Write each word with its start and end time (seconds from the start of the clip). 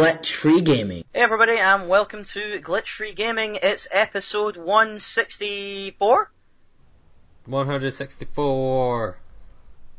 Glitch 0.00 0.32
Free 0.32 0.62
Gaming. 0.62 1.04
Hey 1.12 1.20
everybody, 1.20 1.58
and 1.58 1.86
welcome 1.86 2.24
to 2.24 2.58
Glitch 2.62 2.88
Free 2.88 3.12
Gaming. 3.12 3.58
It's 3.62 3.86
episode 3.90 4.56
164. 4.56 6.30
164. 7.44 9.18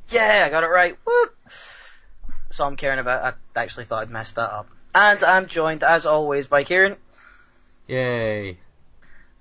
Yeah, 0.09 0.43
I 0.43 0.49
got 0.49 0.63
it 0.63 0.69
right. 0.71 0.97
Whoop. 1.05 1.35
That's 1.45 2.59
all 2.59 2.69
I'm 2.69 2.77
caring 2.77 2.97
about. 2.97 3.35
I 3.55 3.61
actually 3.61 3.85
thought 3.85 4.01
I'd 4.01 4.09
messed 4.09 4.37
that 4.37 4.49
up. 4.49 4.69
And 4.95 5.23
I'm 5.23 5.45
joined, 5.45 5.83
as 5.83 6.07
always, 6.07 6.47
by 6.47 6.63
Kieran. 6.63 6.97
Yay. 7.85 8.57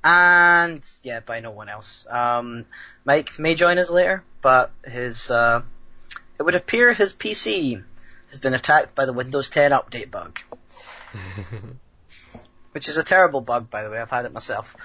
And, 0.05 0.83
yeah, 1.03 1.21
by 1.21 1.41
no 1.41 1.53
one 1.53 1.71
else. 1.71 2.07
Um, 2.11 2.67
Mike 3.07 3.39
may 3.39 3.55
join 3.55 3.79
us 3.79 3.89
later, 3.89 4.25
but 4.43 4.73
his, 4.85 5.30
uh, 5.30 5.62
it 6.38 6.42
would 6.42 6.55
appear 6.55 6.92
his 6.92 7.15
PC 7.15 7.83
has 8.30 8.38
been 8.38 8.55
attacked 8.55 8.95
by 8.95 9.06
the 9.06 9.12
Windows 9.12 9.48
10 9.48 9.73
update 9.73 10.11
bug. 10.11 10.41
Which 12.73 12.88
is 12.88 12.96
a 12.96 13.05
terrible 13.05 13.41
bug, 13.41 13.70
by 13.70 13.82
the 13.82 13.91
way. 13.91 13.98
I've 13.98 14.10
had 14.10 14.27
it 14.27 14.32
myself. 14.32 14.77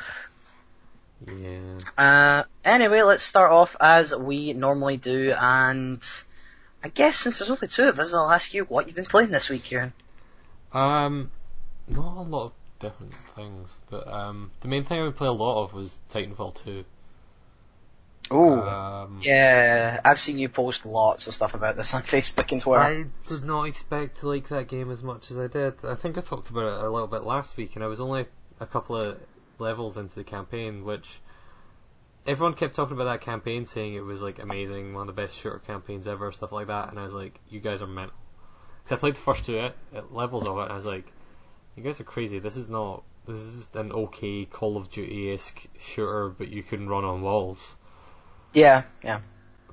yeah. 1.28 1.78
Uh, 1.98 2.44
anyway, 2.64 3.04
let's 3.04 3.24
start 3.24 3.52
off 3.52 3.76
as 3.80 4.16
we 4.16 4.54
normally 4.54 4.98
do, 4.98 5.34
and 5.38 6.04
I 6.84 6.90
guess 6.90 7.18
since 7.18 7.40
there's 7.40 7.52
only 7.52 7.68
two 7.68 7.90
of 7.90 8.00
us, 8.00 8.14
I'll 8.14 8.32
ask 8.32 8.54
you 8.54 8.64
what 8.64 8.88
you've 8.88 8.96
been 8.96 9.06
playing 9.06 9.30
this 9.30 9.50
week, 9.50 9.64
Kieran. 9.64 9.94
Um, 10.74 11.32
not 11.88 12.18
a 12.18 12.22
lot 12.22 12.46
of 12.46 12.52
different 12.80 13.14
things, 13.14 13.80
but 13.90 14.08
um, 14.08 14.52
the 14.62 14.68
main 14.68 14.84
thing 14.84 15.00
I 15.00 15.04
would 15.04 15.16
play 15.16 15.28
a 15.28 15.32
lot 15.32 15.64
of 15.64 15.74
was 15.74 16.00
Titanfall 16.10 16.64
2. 16.64 16.86
Ooh. 18.34 18.62
Um, 18.62 19.20
yeah, 19.22 20.00
I've 20.04 20.18
seen 20.18 20.40
you 20.40 20.50
post 20.50 20.86
lots 20.86 21.28
of 21.28 21.34
stuff 21.34 21.54
about 21.54 21.78
this 21.78 21.94
on 21.96 22.02
Facebook 22.02 22.52
and 22.52 22.62
Twitter. 22.62 22.82
I 22.82 23.06
did 23.28 23.44
not 23.44 23.64
expect 23.64 24.20
to 24.20 24.28
like 24.28 24.50
that 24.50 24.68
game 24.68 24.92
as 24.92 25.04
much 25.04 25.32
as 25.32 25.38
I 25.38 25.48
did. 25.48 25.76
I 25.84 25.96
think 25.96 26.18
I 26.18 26.22
talked 26.22 26.50
about 26.50 26.66
it 26.66 26.86
a 26.86 26.90
little 26.90 27.08
bit 27.08 27.24
last 27.24 27.58
week, 27.58 27.76
and 27.76 27.84
I 27.84 27.88
was 27.88 28.00
only 28.00 28.26
a 28.60 28.66
couple 28.66 28.96
of 28.96 29.20
levels 29.60 29.98
into 29.98 30.16
the 30.16 30.24
campaign, 30.24 30.84
which 30.84 31.20
everyone 32.26 32.56
kept 32.56 32.76
talking 32.76 32.96
about 32.96 33.06
that 33.06 33.22
campaign, 33.22 33.66
saying 33.66 33.94
it 33.94 34.04
was 34.04 34.22
like 34.22 34.40
amazing, 34.40 34.94
one 34.94 35.08
of 35.08 35.16
the 35.16 35.22
best 35.22 35.38
shooter 35.38 35.60
campaigns 35.60 36.08
ever, 36.08 36.32
stuff 36.32 36.52
like 36.52 36.68
that. 36.68 36.90
And 36.90 37.00
I 37.00 37.04
was 37.04 37.14
like, 37.14 37.40
you 37.50 37.60
guys 37.60 37.82
are 37.82 37.88
mental. 37.88 38.18
Because 38.84 38.98
I 38.98 39.00
played 39.00 39.16
the 39.16 39.22
first 39.22 39.46
two 39.46 39.58
it, 39.58 39.76
it 39.94 40.12
levels 40.12 40.46
of 40.48 40.58
it, 40.58 40.64
and 40.64 40.72
I 40.72 40.76
was 40.76 40.86
like, 40.86 41.12
you 41.76 41.84
guys 41.84 42.00
are 42.00 42.06
crazy. 42.06 42.40
This 42.40 42.58
is 42.58 42.70
not. 42.70 43.04
This 43.28 43.40
is 43.40 43.60
just 43.60 43.76
an 43.76 43.92
okay 43.92 44.46
Call 44.46 44.78
of 44.78 44.92
Duty 44.92 45.34
esque 45.34 45.66
shooter, 45.80 46.30
but 46.30 46.50
you 46.50 46.62
can 46.62 46.88
run 46.88 47.04
on 47.04 47.22
walls. 47.22 47.76
Yeah, 48.56 48.84
yeah. 49.04 49.20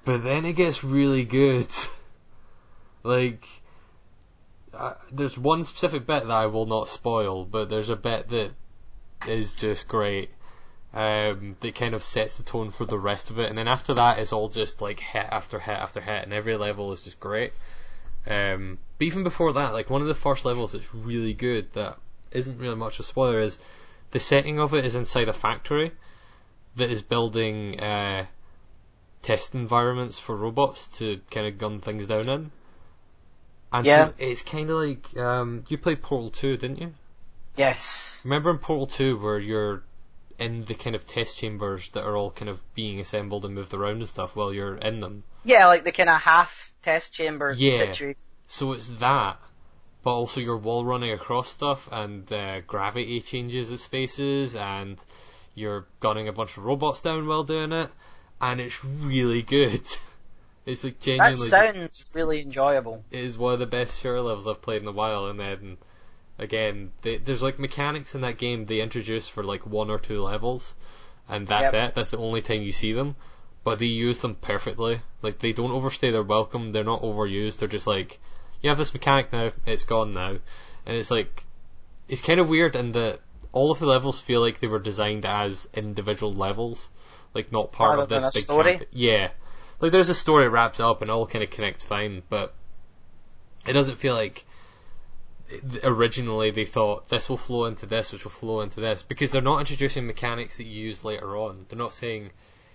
But 0.04 0.24
then 0.24 0.44
it 0.44 0.54
gets 0.54 0.82
really 0.82 1.24
good. 1.24 1.68
like, 3.04 3.46
uh, 4.74 4.94
there's 5.12 5.38
one 5.38 5.62
specific 5.62 6.04
bit 6.04 6.26
that 6.26 6.32
I 6.32 6.46
will 6.46 6.66
not 6.66 6.88
spoil, 6.88 7.44
but 7.44 7.70
there's 7.70 7.90
a 7.90 7.96
bit 7.96 8.28
that 8.30 8.50
is 9.28 9.54
just 9.54 9.86
great. 9.86 10.30
Um, 10.92 11.56
that 11.60 11.76
kind 11.76 11.94
of 11.94 12.02
sets 12.02 12.36
the 12.36 12.42
tone 12.42 12.70
for 12.72 12.84
the 12.84 12.98
rest 12.98 13.30
of 13.30 13.38
it, 13.38 13.48
and 13.48 13.56
then 13.56 13.68
after 13.68 13.94
that, 13.94 14.18
it's 14.18 14.32
all 14.32 14.50
just 14.50 14.82
like 14.82 15.00
hit 15.00 15.26
after 15.30 15.58
hit 15.58 15.78
after 15.78 16.02
hit, 16.02 16.24
and 16.24 16.34
every 16.34 16.56
level 16.56 16.92
is 16.92 17.00
just 17.00 17.18
great. 17.18 17.52
Um, 18.26 18.78
but 18.98 19.06
even 19.06 19.22
before 19.22 19.54
that, 19.54 19.72
like 19.72 19.88
one 19.88 20.02
of 20.02 20.08
the 20.08 20.14
first 20.14 20.44
levels 20.44 20.72
that's 20.72 20.94
really 20.94 21.32
good 21.32 21.72
that 21.72 21.98
isn't 22.32 22.58
really 22.58 22.76
much 22.76 22.98
a 22.98 23.04
spoiler 23.04 23.40
is 23.40 23.58
the 24.10 24.18
setting 24.18 24.58
of 24.58 24.74
it 24.74 24.84
is 24.84 24.94
inside 24.94 25.28
a 25.28 25.32
factory 25.32 25.92
that 26.76 26.90
is 26.90 27.00
building 27.00 27.80
uh, 27.80 28.26
test 29.22 29.54
environments 29.54 30.18
for 30.18 30.36
robots 30.36 30.88
to 30.98 31.20
kind 31.30 31.46
of 31.46 31.58
gun 31.58 31.80
things 31.80 32.06
down 32.06 32.28
in. 32.28 32.50
And 33.72 33.86
Yeah. 33.86 34.08
so 34.08 34.14
it's 34.18 34.42
kind 34.42 34.70
of 34.70 34.76
like 34.76 35.16
um, 35.16 35.64
you 35.68 35.78
played 35.78 36.02
Portal 36.02 36.30
2, 36.30 36.56
didn't 36.58 36.78
you? 36.80 36.92
Yes. 37.56 38.22
Remember 38.24 38.50
in 38.50 38.58
Portal 38.58 38.86
2 38.86 39.18
where 39.18 39.38
you're 39.38 39.82
in 40.38 40.64
the 40.64 40.74
kind 40.74 40.96
of 40.96 41.06
test 41.06 41.36
chambers 41.36 41.88
that 41.90 42.04
are 42.04 42.16
all 42.16 42.30
kind 42.30 42.48
of 42.48 42.60
being 42.74 43.00
assembled 43.00 43.44
and 43.44 43.54
moved 43.54 43.74
around 43.74 43.96
and 43.98 44.08
stuff 44.08 44.34
while 44.36 44.52
you're 44.52 44.76
in 44.76 45.00
them. 45.00 45.22
Yeah, 45.44 45.66
like 45.66 45.84
the 45.84 45.92
kind 45.92 46.08
of 46.08 46.20
half 46.20 46.72
test 46.82 47.12
chamber 47.12 47.54
Yeah. 47.54 47.78
situation. 47.78 48.16
So 48.46 48.72
it's 48.72 48.88
that, 48.90 49.40
but 50.02 50.14
also 50.14 50.40
you're 50.40 50.56
wall 50.56 50.84
running 50.84 51.12
across 51.12 51.48
stuff 51.48 51.88
and 51.90 52.30
uh, 52.32 52.60
gravity 52.62 53.20
changes 53.20 53.72
at 53.72 53.78
spaces 53.80 54.56
and 54.56 54.98
you're 55.54 55.86
gunning 56.00 56.28
a 56.28 56.32
bunch 56.32 56.56
of 56.56 56.64
robots 56.64 57.02
down 57.02 57.26
while 57.26 57.44
doing 57.44 57.72
it, 57.72 57.90
and 58.42 58.60
it's 58.60 58.84
really 58.84 59.42
good. 59.42 59.80
It's 60.64 60.84
like 60.84 61.00
genuinely. 61.00 61.48
That 61.50 61.74
sounds 61.74 62.10
really 62.14 62.40
enjoyable. 62.40 63.04
it 63.10 63.18
is 63.18 63.36
one 63.36 63.52
of 63.54 63.58
the 63.58 63.66
best 63.66 64.00
shooter 64.00 64.20
levels 64.20 64.46
I've 64.46 64.62
played 64.62 64.80
in 64.80 64.86
a 64.86 64.92
while, 64.92 65.26
and 65.26 65.40
then 65.40 65.76
again, 66.38 66.92
they, 67.02 67.16
there's 67.16 67.42
like 67.42 67.58
mechanics 67.58 68.14
in 68.14 68.20
that 68.20 68.38
game 68.38 68.66
they 68.66 68.80
introduce 68.80 69.26
for 69.26 69.42
like 69.42 69.66
one 69.66 69.90
or 69.90 69.98
two 69.98 70.22
levels, 70.22 70.74
and 71.28 71.48
that's 71.48 71.72
Yep. 71.72 71.90
it. 71.90 71.94
That's 71.96 72.10
the 72.10 72.18
only 72.18 72.42
time 72.42 72.62
you 72.62 72.70
see 72.70 72.92
them, 72.92 73.16
but 73.64 73.80
they 73.80 73.86
use 73.86 74.20
them 74.20 74.36
perfectly. 74.36 75.00
Like 75.20 75.40
they 75.40 75.52
don't 75.52 75.72
overstay 75.72 76.12
their 76.12 76.22
welcome. 76.22 76.70
They're 76.70 76.84
not 76.84 77.02
overused. 77.02 77.58
They're 77.58 77.68
just 77.68 77.88
like, 77.88 78.20
you 78.60 78.68
have 78.68 78.78
this 78.78 78.94
mechanic 78.94 79.32
now, 79.32 79.50
it's 79.66 79.82
gone 79.82 80.14
now, 80.14 80.36
and 80.86 80.96
it's 80.96 81.10
like, 81.10 81.42
it's 82.08 82.22
kind 82.22 82.38
of 82.38 82.46
weird 82.48 82.76
in 82.76 82.92
that 82.92 83.18
all 83.50 83.72
of 83.72 83.80
the 83.80 83.86
levels 83.86 84.20
feel 84.20 84.40
like 84.40 84.60
they 84.60 84.68
were 84.68 84.78
designed 84.78 85.26
as 85.26 85.68
individual 85.74 86.32
levels, 86.32 86.88
like 87.34 87.50
not 87.52 87.72
part 87.72 87.98
Rather 87.98 88.02
of 88.16 88.22
this 88.22 88.34
big 88.34 88.44
story? 88.44 88.78
camp- 88.78 88.88
Yeah, 88.92 89.30
like 89.80 89.92
there's 89.92 90.08
a 90.08 90.14
story 90.14 90.48
wrapped 90.48 90.80
up 90.80 91.02
and 91.02 91.10
all 91.10 91.26
kind 91.26 91.42
of 91.44 91.50
connects 91.50 91.84
fine, 91.84 92.22
but 92.28 92.54
it 93.66 93.72
doesn't 93.72 93.96
feel 93.98 94.14
like 94.14 94.44
originally 95.84 96.50
they 96.50 96.64
thought 96.64 97.08
this 97.08 97.28
will 97.28 97.36
flow 97.36 97.66
into 97.66 97.86
this, 97.86 98.12
which 98.12 98.24
will 98.24 98.30
flow 98.30 98.60
into 98.60 98.80
this, 98.80 99.02
because 99.02 99.30
they're 99.30 99.42
not 99.42 99.60
introducing 99.60 100.06
mechanics 100.06 100.56
that 100.56 100.64
you 100.64 100.84
use 100.86 101.04
later 101.04 101.36
on. 101.36 101.66
They're 101.68 101.78
not 101.78 101.92
saying, 101.92 102.30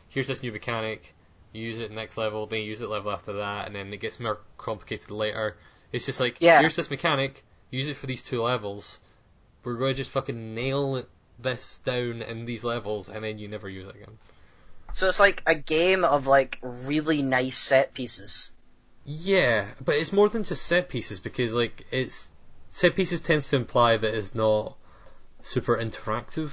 here's 0.10 0.28
this 0.28 0.44
new 0.44 0.52
mechanic, 0.52 1.16
use 1.54 1.80
it 1.80 1.92
next 1.92 2.18
level, 2.18 2.46
then 2.46 2.60
you 2.60 2.66
use 2.66 2.82
it 2.82 2.90
level 2.90 3.12
after 3.12 3.34
that, 3.34 3.68
and 3.68 3.76
then 3.76 3.92
it 3.94 4.00
gets 4.00 4.20
more 4.20 4.40
complicated 4.58 5.10
later. 5.12 5.58
It's 5.92 6.06
just 6.06 6.20
like, 6.20 6.38
Yeah. 6.40 6.60
here's 6.60 6.76
this 6.76 6.92
mechanic, 6.92 7.44
use 7.72 7.88
it 7.88 7.98
for 7.98 8.06
these 8.06 8.22
two 8.22 8.42
levels, 8.44 9.00
we're 9.64 9.76
going 9.76 9.94
to 9.94 9.98
just 9.98 10.12
fucking 10.12 10.54
nail 10.54 11.04
this 11.40 11.80
down 11.80 12.22
in 12.22 12.46
these 12.46 12.64
levels, 12.64 13.10
and 13.10 13.24
then 13.24 13.40
you 13.40 13.48
never 13.48 13.68
use 13.70 13.88
it 13.88 13.96
again. 13.96 14.18
So 14.98 15.08
it's 15.08 15.20
like 15.20 15.44
a 15.46 15.54
game 15.54 16.04
of 16.04 16.26
like 16.26 16.58
really 16.64 17.22
nice 17.22 17.60
set 17.60 17.94
pieces. 17.94 18.50
Yeah, 19.06 19.68
but 19.80 19.94
it's 19.94 20.12
more 20.12 20.28
than 20.28 20.42
just 20.42 20.66
set 20.66 20.90
pieces 20.90 21.20
because 21.20 21.54
like 21.54 21.86
it's 21.92 22.32
set 22.72 22.96
pieces 22.96 23.22
tends 23.22 23.48
to 23.50 23.58
imply 23.58 23.98
that 23.98 24.16
it's 24.16 24.34
not 24.34 24.76
super 25.44 25.78
interactive, 25.78 26.52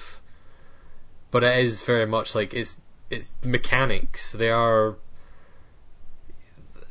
but 1.31 1.43
it 1.43 1.65
is 1.65 1.81
very 1.81 2.07
much 2.07 2.35
like 2.35 2.53
it's 2.53 2.77
it's 3.09 3.33
mechanics. 3.43 4.33
They 4.33 4.51
are. 4.51 4.97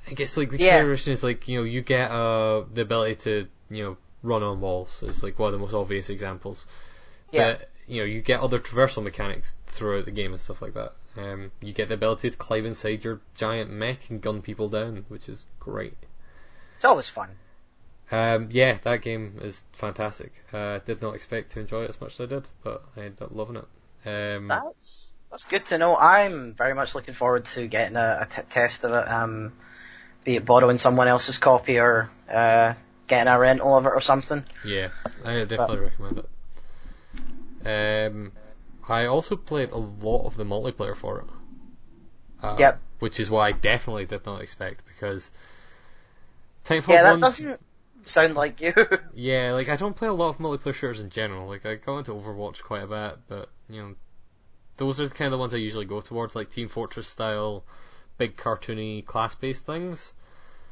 I 0.08 0.14
guess 0.16 0.35
like 0.38 0.50
the 0.50 0.58
Yeah. 0.58 0.72
consideration 0.72 1.14
is 1.14 1.24
like 1.24 1.47
you 1.47 1.59
know 1.59 1.66
you 1.66 1.81
get 1.81 2.09
uh 2.09 2.64
the 2.74 2.81
ability 2.81 3.16
to 3.25 3.47
you 3.70 3.84
know 3.84 3.97
run 4.24 4.41
on 4.41 4.59
walls 4.59 5.03
is 5.03 5.22
like 5.22 5.38
one 5.38 5.50
of 5.50 5.53
the 5.53 5.59
most 5.59 5.75
obvious 5.75 6.09
examples. 6.09 6.66
Yeah. 7.31 7.52
But 7.52 7.70
you 7.88 8.00
know 8.00 8.06
you 8.06 8.24
get 8.24 8.40
other 8.40 8.58
traversal 8.58 9.03
mechanics 9.03 9.56
throughout 9.68 10.06
the 10.06 10.12
game 10.12 10.31
and 10.31 10.41
stuff 10.41 10.59
like 10.59 10.74
that. 10.74 10.94
Um, 11.16 11.51
you 11.62 11.74
get 11.74 11.90
the 11.90 11.94
ability 11.94 12.31
to 12.31 12.38
climb 12.38 12.66
inside 12.66 13.03
your 13.03 13.22
giant 13.35 13.69
mech 13.69 14.09
and 14.09 14.22
gun 14.22 14.41
people 14.41 14.69
down, 14.69 15.06
which 15.09 15.29
is 15.29 15.46
great. 15.59 15.97
It's 16.75 16.85
always 16.85 17.07
fun. 17.07 17.29
Um, 18.12 18.50
yeah, 18.51 18.78
that 18.84 19.01
game 19.01 19.40
is 19.41 19.63
fantastic. 19.73 20.34
Uh, 20.52 20.79
did 20.79 21.02
not 21.02 21.16
expect 21.16 21.52
to 21.53 21.59
enjoy 21.59 21.84
it 21.84 21.90
as 21.90 22.02
much 22.02 22.13
as 22.13 22.22
I 22.22 22.25
did, 22.25 22.50
but 22.63 22.84
I 22.97 23.02
ended 23.02 23.22
up 23.22 23.29
loving 23.31 23.57
it. 23.57 23.68
Um, 24.06 24.47
That's 24.47 25.13
that's 25.31 25.46
good 25.46 25.66
to 25.68 25.78
know. 25.78 25.96
I'm 25.97 26.53
very 26.53 26.75
much 26.75 26.94
looking 26.94 27.13
forward 27.13 27.46
to 27.46 27.68
getting 27.68 27.96
a, 27.96 28.19
a 28.22 28.25
t- 28.29 28.41
test 28.50 28.84
of 28.84 28.91
it. 28.91 29.09
Um, 29.09 29.53
be 30.23 30.35
it 30.35 30.46
borrowing 30.46 30.78
someone 30.78 31.08
else's 31.08 31.38
copy 31.38 31.79
or 31.79 32.09
uh, 32.32 32.73
getting 33.08 33.32
a 33.32 33.40
rental 33.40 33.76
of 33.76 33.85
it 33.85 33.93
or 33.93 34.02
something. 34.02 34.43
yeah, 34.66 34.90
I 35.23 35.46
definitely 35.46 35.79
recommend 35.79 36.20
it. 36.20 36.29
Um, 38.11 38.32
I 38.90 39.06
also 39.06 39.35
played 39.35 39.72
a 39.72 39.78
lot 39.78 40.26
of 40.26 40.35
the 40.35 40.44
multiplayer 40.44 40.96
for 40.96 41.20
it. 41.20 41.26
Uh, 42.44 42.56
Yep. 42.59 42.80
Which 43.00 43.20
is 43.20 43.30
what 43.30 43.41
I 43.41 43.52
definitely 43.52 44.06
did 44.06 44.26
not 44.26 44.41
expect 44.41 44.84
because 44.85 45.32
Titanfall 46.66 46.90
Yeah, 46.90 47.03
that 47.03 47.12
1 47.12 47.20
doesn't 47.20 47.62
sound 48.06 48.35
like 48.35 48.62
you. 48.62 48.74
Yeah, 49.14 49.53
like 49.53 49.70
I 49.70 49.76
don't 49.76 49.96
play 49.96 50.08
a 50.08 50.14
lot 50.14 50.30
of 50.30 50.38
multiplayer 50.38 50.74
shooters 50.74 51.00
in 51.00 51.09
general. 51.09 51.47
Like 51.47 51.66
I 51.66 51.76
go 51.76 51.97
into 51.97 52.12
Overwatch 52.12 52.64
quite 52.64 52.84
a 52.84 52.88
bit, 52.88 53.20
but 53.28 53.50
you 53.70 53.82
know, 53.82 53.96
those 54.78 55.00
are 55.00 55.08
the 55.08 55.14
kind 55.14 55.28
of 55.28 55.32
the 55.34 55.38
ones 55.38 55.53
I 55.53 55.58
usually 55.58 55.86
go 55.86 56.02
towards, 56.02 56.36
like 56.36 56.50
Team 56.52 56.68
Fortress 56.68 57.08
style, 57.08 57.64
big 58.18 58.38
cartoony 58.38 59.06
class-based 59.06 59.66
things. 59.66 60.14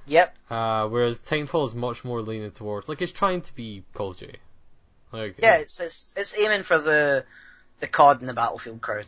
yep. 0.07 0.35
Uh, 0.49 0.87
whereas 0.87 1.19
Titanfall 1.19 1.67
is 1.67 1.75
much 1.75 2.03
more 2.03 2.21
leaning 2.21 2.51
towards, 2.51 2.89
like 2.89 3.01
it's 3.01 3.11
trying 3.11 3.41
to 3.41 3.55
be 3.55 3.83
Call 3.93 4.11
of 4.11 4.17
Duty. 4.17 4.37
Like 5.11 5.37
Yeah, 5.39 5.57
it's, 5.57 5.79
it's 5.79 6.13
it's 6.15 6.37
aiming 6.37 6.63
for 6.63 6.79
the 6.79 7.25
the 7.81 7.87
COD 7.87 8.21
and 8.21 8.29
the 8.29 8.33
Battlefield 8.33 8.79
crowd. 8.81 9.07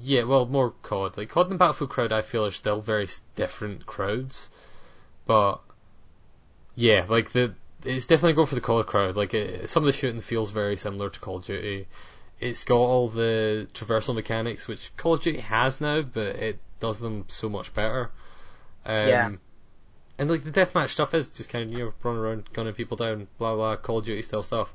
yeah, 0.00 0.24
well, 0.24 0.46
more 0.46 0.72
COD. 0.82 1.16
Like 1.16 1.28
COD 1.28 1.50
and 1.50 1.58
Battlefield 1.58 1.90
crowd, 1.90 2.12
I 2.12 2.22
feel 2.22 2.44
are 2.44 2.50
still 2.50 2.80
very 2.80 3.08
different 3.36 3.86
crowds, 3.86 4.50
but 5.26 5.60
yeah, 6.74 7.06
like 7.08 7.30
the 7.30 7.54
it's 7.84 8.06
definitely 8.06 8.32
going 8.34 8.46
for 8.46 8.54
the 8.56 8.60
COD 8.60 8.86
crowd. 8.86 9.16
Like 9.16 9.34
it, 9.34 9.68
some 9.70 9.84
of 9.84 9.86
the 9.86 9.92
shooting 9.92 10.20
feels 10.20 10.50
very 10.50 10.76
similar 10.76 11.08
to 11.08 11.20
Call 11.20 11.36
of 11.36 11.44
Duty. 11.44 11.86
It's 12.40 12.64
got 12.64 12.76
all 12.76 13.08
the 13.08 13.68
traversal 13.72 14.14
mechanics 14.14 14.68
which 14.68 14.94
Call 14.96 15.14
of 15.14 15.22
Duty 15.22 15.38
has 15.38 15.80
now, 15.80 16.02
but 16.02 16.36
it 16.36 16.58
does 16.80 16.98
them 16.98 17.24
so 17.28 17.48
much 17.48 17.72
better. 17.72 18.10
Um, 18.84 19.08
Yeah. 19.08 19.30
And 20.18 20.30
like 20.30 20.44
the 20.44 20.50
deathmatch 20.50 20.88
stuff 20.90 21.12
is 21.14 21.28
just 21.28 21.50
kind 21.50 21.64
of 21.64 21.72
you 21.72 21.84
know 21.86 21.92
running 22.02 22.20
around 22.20 22.52
gunning 22.52 22.74
people 22.74 22.96
down, 22.96 23.28
blah 23.38 23.54
blah, 23.54 23.76
Call 23.76 23.98
of 23.98 24.04
Duty 24.04 24.22
style 24.22 24.42
stuff. 24.42 24.72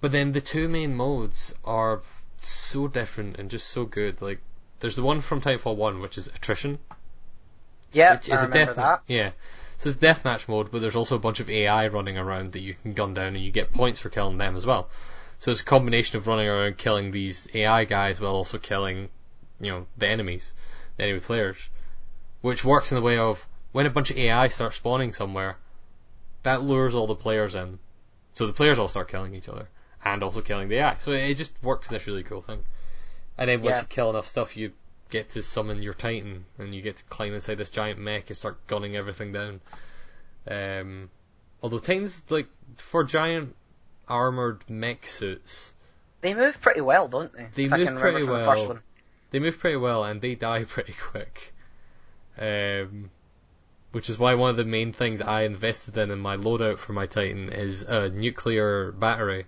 But 0.00 0.12
then 0.12 0.32
the 0.32 0.40
two 0.40 0.68
main 0.68 0.94
modes 0.94 1.54
are 1.64 2.02
so 2.48 2.88
different 2.88 3.38
and 3.38 3.50
just 3.50 3.68
so 3.68 3.84
good. 3.84 4.20
Like 4.22 4.40
there's 4.80 4.96
the 4.96 5.02
one 5.02 5.20
from 5.20 5.40
Titanfall 5.40 5.76
One, 5.76 6.00
which 6.00 6.18
is 6.18 6.28
attrition, 6.28 6.78
Yeah, 7.92 8.14
which 8.16 8.30
I 8.30 8.34
is 8.34 8.42
a 8.42 8.46
remember 8.48 8.74
death 8.74 8.76
that. 8.76 9.02
yeah. 9.06 9.30
So 9.78 9.88
it's 9.90 9.98
deathmatch 9.98 10.48
mode, 10.48 10.70
but 10.70 10.80
there's 10.80 10.96
also 10.96 11.16
a 11.16 11.18
bunch 11.20 11.40
of 11.40 11.50
AI 11.50 11.88
running 11.88 12.16
around 12.16 12.52
that 12.52 12.60
you 12.60 12.74
can 12.74 12.92
gun 12.94 13.14
down, 13.14 13.34
and 13.34 13.44
you 13.44 13.50
get 13.50 13.72
points 13.72 14.00
for 14.00 14.08
killing 14.08 14.38
them 14.38 14.56
as 14.56 14.64
well. 14.64 14.88
So 15.40 15.50
it's 15.50 15.60
a 15.62 15.64
combination 15.64 16.16
of 16.18 16.26
running 16.26 16.48
around 16.48 16.78
killing 16.78 17.10
these 17.10 17.48
AI 17.54 17.84
guys 17.84 18.20
while 18.20 18.34
also 18.34 18.58
killing, 18.58 19.08
you 19.60 19.70
know, 19.70 19.86
the 19.96 20.08
enemies, 20.08 20.54
the 20.96 21.04
enemy 21.04 21.20
players, 21.20 21.56
which 22.40 22.64
works 22.64 22.92
in 22.92 22.96
the 22.96 23.02
way 23.02 23.18
of 23.18 23.46
when 23.72 23.86
a 23.86 23.90
bunch 23.90 24.10
of 24.10 24.16
AI 24.16 24.48
start 24.48 24.74
spawning 24.74 25.12
somewhere, 25.12 25.56
that 26.44 26.62
lures 26.62 26.94
all 26.94 27.06
the 27.08 27.14
players 27.14 27.54
in, 27.54 27.78
so 28.32 28.46
the 28.46 28.52
players 28.52 28.78
all 28.78 28.88
start 28.88 29.08
killing 29.08 29.34
each 29.34 29.48
other 29.48 29.68
and 30.04 30.22
also 30.22 30.40
killing 30.40 30.68
the 30.68 30.76
AI. 30.76 30.96
So 30.98 31.12
it 31.12 31.34
just 31.34 31.52
works 31.62 31.88
in 31.90 31.94
this 31.94 32.06
really 32.06 32.22
cool 32.22 32.42
thing. 32.42 32.60
And 33.38 33.48
then 33.48 33.62
once 33.62 33.76
Yeah. 33.76 33.80
you 33.82 33.86
kill 33.88 34.10
enough 34.10 34.26
stuff, 34.26 34.56
you 34.56 34.72
get 35.10 35.30
to 35.30 35.42
summon 35.42 35.82
your 35.82 35.94
Titan, 35.94 36.44
and 36.58 36.74
you 36.74 36.82
get 36.82 36.96
to 36.98 37.04
climb 37.04 37.34
inside 37.34 37.56
this 37.58 37.70
giant 37.70 37.98
mech 37.98 38.28
and 38.30 38.36
start 38.36 38.64
gunning 38.66 38.96
everything 38.96 39.32
down. 39.32 39.60
Um, 40.48 41.10
although 41.62 41.78
Titans, 41.78 42.22
like 42.30 42.48
for 42.76 43.04
giant 43.04 43.56
armored 44.08 44.62
mech 44.68 45.06
suits, 45.06 45.72
They 46.20 46.34
move 46.34 46.60
pretty 46.60 46.80
well, 46.80 47.08
don't 47.08 47.32
they? 47.32 47.48
They 47.54 47.64
if 47.64 47.70
move 47.70 47.98
pretty 48.00 48.20
from 48.24 48.38
the 48.42 48.48
well. 48.48 48.78
they 49.30 49.38
move 49.38 49.58
pretty 49.58 49.76
well 49.76 50.04
and 50.04 50.20
they 50.20 50.34
die 50.34 50.64
pretty 50.68 50.94
quick. 50.94 51.52
Um, 52.38 53.10
which 53.92 54.10
is 54.10 54.18
why 54.18 54.34
one 54.34 54.50
of 54.50 54.56
the 54.56 54.64
main 54.64 54.92
things 54.92 55.20
I 55.22 55.42
invested 55.42 55.96
in 55.96 56.10
in 56.10 56.18
my 56.18 56.36
loadout 56.36 56.78
for 56.78 56.92
my 56.92 57.06
Titan 57.06 57.48
is 57.50 57.82
a 57.82 58.08
nuclear 58.10 58.90
battery. 58.92 59.46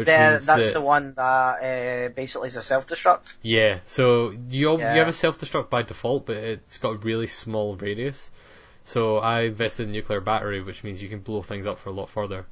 Which 0.00 0.08
Yeah, 0.08 0.30
means 0.30 0.46
that's 0.46 0.68
that, 0.68 0.72
the 0.72 0.80
one 0.80 1.12
that 1.12 1.22
uh, 1.22 2.08
basically 2.08 2.48
is 2.48 2.56
a 2.56 2.62
self-destruct. 2.62 3.34
Yeah, 3.42 3.80
so 3.84 4.30
you 4.48 4.78
Yeah. 4.78 4.94
you 4.94 4.98
have 5.00 5.08
a 5.08 5.12
self 5.12 5.38
destruct 5.38 5.68
by 5.68 5.82
default, 5.82 6.24
but 6.24 6.38
it's 6.38 6.78
got 6.78 6.94
a 6.94 6.96
really 6.96 7.26
small 7.26 7.76
radius. 7.76 8.30
So 8.84 9.18
I 9.18 9.42
invested 9.42 9.82
in 9.88 9.92
nuclear 9.92 10.22
battery, 10.22 10.62
which 10.62 10.82
means 10.84 11.02
you 11.02 11.10
can 11.10 11.18
blow 11.20 11.42
things 11.42 11.66
up 11.66 11.78
for 11.78 11.90
a 11.90 11.92
lot 11.92 12.08
further. 12.08 12.46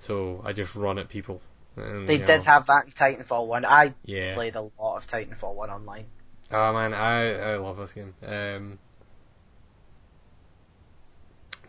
So 0.00 0.42
I 0.44 0.52
just 0.52 0.74
run 0.74 0.98
at 0.98 1.08
people. 1.08 1.40
And, 1.76 2.06
They 2.06 2.18
did 2.18 2.28
know, 2.28 2.42
have 2.42 2.66
that 2.66 2.84
in 2.84 2.92
Titanfall 2.92 3.46
1. 3.46 3.64
I 3.64 3.94
yeah. 4.04 4.34
played 4.34 4.54
a 4.54 4.60
lot 4.60 4.96
of 4.98 5.06
Titanfall 5.06 5.54
1 5.54 5.70
online. 5.70 6.04
Oh 6.50 6.74
man, 6.74 6.92
I 6.92 7.52
I 7.52 7.56
love 7.56 7.78
this 7.78 7.94
game. 7.94 8.12
Um, 8.22 8.78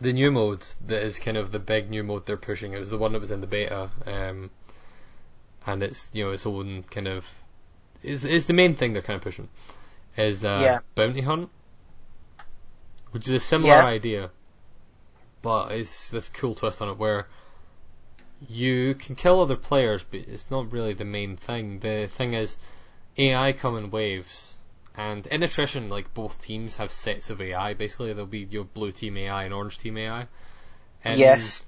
the 0.02 0.12
new 0.12 0.30
mode 0.30 0.66
that 0.86 1.02
is 1.02 1.18
kind 1.18 1.38
of 1.38 1.50
the 1.50 1.58
big 1.58 1.88
new 1.88 2.04
mode 2.04 2.26
they're 2.26 2.36
pushing. 2.36 2.74
It 2.74 2.78
was 2.78 2.90
the 2.90 2.98
one 2.98 3.12
that 3.12 3.20
was 3.20 3.30
in 3.30 3.40
the 3.40 3.46
beta, 3.46 3.90
um, 4.04 4.50
and 5.66 5.82
it's 5.82 6.10
you 6.12 6.24
know 6.24 6.30
its 6.32 6.46
own 6.46 6.84
kind 6.84 7.08
of 7.08 7.26
is 8.02 8.24
is 8.24 8.46
the 8.46 8.52
main 8.52 8.74
thing 8.76 8.92
they're 8.92 9.02
kind 9.02 9.16
of 9.16 9.22
pushing 9.22 9.48
is 10.16 10.44
uh, 10.44 10.72
Yeah. 10.72 10.80
bounty 10.96 11.22
hunt, 11.22 11.50
which 13.12 13.26
is 13.26 13.32
a 13.32 13.40
similar 13.40 13.82
Yeah. 13.82 13.82
idea, 13.82 14.30
but 15.42 15.70
it's 15.72 16.10
this 16.10 16.28
cool 16.28 16.54
twist 16.56 16.82
on 16.82 16.88
it 16.88 16.98
where 16.98 17.28
you 18.48 18.94
can 18.94 19.16
kill 19.16 19.40
other 19.40 19.56
players, 19.56 20.04
but 20.04 20.20
it's 20.20 20.48
not 20.50 20.70
really 20.70 20.92
the 20.94 21.04
main 21.04 21.36
thing. 21.36 21.80
The 21.80 22.06
thing 22.06 22.32
is 22.34 22.56
AI 23.18 23.52
come 23.52 23.76
in 23.76 23.90
waves. 23.90 24.56
And 24.96 25.26
in 25.26 25.42
attrition, 25.42 25.88
like 25.88 26.14
both 26.14 26.40
teams 26.40 26.76
have 26.76 26.92
sets 26.92 27.28
of 27.30 27.40
AI. 27.40 27.74
Basically, 27.74 28.12
there'll 28.12 28.26
be 28.26 28.44
your 28.44 28.64
blue 28.64 28.92
team 28.92 29.16
AI 29.16 29.44
and 29.44 29.52
orange 29.54 29.78
team 29.78 29.96
AI. 29.98 30.28
And 31.04 31.52
yes. 31.52 31.64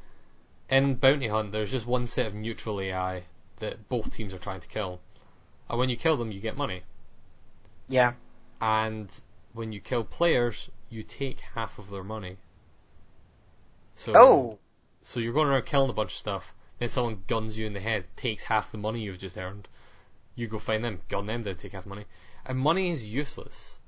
In 0.70 0.96
Bounty 0.96 1.28
Hunt, 1.28 1.52
there's 1.52 1.72
just 1.72 1.86
one 1.86 2.06
set 2.06 2.26
of 2.26 2.34
neutral 2.34 2.80
AI 2.80 3.24
that 3.56 3.88
both 3.88 4.14
teams 4.14 4.34
are 4.34 4.38
trying 4.38 4.60
to 4.60 4.68
kill. 4.68 5.00
And 5.68 5.78
when 5.78 5.88
you 5.88 5.96
kill 5.96 6.16
them, 6.16 6.30
you 6.30 6.40
get 6.40 6.56
money. 6.56 6.82
Yeah. 7.88 8.14
And 8.60 9.08
when 9.52 9.72
you 9.72 9.80
kill 9.80 10.04
players, 10.04 10.70
you 10.90 11.02
take 11.02 11.40
half 11.40 11.78
of 11.78 11.90
their 11.90 12.04
money. 12.04 12.36
So, 13.94 14.12
Oh, 14.14 14.58
so 15.02 15.20
you're 15.20 15.32
going 15.32 15.48
around 15.48 15.66
killing 15.66 15.90
a 15.90 15.94
bunch 15.94 16.12
of 16.12 16.18
stuff. 16.18 16.52
Then 16.78 16.88
someone 16.88 17.22
guns 17.26 17.58
you 17.58 17.66
in 17.66 17.72
the 17.72 17.80
head, 17.80 18.04
takes 18.16 18.44
half 18.44 18.70
the 18.70 18.78
money 18.78 19.00
you've 19.00 19.18
just 19.18 19.38
earned. 19.38 19.68
You 20.34 20.46
go 20.46 20.58
find 20.58 20.84
them, 20.84 21.00
gun 21.08 21.26
them 21.26 21.42
down, 21.42 21.56
take 21.56 21.72
half 21.72 21.84
the 21.84 21.88
money. 21.88 22.04
And 22.44 22.58
money 22.58 22.90
is 22.90 23.06
useless 23.06 23.78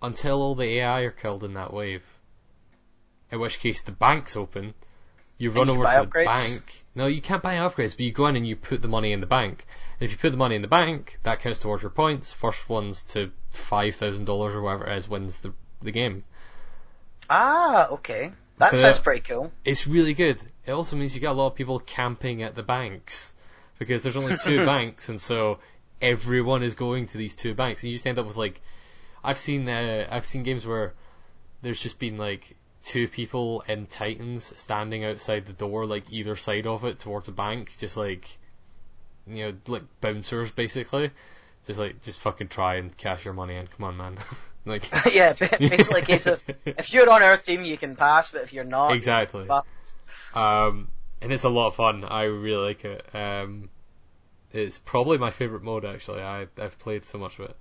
until 0.00 0.40
all 0.40 0.54
the 0.54 0.78
AI 0.78 1.00
are 1.00 1.10
killed 1.10 1.44
in 1.44 1.54
that 1.54 1.72
wave. 1.72 2.02
In 3.30 3.40
which 3.40 3.60
case 3.60 3.82
the 3.82 3.92
bank's 3.92 4.36
open. 4.36 4.72
You 5.38 5.50
run 5.50 5.66
you 5.66 5.74
over 5.74 5.84
to 5.84 6.10
the 6.10 6.24
bank. 6.24 6.82
No, 6.96 7.06
you 7.06 7.20
can't 7.20 7.42
buy 7.42 7.56
upgrades, 7.56 7.92
but 7.92 8.00
you 8.00 8.10
go 8.10 8.26
in 8.26 8.36
and 8.36 8.48
you 8.48 8.56
put 8.56 8.80
the 8.82 8.88
money 8.88 9.12
in 9.12 9.20
the 9.20 9.26
bank. 9.26 9.66
And 10.00 10.06
if 10.06 10.10
you 10.12 10.18
put 10.18 10.30
the 10.30 10.36
money 10.38 10.56
in 10.56 10.62
the 10.62 10.68
bank, 10.68 11.18
that 11.22 11.40
counts 11.40 11.58
towards 11.60 11.82
your 11.82 11.90
points. 11.90 12.32
First 12.32 12.68
one's 12.68 13.02
to 13.12 13.30
five 13.50 13.96
thousand 13.96 14.24
dollars 14.24 14.54
or 14.54 14.62
whatever 14.62 14.86
it 14.86 14.96
is 14.96 15.08
wins 15.08 15.38
the 15.40 15.52
the 15.82 15.92
game. 15.92 16.24
ah, 17.30 17.88
okay. 17.90 18.32
That 18.58 18.70
But- 18.72 18.78
sounds 18.78 18.98
pretty 19.00 19.20
cool. 19.20 19.52
It's 19.64 19.86
really 19.86 20.14
good. 20.14 20.42
It 20.64 20.72
also 20.72 20.96
means 20.96 21.14
you 21.14 21.20
get 21.20 21.30
a 21.30 21.34
lot 21.34 21.48
of 21.48 21.54
people 21.54 21.78
camping 21.78 22.42
at 22.42 22.54
the 22.54 22.62
banks 22.62 23.32
because 23.78 24.02
there's 24.02 24.16
only 24.16 24.36
two 24.42 24.64
banks, 24.72 25.08
and 25.10 25.20
so 25.20 25.58
everyone 26.00 26.62
is 26.62 26.74
going 26.74 27.06
to 27.08 27.18
these 27.18 27.34
two 27.34 27.54
banks, 27.54 27.82
and 27.82 27.90
you 27.90 27.94
just 27.96 28.06
end 28.06 28.18
up 28.18 28.26
with 28.26 28.36
like, 28.36 28.60
I've 29.22 29.38
seen 29.38 29.68
uh, 29.68 30.06
I've 30.10 30.24
seen 30.26 30.42
games 30.44 30.66
where 30.66 30.94
there's 31.62 31.80
just 31.80 31.98
been 31.98 32.16
like 32.16 32.56
two 32.82 33.08
people 33.08 33.62
in 33.68 33.86
Titans 33.86 34.52
standing 34.56 35.04
outside 35.04 35.46
the 35.46 35.52
door, 35.52 35.86
like 35.86 36.04
either 36.10 36.36
side 36.36 36.66
of 36.66 36.84
it 36.84 36.98
towards 36.98 37.28
a 37.28 37.32
bank, 37.32 37.74
just 37.78 37.96
like, 37.96 38.38
you 39.26 39.46
know, 39.46 39.54
like 39.66 39.82
bouncers 40.00 40.50
basically, 40.50 41.10
just 41.64 41.78
like 41.78 42.02
just 42.02 42.20
fucking 42.20 42.48
try 42.48 42.76
and 42.76 42.96
cash 42.96 43.24
your 43.24 43.34
money 43.34 43.56
in. 43.56 43.66
Come 43.66 43.84
on, 43.84 43.96
man. 43.96 44.18
like 44.64 44.88
yeah, 45.14 45.32
basically 45.32 46.02
a 46.02 46.04
case 46.04 46.26
of 46.26 46.42
if 46.64 46.92
you're 46.92 47.10
on 47.10 47.22
our 47.22 47.36
team, 47.36 47.64
you 47.64 47.76
can 47.76 47.96
pass, 47.96 48.30
but 48.30 48.42
if 48.42 48.52
you're 48.52 48.64
not, 48.64 48.92
exactly. 48.92 49.46
But 49.46 49.64
Um, 50.34 50.88
and 51.20 51.32
it's 51.32 51.44
a 51.44 51.48
lot 51.48 51.68
of 51.68 51.74
fun. 51.76 52.04
I 52.04 52.24
really 52.24 52.66
like 52.66 52.84
it. 52.84 53.14
Um, 53.14 53.70
it's 54.52 54.78
probably 54.78 55.18
my 55.18 55.30
favorite 55.30 55.62
mode 55.62 55.84
actually. 55.84 56.22
I 56.22 56.46
I've 56.58 56.78
played 56.78 57.04
so 57.04 57.18
much 57.18 57.38
of 57.38 57.46
it. 57.50 57.56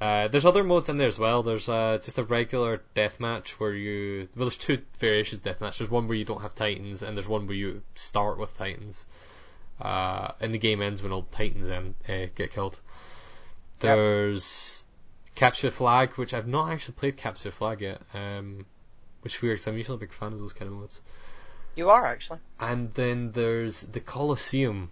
Uh, 0.00 0.28
there's 0.28 0.44
other 0.44 0.62
modes 0.62 0.88
in 0.88 0.96
there 0.96 1.08
as 1.08 1.18
well. 1.18 1.42
There's 1.42 1.68
uh, 1.68 1.98
just 2.00 2.18
a 2.18 2.24
regular 2.24 2.82
deathmatch 2.94 3.50
where 3.52 3.72
you 3.74 4.28
well, 4.36 4.46
there's 4.46 4.56
two 4.56 4.82
variations 4.98 5.44
of 5.44 5.58
deathmatch. 5.58 5.78
There's 5.78 5.90
one 5.90 6.06
where 6.06 6.16
you 6.16 6.24
don't 6.24 6.42
have 6.42 6.54
titans, 6.54 7.02
and 7.02 7.16
there's 7.16 7.26
one 7.28 7.46
where 7.48 7.56
you 7.56 7.82
start 7.94 8.38
with 8.38 8.56
titans. 8.56 9.06
Uh, 9.80 10.32
and 10.40 10.54
the 10.54 10.58
game 10.58 10.82
ends 10.82 11.02
when 11.02 11.12
all 11.12 11.22
titans 11.22 11.70
end, 11.70 11.94
uh, 12.08 12.26
get 12.34 12.52
killed. 12.52 12.78
There's 13.80 14.84
capture 15.34 15.70
flag, 15.70 16.12
which 16.14 16.34
I've 16.34 16.48
not 16.48 16.70
actually 16.72 16.94
played 16.94 17.16
capture 17.16 17.50
flag 17.50 17.80
yet. 17.80 18.00
Um, 18.14 18.66
which 19.22 19.36
is 19.36 19.42
weird 19.42 19.58
'cause 19.58 19.66
I'm 19.66 19.76
usually 19.76 19.96
a 19.96 20.00
big 20.00 20.12
fan 20.12 20.32
of 20.32 20.38
those 20.38 20.52
kind 20.52 20.70
of 20.70 20.78
modes. 20.78 21.00
you 21.74 21.90
are 21.90 22.06
actually. 22.06 22.38
And 22.60 22.92
then 22.94 23.32
there's 23.32 23.82
the 23.82 24.00
Colosseum, 24.00 24.90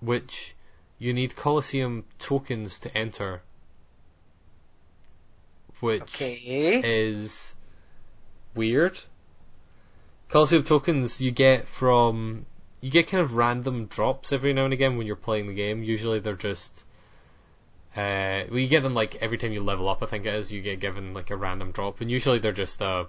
which 0.00 0.54
you 1.02 1.12
need 1.12 1.34
Colosseum 1.34 2.04
tokens 2.20 2.78
to 2.78 2.96
enter, 2.96 3.42
which 5.80 6.02
Okay. 6.02 6.80
is 6.84 7.56
weird. 8.54 9.00
Colosseum 10.28 10.62
tokens 10.62 11.20
you 11.20 11.32
get 11.32 11.66
from 11.66 12.46
you 12.80 12.88
get 12.88 13.08
kind 13.08 13.20
of 13.20 13.34
random 13.34 13.86
drops 13.86 14.32
every 14.32 14.52
now 14.52 14.64
and 14.64 14.72
again 14.72 14.96
when 14.96 15.08
you're 15.08 15.16
playing 15.16 15.48
the 15.48 15.54
game. 15.54 15.82
Usually 15.82 16.20
they're 16.20 16.36
just 16.36 16.84
uh, 17.96 18.46
well, 18.48 18.60
you 18.60 18.68
get 18.68 18.84
them 18.84 18.94
like 18.94 19.16
every 19.16 19.38
time 19.38 19.52
you 19.52 19.60
level 19.60 19.88
up. 19.88 20.04
I 20.04 20.06
think 20.06 20.24
it 20.24 20.34
is 20.34 20.52
you 20.52 20.62
get 20.62 20.78
given 20.78 21.14
like 21.14 21.30
a 21.30 21.36
random 21.36 21.72
drop, 21.72 22.00
and 22.00 22.12
usually 22.12 22.38
they're 22.38 22.52
just 22.52 22.80
uh, 22.80 23.06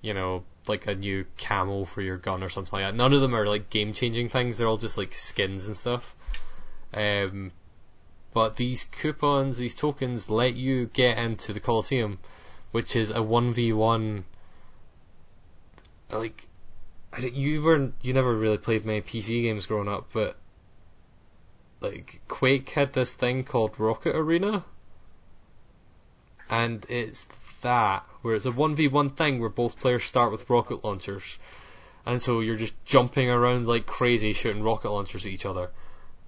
you 0.00 0.14
know, 0.14 0.44
like 0.66 0.86
a 0.86 0.94
new 0.94 1.26
camo 1.36 1.84
for 1.84 2.00
your 2.00 2.16
gun 2.16 2.42
or 2.42 2.48
something 2.48 2.72
like 2.80 2.90
that. 2.90 2.96
None 2.96 3.12
of 3.12 3.20
them 3.20 3.34
are 3.34 3.46
like 3.46 3.68
game 3.68 3.92
changing 3.92 4.30
things. 4.30 4.56
They're 4.56 4.66
all 4.66 4.78
just 4.78 4.96
like 4.96 5.12
skins 5.12 5.66
and 5.66 5.76
stuff. 5.76 6.16
Um, 6.94 7.52
but 8.34 8.56
these 8.56 8.84
coupons, 8.84 9.58
these 9.58 9.74
tokens, 9.74 10.30
let 10.30 10.54
you 10.54 10.86
get 10.86 11.18
into 11.18 11.52
the 11.52 11.60
Colosseum, 11.60 12.18
which 12.70 12.96
is 12.96 13.10
a 13.10 13.22
one 13.22 13.52
v 13.52 13.72
one. 13.72 14.24
Like, 16.10 16.46
you 17.20 17.62
were 17.62 17.92
you 18.02 18.12
never 18.12 18.34
really 18.34 18.58
played 18.58 18.84
many 18.84 19.02
PC 19.02 19.42
games 19.42 19.66
growing 19.66 19.88
up, 19.88 20.08
but 20.12 20.36
like 21.80 22.20
Quake 22.28 22.70
had 22.70 22.92
this 22.92 23.12
thing 23.12 23.44
called 23.44 23.78
Rocket 23.78 24.14
Arena, 24.14 24.64
and 26.48 26.86
it's 26.88 27.26
that, 27.62 28.06
where 28.22 28.34
it's 28.34 28.46
a 28.46 28.50
1v1 28.50 29.16
thing 29.16 29.40
where 29.40 29.48
both 29.48 29.80
players 29.80 30.04
start 30.04 30.32
with 30.32 30.48
rocket 30.50 30.84
launchers. 30.84 31.38
And 32.04 32.20
so 32.20 32.40
you're 32.40 32.56
just 32.56 32.74
jumping 32.84 33.30
around 33.30 33.66
like 33.66 33.86
crazy 33.86 34.32
shooting 34.32 34.62
rocket 34.62 34.90
launchers 34.90 35.24
at 35.24 35.32
each 35.32 35.46
other. 35.46 35.70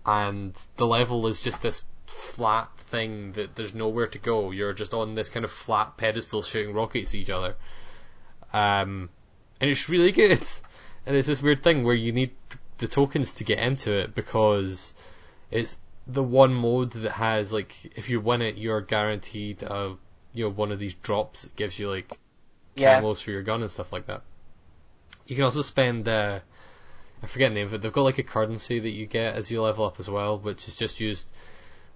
And 0.07 0.55
the 0.77 0.87
level 0.87 1.27
is 1.27 1.41
just 1.41 1.63
this 1.63 1.83
flat 2.07 2.69
thing 2.79 3.33
that 3.33 3.55
there's 3.57 3.75
nowhere 3.75 4.07
to 4.09 4.19
go. 4.19 4.51
You're 4.51 4.73
just 4.75 4.93
on 4.95 5.15
this 5.15 5.29
kind 5.31 5.45
of 5.45 5.51
flat 5.51 5.97
pedestal 5.97 6.43
shooting 6.43 6.75
rockets 6.75 7.11
at 7.11 7.21
each 7.21 7.31
other. 7.31 7.57
Um, 8.53 9.09
and 9.61 9.71
it's 9.71 9.89
really 9.89 10.13
good. 10.13 10.41
And 11.07 11.15
it's 11.17 11.29
this 11.29 11.43
weird 11.43 11.63
thing 11.63 11.85
where 11.85 11.95
you 11.95 12.13
need 12.13 12.31
the 12.79 12.89
tokens 12.89 13.35
to 13.35 13.45
get 13.45 13.59
into 13.59 13.93
it 13.93 14.15
because 14.15 14.95
it's 15.51 15.77
the 16.07 16.23
one 16.23 16.55
mode 16.55 16.93
that 16.93 17.13
has 17.13 17.53
like 17.53 17.75
if 17.95 18.09
you 18.09 18.21
win 18.21 18.41
it 18.41 18.57
you're 18.57 18.81
guaranteed 18.81 19.63
uh 19.63 19.91
you 20.33 20.45
know 20.45 20.51
one 20.51 20.73
of 20.73 20.79
these 20.79 20.95
drops 20.95 21.43
that 21.43 21.55
gives 21.57 21.79
you 21.79 21.91
like 21.91 22.19
Yeah. 22.75 23.01
camos 23.01 23.23
for 23.23 23.33
your 23.33 23.43
gun 23.43 23.61
and 23.61 23.71
stuff 23.71 23.93
like 23.93 24.07
that. 24.07 24.23
You 25.27 25.37
can 25.37 25.45
also 25.45 25.61
spend 25.61 26.09
uh 26.09 26.41
I 27.25 27.27
forget 27.27 27.53
the 27.53 27.55
name 27.55 27.69
of 27.69 27.75
it. 27.75 27.81
They've 27.81 27.91
got 27.91 28.03
like 28.03 28.19
a 28.19 28.23
currency 28.23 28.79
that 28.79 28.91
you 28.91 29.07
get 29.07 29.35
as 29.35 29.51
you 29.51 29.63
level 29.63 29.87
up 29.87 29.99
as 29.99 30.11
well, 30.11 30.39
which 30.39 30.69
is 30.69 30.77
just 30.77 31.01
used 31.01 31.33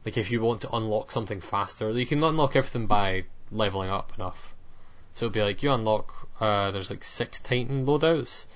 like 0.07 0.17
if 0.17 0.31
you 0.31 0.41
want 0.41 0.63
to 0.63 0.75
unlock 0.75 1.11
something 1.11 1.43
faster. 1.43 1.91
You 1.91 2.07
can 2.07 2.25
unlock 2.25 2.57
everything 2.57 2.87
by 2.87 3.25
leveling 3.51 3.91
up 3.91 4.15
enough. 4.17 4.55
So 5.13 5.27
it'd 5.27 5.35
be 5.35 5.43
like 5.43 5.63
you 5.63 5.71
unlock 5.71 6.29
uh 6.41 6.71
there's 6.71 6.89
like 6.89 7.05
six 7.05 7.41
Titan 7.41 7.85
loadouts. 7.85 8.47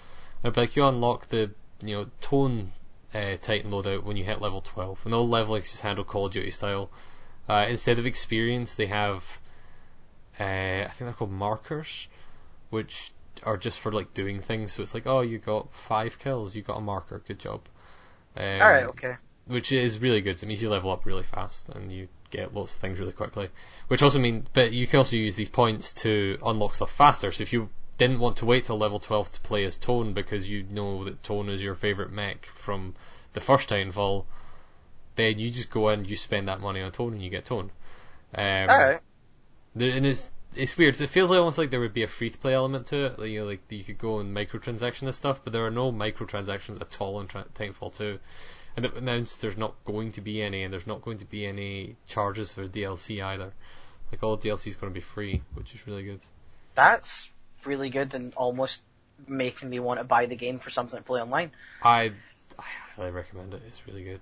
It'd 0.42 0.54
be 0.54 0.62
like 0.62 0.74
you 0.74 0.86
unlock 0.86 1.28
the 1.28 1.50
you 1.82 1.94
know 1.94 2.06
tone 2.22 2.72
uh, 3.12 3.36
Titan 3.36 3.70
loadout 3.70 4.04
when 4.04 4.16
you 4.16 4.24
hit 4.24 4.40
level 4.40 4.62
12, 4.62 5.04
and 5.04 5.12
all 5.12 5.28
level 5.28 5.56
is 5.56 5.68
just 5.68 5.82
handled 5.82 6.06
Call 6.06 6.24
of 6.24 6.32
Duty 6.32 6.50
style. 6.50 6.88
Uh, 7.50 7.66
instead 7.68 7.98
of 7.98 8.06
experience, 8.06 8.76
they 8.76 8.86
have 8.86 9.22
uh, 10.40 10.86
I 10.86 10.90
think 10.94 11.00
they're 11.00 11.12
called 11.12 11.32
markers, 11.32 12.08
which 12.70 13.12
are 13.42 13.56
just 13.56 13.80
for 13.80 13.92
like 13.92 14.14
doing 14.14 14.40
things. 14.40 14.72
So 14.72 14.82
it's 14.82 14.94
like, 14.94 15.06
oh, 15.06 15.20
you 15.20 15.38
got 15.38 15.72
five 15.74 16.18
kills, 16.18 16.54
you 16.54 16.62
got 16.62 16.78
a 16.78 16.80
marker, 16.80 17.22
good 17.26 17.38
job. 17.38 17.60
Um, 18.36 18.44
Alright, 18.44 18.86
okay. 18.86 19.16
which 19.46 19.72
is 19.72 19.98
really 19.98 20.20
good. 20.20 20.38
So 20.38 20.44
it 20.44 20.48
means 20.48 20.62
you 20.62 20.70
level 20.70 20.90
up 20.90 21.04
really 21.04 21.22
fast 21.22 21.68
and 21.68 21.92
you 21.92 22.08
get 22.30 22.54
lots 22.54 22.74
of 22.74 22.80
things 22.80 22.98
really 22.98 23.12
quickly. 23.12 23.48
Which 23.88 24.02
also 24.02 24.18
means, 24.18 24.46
but 24.52 24.72
you 24.72 24.86
can 24.86 24.98
also 24.98 25.16
use 25.16 25.36
these 25.36 25.48
points 25.48 25.92
to 25.94 26.38
unlock 26.44 26.74
stuff 26.74 26.92
faster. 26.92 27.30
So 27.32 27.42
if 27.42 27.52
you 27.52 27.68
didn't 27.98 28.20
want 28.20 28.38
to 28.38 28.46
wait 28.46 28.64
till 28.64 28.78
level 28.78 28.98
12 28.98 29.32
to 29.32 29.40
play 29.40 29.64
as 29.64 29.78
Tone 29.78 30.12
because 30.12 30.48
you 30.48 30.64
know 30.64 31.04
that 31.04 31.22
Tone 31.22 31.48
is 31.48 31.62
your 31.62 31.74
favorite 31.74 32.10
mech 32.10 32.46
from 32.54 32.94
the 33.32 33.40
first 33.40 33.68
Titanfall, 33.68 34.24
then 35.14 35.38
you 35.38 35.50
just 35.50 35.70
go 35.70 35.90
in, 35.90 36.04
you 36.04 36.16
spend 36.16 36.48
that 36.48 36.60
money 36.60 36.80
on 36.80 36.90
Tone, 36.90 37.12
and 37.12 37.22
you 37.22 37.30
get 37.30 37.44
Tone. 37.44 37.70
Um, 38.34 38.44
Alright. 38.44 39.00
there, 39.74 39.90
and 39.90 40.06
it's 40.06 40.30
it's 40.54 40.76
weird. 40.76 41.00
It 41.00 41.06
feels 41.08 41.30
like 41.30 41.38
almost 41.38 41.58
like 41.58 41.70
there 41.70 41.80
would 41.80 41.94
be 41.94 42.02
a 42.02 42.08
free 42.08 42.30
to 42.30 42.38
play 42.38 42.54
element 42.54 42.86
to 42.86 43.06
it. 43.06 43.18
Like, 43.18 43.30
you 43.30 43.40
know, 43.40 43.46
like 43.46 43.60
you 43.70 43.84
could 43.84 43.98
go 43.98 44.18
and 44.18 44.34
microtransaction 44.34 45.02
and 45.02 45.14
stuff, 45.14 45.40
but 45.42 45.52
there 45.52 45.66
are 45.66 45.70
no 45.70 45.92
microtransactions 45.92 46.80
at 46.80 47.00
all 47.00 47.20
in 47.20 47.28
Tra- 47.28 47.46
Titanfall 47.54 47.96
2. 47.96 48.18
And 48.76 48.84
it 48.86 48.94
announced 48.96 49.40
there's 49.40 49.56
not 49.56 49.74
going 49.84 50.12
to 50.12 50.20
be 50.20 50.42
any, 50.42 50.62
and 50.62 50.72
there's 50.72 50.86
not 50.86 51.02
going 51.02 51.18
to 51.18 51.24
be 51.24 51.46
any 51.46 51.96
charges 52.08 52.50
for 52.50 52.66
DLC 52.66 53.22
either. 53.22 53.52
Like 54.10 54.22
all 54.22 54.38
DLC 54.38 54.68
is 54.68 54.76
going 54.76 54.92
to 54.92 54.94
be 54.94 55.02
free, 55.02 55.42
which 55.54 55.74
is 55.74 55.86
really 55.86 56.04
good. 56.04 56.20
That's 56.74 57.30
really 57.64 57.90
good 57.90 58.14
and 58.14 58.34
almost 58.34 58.82
making 59.28 59.70
me 59.70 59.78
want 59.78 60.00
to 60.00 60.04
buy 60.04 60.26
the 60.26 60.36
game 60.36 60.58
for 60.58 60.70
something 60.70 60.98
to 60.98 61.04
play 61.04 61.20
online. 61.20 61.50
I 61.82 62.12
I 62.58 62.64
highly 62.96 63.10
recommend 63.10 63.54
it. 63.54 63.62
It's 63.66 63.86
really 63.86 64.04
good. 64.04 64.20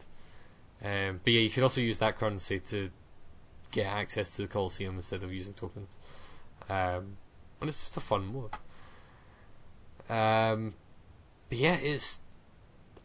Um, 0.82 1.20
but 1.22 1.32
yeah, 1.32 1.40
you 1.40 1.50
could 1.50 1.62
also 1.62 1.80
use 1.80 1.98
that 1.98 2.18
currency 2.18 2.60
to 2.60 2.90
get 3.70 3.86
access 3.86 4.30
to 4.30 4.42
the 4.42 4.48
Coliseum 4.48 4.96
instead 4.96 5.22
of 5.22 5.32
using 5.32 5.54
tokens. 5.54 5.96
Um, 6.70 7.16
and 7.60 7.68
it's 7.68 7.80
just 7.80 7.96
a 7.96 8.00
fun 8.00 8.26
move. 8.26 8.50
Um, 10.08 10.74
but 11.48 11.58
yeah, 11.58 11.74
it's. 11.74 12.20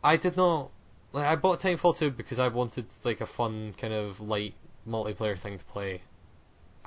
I 0.04 0.18
did 0.18 0.38
not 0.38 0.72
like. 1.12 1.26
I 1.26 1.36
bought 1.36 1.60
Titanfall 1.60 1.98
2 1.98 2.12
because 2.12 2.40
I 2.40 2.48
wanted 2.48 2.86
like 3.04 3.22
a 3.22 3.26
fun 3.26 3.74
kind 3.78 3.94
of 3.94 4.22
light 4.22 4.54
multiplayer 4.88 5.38
thing 5.38 5.58
to 5.58 5.66
play, 5.66 6.02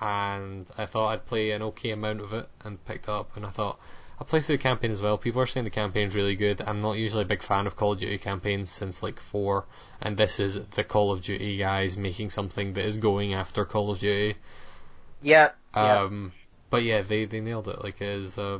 and 0.00 0.66
I 0.78 0.86
thought 0.86 1.12
I'd 1.12 1.26
play 1.26 1.50
an 1.50 1.62
okay 1.62 1.90
amount 1.90 2.20
of 2.20 2.32
it 2.32 2.48
and 2.64 2.82
picked 2.86 3.04
it 3.04 3.10
up, 3.10 3.36
and 3.36 3.44
I 3.44 3.50
thought 3.50 3.78
I'll 4.18 4.26
play 4.26 4.40
through 4.40 4.56
the 4.56 4.62
campaign 4.62 4.90
as 4.90 5.02
well. 5.02 5.18
People 5.18 5.42
are 5.42 5.46
saying 5.46 5.64
the 5.64 5.70
campaign's 5.70 6.14
really 6.14 6.36
good. 6.36 6.60
I'm 6.60 6.80
not 6.80 6.96
usually 6.96 7.22
a 7.22 7.26
big 7.26 7.42
fan 7.42 7.66
of 7.66 7.76
Call 7.76 7.92
of 7.92 7.98
Duty 7.98 8.18
campaigns 8.18 8.70
since 8.70 9.02
like 9.02 9.20
four, 9.20 9.66
and 10.00 10.16
this 10.16 10.40
is 10.40 10.60
the 10.74 10.84
Call 10.84 11.12
of 11.12 11.22
Duty 11.22 11.56
guys 11.56 11.96
making 11.96 12.30
something 12.30 12.72
that 12.74 12.84
is 12.84 12.96
going 12.98 13.34
after 13.34 13.64
Call 13.64 13.90
of 13.90 14.00
Duty. 14.00 14.38
Yeah, 15.22 15.50
yeah. 15.76 16.30
But 16.70 16.82
yeah, 16.82 17.02
they 17.02 17.24
they 17.24 17.40
nailed 17.40 17.68
it. 17.68 17.82
Like 17.82 18.00
it 18.00 18.08
is 18.08 18.38
uh, 18.38 18.58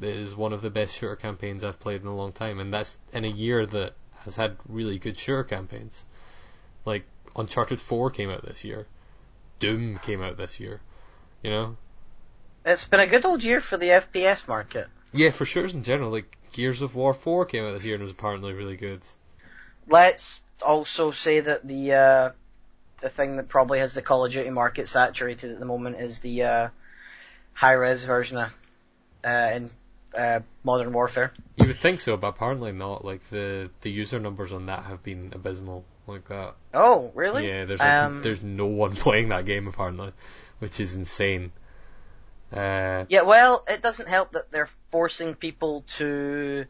it 0.00 0.08
is 0.08 0.34
one 0.34 0.52
of 0.52 0.62
the 0.62 0.70
best 0.70 0.96
shooter 0.96 1.16
campaigns 1.16 1.62
I've 1.64 1.78
played 1.80 2.00
in 2.00 2.06
a 2.06 2.14
long 2.16 2.32
time, 2.32 2.58
and 2.60 2.72
that's 2.72 2.98
in 3.12 3.24
a 3.24 3.28
year 3.28 3.66
that 3.66 3.94
has 4.20 4.36
had 4.36 4.56
really 4.68 4.98
good 4.98 5.18
shooter 5.18 5.44
campaigns. 5.44 6.04
Like 6.84 7.04
Uncharted 7.36 7.80
Four 7.80 8.10
came 8.10 8.30
out 8.30 8.44
this 8.44 8.64
year, 8.64 8.86
Doom 9.58 9.98
came 9.98 10.22
out 10.22 10.36
this 10.36 10.58
year. 10.60 10.80
You 11.42 11.50
know, 11.50 11.76
It's 12.64 12.88
been 12.88 13.00
a 13.00 13.06
good 13.06 13.26
old 13.26 13.44
year 13.44 13.60
for 13.60 13.76
the 13.76 13.88
FPS 13.88 14.48
market. 14.48 14.88
yeah, 15.12 15.30
for 15.30 15.44
shooters 15.44 15.74
in 15.74 15.82
general. 15.82 16.10
Like 16.10 16.38
Gears 16.52 16.80
of 16.80 16.94
War 16.94 17.12
Four 17.12 17.44
came 17.44 17.64
out 17.64 17.72
this 17.72 17.84
year 17.84 17.94
and 17.96 18.02
was 18.02 18.12
apparently 18.12 18.54
really 18.54 18.76
good. 18.76 19.02
Let's 19.86 20.44
also 20.64 21.10
say 21.10 21.40
that 21.40 21.66
the 21.68 21.92
uh, 21.92 22.30
the 23.00 23.10
thing 23.10 23.36
that 23.36 23.48
probably 23.48 23.80
has 23.80 23.92
the 23.92 24.00
Call 24.00 24.24
of 24.24 24.32
Duty 24.32 24.48
market 24.48 24.88
saturated 24.88 25.50
at 25.52 25.58
the 25.58 25.66
moment 25.66 25.96
is 25.96 26.20
the 26.20 26.42
uh, 26.42 26.68
high 27.54 27.72
res 27.72 28.04
version 28.04 28.36
of 28.38 28.58
uh, 29.24 29.50
in 29.54 29.70
uh, 30.16 30.40
Modern 30.62 30.92
Warfare. 30.92 31.32
You 31.56 31.66
would 31.66 31.76
think 31.76 32.00
so, 32.00 32.16
but 32.16 32.28
apparently 32.28 32.72
not. 32.72 33.04
Like 33.04 33.28
the 33.30 33.70
the 33.80 33.90
user 33.90 34.20
numbers 34.20 34.52
on 34.52 34.66
that 34.66 34.84
have 34.84 35.02
been 35.02 35.32
abysmal. 35.34 35.84
Like 36.06 36.28
that. 36.28 36.54
Oh, 36.74 37.10
really? 37.14 37.48
Yeah, 37.48 37.64
there's 37.64 37.80
like, 37.80 37.90
Um, 37.90 38.20
there's 38.22 38.42
no 38.42 38.66
one 38.66 38.94
playing 39.04 39.30
that 39.30 39.46
game 39.46 39.66
apparently, 39.66 40.12
which 40.58 40.78
is 40.78 40.94
insane. 40.94 41.50
Uh, 42.52 43.06
Yeah, 43.08 43.22
well, 43.22 43.64
it 43.66 43.80
doesn't 43.80 44.08
help 44.08 44.32
that 44.32 44.50
they're 44.52 44.68
forcing 44.90 45.34
people 45.34 45.80
to 45.96 46.66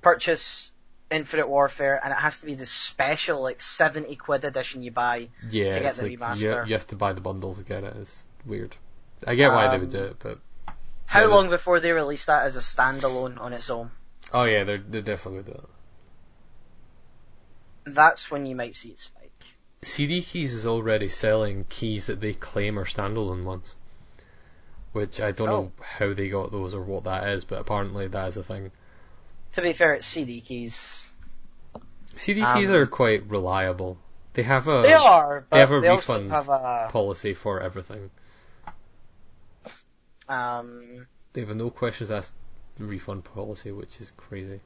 purchase 0.00 0.72
Infinite 1.10 1.48
Warfare, 1.48 2.00
and 2.02 2.12
it 2.12 2.18
has 2.18 2.38
to 2.38 2.46
be 2.46 2.54
the 2.54 2.66
special, 2.66 3.42
like, 3.42 3.60
70 3.60 4.14
quid 4.16 4.44
edition 4.44 4.82
you 4.82 4.92
buy. 4.92 5.28
yeah, 5.50 5.72
to 5.72 5.80
get 5.80 5.94
the 5.94 6.02
like 6.02 6.12
you, 6.12 6.18
remaster. 6.18 6.66
you 6.68 6.74
have 6.74 6.86
to 6.86 6.96
buy 6.96 7.12
the 7.12 7.20
bundle 7.20 7.54
to 7.54 7.62
get 7.62 7.82
it. 7.82 7.96
It's 7.96 8.24
weird. 8.46 8.76
I 9.26 9.34
get 9.34 9.52
why 9.52 9.68
they 9.68 9.78
would 9.78 9.90
Um, 9.90 9.92
do 9.92 10.02
it, 10.04 10.16
but 10.20 10.38
How 11.06 11.26
Yeah, 11.26 11.28
long 11.28 11.48
before 11.48 11.78
they 11.78 11.92
release 11.92 12.24
that 12.24 12.44
as 12.44 12.56
a 12.56 12.60
standalone 12.60 13.38
on 13.40 13.52
its 13.52 13.70
own? 13.70 13.92
oh 14.32 14.44
yeah, 14.44 14.64
they're 14.64 14.78
they're 14.78 15.00
definitely 15.02 15.42
going 15.42 15.44
to 15.44 15.52
do 15.52 15.58
it. 15.58 15.70
That's 17.86 18.28
when 18.28 18.44
you 18.46 18.56
might 18.56 18.74
see 18.74 18.88
it 18.90 19.00
spike. 19.00 19.44
CD 19.82 20.22
Keys 20.22 20.54
is 20.54 20.66
already 20.66 21.08
selling 21.08 21.64
keys 21.68 22.06
that 22.06 22.20
they 22.20 22.34
claim 22.34 22.78
are 22.78 22.84
standalone 22.84 23.44
ones, 23.44 23.76
which 24.92 25.20
I 25.20 25.32
don't 25.32 25.48
Oh. 25.48 25.50
know 25.50 25.72
how 25.82 26.14
they 26.14 26.28
got 26.30 26.50
those 26.52 26.74
or 26.74 26.82
what 26.82 27.04
that 27.04 27.28
is, 27.28 27.44
but 27.44 27.60
apparently 27.60 28.08
that 28.08 28.28
is 28.28 28.36
a 28.38 28.42
thing. 28.42 28.70
To 29.52 29.62
be 29.62 29.72
fair, 29.72 29.94
it's 29.94 30.06
CD 30.06 30.40
keys. 30.40 31.10
CD 32.16 32.44
Um, 32.44 32.46
keys 32.46 32.70
are 32.72 32.86
quite 32.86 33.28
reliable. 33.28 33.98
They 34.32 34.42
have 34.44 34.66
a 34.66 34.82
They 34.82 34.92
are, 34.92 35.46
but 35.48 35.56
have 35.58 35.70
they, 35.70 35.72
a 35.72 35.80
also 35.88 36.20
refund 36.20 36.28
have 36.28 36.48
a 36.50 36.92
policy 36.92 37.34
for 37.34 37.60
everything. 37.60 38.10
Um. 40.28 41.06
They 41.32 41.40
have 41.40 41.50
a 41.50 41.54
no 41.54 41.70
questions 41.70 42.10
asked 42.10 42.32
refund 42.78 43.24
policy, 43.24 43.72
which 43.72 44.00
is 44.00 44.12
crazy. 44.16 44.60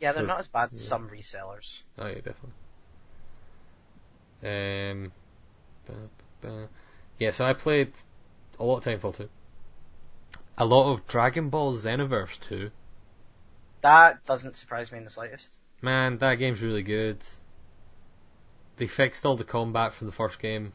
Yeah, 0.00 0.12
they're 0.12 0.22
So- 0.24 0.28
not 0.28 0.40
as 0.40 0.48
bad 0.48 0.72
as 0.72 0.84
yeah. 0.84 0.88
some 0.88 1.08
resellers. 1.08 1.82
Oh 1.98 2.06
yeah, 2.06 2.14
definitely. 2.20 2.52
Um, 4.44 5.12
ba, 5.86 5.92
ba, 5.92 6.48
ba. 6.48 6.68
yeah. 7.18 7.30
So 7.30 7.44
I 7.44 7.52
played 7.52 7.92
a 8.58 8.64
lot 8.64 8.78
of 8.78 9.00
Titanfall 9.00 9.16
2. 9.16 9.28
A 10.58 10.64
lot 10.64 10.90
of 10.92 11.06
Dragon 11.06 11.48
Ball 11.48 11.76
Xenoverse 11.76 12.38
2. 12.40 12.70
That 13.82 14.24
doesn't 14.26 14.56
surprise 14.56 14.92
me 14.92 14.98
in 14.98 15.04
the 15.04 15.10
slightest. 15.10 15.58
Man, 15.80 16.18
that 16.18 16.36
game's 16.36 16.62
really 16.62 16.82
good. 16.82 17.18
They 18.76 18.86
fixed 18.86 19.24
all 19.24 19.36
the 19.36 19.44
combat 19.44 19.94
from 19.94 20.06
the 20.08 20.12
first 20.12 20.38
game. 20.38 20.72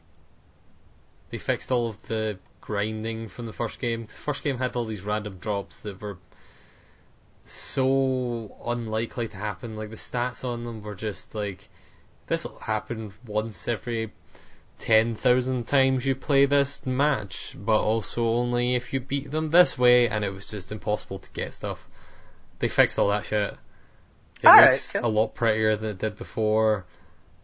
They 1.30 1.38
fixed 1.38 1.72
all 1.72 1.88
of 1.90 2.02
the 2.04 2.40
grinding 2.68 3.30
from 3.30 3.46
the 3.46 3.54
first 3.54 3.80
game. 3.80 4.06
The 4.06 4.12
first 4.12 4.44
game 4.44 4.58
had 4.58 4.76
all 4.76 4.84
these 4.84 5.04
random 5.04 5.38
drops 5.38 5.80
that 5.80 6.02
were 6.02 6.18
so 7.46 8.58
unlikely 8.66 9.30
to 9.30 9.38
happen. 9.38 9.78
Like 9.78 9.90
the 9.90 9.96
stats 9.96 10.44
on 10.44 10.66
them 10.66 10.82
were 10.82 10.94
just 10.94 11.34
like, 11.34 11.70
this 12.28 12.44
will 12.44 12.60
happen 12.60 13.14
once 13.26 13.70
every 13.70 14.12
10,000 14.80 15.66
times 15.66 16.06
you 16.06 16.14
play 16.14 16.46
this 16.46 16.86
match, 16.86 17.56
but 17.58 17.80
also 17.80 18.28
only 18.28 18.76
if 18.76 18.92
you 18.92 19.00
beat 19.00 19.32
them 19.32 19.50
this 19.50 19.78
way, 19.78 20.10
and 20.10 20.26
it 20.26 20.34
was 20.34 20.46
just 20.46 20.74
impossible 20.74 21.20
to 21.20 21.32
get 21.32 21.54
stuff. 21.54 21.88
They 22.60 22.68
fixed 22.68 23.00
all 23.00 23.08
that 23.08 23.24
shit. 23.24 23.56
It 24.44 24.46
Alright, 24.46 24.72
looks 24.72 24.92
cool. 24.92 25.06
a 25.06 25.08
lot 25.08 25.36
prettier 25.36 25.78
than 25.78 25.92
it 25.92 26.00
did 26.00 26.18
before. 26.18 26.86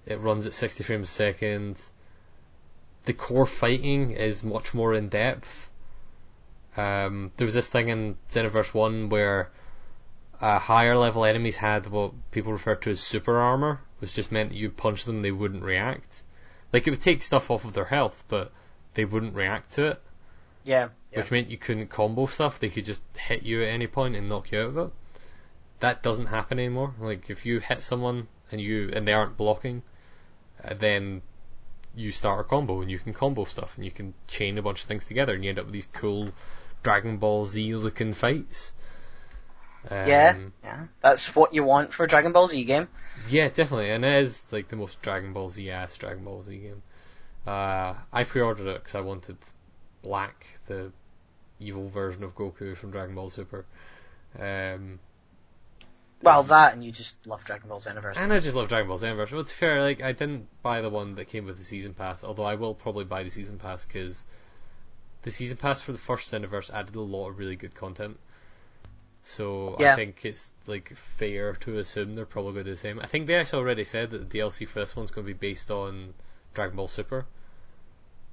It 0.06 0.20
runs 0.20 0.46
at 0.48 0.54
60 0.54 0.84
frames 0.84 1.10
a 1.10 1.14
second. 1.14 1.78
The 3.06 3.14
core 3.14 3.46
fighting 3.46 4.12
is 4.12 4.44
much 4.44 4.74
more 4.74 4.94
in 4.94 5.10
depth. 5.10 5.70
Um, 6.76 7.32
there 7.38 7.46
was 7.46 7.54
this 7.54 7.70
thing 7.70 7.90
in 7.90 8.18
Xenoverse 8.30 8.74
One 8.74 9.10
where 9.10 9.52
uh, 10.40 10.60
higher 10.60 10.98
level 10.98 11.26
enemies 11.26 11.56
had 11.56 11.88
what 11.88 12.14
people 12.32 12.52
refer 12.52 12.76
to 12.76 12.92
as 12.92 13.00
super 13.00 13.40
armor, 13.40 13.80
which 14.00 14.14
just 14.14 14.32
meant 14.32 14.50
that 14.50 14.58
you 14.58 14.70
punch 14.70 15.06
them, 15.06 15.22
they 15.22 15.32
wouldn't 15.32 15.64
react. 15.64 16.24
Like 16.72 16.88
it 16.88 16.90
would 16.90 17.02
take 17.02 17.22
stuff 17.22 17.52
off 17.52 17.66
of 17.66 17.74
their 17.74 17.86
health, 17.86 18.24
but 18.28 18.52
they 18.96 19.06
wouldn't 19.06 19.36
react 19.36 19.74
to 19.74 19.86
it. 19.88 20.02
Yeah. 20.64 20.90
yeah. 21.12 21.20
Which 21.20 21.32
meant 21.32 21.50
you 21.50 21.58
couldn't 21.58 21.88
combo 21.88 22.26
stuff. 22.26 22.60
They 22.60 22.70
could 22.70 22.86
just 22.86 23.02
hit 23.16 23.44
you 23.44 23.62
at 23.62 23.70
any 23.70 23.88
point 23.88 24.16
and 24.16 24.30
knock 24.30 24.52
you 24.52 24.60
out 24.60 24.66
of 24.66 24.78
it. 24.78 24.94
That 25.80 26.02
doesn't 26.02 26.28
happen 26.28 26.60
anymore. 26.60 26.94
Like 27.00 27.30
if 27.30 27.46
you 27.46 27.60
hit 27.60 27.84
someone 27.84 28.28
and 28.52 28.60
you 28.60 28.90
and 28.94 29.08
they 29.08 29.14
aren't 29.14 29.38
blocking, 29.38 29.84
uh, 30.64 30.74
then 30.74 31.22
you 31.96 32.12
start 32.12 32.40
a 32.40 32.44
combo 32.44 32.82
and 32.82 32.90
you 32.90 33.00
can 33.00 33.14
combo 33.14 33.46
stuff 33.46 33.74
and 33.76 33.86
you 33.86 33.92
can 33.92 34.14
chain 34.28 34.58
a 34.58 34.62
bunch 34.62 34.82
of 34.82 34.88
things 34.88 35.06
together 35.06 35.34
and 35.34 35.44
you 35.44 35.50
end 35.50 35.60
up 35.60 35.66
with 35.66 35.74
these 35.74 35.88
cool 35.94 36.32
Dragon 36.82 37.18
Ball 37.18 37.46
Z 37.46 37.76
looking 37.76 38.14
fights. 38.14 38.74
Um, 39.90 40.08
yeah, 40.08 40.38
yeah, 40.64 40.84
that's 41.02 41.36
what 41.36 41.54
you 41.54 41.64
want 41.64 41.94
for 41.94 42.06
a 42.06 42.08
Dragon 42.08 42.32
Ball 42.32 42.48
Z 42.48 42.64
game. 42.64 42.88
Yeah, 43.30 43.50
definitely, 43.50 43.92
and 43.92 44.06
it 44.06 44.24
is 44.24 44.46
like 44.52 44.70
the 44.70 44.76
most 44.76 45.02
Dragon 45.02 45.34
Ball 45.34 45.50
Z 45.50 45.70
ass 45.70 45.98
Dragon 45.98 46.24
Ball 46.24 46.44
Z 46.44 46.58
game. 46.58 46.82
Uh, 47.46 47.96
I 48.12 48.24
pre-ordered 48.24 48.68
it 48.68 48.82
because 48.82 48.96
I 48.96 49.02
wanted 49.02 49.38
Black, 50.02 50.48
the 50.68 50.92
evil 51.60 51.90
version 51.90 52.24
of 52.24 52.36
Goku 52.36 52.76
from 52.78 52.92
Dragon 52.92 53.16
Ball 53.16 53.30
Super. 53.30 53.66
Um, 54.40 55.00
well, 56.24 56.44
that 56.44 56.74
and 56.74 56.84
you 56.84 56.92
just 56.92 57.16
love 57.28 57.44
Dragon 57.44 57.70
Ball 57.70 57.80
Xenoverse. 57.80 58.18
And 58.18 58.32
I 58.32 58.40
just 58.40 58.56
love 58.56 58.70
Dragon 58.70 58.88
Ball 58.88 58.98
Xenoverse. 58.98 59.32
Well, 59.32 59.42
it's 59.42 59.52
fair. 59.52 59.82
Like 59.82 60.02
I 60.02 60.14
didn't 60.14 60.48
buy 60.62 60.82
the 60.82 60.90
one 60.90 61.16
that 61.16 61.26
came 61.26 61.46
with 61.46 61.58
the 61.58 61.64
season 61.64 61.94
pass, 61.94 62.24
although 62.24 62.44
I 62.44 62.56
will 62.56 62.74
probably 62.74 63.04
buy 63.04 63.24
the 63.24 63.30
season 63.30 63.60
pass 63.60 63.86
because 63.86 64.24
the 65.24 65.32
season 65.32 65.58
pass 65.58 65.82
for 65.82 65.92
the 65.92 65.98
first 65.98 66.32
Xenoverse 66.32 66.74
added 66.74 66.96
a 66.96 67.02
lot 67.02 67.30
of 67.30 67.40
really 67.40 67.56
good 67.56 67.76
content. 67.76 68.18
So 69.24 69.78
yeah. 69.80 69.94
I 69.94 69.96
think 69.96 70.26
it's 70.26 70.52
like 70.68 70.96
fair 70.96 71.54
to 71.56 71.78
assume 71.78 72.14
they're 72.14 72.26
probably 72.26 72.54
going 72.54 72.66
to 72.66 72.72
do 72.72 72.76
the 72.76 72.82
same. 72.82 73.00
I 73.00 73.06
think 73.06 73.28
they 73.28 73.36
actually 73.36 73.60
already 73.60 73.86
said 73.86 74.12
that 74.12 74.30
the 74.30 74.40
DLC 74.40 74.68
for 74.68 74.80
this 74.80 74.96
one's 74.96 75.12
going 75.12 75.26
to 75.26 75.34
be 75.34 75.38
based 75.38 75.72
on 75.72 76.14
Dragon 76.54 76.76
Ball 76.76 76.90
Super, 76.90 77.26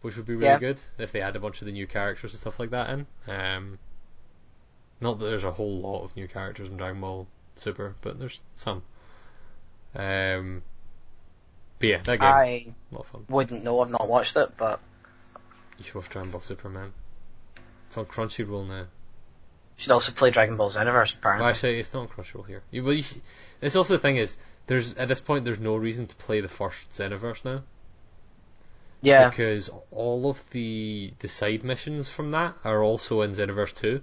which 0.00 0.16
would 0.16 0.26
be 0.26 0.34
really 0.34 0.46
yeah. 0.46 0.58
good 0.58 0.80
if 0.98 1.12
they 1.12 1.20
add 1.20 1.36
a 1.36 1.40
bunch 1.40 1.60
of 1.60 1.66
the 1.66 1.72
new 1.72 1.86
characters 1.86 2.32
and 2.32 2.40
stuff 2.40 2.58
like 2.58 2.70
that 2.70 2.90
in. 2.90 3.06
Um, 3.28 3.78
not 5.00 5.18
that 5.18 5.26
there's 5.26 5.44
a 5.44 5.52
whole 5.52 5.80
lot 5.80 6.04
of 6.04 6.16
new 6.16 6.26
characters 6.26 6.68
in 6.68 6.76
Dragon 6.76 7.00
Ball 7.00 7.26
Super, 7.56 7.94
but 8.00 8.18
there's 8.18 8.40
some. 8.56 8.82
Um, 9.94 10.62
but 11.78 11.88
yeah, 11.88 11.98
that 11.98 12.20
game, 12.20 12.28
I 12.28 12.44
a 12.44 12.94
lot 12.94 13.00
of 13.00 13.06
fun. 13.08 13.24
wouldn't 13.28 13.64
know. 13.64 13.80
I've 13.80 13.90
not 13.90 14.08
watched 14.08 14.36
it, 14.36 14.56
but 14.56 14.80
you 15.78 15.84
should 15.84 15.94
watch 15.96 16.08
Dragon 16.10 16.30
Ball 16.30 16.40
Superman. 16.40 16.92
It's 17.88 17.98
on 17.98 18.06
Crunchyroll 18.06 18.68
now 18.68 18.80
You 18.80 18.86
should 19.76 19.92
also 19.92 20.12
play 20.12 20.30
Dragon 20.30 20.56
Ball 20.56 20.70
Xenoverse. 20.70 21.14
Apparently, 21.14 21.44
well, 21.44 21.50
actually, 21.50 21.80
it's 21.80 21.92
not 21.92 22.02
on 22.02 22.08
Crunchyroll 22.08 22.46
here. 22.46 22.62
You, 22.70 22.84
well, 22.84 22.92
you, 22.92 23.02
it's 23.60 23.76
also 23.76 23.94
the 23.94 23.98
thing 23.98 24.16
is, 24.16 24.36
there's 24.66 24.94
at 24.94 25.08
this 25.08 25.20
point 25.20 25.44
there's 25.44 25.58
no 25.58 25.74
reason 25.74 26.06
to 26.06 26.14
play 26.16 26.40
the 26.40 26.48
first 26.48 26.90
Xenoverse 26.92 27.44
now. 27.44 27.62
Yeah. 29.02 29.30
Because 29.30 29.70
all 29.90 30.28
of 30.28 30.50
the 30.50 31.12
the 31.20 31.28
side 31.28 31.64
missions 31.64 32.08
from 32.08 32.32
that 32.32 32.54
are 32.64 32.82
also 32.82 33.22
in 33.22 33.32
Xenoverse 33.32 33.74
2. 33.74 34.02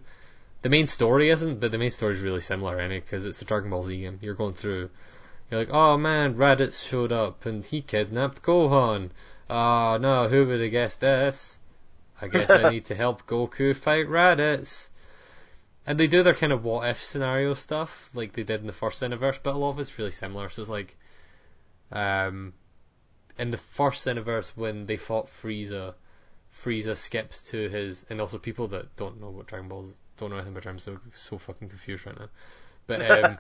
The 0.61 0.69
main 0.69 0.87
story 0.87 1.29
isn't, 1.29 1.59
but 1.59 1.71
the 1.71 1.77
main 1.77 1.91
story 1.91 2.15
is 2.15 2.21
really 2.21 2.41
similar, 2.41 2.79
anyway, 2.79 2.99
because 2.99 3.25
it's 3.25 3.39
the 3.39 3.45
Dragon 3.45 3.69
Ball 3.69 3.83
Z 3.83 3.99
game. 3.99 4.19
You're 4.21 4.33
going 4.33 4.53
through, 4.53 4.89
you're 5.49 5.59
like, 5.59 5.69
oh 5.71 5.97
man, 5.97 6.35
Raditz 6.35 6.87
showed 6.87 7.11
up 7.11 7.45
and 7.45 7.65
he 7.65 7.81
kidnapped 7.81 8.41
Gohan. 8.41 9.11
Oh, 9.49 9.97
no, 10.01 10.27
who 10.27 10.45
would 10.47 10.59
have 10.59 10.71
guessed 10.71 10.99
this? 10.99 11.59
I 12.21 12.27
guess 12.27 12.49
I 12.49 12.69
need 12.71 12.85
to 12.85 12.95
help 12.95 13.27
Goku 13.27 13.75
fight 13.75 14.07
Raditz. 14.07 14.89
And 15.85 15.97
they 15.97 16.07
do 16.07 16.23
their 16.23 16.33
kind 16.33 16.51
of 16.51 16.65
what 16.65 16.89
if 16.89 17.03
scenario 17.03 17.53
stuff, 17.53 18.09
like 18.13 18.33
they 18.33 18.43
did 18.43 18.59
in 18.59 18.67
the 18.67 18.73
first 18.73 19.01
Xenoverse, 19.01 19.39
but 19.41 19.55
a 19.55 19.57
lot 19.57 19.69
of 19.69 19.79
it's 19.79 19.97
really 19.97 20.11
similar. 20.11 20.49
So 20.49 20.61
it's 20.63 20.69
like, 20.69 20.97
um, 21.91 22.53
in 23.39 23.51
the 23.51 23.57
first 23.57 24.05
Xenoverse 24.05 24.49
when 24.55 24.85
they 24.85 24.97
fought 24.97 25.27
Frieza, 25.27 25.93
Frieza 26.51 26.95
skips 26.95 27.43
to 27.51 27.69
his, 27.69 28.05
and 28.09 28.19
also 28.19 28.37
people 28.37 28.67
that 28.67 28.95
don't 28.97 29.21
know 29.21 29.29
what 29.29 29.47
Dragon 29.47 29.69
Balls, 29.69 30.01
don't 30.17 30.29
know 30.29 30.35
anything 30.35 30.53
about 30.53 30.63
Dragon 30.63 30.79
so 30.79 30.99
so 31.13 31.37
fucking 31.37 31.69
confused 31.69 32.05
right 32.05 32.19
now. 32.19 32.29
But 32.85 33.09
um, 33.09 33.37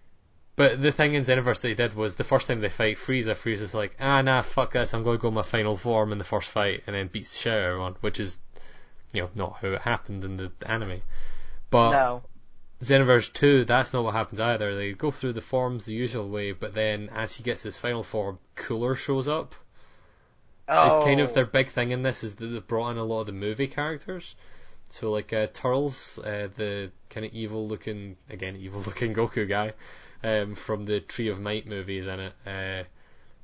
but 0.56 0.80
the 0.80 0.92
thing 0.92 1.14
in 1.14 1.22
Xenoverse 1.22 1.60
they 1.60 1.74
did 1.74 1.94
was 1.94 2.14
the 2.14 2.24
first 2.24 2.46
time 2.46 2.60
they 2.60 2.68
fight 2.68 2.96
Frieza, 2.96 3.34
Frieza's 3.34 3.74
like, 3.74 3.96
ah 4.00 4.22
nah, 4.22 4.42
fuck 4.42 4.72
this, 4.72 4.94
I'm 4.94 5.04
going 5.04 5.18
to 5.18 5.22
go 5.22 5.30
my 5.30 5.42
final 5.42 5.76
form 5.76 6.12
in 6.12 6.18
the 6.18 6.24
first 6.24 6.50
fight, 6.50 6.82
and 6.86 6.94
then 6.94 7.08
beats 7.08 7.32
the 7.32 7.38
shit 7.38 7.52
out 7.52 7.58
of 7.58 7.64
everyone, 7.64 7.96
which 8.00 8.20
is, 8.20 8.38
you 9.12 9.22
know, 9.22 9.30
not 9.34 9.56
how 9.60 9.68
it 9.68 9.82
happened 9.82 10.24
in 10.24 10.36
the 10.36 10.52
anime. 10.66 11.02
But 11.70 11.90
no. 11.90 12.22
Xenoverse 12.82 13.32
2, 13.32 13.64
that's 13.64 13.92
not 13.92 14.04
what 14.04 14.14
happens 14.14 14.40
either. 14.40 14.76
They 14.76 14.92
go 14.92 15.10
through 15.10 15.32
the 15.32 15.40
forms 15.40 15.84
the 15.84 15.94
usual 15.94 16.28
way, 16.28 16.52
but 16.52 16.74
then 16.74 17.08
as 17.12 17.34
he 17.34 17.42
gets 17.42 17.62
his 17.62 17.76
final 17.76 18.02
form, 18.02 18.38
Cooler 18.56 18.94
shows 18.94 19.26
up. 19.26 19.54
Oh. 20.68 20.86
It's 20.86 21.04
kind 21.06 21.20
of 21.20 21.30
oh. 21.30 21.32
their 21.32 21.46
big 21.46 21.68
thing 21.68 21.90
in 21.90 22.02
this 22.02 22.24
is 22.24 22.34
that 22.36 22.46
they've 22.46 22.66
brought 22.66 22.90
in 22.90 22.98
a 22.98 23.04
lot 23.04 23.22
of 23.22 23.26
the 23.26 23.32
movie 23.32 23.66
characters. 23.66 24.34
So 24.94 25.10
like 25.10 25.32
uh, 25.32 25.48
Turles, 25.52 26.20
uh, 26.20 26.46
the 26.56 26.92
kind 27.10 27.26
of 27.26 27.32
evil 27.32 27.66
looking, 27.66 28.16
again 28.30 28.54
evil 28.54 28.80
looking 28.86 29.12
Goku 29.12 29.48
guy, 29.48 29.72
um, 30.22 30.54
from 30.54 30.84
the 30.84 31.00
Tree 31.00 31.26
of 31.30 31.40
Might 31.40 31.66
movies 31.66 32.06
in 32.06 32.20
it. 32.20 32.32
Uh, 32.46 32.84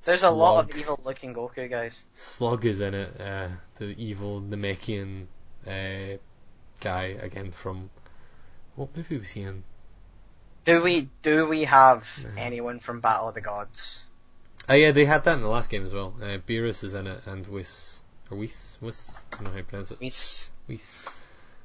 There's 0.04 0.20
Slug, 0.20 0.32
a 0.32 0.36
lot 0.36 0.70
of 0.70 0.76
evil 0.76 1.00
looking 1.04 1.34
Goku 1.34 1.68
guys. 1.68 2.04
Slug 2.12 2.64
is 2.66 2.80
in 2.80 2.94
it, 2.94 3.20
uh, 3.20 3.48
the 3.78 4.00
evil 4.00 4.40
Namekian 4.40 5.26
uh, 5.66 6.18
guy 6.78 7.16
again 7.20 7.50
from 7.50 7.90
what 8.76 8.96
movie 8.96 9.18
was 9.18 9.30
he 9.30 9.40
in? 9.40 9.64
Do 10.62 10.84
we 10.84 11.08
do 11.22 11.48
we 11.48 11.64
have 11.64 12.26
anyone 12.38 12.78
from 12.78 13.00
Battle 13.00 13.26
of 13.26 13.34
the 13.34 13.40
Gods? 13.40 14.06
Oh 14.68 14.74
yeah, 14.74 14.92
they 14.92 15.04
had 15.04 15.24
that 15.24 15.34
in 15.34 15.42
the 15.42 15.48
last 15.48 15.68
game 15.68 15.84
as 15.84 15.92
well. 15.92 16.14
Uh, 16.22 16.38
Beerus 16.38 16.84
is 16.84 16.94
in 16.94 17.08
it, 17.08 17.26
and 17.26 17.44
Whis 17.48 18.02
or 18.30 18.38
Whis 18.38 18.78
Whis. 18.80 19.18
I 19.32 19.34
don't 19.34 19.44
know 19.46 19.50
how 19.50 19.56
you 19.56 19.64
pronounce 19.64 19.90
it. 19.90 19.98
Whis. 19.98 20.52
Whis. 20.68 21.19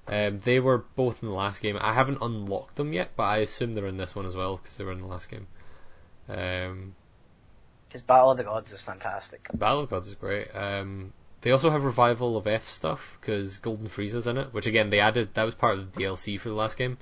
Um, 0.07 0.39
they 0.39 0.59
were 0.59 0.79
both 0.95 1.23
in 1.23 1.29
the 1.29 1.35
last 1.35 1.61
game. 1.61 1.77
I 1.79 1.93
haven't 1.93 2.19
unlocked 2.21 2.75
them 2.75 2.93
yet, 2.93 3.11
but 3.15 3.23
I 3.23 3.37
assume 3.37 3.73
they're 3.73 3.87
in 3.87 3.97
this 3.97 4.15
one 4.15 4.25
as 4.25 4.35
well 4.35 4.57
because 4.57 4.77
they 4.77 4.83
were 4.83 4.91
in 4.91 5.01
the 5.01 5.07
last 5.07 5.29
game. 5.31 5.47
Um, 6.29 6.95
because 7.87 8.01
Battle 8.03 8.31
of 8.31 8.37
the 8.37 8.43
Gods 8.43 8.73
is 8.73 8.81
fantastic. 8.81 9.47
Battle 9.53 9.81
of 9.81 9.89
the 9.89 9.95
Gods 9.95 10.07
is 10.07 10.15
great. 10.15 10.53
Um, 10.53 11.13
they 11.41 11.51
also 11.51 11.69
have 11.69 11.83
revival 11.83 12.37
of 12.37 12.47
F 12.47 12.67
stuff 12.67 13.17
because 13.21 13.59
Golden 13.59 13.87
Frieza's 13.87 14.27
in 14.27 14.37
it, 14.37 14.53
which 14.53 14.65
again 14.65 14.89
they 14.89 14.99
added. 14.99 15.33
That 15.33 15.45
was 15.45 15.55
part 15.55 15.77
of 15.77 15.93
the 15.93 16.03
DLC 16.03 16.39
for 16.39 16.49
the 16.49 16.55
last 16.55 16.77
game. 16.77 16.97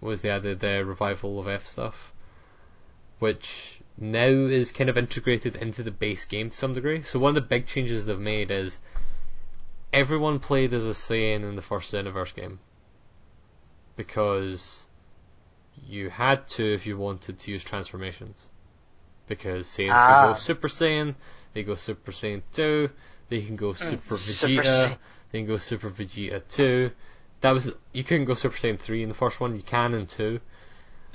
Was 0.00 0.22
they 0.22 0.30
added 0.30 0.60
the 0.60 0.84
revival 0.84 1.38
of 1.38 1.48
F 1.48 1.66
stuff, 1.66 2.12
which 3.18 3.80
now 3.98 4.28
is 4.28 4.72
kind 4.72 4.90
of 4.90 4.98
integrated 4.98 5.56
into 5.56 5.82
the 5.82 5.90
base 5.90 6.24
game 6.24 6.50
to 6.50 6.56
some 6.56 6.74
degree. 6.74 7.02
So 7.02 7.18
one 7.18 7.30
of 7.30 7.34
the 7.34 7.40
big 7.40 7.66
changes 7.66 8.04
they've 8.04 8.18
made 8.18 8.50
is 8.50 8.78
everyone 9.92 10.38
played 10.38 10.72
as 10.74 10.86
a 10.86 10.90
Saiyan 10.90 11.42
in 11.42 11.56
the 11.56 11.62
first 11.62 11.92
Xenoverse 11.92 12.34
game 12.34 12.58
because 13.96 14.86
you 15.86 16.10
had 16.10 16.46
to 16.48 16.64
if 16.64 16.86
you 16.86 16.96
wanted 16.96 17.38
to 17.40 17.50
use 17.50 17.64
transformations 17.64 18.46
because 19.26 19.66
Saiyans 19.66 19.92
ah. 19.92 20.22
could 20.22 20.30
go 20.30 20.34
Super 20.34 20.68
Saiyan, 20.68 21.14
they 21.54 21.62
go 21.62 21.74
Super 21.74 22.12
Saiyan 22.12 22.42
2, 22.52 22.90
they 23.28 23.42
can 23.42 23.56
go 23.56 23.72
Super 23.72 23.96
Vegeta. 23.96 24.64
Super 24.64 24.98
they 25.32 25.38
can 25.40 25.46
go 25.46 25.56
Super 25.56 25.90
Vegeta 25.90 26.42
2. 26.48 26.90
That 27.40 27.50
was 27.50 27.72
you 27.92 28.04
couldn't 28.04 28.26
go 28.26 28.34
Super 28.34 28.56
Saiyan 28.56 28.78
3 28.78 29.02
in 29.02 29.08
the 29.08 29.14
first 29.14 29.40
one. 29.40 29.56
You 29.56 29.62
can 29.62 29.94
in 29.94 30.06
2. 30.06 30.40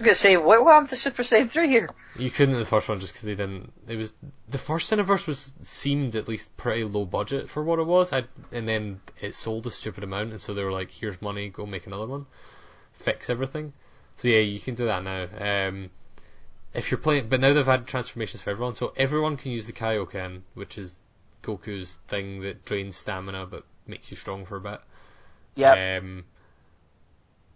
I 0.02 0.04
was 0.04 0.08
gonna 0.08 0.16
say, 0.34 0.38
what, 0.38 0.64
what 0.64 0.72
happened 0.72 0.90
to 0.90 0.96
Super 0.96 1.22
Saiyan 1.22 1.48
3 1.48 1.68
here? 1.68 1.90
You 2.18 2.32
couldn't 2.32 2.56
in 2.56 2.60
the 2.60 2.66
first 2.66 2.90
one 2.90 3.00
just 3.00 3.14
because 3.14 3.26
they 3.26 3.36
didn't. 3.36 3.72
It 3.88 3.98
was 3.98 4.12
the 4.50 4.58
first 4.58 4.92
Xenoverse 4.92 5.28
was 5.28 5.54
seemed 5.62 6.16
at 6.16 6.28
least 6.28 6.58
pretty 6.58 6.84
low 6.86 7.06
budget 7.06 7.52
for 7.52 7.64
what 7.64 7.78
it 7.78 7.86
was. 7.86 8.12
I, 8.12 8.24
and 8.52 8.68
then 8.68 9.00
it 9.20 9.36
sold 9.36 9.68
a 9.68 9.72
stupid 9.72 10.04
amount, 10.04 10.32
and 10.32 10.42
so 10.42 10.56
they 10.56 10.64
were 10.64 10.72
like, 10.72 10.90
"Here's 10.90 11.22
money, 11.22 11.50
go 11.50 11.68
make 11.68 11.86
another 11.86 12.08
one, 12.08 12.26
fix 12.94 13.30
everything." 13.30 13.74
So 14.16 14.28
yeah, 14.28 14.40
you 14.40 14.60
can 14.60 14.74
do 14.74 14.86
that 14.86 15.04
now. 15.04 15.28
Um, 15.68 15.92
if 16.74 16.90
you're 16.90 16.98
playing, 16.98 17.30
but 17.30 17.40
now 17.40 17.54
they've 17.54 17.64
had 17.64 17.86
transformations 17.86 18.42
for 18.42 18.50
everyone, 18.50 18.74
so 18.74 18.94
everyone 18.98 19.38
can 19.38 19.52
use 19.52 19.68
the 19.68 19.74
Kaioken, 19.74 20.42
which 20.56 20.80
is 20.80 20.98
Goku's 21.44 22.00
thing 22.08 22.42
that 22.42 22.66
drains 22.66 22.96
stamina 22.96 23.46
but 23.46 23.66
makes 23.86 24.10
you 24.10 24.18
strong 24.18 24.46
for 24.46 24.58
a 24.58 24.62
bit. 24.62 24.82
Yeah. 25.54 26.00
Um, 26.00 26.26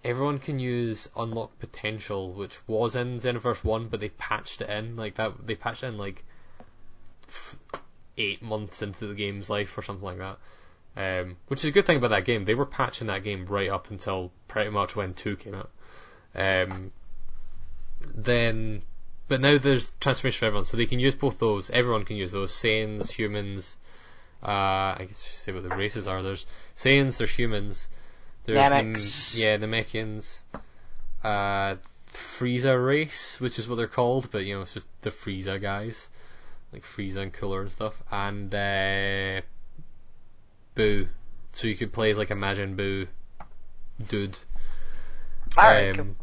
everyone 0.05 0.39
can 0.39 0.59
use 0.59 1.09
unlock 1.17 1.57
potential, 1.59 2.31
which 2.33 2.57
was 2.67 2.95
in 2.95 3.17
Xenoverse 3.17 3.63
One, 3.63 3.87
but 3.87 3.99
they 3.99 4.09
patched 4.09 4.61
it 4.61 4.69
in 4.69 4.95
like 4.95 5.15
that. 5.15 5.45
They 5.45 5.55
patched 5.55 5.83
it 5.83 5.87
in 5.87 5.97
like 5.97 6.23
eight 8.17 8.41
months 8.41 8.81
into 8.81 9.07
the 9.07 9.15
game's 9.15 9.49
life 9.49 9.77
or 9.77 9.81
something 9.81 10.05
like 10.05 10.19
that. 10.19 10.37
Um, 10.97 11.37
which 11.47 11.63
is 11.63 11.69
a 11.69 11.73
good 11.73 11.85
thing 11.85 11.97
about 11.97 12.11
that 12.11 12.23
game. 12.23 12.45
They 12.45 12.55
were 12.55 12.65
patching 12.65 13.07
that 13.07 13.23
game 13.23 13.45
right 13.47 13.69
up 13.69 13.91
until 13.91 14.31
pretty 14.47 14.69
much 14.69 14.95
when 14.95 15.13
two 15.13 15.35
came 15.35 15.55
out. 15.55 15.71
Um, 16.33 16.91
then 18.13 18.83
but 19.27 19.41
now 19.41 19.57
there's 19.57 19.91
transformation 19.99 20.39
for 20.39 20.45
everyone, 20.45 20.65
so 20.65 20.77
they 20.77 20.85
can 20.85 20.99
use 20.99 21.15
both 21.15 21.39
those. 21.39 21.69
Everyone 21.71 22.05
can 22.05 22.15
use 22.15 22.31
those. 22.31 22.51
Saiyans, 22.53 23.09
humans, 23.11 23.77
Uh, 24.43 24.93
I 24.99 25.05
guess 25.07 25.23
just 25.23 25.41
say 25.41 25.51
what 25.51 25.63
the 25.63 25.69
races 25.69 26.07
are. 26.07 26.21
There's 26.21 26.45
Saiyans, 26.75 27.17
there's 27.17 27.31
humans, 27.31 27.89
the, 28.45 28.53
Namekians. 28.53 29.37
yeah, 29.37 29.57
Namekians, 29.57 30.43
uh, 31.23 31.75
Frieza 32.13 32.83
race, 32.83 33.39
which 33.41 33.59
is 33.59 33.67
what 33.67 33.75
they're 33.75 33.87
called, 33.87 34.29
but 34.31 34.45
you 34.45 34.55
know 34.55 34.61
it's 34.61 34.73
just 34.73 34.87
the 35.01 35.09
Frieza 35.09 35.61
guys, 35.61 36.07
like 36.71 36.83
Frieza 36.83 37.17
and 37.17 37.33
Cooler 37.33 37.61
and 37.61 37.71
stuff, 37.71 38.01
and 38.11 38.53
uh, 38.53 39.41
Boo. 40.75 41.07
So 41.53 41.67
you 41.67 41.75
could 41.75 41.93
play 41.93 42.11
as 42.11 42.17
like 42.17 42.31
Imagine 42.31 42.75
Boo, 42.75 43.07
dude. 44.07 44.37
Alright, 45.57 45.99
Um, 45.99 46.15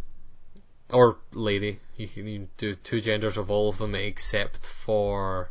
or 0.92 1.16
lady. 1.32 1.80
You 1.96 2.06
can 2.06 2.28
you 2.28 2.48
do 2.56 2.74
two 2.74 3.00
genders 3.00 3.36
of 3.36 3.50
all 3.50 3.68
of 3.68 3.78
them 3.78 3.94
except 3.94 4.66
for 4.66 5.50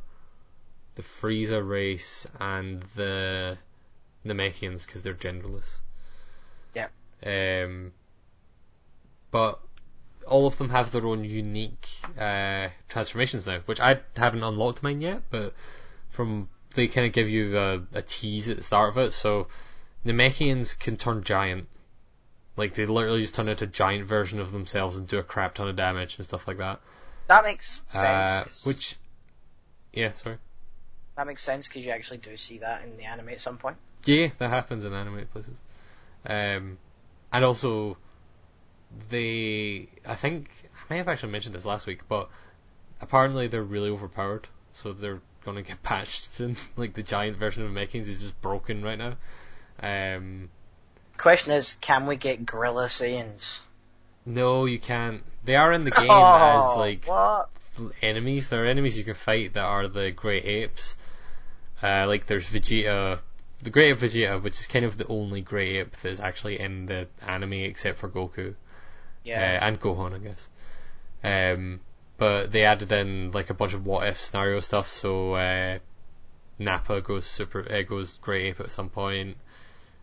the 0.96 1.02
Frieza 1.02 1.68
race 1.68 2.28
and 2.40 2.84
the 2.96 3.58
Namekians 4.26 4.86
because 4.86 5.02
they're 5.02 5.14
genderless. 5.14 5.81
Yeah. 6.74 6.88
Um, 7.26 7.92
but 9.32 9.60
all 10.28 10.48
of 10.48 10.58
them 10.58 10.70
have 10.70 10.92
their 10.92 11.06
own 11.06 11.24
unique 11.24 11.88
uh, 12.18 12.70
transformations 12.90 13.46
now, 13.46 13.60
which 13.66 13.80
I 13.80 14.00
haven't 14.16 14.44
unlocked 14.44 14.84
mine 14.84 15.02
yet, 15.02 15.24
but 15.30 15.54
from 16.10 16.50
they 16.76 16.88
kind 16.88 17.08
of 17.08 17.14
give 17.14 17.30
you 17.30 17.58
a, 17.58 17.82
a 17.94 18.02
tease 18.02 18.50
at 18.50 18.58
the 18.58 18.64
start 18.64 18.90
of 18.90 18.98
it. 18.98 19.14
So 19.14 19.48
Namekians 20.06 20.78
can 20.78 20.98
turn 20.98 21.24
giant. 21.24 21.68
Like 22.58 22.76
they 22.76 22.86
literally 22.86 23.22
just 23.22 23.36
turn 23.36 23.48
into 23.48 23.64
a 23.64 23.68
giant 23.68 24.08
version 24.08 24.40
of 24.40 24.52
themselves 24.52 24.98
and 24.98 25.08
do 25.08 25.18
a 25.18 25.24
crap 25.24 25.56
ton 25.56 25.68
of 25.68 25.76
damage 25.76 26.18
and 26.18 26.26
stuff 26.26 26.48
like 26.48 26.58
that. 26.58 26.80
that 27.28 27.44
makes 27.44 27.82
sense. 27.88 28.66
Uh, 28.66 28.68
which, 28.68 28.98
yeah, 29.94 30.12
sorry. 30.14 30.38
that 31.16 31.28
makes 31.28 31.44
sense 31.44 31.68
because 31.68 31.86
you 31.86 31.92
actually 31.92 32.18
do 32.18 32.36
see 32.38 32.60
that 32.60 32.84
in 32.84 32.98
the 32.98 33.06
anime 33.06 33.30
at 33.30 33.42
some 33.42 33.58
point. 33.58 33.78
Yeah, 34.06 34.30
that 34.40 34.50
happens 34.50 34.86
in 34.86 34.94
animated 34.94 35.32
places. 35.32 35.60
Um, 36.26 36.78
and 37.32 37.46
also, 37.46 37.98
they, 39.10 39.90
I 40.06 40.16
think, 40.16 40.50
I 40.74 40.94
may 40.94 40.98
have 40.98 41.08
actually 41.08 41.32
mentioned 41.32 41.56
this 41.56 41.66
last 41.66 41.88
week, 41.88 42.08
but 42.08 42.30
apparently 43.00 43.48
they're 43.48 43.64
really 43.64 43.90
overpowered, 43.90 44.48
so 44.74 44.94
they're 44.94 45.22
gonna 45.46 45.62
get 45.64 45.82
patched 45.84 46.34
soon. 46.34 46.58
Like 46.76 46.94
the 46.94 47.04
giant 47.04 47.38
version 47.38 47.66
of 47.66 47.72
Namekians 47.72 48.08
is 48.08 48.22
just 48.22 48.42
broken 48.42 48.84
right 48.84 48.98
now. 48.98 49.16
Um, 49.82 50.50
Question 51.18 51.54
is, 51.54 51.74
can 51.82 52.08
we 52.08 52.16
get 52.16 52.46
Gorilla 52.46 52.86
Saiyans? 52.86 53.60
no, 54.26 54.66
you 54.66 54.80
can't. 54.80 55.24
They 55.44 55.56
are 55.56 55.72
in 55.74 55.84
the 55.84 55.92
game 56.02 56.08
oh, 56.10 56.72
as 56.72 56.78
like 56.78 57.06
what? 57.06 57.50
enemies. 58.02 58.50
There 58.50 58.64
are 58.64 58.68
enemies 58.68 58.98
you 58.98 59.04
can 59.04 59.16
fight 59.16 59.54
that 59.54 59.64
are 59.64 59.88
the 59.88 60.12
Great 60.12 60.46
Apes. 60.46 60.96
Uh, 61.82 62.06
like 62.08 62.28
there's 62.28 62.46
Vegeta, 62.46 63.20
the 63.64 63.70
Great 63.70 63.92
Ape 63.92 64.00
Vegeta, 64.00 64.42
which 64.42 64.60
is 64.60 64.68
kind 64.68 64.86
of 64.86 64.98
the 64.98 65.08
only 65.08 65.42
Great 65.42 65.78
Ape 65.78 65.96
that's 65.98 66.20
actually 66.20 66.60
in 66.60 66.86
the 66.86 67.08
anime 67.26 67.54
except 67.54 67.98
for 68.00 68.10
Goku 68.10 68.56
Yeah. 69.24 69.60
uh, 69.62 69.66
and 69.68 69.80
Gohan, 69.80 70.14
I 70.16 70.18
guess. 70.20 70.50
Um, 71.24 71.80
but 72.18 72.52
they 72.52 72.66
added 72.66 72.92
in 72.92 73.32
like 73.32 73.50
a 73.50 73.54
bunch 73.54 73.74
of 73.74 73.86
what 73.86 74.08
if 74.08 74.20
scenario 74.22 74.60
stuff. 74.60 74.88
So 74.88 75.34
uh, 75.34 75.80
Nappa 76.60 77.02
goes 77.02 77.26
super, 77.26 77.66
uh, 77.72 77.82
goes 77.84 78.18
Great 78.18 78.48
Ape 78.48 78.60
at 78.62 78.72
some 78.72 78.90
point. 78.90 79.38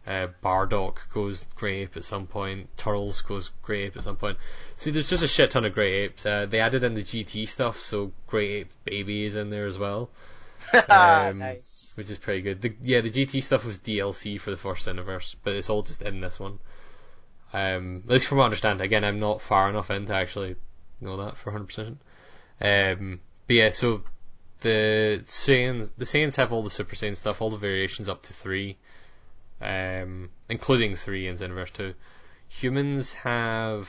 Uh, 0.06 0.28
Bardock 0.42 1.10
goes 1.12 1.44
Great 1.54 1.82
Ape 1.82 1.96
at 1.98 2.04
some 2.04 2.26
point. 2.26 2.68
Turles 2.78 3.20
goes 3.22 3.50
Great 3.62 3.86
Ape 3.86 3.96
at 3.98 4.04
some 4.04 4.16
point. 4.16 4.38
See, 4.76 4.90
there's 4.90 5.10
just 5.10 5.22
a 5.22 5.28
shit 5.28 5.50
ton 5.50 5.64
of 5.66 5.74
Grey 5.74 6.04
Apes. 6.04 6.24
Uh, 6.24 6.46
they 6.46 6.60
added 6.60 6.82
in 6.82 6.94
the 6.94 7.02
GT 7.02 7.46
stuff, 7.46 7.78
so 7.78 8.12
Great 8.26 8.50
Ape 8.50 8.72
Baby 8.84 9.24
is 9.26 9.34
in 9.34 9.50
there 9.50 9.66
as 9.66 9.76
well, 9.76 10.08
um, 10.88 11.38
nice. 11.38 11.94
which 11.96 12.10
is 12.10 12.18
pretty 12.18 12.42
good. 12.42 12.60
The, 12.60 12.74
yeah, 12.82 13.00
the 13.00 13.10
GT 13.10 13.42
stuff 13.42 13.64
was 13.64 13.78
DLC 13.78 14.40
for 14.40 14.50
the 14.50 14.56
first 14.56 14.86
Xenoverse, 14.86 15.36
but 15.42 15.54
it's 15.54 15.70
all 15.70 15.82
just 15.82 16.02
in 16.02 16.20
this 16.20 16.38
one. 16.38 16.58
Um, 17.52 18.02
at 18.06 18.12
least 18.12 18.26
from 18.26 18.38
what 18.38 18.44
I 18.44 18.46
understand. 18.46 18.80
Again, 18.80 19.04
I'm 19.04 19.20
not 19.20 19.40
far 19.40 19.70
enough 19.70 19.90
in 19.90 20.06
to 20.06 20.14
actually 20.14 20.56
know 21.00 21.24
that 21.24 21.36
for 21.36 21.52
100%. 21.52 21.96
Um, 22.60 23.20
but 23.46 23.54
yeah, 23.54 23.70
so 23.70 24.02
the 24.60 25.22
Saiyans, 25.24 25.90
the 25.96 26.04
Saiyans 26.04 26.36
have 26.36 26.52
all 26.52 26.62
the 26.62 26.70
Super 26.70 26.96
Saiyan 26.96 27.16
stuff, 27.16 27.40
all 27.40 27.50
the 27.50 27.56
variations 27.56 28.08
up 28.08 28.22
to 28.24 28.32
three, 28.32 28.76
um, 29.60 30.30
including 30.48 30.96
three 30.96 31.28
in 31.28 31.36
Xenoverse 31.36 31.72
2. 31.72 31.94
Humans 32.48 33.14
have, 33.14 33.88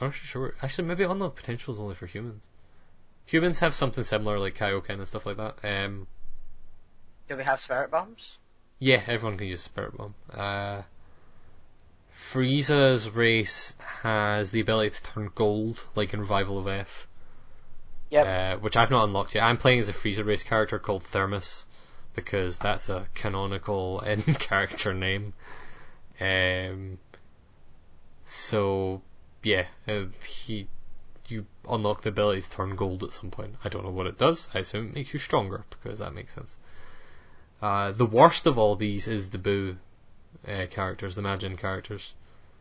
I'm 0.00 0.08
not 0.08 0.14
sure, 0.14 0.54
actually 0.62 0.88
maybe 0.88 1.04
Unlock 1.04 1.36
Potential 1.36 1.72
is 1.74 1.80
only 1.80 1.94
for 1.94 2.06
humans. 2.06 2.46
Humans 3.26 3.58
have 3.60 3.74
something 3.74 4.04
similar 4.04 4.38
like 4.38 4.54
Kaioken 4.54 4.90
and 4.90 5.08
stuff 5.08 5.26
like 5.26 5.36
that. 5.36 5.58
Um, 5.64 6.06
Do 7.28 7.36
we 7.36 7.44
have 7.44 7.60
spirit 7.60 7.90
bombs? 7.90 8.38
yeah, 8.78 9.02
everyone 9.06 9.38
can 9.38 9.46
use 9.48 9.62
Spirit 9.62 9.96
Bomb. 9.96 10.14
Uh, 10.32 10.82
Frieza's 12.14 13.08
race 13.08 13.74
has 14.02 14.50
the 14.50 14.60
ability 14.60 14.90
to 14.90 15.02
turn 15.02 15.30
gold, 15.34 15.86
like 15.94 16.12
in 16.12 16.20
Revival 16.20 16.58
of 16.58 16.68
F. 16.68 17.06
Yep. 18.10 18.26
Uh, 18.26 18.60
which 18.60 18.76
I've 18.76 18.90
not 18.90 19.04
unlocked 19.04 19.34
yet. 19.34 19.44
I'm 19.44 19.56
playing 19.56 19.78
as 19.80 19.88
a 19.88 19.92
Frieza 19.92 20.24
race 20.24 20.44
character 20.44 20.78
called 20.78 21.02
Thermos, 21.04 21.64
because 22.14 22.58
that's 22.58 22.88
a 22.88 23.06
canonical 23.14 24.00
in 24.06 24.22
character 24.22 24.92
name. 24.94 25.32
Um, 26.20 26.98
so 28.24 29.02
yeah, 29.42 29.66
uh, 29.88 30.04
he 30.24 30.68
you 31.30 31.46
unlock 31.68 32.02
the 32.02 32.08
ability 32.10 32.42
to 32.42 32.50
turn 32.50 32.76
gold 32.76 33.02
at 33.02 33.12
some 33.12 33.30
point. 33.30 33.56
I 33.64 33.68
don't 33.68 33.84
know 33.84 33.90
what 33.90 34.06
it 34.06 34.18
does. 34.18 34.48
I 34.54 34.60
assume 34.60 34.88
it 34.88 34.94
makes 34.94 35.12
you 35.12 35.18
stronger 35.18 35.64
because 35.70 35.98
that 36.00 36.14
makes 36.14 36.34
sense. 36.34 36.56
Uh, 37.60 37.92
the 37.92 38.06
worst 38.06 38.46
of 38.46 38.58
all 38.58 38.76
these 38.76 39.08
is 39.08 39.30
the 39.30 39.38
Boo 39.38 39.76
uh, 40.46 40.66
characters, 40.70 41.14
the 41.14 41.22
Majin 41.22 41.56
characters, 41.58 42.14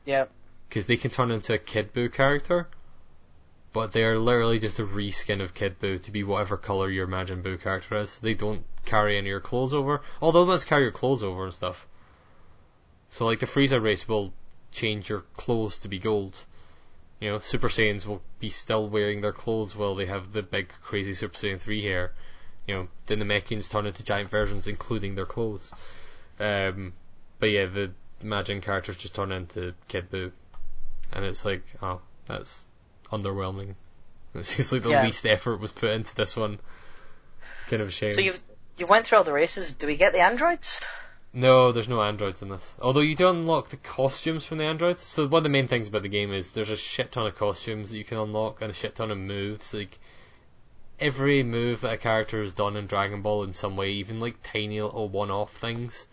Yep. 0.06 0.32
because 0.70 0.86
they 0.86 0.98
can 0.98 1.12
turn 1.12 1.32
into 1.32 1.54
a 1.54 1.58
Kid 1.58 1.92
Boo 1.94 2.10
character, 2.10 2.68
but 3.74 3.92
they 3.92 4.04
are 4.06 4.18
literally 4.18 4.58
just 4.60 4.80
a 4.80 4.86
reskin 4.86 5.42
of 5.42 5.54
Kid 5.54 5.80
Boo 5.80 5.98
to 5.98 6.12
be 6.12 6.24
whatever 6.24 6.56
color 6.56 6.90
your 6.90 7.08
Majin 7.08 7.44
Boo 7.44 7.58
character 7.58 7.98
is. 7.98 8.20
They 8.20 8.34
don't 8.34 8.64
carry 8.86 9.18
any 9.18 9.28
of 9.28 9.32
your 9.32 9.40
clothes 9.42 9.74
over, 9.74 10.02
although 10.22 10.44
let's 10.44 10.64
carry 10.66 10.84
your 10.84 10.92
clothes 10.92 11.24
over 11.24 11.44
and 11.44 11.54
stuff. 11.54 11.88
So 13.10 13.26
like 13.26 13.40
the 13.40 13.46
Frieza 13.48 13.82
race 13.82 14.08
will 14.08 14.34
change 14.72 15.10
your 15.10 15.22
clothes 15.36 15.80
to 15.80 15.88
be 15.90 16.00
gold. 16.00 16.46
You 17.20 17.32
know, 17.32 17.40
Super 17.40 17.70
Saiyans 17.70 18.06
will 18.06 18.22
be 18.40 18.50
still 18.50 18.90
wearing 18.90 19.22
their 19.22 19.32
clothes 19.34 19.76
while 19.76 19.96
they 19.96 20.06
have 20.06 20.34
the 20.34 20.44
big 20.44 20.70
crazy 20.84 21.14
Super 21.14 21.36
Saiyan 21.36 21.60
3 21.60 21.82
hair. 21.82 22.14
You 22.68 22.76
know, 22.76 22.88
then 23.06 23.20
the 23.20 23.26
Namekians 23.26 23.70
turn 23.70 23.86
into 23.86 24.04
giant 24.04 24.30
versions 24.30 24.68
including 24.68 25.16
their 25.16 25.26
clothes. 25.26 25.72
Um, 26.40 26.94
but 27.40 27.52
yeah, 27.52 27.68
the 27.68 27.92
Majin 28.24 28.62
characters 28.62 28.98
just 28.98 29.16
turn 29.16 29.32
into 29.32 29.74
Kid 29.88 30.10
Boo. 30.10 30.32
And 31.14 31.24
it's 31.26 31.46
like, 31.46 31.64
oh, 31.82 32.02
that's 32.26 32.68
underwhelming. 33.12 33.76
It 34.36 34.46
seems 34.46 34.74
like 34.74 34.84
the 34.84 34.90
Yeah. 34.90 35.04
least 35.06 35.26
effort 35.26 35.62
was 35.62 35.72
put 35.72 35.92
into 35.92 36.14
this 36.14 36.36
one. 36.36 36.60
It's 37.56 37.70
kind 37.70 37.82
of 37.82 37.88
a 37.88 37.92
shame. 37.92 38.12
So 38.12 38.20
you've 38.20 38.44
you 38.78 38.86
went 38.86 39.08
through 39.08 39.20
all 39.20 39.24
the 39.24 39.32
races. 39.32 39.76
Do 39.76 39.88
we 39.88 39.96
get 39.96 40.12
the 40.12 40.20
androids? 40.20 40.82
No, 41.38 41.74
there's 41.74 41.90
no 41.90 42.02
androids 42.02 42.42
in 42.42 42.48
this. 42.48 42.76
Although 42.82 43.02
you 43.02 43.14
do 43.14 43.28
unlock 43.28 43.68
the 43.68 43.76
costumes 43.76 44.46
from 44.46 44.58
the 44.58 44.64
androids. 44.64 45.02
So 45.02 45.28
one 45.28 45.40
of 45.40 45.44
the 45.44 45.50
main 45.50 45.68
things 45.68 45.90
about 45.90 46.04
the 46.04 46.08
game 46.08 46.32
is 46.32 46.52
there's 46.52 46.70
a 46.70 46.78
shit 46.78 47.12
ton 47.12 47.28
of 47.28 47.36
costumes 47.36 47.90
that 47.92 47.98
you 47.98 48.06
can 48.06 48.18
unlock 48.18 48.62
and 48.62 48.72
a 48.72 48.74
shit 48.74 48.96
ton 48.96 49.12
of 49.12 49.18
moves. 49.18 49.74
Like 49.74 50.00
every 50.98 51.44
move 51.44 51.82
that 51.82 51.92
a 51.94 51.98
character 51.98 52.42
has 52.42 52.54
done 52.54 52.78
in 52.78 52.88
Dragon 52.88 53.22
Ball 53.22 53.44
in 53.44 53.54
some 53.54 53.76
way, 53.76 53.92
even 53.92 54.22
like 54.22 54.38
tiny 54.44 54.82
little 54.82 55.10
one-off 55.10 55.54
things, 55.58 56.08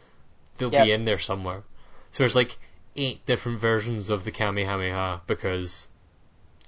they'll 0.58 0.72
Yep. 0.72 0.84
be 0.86 0.90
in 0.90 1.04
there 1.04 1.18
somewhere. 1.18 1.62
So 2.10 2.24
there's 2.24 2.34
like 2.34 2.58
eight 2.96 3.24
different 3.24 3.60
versions 3.60 4.10
of 4.10 4.24
the 4.24 4.32
Kamehameha 4.32 5.22
because 5.28 5.88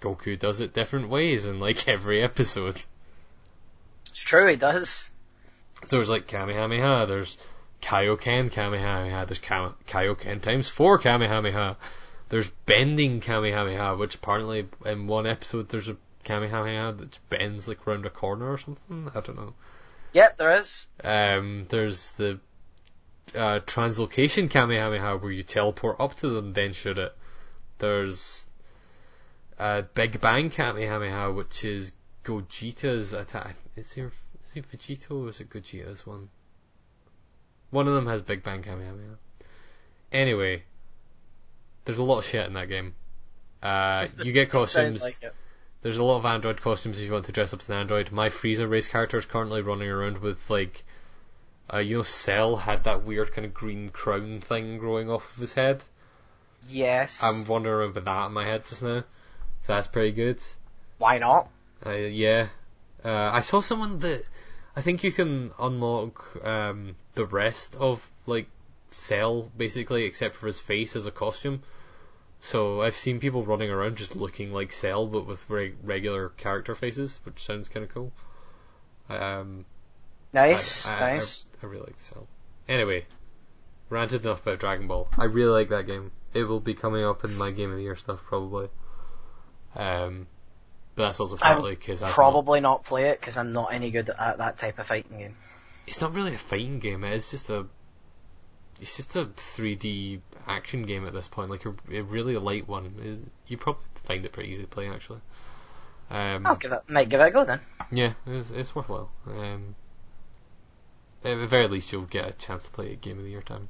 Goku 0.01 0.39
does 0.39 0.61
it 0.61 0.73
different 0.75 1.09
ways 1.09 1.45
in 1.45 1.59
like 1.59 1.89
every 1.97 2.23
episode. 2.23 2.81
It's 4.11 4.21
true, 4.23 4.47
he 4.47 4.55
does. 4.55 5.11
So 5.87 5.97
there's 5.97 6.09
like 6.09 6.29
Kamehameha, 6.29 7.07
there's 7.07 7.37
Kaioken 7.83 8.51
Kamehameha, 8.51 9.27
there's 9.27 9.41
Kaioken 9.41 10.41
times 10.41 10.69
four 10.69 10.99
Kamehameha, 10.99 11.77
there's 12.29 12.51
bending 12.67 13.21
Kamehameha, 13.21 13.97
which 13.97 14.15
apparently 14.15 14.67
in 14.87 15.07
one 15.07 15.27
episode 15.27 15.69
there's 15.69 15.89
a 15.89 15.97
Kamehameha 16.25 16.93
that 16.99 17.19
bends 17.29 17.69
like 17.69 17.87
round 17.87 18.07
a 18.07 18.11
corner 18.11 18.51
or 18.51 18.59
something. 18.59 19.11
I 19.15 19.21
don't 19.21 19.37
know. 19.37 19.55
Yep, 20.15 20.39
there 20.39 20.55
is. 20.57 20.87
Um, 21.03 21.67
there's 21.69 22.13
the 22.13 22.41
uh, 23.35 23.61
translocation 23.61 24.51
Kamehameha 24.51 25.17
where 25.19 25.33
you 25.33 25.43
teleport 25.43 26.01
up 26.01 26.15
to 26.17 26.29
them 26.29 26.53
then 26.53 26.73
shoot 26.73 26.99
it. 26.99 27.15
There's 27.79 28.49
uh, 29.59 29.83
Big 29.95 30.21
Bang 30.21 30.51
Kamehameha, 30.51 31.33
which 31.33 31.65
is 31.65 31.93
Gogeta's 32.25 33.13
attack. 33.13 33.57
Is 33.77 33.93
there 33.95 34.11
is 34.47 34.57
it 34.57 34.71
Vegito 34.71 35.25
or 35.25 35.29
is 35.29 35.41
it 35.41 35.51
Gogeta's 35.51 36.07
one? 36.07 36.29
One 37.75 37.89
of 37.89 37.95
them 37.95 38.07
has 38.07 38.23
Big 38.23 38.45
Bang 38.45 38.63
Kamehameha. 38.63 39.19
Anyway, 40.13 40.63
there's 41.85 41.99
a 41.99 42.05
lot 42.05 42.19
of 42.19 42.25
shit 42.25 42.47
in 42.47 42.53
that 42.53 42.69
game. 42.69 42.95
Uh, 43.61 44.07
you 44.23 44.33
get 44.33 44.49
costumes. 44.51 45.03
Like. 45.03 45.33
There's 45.83 45.99
a 45.99 46.05
lot 46.05 46.19
of 46.19 46.25
android 46.25 46.61
costumes 46.61 47.01
if 47.01 47.07
you 47.07 47.13
want 47.13 47.25
to 47.25 47.33
dress 47.33 47.53
up 47.53 47.61
as 47.61 47.69
an 47.69 47.77
android. 47.77 48.13
My 48.13 48.31
Frieza 48.31 48.71
race 48.71 48.87
character 48.87 49.19
is 49.19 49.27
currently 49.27 49.61
running 49.61 49.89
around 49.91 50.19
with 50.19 50.39
like 50.49 50.85
Uh, 51.73 51.79
you 51.79 51.97
know, 51.97 52.03
Cell 52.03 52.57
had 52.57 52.85
that 52.85 53.05
weird 53.05 53.33
kind 53.33 53.47
of 53.47 53.55
green 53.55 53.89
crown 53.89 54.41
thing 54.41 54.79
growing 54.79 55.11
off 55.11 55.35
of 55.35 55.41
his 55.41 55.53
head. 55.55 55.83
Yes. 56.69 57.23
I'm 57.23 57.47
wondering 57.47 57.91
about 57.91 58.05
that 58.05 58.27
in 58.27 58.33
my 58.33 58.45
head 58.45 58.67
just 58.67 58.83
now. 58.83 59.03
So 59.63 59.75
that's 59.75 59.87
pretty 59.87 60.13
good. 60.13 60.41
Why 60.99 61.19
not? 61.19 61.49
Uh, 61.85 61.93
yeah. 61.93 62.49
Uh, 63.05 63.31
I 63.33 63.41
saw 63.41 63.61
someone 63.61 63.99
that 64.01 64.25
I 64.77 64.83
think 64.83 65.05
you 65.05 65.13
can 65.13 65.51
unlock 65.59 66.25
um, 66.45 66.97
the 67.15 67.27
rest 67.27 67.77
of 67.77 68.09
like 68.27 68.49
Cell 68.91 69.51
basically, 69.57 70.05
except 70.05 70.37
for 70.37 70.47
his 70.47 70.61
face 70.61 70.97
as 70.97 71.07
a 71.07 71.11
costume. 71.11 71.63
So 72.41 72.83
I've 72.83 72.97
seen 72.97 73.21
people 73.21 73.45
running 73.45 73.71
around 73.71 73.97
just 73.97 74.17
looking 74.17 74.53
like 74.53 74.73
Cell, 74.73 75.07
but 75.07 75.27
with 75.27 75.49
reg- 75.49 75.77
regular 75.83 76.29
character 76.31 76.75
faces, 76.75 77.21
which 77.25 77.43
sounds 77.43 77.69
kind 77.69 77.85
of 77.85 77.95
cool. 77.95 78.13
Um, 79.09 79.65
Nice, 80.33 80.87
I, 80.89 80.97
I, 80.97 81.15
nice. 81.15 81.47
I, 81.63 81.67
I 81.67 81.71
really 81.71 81.87
like 81.87 82.01
Cell. 82.01 82.27
Anyway, 82.69 83.07
ranted 83.89 84.25
enough 84.25 84.43
about 84.43 84.59
Dragon 84.59 84.89
Ball. 84.89 85.09
I 85.17 85.25
really 85.25 85.53
like 85.53 85.69
that 85.69 85.87
game. 85.87 86.11
It 86.35 86.45
will 86.45 86.61
be 86.61 86.75
coming 86.75 87.05
up 87.05 87.25
in 87.25 87.37
my 87.37 87.53
Game 87.53 87.71
of 87.71 87.77
the 87.77 87.83
Year 87.83 87.97
stuff 87.97 88.23
probably. 88.25 88.69
Um, 89.77 90.27
but 90.97 91.07
that's 91.07 91.21
also 91.21 91.37
partly 91.37 91.75
because 91.75 92.03
I 92.03 92.09
Probably 92.09 92.61
not 92.61 92.85
play 92.85 93.11
it 93.11 93.21
because 93.21 93.37
I'm 93.37 93.53
not 93.53 93.73
any 93.73 93.91
good 93.91 94.11
at 94.11 94.39
that 94.39 94.59
type 94.59 94.79
of 94.79 94.87
fighting 94.87 95.19
game. 95.19 95.37
It's 95.87 96.01
not 96.01 96.15
really 96.15 96.35
a 96.35 96.39
fighting 96.39 96.79
game. 96.79 97.05
It's 97.05 97.31
just 97.31 97.51
a. 97.51 97.67
It's 98.81 98.97
just 98.97 99.15
a 99.15 99.27
3D 99.27 100.21
action 100.47 100.83
game 100.83 101.07
at 101.07 101.13
this 101.13 101.29
point, 101.29 101.49
like 101.49 101.65
a, 101.65 101.75
a 101.93 102.03
really 102.03 102.37
light 102.37 102.69
one. 102.69 103.31
You 103.47 103.57
probably 103.57 103.85
find 104.03 104.25
it 104.25 104.33
pretty 104.33 104.51
easy 104.51 104.63
to 104.63 104.69
play 104.69 104.89
actually. 104.89 105.21
Um, 106.11 106.47
I'll 106.47 106.57
give 106.57 106.73
it, 106.73 106.81
might 106.91 107.09
give 107.09 107.21
it 107.21 107.25
a 107.25 107.31
go 107.31 107.45
then. 107.45 107.61
Yeah, 107.93 108.15
it's, 108.27 108.51
it's 108.51 108.75
worthwhile. 108.75 109.11
Um, 109.27 109.75
at 111.25 111.39
the 111.39 111.47
very 111.47 111.69
least, 111.69 111.93
you'll 111.93 112.03
get 112.03 112.29
a 112.29 112.33
chance 112.33 112.65
to 112.65 112.71
play 112.71 112.93
a 112.93 112.97
Game 112.97 113.19
of 113.19 113.25
the 113.25 113.31
Year 113.31 113.43
time. 113.43 113.69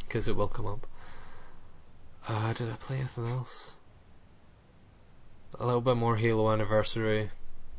Because 0.00 0.28
it 0.28 0.36
will 0.36 0.48
come 0.48 0.66
up. 0.66 0.86
Uh, 2.26 2.52
did 2.52 2.70
I 2.70 2.76
play 2.76 2.96
anything 2.96 3.26
else? 3.28 3.76
A 5.58 5.64
little 5.64 5.80
bit 5.80 5.96
more 5.96 6.16
Halo 6.16 6.50
Anniversary. 6.50 7.30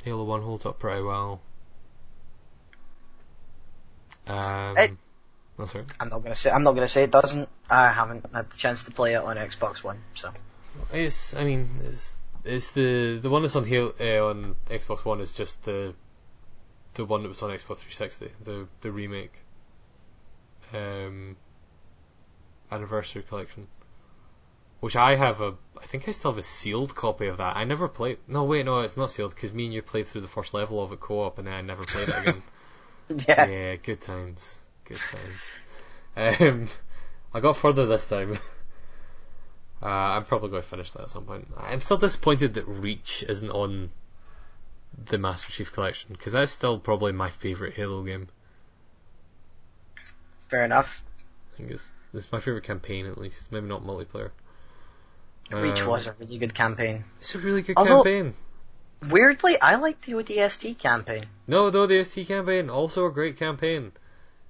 Halo 0.04 0.24
1 0.24 0.42
holds 0.42 0.66
up 0.66 0.80
pretty 0.80 1.02
well. 1.02 1.42
Um, 4.28 4.98
oh, 5.58 5.66
sorry. 5.66 5.86
I'm 6.00 6.10
not 6.10 6.24
gonna 6.24 6.36
say 6.36 6.52
I'm 6.52 6.64
not 6.64 6.74
gonna 6.76 6.88
say 6.88 7.04
it 7.04 7.12
doesn't. 7.12 7.48
I 7.70 7.92
haven't 7.92 8.26
had 8.34 8.50
the 8.50 8.58
chance 8.58 8.84
to 8.84 8.92
play 8.92 9.14
it 9.14 9.24
on 9.24 9.38
Xbox 9.38 9.84
One, 9.84 10.00
so 10.16 10.32
It's, 10.92 11.34
I 11.34 11.44
mean, 11.44 11.80
it's, 11.84 12.16
it's 12.44 12.72
the 12.72 13.20
the 13.22 13.30
one 13.30 13.42
that's 13.42 13.56
on 13.56 13.64
Halo, 13.64 13.94
uh, 14.00 14.30
on 14.30 14.56
Xbox 14.70 15.06
One 15.06 15.22
is 15.22 15.32
just 15.32 15.64
the 15.64 15.94
the 16.96 17.06
one 17.06 17.24
that 17.24 17.30
was 17.30 17.42
on 17.42 17.52
Xbox 17.52 17.78
360, 17.78 18.32
the 18.44 18.68
the 18.82 18.92
remake, 18.92 19.44
um, 20.74 21.38
anniversary 22.72 23.24
collection, 23.24 23.68
which 24.82 24.96
I 24.96 25.16
have 25.16 25.40
a, 25.40 25.54
I 25.82 25.86
think 25.86 26.08
I 26.10 26.12
still 26.12 26.32
have 26.32 26.38
a 26.38 26.44
sealed 26.44 26.96
copy 26.96 27.28
of 27.28 27.38
that. 27.38 27.56
I 27.56 27.64
never 27.64 27.88
played. 27.88 28.18
No, 28.28 28.44
wait, 28.44 28.66
no, 28.66 28.82
it's 28.82 28.98
not 28.98 29.12
sealed 29.12 29.34
because 29.34 29.54
me 29.54 29.66
and 29.66 29.74
you 29.74 29.82
played 29.82 30.08
through 30.08 30.22
the 30.22 30.28
first 30.28 30.54
level 30.54 30.84
of 30.84 30.92
it 30.92 31.00
co-op, 31.00 31.38
and 31.38 31.48
then 31.48 31.54
I 31.54 31.62
never 31.62 31.84
played 31.86 32.10
it 32.10 32.18
again. 32.22 32.44
yeah. 33.28 33.48
yeah, 33.48 33.76
good 33.76 34.02
times, 34.02 34.58
good 34.86 34.98
times. 34.98 36.42
Um, 36.42 36.68
I 37.34 37.40
got 37.40 37.58
further 37.58 37.86
this 37.86 38.08
time. 38.08 38.38
Uh, 39.80 39.86
I'm 39.86 40.26
probably 40.26 40.50
going 40.50 40.64
to 40.64 40.68
finish 40.68 40.90
that 40.94 41.04
at 41.04 41.12
some 41.12 41.26
point. 41.26 41.48
I'm 41.56 41.82
still 41.82 41.98
disappointed 41.98 42.56
that 42.56 42.68
Reach 42.68 43.24
isn't 43.30 43.52
on 43.52 43.92
the 45.06 45.20
Master 45.20 45.52
Chief 45.52 45.72
Collection 45.72 46.14
because 46.14 46.34
that's 46.34 46.52
still 46.52 46.80
probably 46.80 47.12
my 47.12 47.30
favorite 47.30 47.76
Halo 47.76 48.02
game. 48.04 48.28
Fair 50.50 50.66
enough. 50.66 51.04
I 51.54 51.58
think 51.58 51.70
it's, 51.70 51.92
it's 52.12 52.32
my 52.32 52.40
favorite 52.40 52.64
campaign 52.64 53.06
at 53.06 53.20
least, 53.20 53.52
maybe 53.52 53.68
not 53.68 53.84
multiplayer. 53.84 54.32
Reach 55.52 55.82
Um, 55.84 55.90
was 55.90 56.08
a 56.08 56.14
really 56.14 56.40
good 56.40 56.56
campaign. 56.56 57.04
It's 57.22 57.36
a 57.36 57.40
really 57.40 57.62
good 57.62 57.78
Although- 57.78 58.02
campaign. 58.04 58.34
Weirdly, 59.10 59.60
I 59.62 59.76
liked 59.76 60.04
the 60.04 60.14
ODST 60.14 60.78
campaign. 60.80 61.24
No, 61.48 61.70
no, 61.70 61.86
the 61.86 62.04
ST 62.04 62.28
campaign 62.28 62.70
also 62.70 63.06
a 63.06 63.12
great 63.12 63.38
campaign. 63.38 63.92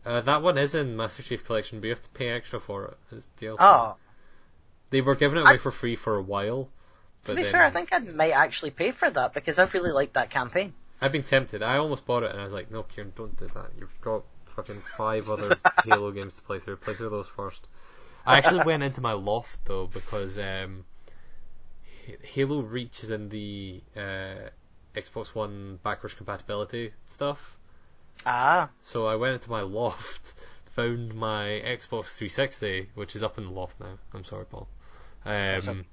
Uh, 0.06 0.22
that 0.22 0.42
one 0.42 0.58
is 0.58 0.74
in 0.74 0.96
Master 0.96 1.22
Chief 1.22 1.46
Collection, 1.46 1.80
but 1.80 1.86
you 1.88 1.92
have 1.92 2.02
to 2.02 2.10
pay 2.12 2.30
extra 2.30 2.60
for 2.60 2.86
it. 2.86 2.98
It's 3.12 3.30
DLC. 3.40 3.58
Oh, 3.60 3.98
They 4.90 5.02
were 5.02 5.16
giving 5.16 5.40
it 5.40 5.46
I- 5.46 5.52
away 5.52 5.58
for 5.58 5.72
free 5.72 5.96
for 5.98 6.16
a 6.16 6.22
while. 6.22 6.70
to 7.26 7.36
be 7.36 7.44
then- 7.44 7.52
fair, 7.52 7.64
I 7.64 7.70
think 7.72 7.90
I 7.92 8.00
might 8.00 8.32
actually 8.32 8.72
pay 8.72 8.92
for 8.92 9.10
that 9.10 9.34
because 9.34 9.60
I 9.60 9.66
really 9.74 9.92
liked 9.92 10.14
that 10.14 10.30
campaign. 10.30 10.74
I've 11.02 11.12
been 11.12 11.24
tempted. 11.24 11.62
I 11.62 11.78
almost 11.78 12.06
bought 12.06 12.24
it, 12.24 12.32
and 12.32 12.40
I 12.40 12.44
was 12.44 12.54
like, 12.54 12.72
"No, 12.72 12.84
Kieran, 12.84 13.12
don't 13.18 13.36
do 13.38 13.48
that. 13.48 13.72
You've 13.78 14.00
got 14.02 14.24
fucking 14.56 14.76
five 14.76 15.30
other 15.30 15.56
Halo 15.86 16.12
games 16.12 16.36
to 16.38 16.42
play 16.42 16.60
through. 16.60 16.78
Play 16.78 16.94
through 16.94 17.10
those 17.10 17.28
first. 17.28 17.68
I 18.26 18.38
actually 18.38 18.64
went 18.64 18.82
into 18.82 19.02
my 19.02 19.12
loft 19.12 19.60
though 19.66 19.88
because 19.88 20.38
um, 20.38 20.86
Halo 22.24 22.62
Reach 22.62 23.04
is 23.04 23.12
in 23.12 23.30
the 23.30 23.82
uh, 23.96 24.50
Xbox 24.96 25.28
One 25.36 25.80
backwards 25.84 26.14
compatibility 26.16 26.92
stuff. 27.06 27.58
Ah, 28.26 28.70
So 28.82 29.06
I 29.08 29.16
went 29.16 29.34
into 29.36 29.50
my 29.50 29.62
loft, 29.80 30.34
found 30.72 31.14
my 31.16 31.62
Xbox 31.66 32.16
360, 32.16 32.90
which 32.96 33.16
is 33.16 33.24
up 33.24 33.38
in 33.38 33.46
the 33.46 33.52
loft 33.52 33.80
now. 33.80 33.98
I'm 34.14 34.24
sorry, 34.24 34.46
Paul. 34.46 34.68
Um, 35.26 35.86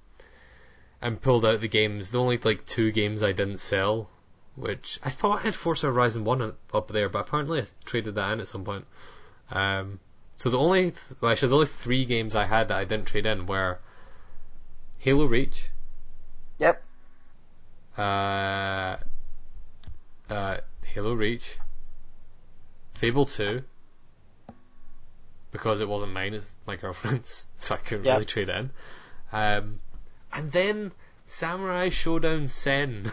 and 1.02 1.20
pulled 1.20 1.44
out 1.44 1.60
the 1.60 1.68
games. 1.68 2.10
The 2.10 2.20
only 2.20 2.38
like 2.38 2.64
two 2.64 2.92
games 2.92 3.22
I 3.22 3.32
didn't 3.32 3.58
sell, 3.58 4.08
which 4.56 4.98
I 5.02 5.10
thought 5.10 5.40
I 5.40 5.42
had 5.42 5.54
Forza 5.54 5.86
Horizon 5.88 6.24
One 6.24 6.40
up- 6.40 6.58
up 6.72 6.88
there, 6.88 7.08
but 7.08 7.26
apparently 7.26 7.60
I 7.60 7.64
traded 7.84 8.14
that 8.14 8.32
in 8.32 8.40
at 8.40 8.48
some 8.48 8.64
point. 8.64 8.86
Um, 9.50 10.00
so 10.36 10.48
the 10.50 10.58
only, 10.58 10.92
th- 10.92 10.96
well, 11.20 11.32
actually 11.32 11.48
the 11.50 11.54
only 11.56 11.66
three 11.66 12.04
games 12.04 12.34
I 12.34 12.46
had 12.46 12.68
that 12.68 12.78
I 12.78 12.84
didn't 12.84 13.06
trade 13.06 13.26
in 13.26 13.46
were 13.46 13.78
Halo 14.98 15.26
Reach, 15.26 15.68
yep. 16.58 16.82
uh, 17.96 18.96
uh, 20.30 20.56
Halo 20.84 21.14
Reach, 21.14 21.58
Fable 22.94 23.26
2, 23.26 23.62
because 25.52 25.80
it 25.80 25.88
wasn't 25.88 26.12
mine, 26.12 26.34
it's 26.34 26.54
my 26.66 26.76
girlfriend's, 26.76 27.46
so 27.58 27.74
I 27.74 27.78
couldn't 27.78 28.04
Yeah. 28.04 28.14
really 28.14 28.24
trade 28.24 28.48
in. 28.48 28.70
Um, 29.32 29.80
and 30.32 30.50
then 30.52 30.92
Samurai 31.26 31.88
Shodown 31.90 32.48
Sen, 32.48 33.12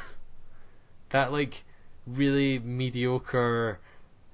that 1.10 1.32
like 1.32 1.64
really 2.08 2.60
mediocre 2.60 3.80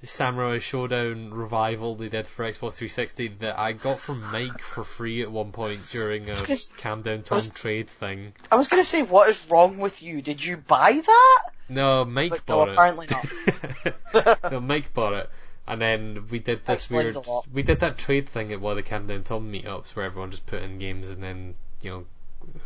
Samurai 0.03 0.57
Shodown 0.59 1.29
revival 1.33 1.95
they 1.95 2.09
did 2.09 2.27
for 2.27 2.45
Xbox 2.45 2.73
360 2.75 3.29
that 3.39 3.57
I 3.57 3.73
got 3.73 3.97
from 3.97 4.21
Mike 4.31 4.61
for 4.61 4.83
free 4.83 5.23
at 5.23 5.31
one 5.31 5.51
point 5.51 5.81
during 5.89 6.29
a 6.29 6.35
Because- 6.35 6.67
Camden 6.77 7.23
Town 7.23 7.37
was- 7.37 7.47
trade 7.47 7.89
thing. 7.89 8.33
I 8.51 8.55
was 8.55 8.67
gonna 8.67 8.83
say, 8.83 9.01
what 9.01 9.27
is 9.29 9.43
wrong 9.49 9.79
with 9.79 10.03
you? 10.03 10.21
Did 10.21 10.43
you 10.45 10.57
buy 10.57 11.01
that? 11.03 11.43
No, 11.69 12.05
Mike 12.05 12.29
But 12.29 12.47
no, 12.47 12.55
bought 12.55 12.69
apparently 12.69 13.07
it. 13.09 13.95
no, 14.51 14.59
Mike 14.59 14.93
bought 14.93 15.13
it, 15.13 15.29
and 15.67 15.81
then 15.81 16.27
we 16.29 16.39
did 16.39 16.65
this 16.65 16.89
weird. 16.89 17.17
We 17.51 17.63
did 17.63 17.79
that 17.79 17.97
trade 17.97 18.29
thing 18.29 18.51
at 18.51 18.61
one 18.61 18.71
of 18.71 18.77
the 18.77 18.83
Camden 18.83 19.23
Town 19.23 19.51
meetups 19.51 19.95
where 19.95 20.05
everyone 20.05 20.31
just 20.31 20.45
put 20.45 20.61
in 20.61 20.77
games, 20.79 21.09
and 21.09 21.21
then 21.23 21.55
you 21.81 21.89
know 21.91 22.05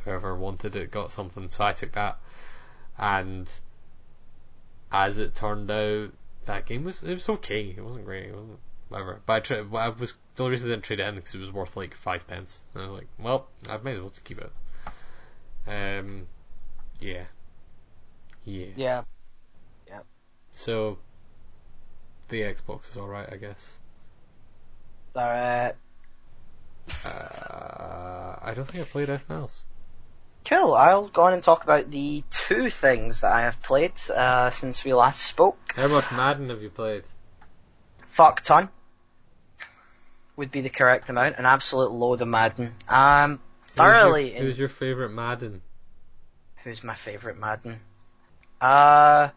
whoever 0.03 0.35
wanted 0.35 0.75
it 0.75 0.91
got 0.91 1.11
something. 1.11 1.47
So 1.49 1.63
I 1.63 1.71
took 1.73 1.93
that, 1.93 2.19
and 2.97 3.49
as 4.91 5.17
it 5.17 5.33
turned 5.33 5.71
out, 5.71 6.11
that 6.45 6.65
game 6.65 6.83
was 6.83 7.03
it 7.03 7.13
was 7.13 7.29
okay. 7.29 7.73
It 7.75 7.83
wasn't 7.83 8.05
great. 8.05 8.25
It 8.25 8.35
wasn't 8.35 8.59
whatever. 8.89 9.21
But 9.25 9.33
I, 9.33 9.39
tra- 9.39 9.75
I 9.75 9.89
was 9.89 10.13
the 10.35 10.43
only 10.43 10.51
reason 10.51 10.69
I 10.69 10.73
didn't 10.73 10.83
trade 10.83 10.99
it 10.99 11.07
in 11.07 11.15
because 11.15 11.35
it 11.35 11.39
was 11.39 11.51
worth 11.51 11.77
like 11.77 11.95
five 11.95 12.27
pence. 12.27 12.59
And 12.73 12.83
I 12.83 12.87
was 12.87 12.95
like, 12.95 13.07
well, 13.19 13.47
I 13.69 13.77
might 13.77 13.91
as 13.91 13.99
well 13.99 14.09
just 14.09 14.23
keep 14.23 14.39
it. 14.39 14.51
Um, 15.67 16.27
yeah, 16.99 17.23
yeah. 18.45 18.65
Yeah. 18.75 19.03
So 20.53 20.97
the 22.29 22.41
Xbox 22.41 22.89
is 22.89 22.97
alright, 22.97 23.31
I 23.31 23.37
guess. 23.37 23.77
Alright. 25.15 25.75
Uh, 27.05 28.35
I 28.41 28.53
don't 28.55 28.67
think 28.67 28.83
I 28.83 28.87
played 28.87 29.09
anything 29.09 29.35
else. 29.35 29.65
Cool. 30.45 30.73
I'll 30.73 31.07
go 31.07 31.23
on 31.23 31.33
and 31.33 31.43
talk 31.43 31.63
about 31.63 31.91
the 31.91 32.23
two 32.29 32.69
things 32.69 33.21
that 33.21 33.31
I 33.31 33.41
have 33.41 33.61
played 33.61 33.93
uh, 34.13 34.49
since 34.49 34.83
we 34.83 34.93
last 34.93 35.21
spoke. 35.21 35.73
How 35.75 35.87
much 35.87 36.11
Madden 36.11 36.49
have 36.49 36.61
you 36.61 36.69
played? 36.69 37.03
Fuck 38.03 38.41
ton 38.41 38.69
would 40.35 40.51
be 40.51 40.61
the 40.61 40.69
correct 40.69 41.09
amount. 41.09 41.37
An 41.37 41.45
absolute 41.45 41.91
load 41.91 42.21
of 42.21 42.27
Madden. 42.27 42.71
Um, 42.89 43.39
thoroughly. 43.61 44.29
Who's 44.29 44.33
your, 44.33 44.43
who's 44.43 44.59
your 44.59 44.69
favorite 44.69 45.11
Madden? 45.11 45.61
Who's 46.63 46.83
my 46.83 46.95
favorite 46.95 47.39
Madden? 47.39 47.79
Uh, 48.59 49.29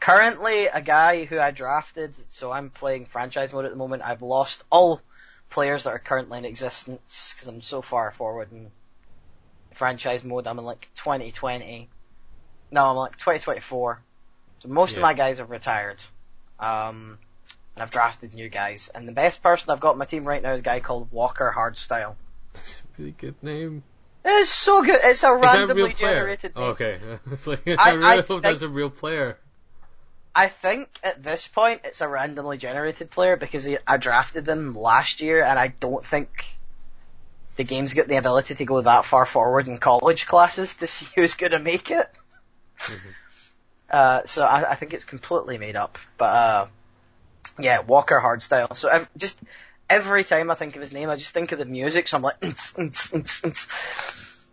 currently 0.00 0.66
a 0.66 0.80
guy 0.80 1.24
who 1.24 1.38
I 1.38 1.50
drafted, 1.50 2.14
so 2.14 2.50
I'm 2.50 2.70
playing 2.70 3.06
franchise 3.06 3.52
mode 3.52 3.64
at 3.64 3.72
the 3.72 3.76
moment. 3.76 4.02
I've 4.04 4.22
lost 4.22 4.64
all 4.70 5.00
players 5.50 5.84
that 5.84 5.90
are 5.90 5.98
currently 5.98 6.38
in 6.38 6.44
existence 6.44 7.34
because 7.34 7.48
I'm 7.48 7.60
so 7.60 7.82
far 7.82 8.10
forward 8.10 8.52
in 8.52 8.70
franchise 9.72 10.24
mode. 10.24 10.46
I'm 10.46 10.58
in 10.58 10.64
like 10.64 10.88
2020. 10.94 11.88
No, 12.70 12.84
I'm 12.86 12.96
like 12.96 13.12
2024. 13.16 14.00
So 14.60 14.68
most 14.68 14.96
of 14.96 15.02
my 15.02 15.14
guys 15.14 15.38
have 15.38 15.50
retired. 15.50 16.02
Um, 16.58 17.18
and 17.74 17.82
I've 17.82 17.90
drafted 17.90 18.34
new 18.34 18.48
guys. 18.48 18.90
And 18.94 19.06
the 19.06 19.12
best 19.12 19.42
person 19.42 19.70
I've 19.70 19.80
got 19.80 19.92
on 19.92 19.98
my 19.98 20.04
team 20.04 20.24
right 20.24 20.42
now 20.42 20.52
is 20.52 20.60
a 20.60 20.64
guy 20.64 20.80
called 20.80 21.10
Walker 21.12 21.52
Hardstyle. 21.56 22.16
That's 22.54 22.80
a 22.80 22.82
really 23.02 23.12
good 23.12 23.40
name. 23.42 23.82
It's 24.24 24.50
so 24.50 24.82
good. 24.82 24.98
It's 25.02 25.04
a 25.22 25.28
Is 25.28 25.34
a 25.34 25.36
randomly 25.36 25.92
player? 25.92 26.14
generated 26.14 26.56
name. 26.56 26.64
Okay. 26.70 26.98
It's 27.30 27.46
like, 27.46 27.66
I, 27.68 27.76
I- 27.78 27.92
really 27.94 28.04
I 28.06 28.16
hope 28.16 28.24
think- 28.26 28.42
that's 28.42 28.62
a 28.62 28.68
real 28.68 28.90
player. 28.90 29.38
I 30.34 30.46
think 30.48 30.88
at 31.02 31.20
this 31.22 31.48
point 31.48 31.80
it's 31.84 32.00
a 32.00 32.06
randomly 32.08 32.58
generated 32.58 33.10
player 33.10 33.36
because 33.36 33.64
he, 33.64 33.78
I 33.86 33.96
drafted 33.96 34.44
them 34.44 34.72
last 34.74 35.20
year, 35.20 35.42
and 35.42 35.58
I 35.58 35.68
don't 35.80 36.04
think 36.04 36.28
the 37.58 37.64
game's 37.64 37.92
got 37.92 38.06
the 38.08 38.16
ability 38.16 38.54
to 38.54 38.64
go 38.64 38.80
that 38.80 39.04
far 39.04 39.26
forward 39.26 39.66
in 39.68 39.76
college 39.78 40.26
classes 40.26 40.74
to 40.74 40.86
see 40.94 41.06
who's 41.14 41.34
going 41.34 41.52
to 41.52 41.58
make 41.58 41.90
it. 41.90 42.06
Mhm. 42.78 43.14
Uh, 43.90 44.22
so 44.26 44.44
I, 44.44 44.70
I 44.72 44.74
think 44.76 44.94
it's 44.94 45.04
completely 45.04 45.58
made 45.58 45.74
up. 45.76 45.98
But 46.16 46.24
uh, 46.34 46.66
yeah, 47.58 47.80
Walker 47.80 48.20
Hardstyle. 48.24 48.76
So 48.76 48.88
ev- 48.88 49.08
just 49.16 49.38
every 49.90 50.22
time 50.24 50.50
I 50.50 50.54
think 50.54 50.76
of 50.76 50.80
his 50.82 50.92
name, 50.92 51.10
I 51.10 51.16
just 51.16 51.34
think 51.34 51.52
of 51.52 51.58
the 51.58 51.64
music. 51.64 52.06
So 52.08 52.16
I'm 52.16 52.22
like, 52.22 52.40
"Nts, 52.40 52.74
nts, 52.76 53.12
nts, 53.12 53.44
nts." 53.44 54.50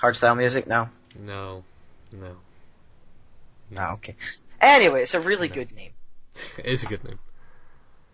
Hardstyle 0.00 0.36
music. 0.36 0.66
No, 0.66 0.88
No. 1.18 1.64
No. 2.12 2.36
no, 3.70 3.84
okay. 3.94 4.14
Anyway, 4.60 5.02
it's 5.02 5.14
a 5.14 5.20
really 5.20 5.48
No. 5.48 5.54
good 5.54 5.72
name. 5.74 5.92
It 6.58 6.66
is 6.66 6.82
a 6.84 6.86
good 6.86 7.02
name. 7.04 7.18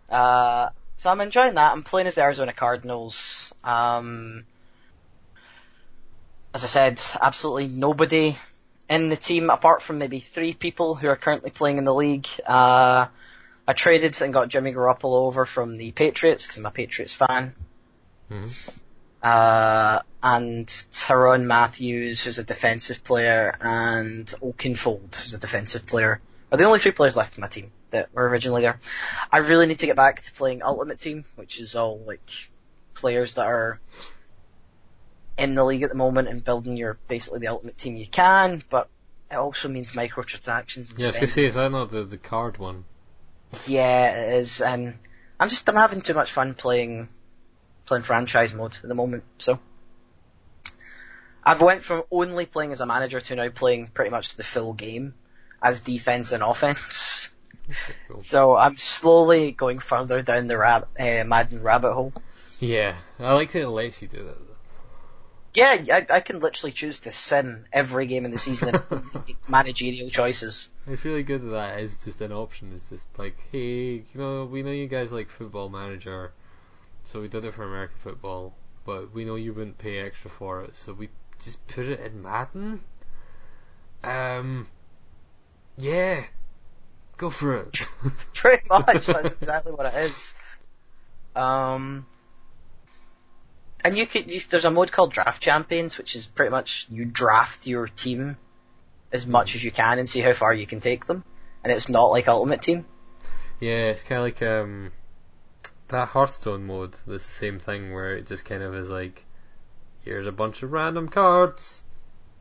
Uh, 0.09 0.69
so 0.97 1.11
I'm 1.11 1.21
enjoying 1.21 1.55
that. 1.55 1.71
I'm 1.71 1.83
playing 1.83 2.07
as 2.07 2.15
the 2.15 2.23
Arizona 2.23 2.53
Cardinals. 2.53 3.53
Um, 3.63 4.45
as 6.53 6.63
I 6.63 6.67
said, 6.67 7.01
absolutely 7.21 7.67
nobody 7.67 8.35
in 8.89 9.09
the 9.09 9.15
team 9.15 9.51
apart 9.51 9.83
from 9.83 9.99
maybe 9.99 10.19
three 10.19 10.53
people 10.53 10.95
who 10.95 11.07
are 11.07 11.15
currently 11.15 11.51
playing 11.51 11.77
in 11.77 11.83
the 11.83 11.93
league. 11.93 12.27
Uh, 12.45 13.07
I 13.67 13.73
traded 13.73 14.19
and 14.21 14.33
got 14.33 14.47
Jimmy 14.47 14.73
Garoppolo 14.73 15.27
over 15.27 15.45
from 15.45 15.77
the 15.77 15.91
Patriots 15.91 16.45
because 16.45 16.57
I'm 16.57 16.65
a 16.65 16.71
Patriots 16.71 17.13
fan. 17.13 17.53
Mhm. 18.31 18.79
Uh, 19.21 20.01
and 20.23 20.85
Tyrone 20.91 21.47
Matthews, 21.47 22.23
who's 22.23 22.39
a 22.39 22.43
defensive 22.43 23.03
player, 23.03 23.55
and 23.61 24.25
Oakenfold, 24.41 25.15
who's 25.15 25.33
a 25.33 25.37
defensive 25.37 25.85
player, 25.85 26.19
are 26.51 26.57
the 26.57 26.63
only 26.63 26.79
three 26.79 26.91
players 26.91 27.15
left 27.15 27.37
in 27.37 27.41
my 27.41 27.47
team 27.47 27.71
that 27.91 28.13
were 28.13 28.27
originally 28.27 28.61
there. 28.61 28.79
I 29.31 29.39
really 29.39 29.67
need 29.67 29.79
to 29.79 29.85
get 29.85 29.95
back 29.95 30.21
to 30.23 30.31
playing 30.33 30.63
Ultimate 30.63 30.99
Team, 30.99 31.23
which 31.35 31.59
is 31.59 31.75
all 31.75 31.99
like 32.05 32.29
players 32.93 33.35
that 33.35 33.47
are 33.47 33.79
in 35.37 35.55
the 35.55 35.63
league 35.63 35.83
at 35.83 35.89
the 35.89 35.97
moment 35.97 36.27
and 36.27 36.43
building 36.43 36.75
your 36.75 36.97
basically 37.07 37.39
the 37.39 37.47
Ultimate 37.47 37.77
Team 37.77 37.95
you 37.95 38.07
can, 38.07 38.61
but 38.69 38.89
it 39.31 39.35
also 39.35 39.69
means 39.69 39.91
microtransactions 39.91 40.91
and 40.91 40.99
Yeah, 40.99 41.05
I 41.05 41.09
was 41.09 41.15
gonna 41.17 41.27
say, 41.27 41.45
is 41.45 41.55
that 41.55 41.71
not 41.71 41.89
the, 41.89 42.03
the 42.03 42.17
card 42.17 42.57
one? 42.57 42.85
Yeah, 43.65 44.15
it 44.15 44.33
is, 44.39 44.61
and 44.61 44.93
I'm 45.39 45.49
just 45.49 45.67
I'm 45.69 45.75
having 45.75 46.01
too 46.01 46.13
much 46.13 46.31
fun 46.31 46.53
playing 46.53 47.07
playing 47.85 48.03
franchise 48.03 48.53
mode 48.53 48.75
at 48.75 48.87
the 48.87 48.95
moment. 48.95 49.23
So 49.37 49.59
I've 51.43 51.61
went 51.61 51.83
from 51.83 52.03
only 52.11 52.45
playing 52.45 52.73
as 52.73 52.81
a 52.81 52.85
manager 52.85 53.21
to 53.21 53.35
now 53.35 53.49
playing 53.49 53.87
pretty 53.87 54.11
much 54.11 54.35
the 54.35 54.43
full 54.43 54.73
game 54.73 55.13
as 55.61 55.81
defense 55.81 56.31
and 56.31 56.43
offense. 56.43 57.29
So 58.21 58.55
I'm 58.55 58.77
slowly 58.77 59.51
going 59.51 59.79
further 59.79 60.21
down 60.21 60.47
the 60.47 60.57
rab- 60.57 60.87
uh, 60.99 61.23
Madden 61.25 61.61
rabbit 61.61 61.93
hole. 61.93 62.13
Yeah, 62.59 62.95
I 63.19 63.33
like 63.33 63.51
that 63.51 63.61
it 63.61 63.69
lets 63.69 64.01
you 64.01 64.07
do 64.07 64.23
that. 64.23 64.47
though. 64.47 64.53
Yeah, 65.53 65.83
I, 65.91 66.05
I 66.17 66.19
can 66.19 66.39
literally 66.39 66.71
choose 66.71 66.99
to 66.99 67.11
sim 67.11 67.65
every 67.73 68.05
game 68.05 68.25
in 68.25 68.31
the 68.31 68.37
season 68.37 68.75
and 68.75 69.03
managerial 69.47 70.09
choices. 70.09 70.69
It's 70.85 71.03
really 71.03 71.23
good 71.23 71.41
that 71.43 71.49
that 71.49 71.79
is 71.79 71.97
just 71.97 72.21
an 72.21 72.31
option. 72.31 72.73
It's 72.75 72.89
just 72.89 73.07
like, 73.17 73.37
hey, 73.51 73.93
you 73.93 74.05
know, 74.13 74.45
we 74.45 74.61
know 74.61 74.71
you 74.71 74.87
guys 74.87 75.11
like 75.11 75.29
Football 75.29 75.69
Manager, 75.69 76.31
so 77.05 77.21
we 77.21 77.27
did 77.27 77.43
it 77.43 77.53
for 77.53 77.63
American 77.63 77.97
football, 77.97 78.53
but 78.85 79.13
we 79.13 79.25
know 79.25 79.35
you 79.35 79.53
wouldn't 79.53 79.77
pay 79.77 79.99
extra 79.99 80.29
for 80.29 80.63
it, 80.63 80.75
so 80.75 80.93
we 80.93 81.09
just 81.43 81.65
put 81.67 81.85
it 81.85 81.99
in 82.01 82.21
Madden. 82.21 82.81
Um, 84.03 84.67
yeah, 85.77 86.23
go 87.17 87.29
for 87.29 87.55
it. 87.57 87.87
Pretty 88.33 88.63
much, 88.69 89.05
that's 89.07 89.33
exactly 89.33 89.73
what 89.73 89.93
it 89.93 89.95
is. 90.05 90.33
Um, 91.35 92.05
and 93.83 93.97
you 93.97 94.07
could, 94.07 94.31
you, 94.31 94.41
there's 94.49 94.65
a 94.65 94.71
mode 94.71 94.91
called 94.91 95.11
Draft 95.11 95.41
Champions, 95.41 95.97
which 95.97 96.15
is 96.15 96.27
pretty 96.27 96.51
much 96.51 96.87
you 96.89 97.05
draft 97.05 97.67
your 97.67 97.87
team 97.87 98.37
as 99.11 99.27
much 99.27 99.55
as 99.55 99.63
you 99.63 99.71
can 99.71 99.99
and 99.99 100.09
see 100.09 100.19
how 100.19 100.33
far 100.33 100.53
you 100.53 100.65
can 100.65 100.79
take 100.79 101.05
them. 101.05 101.23
And 101.63 101.71
it's 101.71 101.89
not 101.89 102.05
like 102.07 102.27
Ultimate 102.27 102.61
Team. 102.61 102.85
Yeah, 103.59 103.89
it's 103.89 104.03
kind 104.03 104.19
of 104.19 104.23
like 104.25 104.41
um 104.41 104.91
that 105.89 106.09
Hearthstone 106.09 106.65
mode. 106.65 106.93
That's 107.07 107.25
the 107.25 107.31
same 107.31 107.59
thing 107.59 107.93
where 107.93 108.15
it 108.15 108.27
just 108.27 108.45
kind 108.45 108.61
of 108.63 108.75
is 108.75 108.89
like, 108.89 109.25
here's 110.03 110.27
a 110.27 110.31
bunch 110.31 110.63
of 110.63 110.71
random 110.71 111.07
cards. 111.09 111.83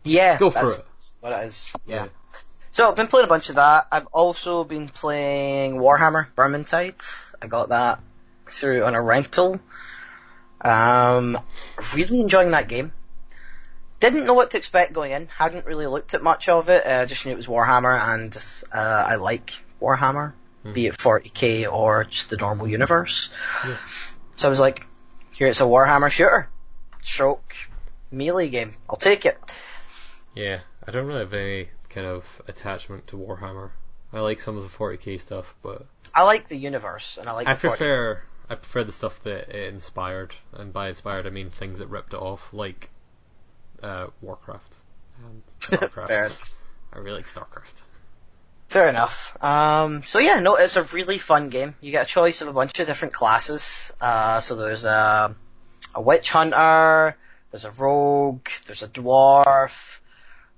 Yeah, 0.04 0.38
Go 0.38 0.50
for 0.50 0.58
that's 0.60 0.78
it. 0.78 0.84
what 1.20 1.32
it 1.32 1.46
is. 1.46 1.72
Yeah. 1.86 2.04
Yeah. 2.04 2.08
So 2.76 2.86
I've 2.86 2.94
been 2.94 3.06
playing 3.06 3.24
a 3.24 3.28
bunch 3.28 3.48
of 3.48 3.54
that. 3.54 3.86
I've 3.90 4.06
also 4.08 4.62
been 4.62 4.90
playing 4.90 5.78
Warhammer 5.78 6.26
Vermintide. 6.36 7.02
I 7.40 7.46
got 7.46 7.70
that 7.70 8.00
through 8.50 8.84
on 8.84 8.94
a 8.94 9.00
rental. 9.00 9.58
Um, 10.60 11.38
really 11.94 12.20
enjoying 12.20 12.50
that 12.50 12.68
game. 12.68 12.92
Didn't 13.98 14.26
know 14.26 14.34
what 14.34 14.50
to 14.50 14.58
expect 14.58 14.92
going 14.92 15.12
in. 15.12 15.26
Hadn't 15.28 15.64
really 15.64 15.86
looked 15.86 16.12
at 16.12 16.22
much 16.22 16.50
of 16.50 16.68
it. 16.68 16.86
Uh, 16.86 17.06
just 17.06 17.24
knew 17.24 17.32
it 17.32 17.38
was 17.38 17.46
Warhammer, 17.46 17.98
and 18.14 18.36
uh, 18.70 19.04
I 19.08 19.14
like 19.14 19.54
Warhammer, 19.80 20.34
Hmm. 20.62 20.74
be 20.74 20.84
it 20.84 20.98
40k 20.98 21.72
or 21.72 22.04
just 22.04 22.28
the 22.28 22.36
normal 22.36 22.68
universe. 22.68 23.30
Yeah. 23.66 23.76
So 24.36 24.48
I 24.48 24.50
was 24.50 24.60
like, 24.60 24.84
here 25.32 25.46
it's 25.46 25.62
a 25.62 25.64
Warhammer 25.64 26.10
shooter, 26.10 26.50
stroke 27.02 27.54
melee 28.10 28.50
game. 28.50 28.74
I'll 28.86 28.96
take 28.96 29.24
it. 29.24 29.38
Yeah, 30.34 30.60
I 30.86 30.90
don't 30.90 31.06
really 31.06 31.20
have 31.20 31.32
any 31.32 31.70
kind 31.96 32.06
of 32.06 32.42
attachment 32.46 33.06
to 33.06 33.16
Warhammer. 33.16 33.70
I 34.12 34.20
like 34.20 34.38
some 34.40 34.58
of 34.58 34.62
the 34.62 34.68
40k 34.68 35.18
stuff, 35.18 35.54
but 35.62 35.86
I 36.14 36.24
like 36.24 36.46
the 36.46 36.56
universe, 36.56 37.16
and 37.18 37.26
I 37.26 37.32
like 37.32 37.48
I 37.48 37.54
the 37.54 37.60
40 37.60 37.76
prefer 37.78 38.22
I 38.50 38.54
prefer 38.54 38.84
the 38.84 38.92
stuff 38.92 39.22
that 39.22 39.48
it 39.48 39.72
inspired, 39.72 40.34
and 40.52 40.74
by 40.74 40.90
inspired 40.90 41.26
I 41.26 41.30
mean 41.30 41.48
things 41.48 41.78
that 41.78 41.86
ripped 41.88 42.12
it 42.12 42.18
off, 42.18 42.52
like 42.52 42.90
uh, 43.82 44.08
Warcraft 44.20 44.76
and 45.24 45.42
Starcraft. 45.60 46.64
I 46.92 46.98
really 46.98 47.16
like 47.16 47.26
Starcraft. 47.26 47.82
Fair 48.68 48.88
enough. 48.88 49.42
Um, 49.42 50.02
so 50.02 50.18
yeah, 50.18 50.40
no, 50.40 50.56
it's 50.56 50.76
a 50.76 50.82
really 50.82 51.16
fun 51.16 51.48
game. 51.48 51.74
You 51.80 51.92
get 51.92 52.04
a 52.04 52.08
choice 52.08 52.42
of 52.42 52.48
a 52.48 52.52
bunch 52.52 52.78
of 52.78 52.86
different 52.86 53.14
classes. 53.14 53.92
Uh, 54.02 54.40
so 54.40 54.56
there's 54.56 54.84
a, 54.84 55.34
a 55.94 56.02
witch 56.02 56.30
hunter, 56.30 57.16
there's 57.50 57.64
a 57.64 57.70
rogue, 57.70 58.48
there's 58.66 58.82
a 58.82 58.88
dwarf, 58.88 59.95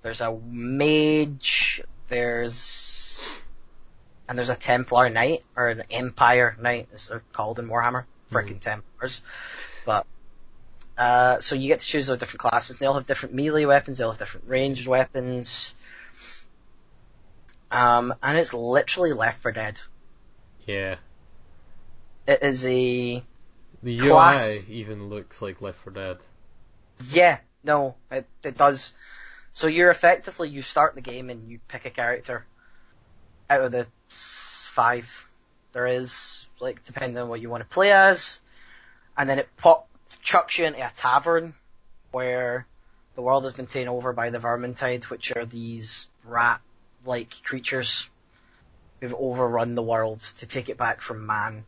there's 0.03 0.21
a 0.21 0.33
mage, 0.47 1.83
there's, 2.09 3.41
and 4.29 4.39
there's 4.39 4.49
a 4.51 4.57
Templar 4.57 5.11
Knight, 5.11 5.45
or 5.57 5.69
an 5.69 5.83
Empire 5.91 6.57
Knight, 6.61 6.89
as 6.93 7.09
they're 7.09 7.23
called 7.33 7.59
in 7.59 7.67
Warhammer. 7.69 8.05
Frickin' 8.31 8.61
Templars. 8.61 9.23
But, 9.87 10.05
uh, 10.99 11.41
so 11.41 11.55
you 11.57 11.69
get 11.69 11.81
to 11.81 11.87
choose 11.87 12.07
those 12.07 12.19
different 12.19 12.41
classes. 12.41 12.79
They 12.79 12.85
all 12.87 12.95
have 12.95 13.07
different 13.07 13.35
melee 13.35 13.65
weapons, 13.65 13.99
they 13.99 14.05
all 14.05 14.11
have 14.11 14.19
different 14.19 14.49
ranged 14.49 14.87
weapons. 14.87 15.75
Um, 17.71 18.15
and 18.23 18.39
it's 18.39 18.53
literally 18.55 19.13
Left 19.13 19.41
4 19.43 19.53
Dead. 19.53 19.81
Yeah, 20.67 20.97
It 22.27 22.43
is 22.43 22.65
a 22.67 23.23
the 23.83 23.99
Class. 23.99 24.65
UI 24.69 24.75
even 24.75 25.09
looks 25.09 25.41
like 25.41 25.61
Left 25.63 25.79
4 25.81 25.93
Dead. 25.93 26.19
yeah, 27.11 27.39
no, 27.65 27.95
it 28.11 28.27
it 28.43 28.57
does. 28.59 28.93
So 29.53 29.67
you're 29.67 29.91
effectively 29.91 30.49
you 30.49 30.63
start 30.63 30.95
the 30.95 31.01
game 31.01 31.31
and 31.31 31.49
you 31.49 31.59
pick 31.69 31.85
a 31.85 31.91
character 31.91 32.47
out 33.51 33.62
of 33.62 33.72
the 33.72 33.87
five 34.09 35.29
there 35.72 35.87
is, 35.87 36.47
like 36.61 36.85
depending 36.85 37.18
on 37.18 37.29
what 37.29 37.41
you 37.41 37.51
want 37.51 37.62
to 37.62 37.68
play 37.68 37.93
as, 37.93 38.41
and 39.16 39.29
then 39.29 39.39
it 39.39 39.49
pop 39.57 39.89
chucks 40.22 40.59
you 40.59 40.64
into 40.64 40.85
a 40.85 40.91
tavern 40.91 41.55
where 42.11 42.66
the 43.14 43.22
world 43.22 43.45
has 43.45 43.53
been 43.53 43.66
taken 43.66 43.89
over 43.89 44.12
by 44.12 44.31
the 44.31 44.39
Vermintide, 44.39 45.05
which 45.05 45.37
are 45.37 45.45
these 45.45 46.11
rat-like 46.25 47.43
creatures 47.43 48.09
who've 49.01 49.14
overrun 49.14 49.75
the 49.75 49.83
world 49.83 50.20
to 50.20 50.47
take 50.47 50.68
it 50.68 50.79
back 50.79 51.01
from 51.01 51.27
man. 51.27 51.64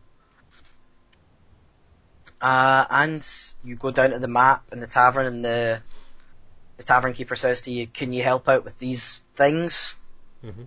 Uh, 2.41 2.87
and 2.89 3.27
you 3.63 3.77
go 3.77 3.91
down 3.91 4.11
to 4.11 4.19
the 4.19 4.29
map 4.29 4.65
in 4.73 4.81
the 4.81 4.87
tavern 4.87 5.27
and 5.27 5.45
the, 5.45 5.83
the 6.81 6.87
tavern 6.87 7.13
keeper 7.13 7.37
says 7.37 7.61
to 7.63 7.71
you, 7.71 7.87
can 7.87 8.13
you 8.13 8.23
help 8.23 8.49
out 8.49 8.65
with 8.65 8.79
these 8.79 9.23
things? 9.37 9.95
Mhm. 10.45 10.67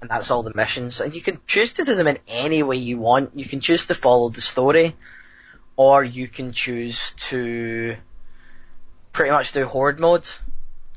And 0.00 0.10
that's 0.10 0.30
all 0.30 0.42
the 0.42 0.52
missions. 0.54 1.00
And 1.00 1.14
you 1.14 1.22
can 1.22 1.40
choose 1.46 1.72
to 1.74 1.84
do 1.84 1.94
them 1.94 2.06
in 2.06 2.18
any 2.28 2.62
way 2.62 2.76
you 2.76 2.98
want. 2.98 3.30
You 3.34 3.46
can 3.46 3.60
choose 3.60 3.86
to 3.86 3.94
follow 3.94 4.28
the 4.28 4.40
story, 4.42 4.94
or 5.76 6.04
you 6.04 6.28
can 6.28 6.52
choose 6.52 7.10
to 7.30 7.96
pretty 9.12 9.30
much 9.32 9.52
do 9.52 9.64
horde 9.66 9.98
mode, 10.00 10.28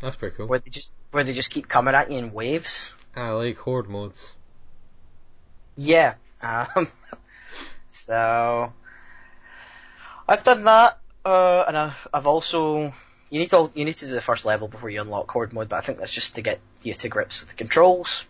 That's 0.02 0.16
pretty 0.18 0.36
cool. 0.36 0.48
where 0.48 0.60
they 0.60 0.70
just, 0.70 0.92
where 1.12 1.24
they 1.24 1.34
just 1.34 1.50
keep 1.52 1.68
coming 1.70 1.96
at 1.96 2.12
you 2.12 2.18
in 2.18 2.34
waves. 2.34 2.94
I 3.16 3.30
like 3.30 3.58
horde 3.58 3.88
modes. 3.90 4.34
Yeah. 5.78 6.16
Um, 6.42 6.88
So 7.90 8.72
I've 10.28 10.44
done 10.44 10.66
that, 10.66 11.00
uh, 11.26 11.64
and 11.68 11.76
I've, 11.78 12.08
I've 12.14 12.28
also 12.28 12.94
you 13.30 13.40
need 13.40 13.50
to 13.50 13.70
you 13.76 13.86
need 13.86 13.96
to 13.98 14.06
do 14.06 14.12
the 14.12 14.22
first 14.22 14.46
level 14.46 14.68
before 14.68 14.90
you 14.90 15.02
unlock 15.02 15.30
horde 15.32 15.54
mode, 15.54 15.70
but 15.70 15.78
I 15.78 15.82
think 15.82 16.00
that's 16.00 16.14
just 16.14 16.36
to 16.36 16.42
get 16.42 16.60
you 16.84 16.94
to 16.94 17.10
grips 17.10 17.42
with 17.42 17.50
the 17.50 17.56
controls. 17.56 18.28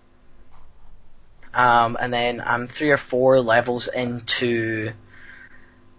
Um, 1.54 1.98
and 2.00 2.14
then 2.14 2.42
I'm 2.46 2.68
three 2.68 2.92
or 2.92 2.98
four 2.98 3.40
levels 3.42 3.88
into 3.88 4.92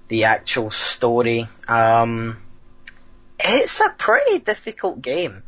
the 0.08 0.24
actual 0.24 0.70
story. 0.70 1.46
Um, 1.66 2.36
it's 3.40 3.80
a 3.80 3.90
pretty 3.96 4.38
difficult 4.38 5.00
game. 5.00 5.42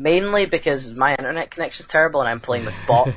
Mainly 0.00 0.46
because 0.46 0.94
my 0.94 1.10
internet 1.10 1.50
connection's 1.50 1.88
terrible 1.88 2.20
and 2.20 2.28
I'm 2.28 2.40
playing 2.40 2.66
with 2.66 2.76
bot. 2.86 3.10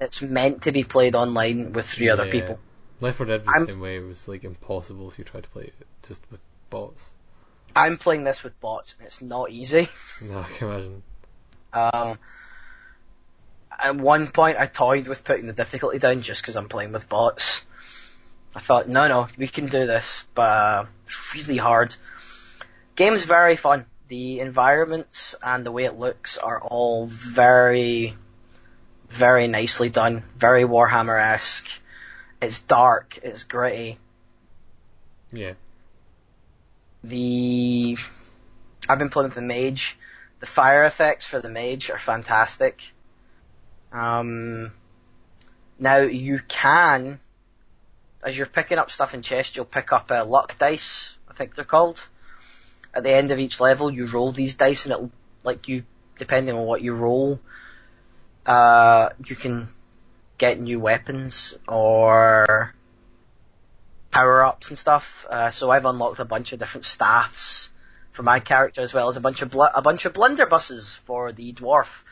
it's 0.00 0.20
meant 0.20 0.62
to 0.62 0.72
be 0.72 0.84
played 0.84 1.14
online 1.14 1.72
with 1.72 1.86
three 1.86 2.10
other 2.10 2.26
people. 2.26 2.58
Left 3.00 3.16
4 3.16 3.26
Dead 3.26 3.46
was 3.46 3.54
I'm- 3.54 3.66
the 3.66 3.72
same 3.72 3.80
way. 3.80 3.96
It 3.96 4.06
was 4.06 4.28
like 4.28 4.44
impossible 4.44 5.10
if 5.10 5.18
you 5.18 5.24
tried 5.24 5.44
to 5.44 5.50
play 5.50 5.64
it 5.64 5.74
just 6.06 6.22
with 6.30 6.40
bots. 6.70 7.10
I'm 7.74 7.98
playing 7.98 8.24
this 8.24 8.42
with 8.42 8.58
bots 8.60 8.94
and 8.98 9.06
it's 9.06 9.22
not 9.22 9.50
easy. 9.50 9.88
No, 10.22 10.38
I 10.38 10.44
can 10.44 10.68
imagine. 10.68 11.02
Um, 11.74 12.18
at 13.78 13.96
one 13.96 14.28
point, 14.28 14.56
I 14.58 14.64
toyed 14.64 15.08
with 15.08 15.24
putting 15.24 15.46
the 15.46 15.52
difficulty 15.52 15.98
down 15.98 16.22
just 16.22 16.40
because 16.40 16.56
I'm 16.56 16.68
playing 16.68 16.92
with 16.92 17.06
bots. 17.08 17.66
I 18.54 18.60
thought, 18.60 18.88
no, 18.88 19.06
no, 19.08 19.28
we 19.36 19.46
can 19.46 19.66
do 19.66 19.86
this, 19.86 20.26
but 20.34 20.42
uh, 20.42 20.84
it's 21.06 21.34
really 21.34 21.58
hard. 21.58 21.94
Game's 22.94 23.24
very 23.24 23.56
fun. 23.56 23.84
The 24.08 24.40
environments 24.40 25.34
and 25.42 25.66
the 25.66 25.72
way 25.72 25.84
it 25.84 25.98
looks 25.98 26.38
are 26.38 26.58
all 26.62 27.06
very, 27.06 28.14
very 29.10 29.48
nicely 29.48 29.90
done. 29.90 30.22
Very 30.36 30.62
Warhammer-esque. 30.62 31.82
It's 32.40 32.62
dark. 32.62 33.18
It's 33.22 33.44
gritty. 33.44 33.98
Yeah. 35.32 35.52
The 37.06 37.96
I've 38.88 38.98
been 38.98 39.10
playing 39.10 39.28
with 39.28 39.36
the 39.36 39.42
mage. 39.42 39.96
The 40.40 40.46
fire 40.46 40.84
effects 40.84 41.24
for 41.26 41.40
the 41.40 41.48
mage 41.48 41.90
are 41.90 41.98
fantastic. 41.98 42.82
Um, 43.92 44.72
now 45.78 45.98
you 45.98 46.40
can, 46.48 47.20
as 48.24 48.36
you're 48.36 48.46
picking 48.46 48.78
up 48.78 48.90
stuff 48.90 49.14
in 49.14 49.22
chest, 49.22 49.54
you'll 49.56 49.64
pick 49.64 49.92
up 49.92 50.10
uh, 50.10 50.24
luck 50.24 50.58
dice. 50.58 51.16
I 51.28 51.34
think 51.34 51.54
they're 51.54 51.64
called. 51.64 52.06
At 52.92 53.04
the 53.04 53.12
end 53.12 53.30
of 53.30 53.38
each 53.38 53.60
level, 53.60 53.90
you 53.90 54.06
roll 54.06 54.32
these 54.32 54.54
dice, 54.54 54.84
and 54.86 54.92
it'll 54.92 55.10
like 55.44 55.68
you, 55.68 55.84
depending 56.18 56.56
on 56.56 56.66
what 56.66 56.82
you 56.82 56.94
roll, 56.94 57.38
uh, 58.44 59.10
you 59.24 59.36
can 59.36 59.68
get 60.38 60.58
new 60.58 60.80
weapons 60.80 61.56
or 61.68 62.74
power 64.16 64.42
ups 64.42 64.70
and 64.70 64.78
stuff. 64.78 65.26
Uh, 65.28 65.50
so 65.50 65.70
I've 65.70 65.84
unlocked 65.84 66.20
a 66.20 66.24
bunch 66.24 66.54
of 66.54 66.58
different 66.58 66.86
staffs 66.86 67.68
for 68.12 68.22
my 68.22 68.40
character 68.40 68.80
as 68.80 68.94
well 68.94 69.10
as 69.10 69.18
a 69.18 69.20
bunch 69.20 69.42
of 69.42 69.50
bl- 69.50 69.74
a 69.74 69.82
bunch 69.82 70.06
of 70.06 70.14
blunderbusses 70.14 70.96
for 71.00 71.32
the 71.32 71.52
dwarf, 71.52 72.02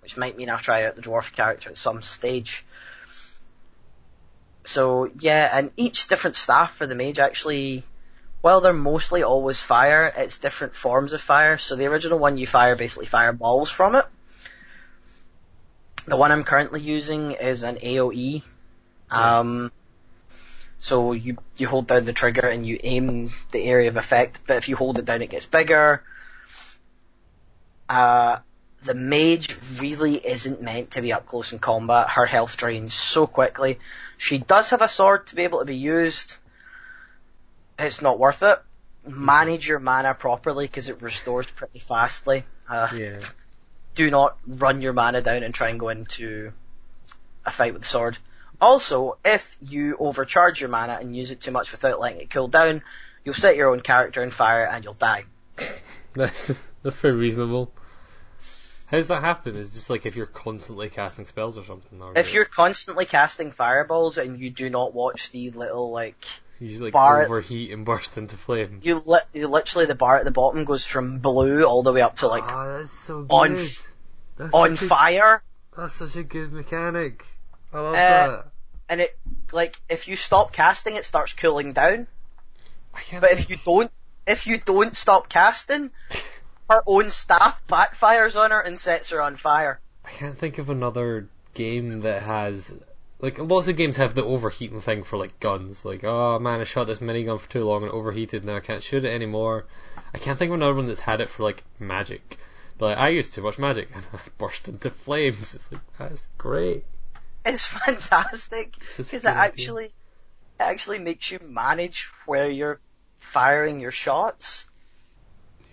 which 0.00 0.16
might 0.16 0.38
mean 0.38 0.48
I'll 0.48 0.58
try 0.58 0.84
out 0.84 0.96
the 0.96 1.02
dwarf 1.02 1.32
character 1.32 1.68
at 1.68 1.76
some 1.76 2.00
stage. 2.00 2.64
So 4.64 5.10
yeah, 5.18 5.50
and 5.52 5.70
each 5.76 6.08
different 6.08 6.36
staff 6.36 6.72
for 6.72 6.86
the 6.86 6.94
mage 6.94 7.18
actually, 7.18 7.82
while 8.40 8.62
they're 8.62 8.72
mostly 8.72 9.22
always 9.22 9.60
fire, 9.60 10.10
it's 10.16 10.38
different 10.38 10.74
forms 10.74 11.12
of 11.12 11.20
fire. 11.20 11.58
So 11.58 11.76
the 11.76 11.88
original 11.88 12.18
one 12.18 12.38
you 12.38 12.46
fire 12.46 12.74
basically 12.74 13.06
fireballs 13.06 13.70
from 13.70 13.96
it. 13.96 14.06
The 16.06 16.16
one 16.16 16.32
I'm 16.32 16.44
currently 16.44 16.80
using 16.80 17.32
is 17.32 17.64
an 17.64 17.76
AOE. 17.76 18.42
Um, 19.10 19.70
so 20.80 21.12
you 21.12 21.36
you 21.56 21.68
hold 21.68 21.86
down 21.86 22.06
the 22.06 22.12
trigger 22.12 22.46
and 22.46 22.66
you 22.66 22.78
aim 22.82 23.28
the 23.52 23.62
area 23.62 23.88
of 23.88 23.96
effect, 23.96 24.40
but 24.46 24.56
if 24.56 24.68
you 24.68 24.76
hold 24.76 24.98
it 24.98 25.04
down, 25.04 25.22
it 25.22 25.30
gets 25.30 25.46
bigger. 25.46 26.02
Uh, 27.88 28.38
the 28.82 28.94
mage 28.94 29.54
really 29.78 30.14
isn't 30.14 30.62
meant 30.62 30.92
to 30.92 31.02
be 31.02 31.12
up 31.12 31.26
close 31.26 31.52
in 31.52 31.58
combat. 31.58 32.08
Her 32.08 32.24
health 32.24 32.56
drains 32.56 32.94
so 32.94 33.26
quickly. 33.26 33.78
She 34.16 34.38
does 34.38 34.70
have 34.70 34.80
a 34.80 34.88
sword 34.88 35.26
to 35.28 35.34
be 35.34 35.42
able 35.42 35.58
to 35.58 35.66
be 35.66 35.76
used. 35.76 36.38
It's 37.78 38.00
not 38.00 38.18
worth 38.18 38.42
it. 38.42 38.58
Manage 39.06 39.68
your 39.68 39.80
mana 39.80 40.14
properly 40.14 40.66
because 40.66 40.88
it 40.88 41.02
restores 41.02 41.50
pretty 41.50 41.78
fastly. 41.78 42.44
Uh, 42.68 42.88
Yeah. 42.94 43.20
do 43.94 44.10
not 44.10 44.38
run 44.46 44.80
your 44.80 44.92
mana 44.92 45.20
down 45.20 45.42
and 45.42 45.52
try 45.52 45.68
and 45.68 45.80
go 45.80 45.88
into 45.90 46.52
a 47.44 47.50
fight 47.50 47.72
with 47.74 47.82
the 47.82 47.88
sword. 47.88 48.16
Also, 48.60 49.18
if 49.24 49.56
you 49.60 49.96
overcharge 49.98 50.60
your 50.60 50.68
mana 50.70 50.98
and 51.00 51.16
use 51.16 51.30
it 51.30 51.40
too 51.40 51.50
much 51.50 51.72
without 51.72 51.98
letting 52.00 52.20
it 52.20 52.30
cool 52.30 52.48
down, 52.48 52.82
you'll 53.24 53.34
set 53.34 53.56
your 53.56 53.70
own 53.70 53.80
character 53.80 54.22
on 54.22 54.30
fire 54.30 54.64
and 54.66 54.84
you'll 54.84 54.94
die. 54.94 55.24
That's 56.14 56.60
that's 56.82 56.96
pretty 56.96 57.16
reasonable. 57.18 57.72
How 58.86 58.96
does 58.96 59.08
that 59.08 59.22
happen? 59.22 59.54
Is 59.54 59.70
just 59.70 59.88
like 59.90 60.04
if 60.06 60.16
you're 60.16 60.26
constantly 60.26 60.88
casting 60.88 61.26
spells 61.26 61.56
or 61.56 61.64
something? 61.64 62.02
Or 62.02 62.12
If 62.16 62.34
you're 62.34 62.44
constantly 62.44 63.06
casting 63.06 63.52
fireballs 63.52 64.18
and 64.18 64.40
you 64.40 64.50
do 64.50 64.68
not 64.68 64.92
watch 64.92 65.30
the 65.30 65.50
little 65.50 65.92
like 65.92 66.24
you 66.58 66.68
just 66.68 66.82
like 66.82 66.92
bar- 66.92 67.22
overheat 67.24 67.70
and 67.70 67.84
burst 67.84 68.18
into 68.18 68.36
flame. 68.36 68.80
you, 68.82 69.00
li- 69.06 69.20
you 69.32 69.46
literally 69.46 69.86
the 69.86 69.94
bar 69.94 70.16
at 70.16 70.24
the 70.24 70.32
bottom 70.32 70.64
goes 70.64 70.84
from 70.84 71.18
blue 71.18 71.62
all 71.62 71.84
the 71.84 71.92
way 71.92 72.02
up 72.02 72.16
to 72.16 72.26
like 72.26 72.42
ah, 72.44 72.78
that's 72.78 72.90
so 72.90 73.22
good. 73.22 73.32
on 73.32 73.54
that's 74.36 74.54
on 74.54 74.72
a- 74.72 74.76
fire, 74.76 75.42
That's 75.76 75.94
such 75.94 76.16
a 76.16 76.24
good 76.24 76.52
mechanic. 76.52 77.24
I 77.72 77.80
love 77.80 77.94
Uh, 77.94 77.96
that. 78.28 78.44
and 78.88 79.00
it 79.00 79.16
like 79.52 79.80
if 79.88 80.08
you 80.08 80.16
stop 80.16 80.52
casting, 80.52 80.96
it 80.96 81.04
starts 81.04 81.32
cooling 81.32 81.72
down. 81.72 82.06
But 83.20 83.32
if 83.32 83.48
you 83.50 83.56
don't, 83.64 83.90
if 84.26 84.46
you 84.46 84.58
don't 84.58 84.96
stop 84.96 85.28
casting, 85.28 85.90
her 86.70 86.82
own 86.86 87.10
staff 87.10 87.62
backfires 87.68 88.38
on 88.38 88.50
her 88.50 88.60
and 88.60 88.78
sets 88.78 89.10
her 89.10 89.22
on 89.22 89.36
fire. 89.36 89.80
I 90.04 90.10
can't 90.10 90.38
think 90.38 90.58
of 90.58 90.70
another 90.70 91.28
game 91.54 92.00
that 92.00 92.22
has 92.22 92.74
like 93.20 93.38
lots 93.38 93.68
of 93.68 93.76
games 93.76 93.96
have 93.98 94.14
the 94.14 94.24
overheating 94.24 94.80
thing 94.80 95.02
for 95.04 95.16
like 95.16 95.38
guns. 95.40 95.84
Like, 95.84 96.02
oh 96.04 96.38
man, 96.38 96.60
I 96.60 96.64
shot 96.64 96.86
this 96.86 96.98
minigun 96.98 97.38
for 97.38 97.48
too 97.50 97.64
long 97.64 97.82
and 97.82 97.92
it 97.92 97.94
overheated. 97.94 98.44
Now 98.44 98.56
I 98.56 98.60
can't 98.60 98.82
shoot 98.82 99.04
it 99.04 99.12
anymore. 99.14 99.66
I 100.14 100.18
can't 100.18 100.38
think 100.38 100.50
of 100.50 100.54
another 100.54 100.74
one 100.74 100.86
that's 100.86 101.00
had 101.00 101.20
it 101.20 101.28
for 101.28 101.42
like 101.44 101.62
magic. 101.78 102.38
But 102.78 102.86
like, 102.86 102.98
I 102.98 103.08
used 103.10 103.32
too 103.34 103.42
much 103.42 103.58
magic 103.58 103.88
and 103.94 104.04
I 104.12 104.18
burst 104.38 104.68
into 104.68 104.90
flames. 104.90 105.54
It's 105.54 105.70
like 105.70 105.80
that's 105.98 106.28
great. 106.38 106.84
It's 107.46 107.66
fantastic 107.66 108.74
because 108.96 109.24
it 109.24 109.24
actually, 109.24 109.86
it 109.86 109.92
actually 110.58 110.98
makes 110.98 111.30
you 111.30 111.38
manage 111.42 112.10
where 112.26 112.50
you're 112.50 112.80
firing 113.16 113.80
your 113.80 113.90
shots 113.92 114.66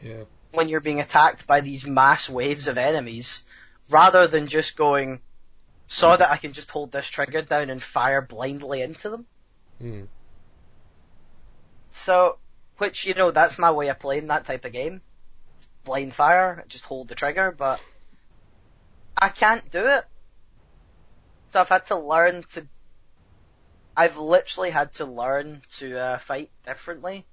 Yeah. 0.01 0.24
when 0.53 0.70
you're 0.70 0.80
being 0.80 1.01
attacked 1.01 1.45
by 1.45 1.59
these 1.61 1.86
mass 1.86 2.30
waves 2.30 2.68
of 2.68 2.78
enemies, 2.78 3.43
rather 3.89 4.28
than 4.28 4.47
just 4.47 4.78
going, 4.78 5.22
so 5.88 6.15
that 6.15 6.32
I 6.32 6.38
can 6.38 6.53
just 6.53 6.72
hold 6.72 6.91
this 6.91 7.07
trigger 7.07 7.41
down 7.41 7.70
and 7.70 7.84
fire 7.84 8.22
blindly 8.22 8.82
into 8.82 9.09
them. 9.09 9.26
Mm. 9.82 10.07
So, 11.91 12.38
which, 12.78 13.05
you 13.05 13.13
know, 13.13 13.32
that's 13.32 13.57
my 13.57 13.72
way 13.72 13.89
of 13.89 13.99
playing 13.99 14.28
that 14.28 14.45
type 14.45 14.65
of 14.65 14.72
game. 14.72 15.01
Blind 15.84 16.13
fire, 16.13 16.63
just 16.68 16.86
hold 16.86 17.07
the 17.07 17.15
trigger, 17.15 17.51
but 17.51 17.84
I 19.18 19.30
can't 19.30 19.70
do 19.72 19.86
it. 19.86 20.05
I've 21.60 21.70
had 21.70 21.88
to 21.88 21.95
learn 21.97 22.43
to, 22.51 22.68
I've 23.95 24.18
literally 24.18 24.70
had 24.70 24.93
to 24.93 25.05
learn 25.05 25.62
to 25.78 25.97
uh, 25.97 26.18
fight 26.18 26.51
differently. 26.64 27.26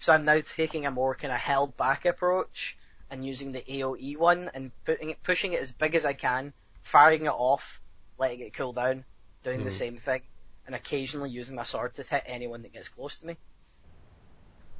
So 0.00 0.12
I'm 0.12 0.24
now 0.24 0.40
taking 0.40 0.86
a 0.86 0.90
more 0.90 1.14
kind 1.14 1.32
of 1.32 1.40
held 1.40 1.76
back 1.76 2.04
approach 2.04 2.76
and 3.10 3.26
using 3.26 3.52
the 3.52 3.62
AoE 3.62 4.16
one 4.16 4.50
and 4.54 4.72
putting 4.84 5.10
it, 5.10 5.22
pushing 5.22 5.52
it 5.52 5.60
as 5.60 5.72
big 5.72 5.94
as 5.94 6.04
I 6.04 6.12
can, 6.12 6.52
firing 6.82 7.26
it 7.26 7.32
off, 7.32 7.80
letting 8.18 8.40
it 8.40 8.54
cool 8.54 8.72
down, 8.72 9.04
doing 9.42 9.64
the 9.64 9.70
Mhm. 9.70 9.72
same 9.72 9.96
thing, 9.96 10.22
and 10.66 10.74
occasionally 10.74 11.30
using 11.30 11.56
my 11.56 11.64
sword 11.64 11.94
to 11.94 12.02
hit 12.02 12.22
anyone 12.26 12.62
that 12.62 12.72
gets 12.72 12.88
close 12.88 13.16
to 13.18 13.26
me. 13.26 13.36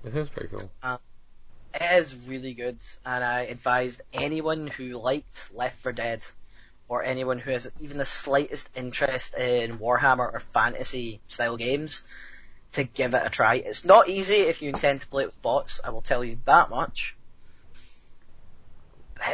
It 0.04 0.12
sounds 0.12 0.28
pretty 0.28 0.48
cool. 0.48 0.70
It 1.74 1.82
is 1.82 2.28
really 2.28 2.54
good, 2.54 2.82
and 3.04 3.24
I 3.24 3.42
advised 3.42 4.02
anyone 4.12 4.66
who 4.68 4.98
liked 4.98 5.50
Left 5.52 5.78
4 5.78 5.92
Dead, 5.92 6.24
or 6.88 7.02
anyone 7.02 7.38
who 7.38 7.50
has 7.50 7.70
even 7.80 7.98
the 7.98 8.06
slightest 8.06 8.68
interest 8.74 9.36
in 9.36 9.78
Warhammer 9.78 10.32
or 10.32 10.40
fantasy 10.40 11.20
style 11.28 11.56
games, 11.56 12.02
to 12.72 12.84
give 12.84 13.14
it 13.14 13.22
a 13.24 13.30
try. 13.30 13.56
It's 13.56 13.84
not 13.84 14.08
easy 14.08 14.34
if 14.36 14.62
you 14.62 14.68
intend 14.70 15.02
to 15.02 15.08
play 15.08 15.24
it 15.24 15.26
with 15.26 15.42
bots, 15.42 15.80
I 15.84 15.90
will 15.90 16.02
tell 16.02 16.24
you 16.24 16.38
that 16.44 16.70
much. 16.70 17.16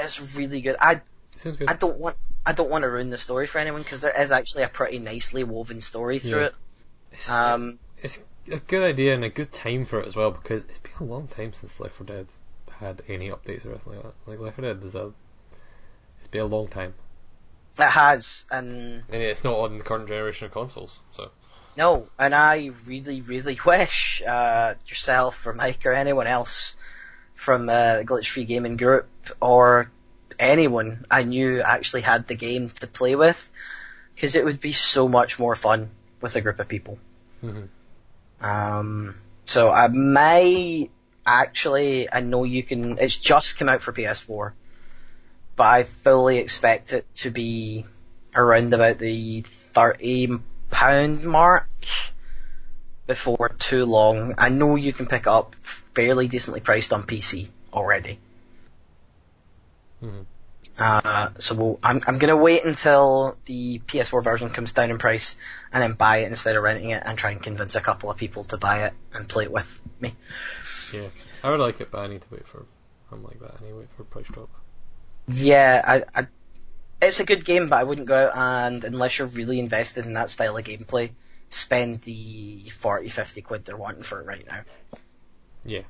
It's 0.03 0.37
really 0.37 0.61
good. 0.61 0.77
I 0.81 1.01
good. 1.43 1.65
I 1.69 1.75
don't 1.75 1.99
want 1.99 2.17
I 2.47 2.53
don't 2.53 2.71
want 2.71 2.83
to 2.83 2.91
ruin 2.91 3.11
the 3.11 3.19
story 3.19 3.47
for 3.47 3.59
anyone 3.59 3.83
because 3.83 4.03
there 4.03 4.19
is 4.19 4.33
actually 4.33 4.65
a 4.65 4.69
pretty 4.69 4.99
nicely 4.99 5.45
woven 5.45 5.81
story 5.81 6.19
through 6.19 6.41
Yeah. 6.41 6.47
it. 6.47 6.55
It's, 7.13 7.31
Um, 7.31 7.79
it's 8.03 8.19
a 8.51 8.59
good 8.59 8.83
idea 8.83 9.15
and 9.15 9.25
a 9.25 9.31
good 9.31 9.53
time 9.53 9.85
for 9.87 10.01
it 10.01 10.07
as 10.07 10.17
well 10.17 10.31
because 10.31 10.65
it's 10.65 10.79
been 10.79 10.93
a 11.01 11.05
long 11.05 11.29
time 11.29 11.53
since 11.53 11.81
Left 11.81 11.95
4 11.95 12.07
Dead 12.07 12.27
had 12.79 13.03
any 13.09 13.31
updates 13.31 13.65
or 13.65 13.71
anything 13.71 13.95
like 13.95 14.03
that. 14.03 14.15
Like 14.27 14.39
Left 14.41 14.57
4 14.57 14.65
Dead 14.65 14.83
is 14.85 14.95
a, 14.95 15.13
it's 16.19 16.29
been 16.29 16.43
a 16.43 16.47
long 16.47 16.69
time, 16.69 16.95
it 17.79 17.83
has, 17.83 18.45
and 18.51 19.03
and 19.09 19.23
it's 19.23 19.45
not 19.45 19.55
on 19.55 19.79
the 19.79 19.85
current 19.85 20.09
generation 20.09 20.47
of 20.47 20.53
consoles. 20.53 20.99
So 21.13 21.31
No, 21.77 22.09
and 22.19 22.35
I 22.35 22.71
really, 22.87 23.21
really 23.21 23.59
wish 23.65 24.23
uh, 24.27 24.75
yourself 24.87 25.47
or 25.47 25.53
Mike 25.53 25.85
or 25.87 25.93
anyone 25.93 26.27
else 26.27 26.77
from 27.35 27.69
uh, 27.69 27.99
the 27.99 28.05
Glitch 28.05 28.29
Free 28.29 28.45
Gaming 28.45 28.77
Group 28.77 29.09
or 29.41 29.91
anyone 30.39 31.05
I 31.11 31.23
knew 31.25 31.61
actually 31.61 32.03
had 32.03 32.27
the 32.27 32.35
game 32.35 32.69
to 32.69 32.87
play 32.87 33.17
with, 33.17 33.51
because 34.15 34.37
it 34.37 34.45
would 34.45 34.61
be 34.61 34.73
so 34.73 35.09
much 35.09 35.39
more 35.39 35.55
fun 35.55 35.91
with 36.21 36.37
a 36.37 36.41
group 36.41 36.61
of 36.61 36.69
people. 36.69 36.99
Mm-hmm. 37.43 38.45
Um, 38.45 39.15
so 39.45 39.71
I 39.71 39.89
may 39.89 40.91
actually, 41.27 42.13
I 42.13 42.21
know 42.21 42.45
you 42.45 42.63
can, 42.63 42.99
it's 42.99 43.17
just 43.17 43.59
come 43.59 43.69
out 43.69 43.83
for 43.83 43.93
PS4, 43.93 44.53
but 45.57 45.65
I 45.65 45.83
fully 45.85 46.39
expect 46.39 46.93
it 46.93 47.07
to 47.17 47.31
be 47.31 47.85
around 48.35 48.73
about 48.75 48.99
the 48.99 49.43
30 49.43 50.39
pound 50.71 51.25
mark 51.25 51.69
before 53.07 53.55
too 53.59 53.85
long. 53.85 54.35
I 54.39 54.49
know 54.49 54.77
you 54.77 54.93
can 54.93 55.07
pick 55.07 55.23
it 55.23 55.29
up 55.29 55.55
fairly 55.55 56.29
decently 56.29 56.61
priced 56.61 56.93
on 56.93 57.05
PC 57.05 57.49
already. 57.73 58.19
Mm-hmm. 60.03 60.23
Uh, 60.77 61.29
so 61.39 61.55
we'll, 61.55 61.79
I'm, 61.85 62.01
I'm 62.07 62.19
gonna 62.19 62.37
wait 62.37 62.65
until 62.65 63.37
the 63.45 63.79
PS4 63.79 64.25
version 64.25 64.51
comes 64.51 64.73
down 64.73 64.91
in 64.91 64.99
price 64.99 65.37
and 65.73 65.81
then 65.81 65.93
buy 65.93 66.19
it 66.19 66.27
instead 66.27 66.57
of 66.57 66.65
renting 66.65 66.91
it 66.91 67.03
and 67.07 67.17
try 67.17 67.31
and 67.31 67.41
convince 67.41 67.77
a 67.77 67.81
couple 67.81 68.11
of 68.11 68.17
people 68.17 68.43
to 68.45 68.57
buy 68.57 68.87
it 68.87 68.93
and 69.13 69.29
play 69.29 69.45
it 69.45 69.53
with 69.53 69.81
me. 70.01 70.15
Yeah, 70.93 71.09
I 71.45 71.51
would 71.51 71.61
like 71.61 71.81
it, 71.81 71.93
but 71.93 72.01
I 72.01 72.09
need 72.09 72.23
to 72.23 72.29
wait 72.33 72.49
for 72.49 72.67
I'm 73.13 73.23
like 73.23 73.39
that 73.41 73.63
anyway 73.63 73.87
for 73.97 74.03
a 74.03 74.07
price 74.07 74.27
drop. 74.27 74.51
Yeah, 75.29 75.83
I, 75.87 76.03
I, 76.15 76.27
it's 77.01 77.21
a 77.21 77.25
good 77.25 77.45
game, 77.45 77.69
but 77.69 77.77
I 77.77 77.85
wouldn't 77.85 78.09
go 78.09 78.31
out 78.33 78.37
and, 78.37 78.85
unless 78.85 79.19
you're 79.19 79.29
really 79.29 79.59
invested 79.59 80.07
in 80.07 80.15
that 80.15 80.31
style 80.31 80.57
of 80.57 80.65
gameplay, 80.65 81.11
spend 81.51 82.01
the 82.03 82.61
40, 82.71 83.09
50 83.09 83.43
quid 83.43 83.65
they're 83.65 83.77
wanting 83.77 84.03
for 84.03 84.21
it 84.21 84.27
right 84.27 84.47
now. 84.47 84.61
Yeah. 85.65 85.83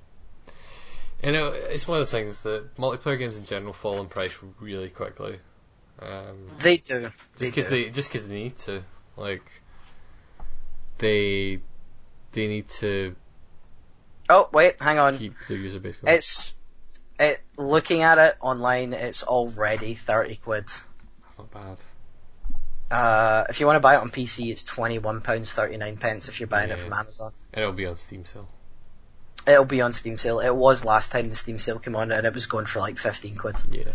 You 1.22 1.32
know, 1.32 1.52
it's 1.52 1.88
one 1.88 1.96
of 1.96 2.00
those 2.00 2.10
things 2.10 2.42
that 2.42 2.76
multiplayer 2.76 3.18
games 3.18 3.36
in 3.38 3.44
general 3.44 3.72
fall 3.72 4.00
in 4.00 4.08
price 4.08 4.36
really 4.60 4.90
quickly. 4.90 5.38
Um, 6.00 6.48
They 6.58 6.76
do. 6.76 7.02
just 7.02 7.38
because 7.38 7.68
they 7.68 7.88
just 7.90 8.10
because 8.10 8.28
they 8.28 8.34
need 8.34 8.56
to, 8.58 8.82
like, 9.16 9.44
they 10.98 11.60
they 12.32 12.46
need 12.48 12.68
to 12.68 13.14
Oh, 14.28 14.48
wait, 14.52 14.80
hang 14.80 14.98
on. 14.98 15.18
keep 15.18 15.34
their 15.48 15.56
user 15.56 15.80
base 15.80 15.96
going. 15.96 16.14
It's, 16.14 16.54
it, 17.18 17.40
looking 17.58 18.02
at 18.02 18.18
it 18.18 18.36
online, 18.40 18.92
it's 18.92 19.22
already 19.22 19.94
30 19.94 20.36
quid. 20.36 20.66
That's 21.22 21.38
not 21.38 21.50
bad. 21.50 21.78
Uh, 22.90 23.44
if 23.48 23.60
you 23.60 23.66
want 23.66 23.76
to 23.76 23.80
buy 23.80 23.94
it 23.94 24.00
on 24.00 24.10
PC, 24.10 24.50
it's 24.50 24.64
£21.39 24.64 26.00
pence 26.00 26.28
if 26.28 26.40
you're 26.40 26.46
buying 26.46 26.70
it 26.70 26.78
from 26.78 26.92
Amazon. 26.92 27.32
And 27.52 27.62
it'll 27.62 27.74
be 27.74 27.86
on 27.86 27.96
Steam 27.96 28.24
sale. 28.24 28.48
It'll 29.46 29.64
be 29.64 29.80
on 29.80 29.92
Steam 29.92 30.16
sale. 30.18 30.40
It 30.40 30.54
was 30.54 30.84
last 30.84 31.10
time 31.10 31.28
the 31.28 31.36
Steam 31.36 31.58
sale 31.58 31.78
came 31.78 31.96
on 31.96 32.12
and 32.12 32.26
it 32.26 32.34
was 32.34 32.46
going 32.46 32.66
for 32.66 32.80
like 32.80 32.98
15 32.98 33.36
quid. 33.36 33.56
Yeah. 33.70 33.92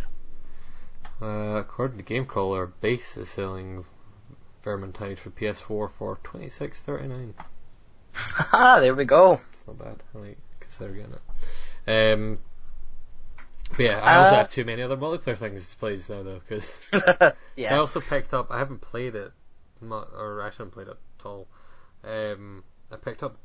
Uh, 1.22 1.58
according 1.58 2.02
to 2.02 2.04
GameCrawler, 2.04 2.72
Base 2.82 3.18
is 3.18 3.30
selling 3.30 3.86
Vermintide 4.64 5.20
for 5.20 5.30
PS4 5.32 5.90
for 5.90 6.20
twenty 6.24 6.50
six 6.50 6.82
thirty 6.82 7.08
nine. 7.08 7.34
Haha, 8.14 8.80
there 8.82 8.94
we 8.94 9.06
go. 9.06 9.34
It's 9.34 9.68
not 9.68 9.80
bad. 9.80 10.04
I 10.14 10.18
like 10.18 10.38
consider 10.60 10.92
getting 10.94 11.14
it. 11.14 12.14
Um, 12.14 12.40
but 13.70 13.80
yeah, 13.80 14.00
I 14.00 14.16
also 14.16 14.36
Uh, 14.36 14.38
have 14.38 14.50
too 14.50 14.66
many 14.66 14.82
other 14.82 14.98
multiplayer 14.98 15.38
things 15.38 15.72
to 15.72 15.78
play 15.78 15.98
just 15.98 16.10
now 16.10 16.24
though, 16.24 16.40
because 16.40 16.82
I 17.70 17.76
also 17.76 18.02
picked 18.02 18.34
up. 18.34 18.52
I 18.52 18.60
haven't 18.60 18.82
played 18.82 19.16
it, 19.16 19.32
mu- 19.82 19.96
or 19.96 20.42
I 20.42 20.46
haven't 20.50 20.72
played 20.72 20.88
it 20.88 20.98
at 21.20 21.26
all. 21.26 21.48
Um, 22.04 22.64
I 22.92 22.98
picked 22.98 23.24
up 23.24 23.38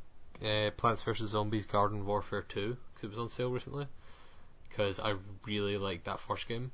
uh, 0.43 0.71
Plants 0.77 1.03
vs 1.03 1.29
Zombies 1.29 1.65
Garden 1.65 2.05
Warfare 2.05 2.41
2 2.43 2.77
because 2.93 3.03
it 3.03 3.09
was 3.09 3.19
on 3.19 3.29
sale 3.29 3.51
recently. 3.51 3.87
Because 4.69 4.99
I 4.99 5.15
really 5.45 5.77
liked 5.77 6.05
that 6.05 6.19
first 6.19 6.47
game, 6.47 6.71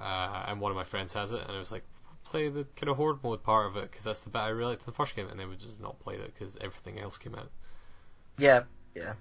uh, 0.00 0.44
and 0.48 0.60
one 0.60 0.70
of 0.72 0.76
my 0.76 0.84
friends 0.84 1.12
has 1.14 1.32
it, 1.32 1.42
and 1.42 1.50
I 1.52 1.58
was 1.58 1.70
like, 1.70 1.84
play 2.24 2.48
the 2.48 2.64
kind 2.76 2.88
of 2.90 2.96
horde 2.96 3.22
mode 3.22 3.42
part 3.42 3.66
of 3.66 3.76
it 3.76 3.90
because 3.90 4.04
that's 4.04 4.20
the 4.20 4.30
bit 4.30 4.38
I 4.40 4.48
really 4.48 4.70
liked 4.70 4.82
in 4.82 4.86
the 4.86 4.92
first 4.92 5.14
game, 5.16 5.28
and 5.28 5.38
they 5.38 5.44
would 5.46 5.60
just 5.60 5.80
not 5.80 5.98
played 6.00 6.20
it 6.20 6.32
because 6.34 6.56
everything 6.60 6.98
else 6.98 7.18
came 7.18 7.34
out. 7.34 7.50
Yeah, 8.38 8.64
yeah. 8.94 9.14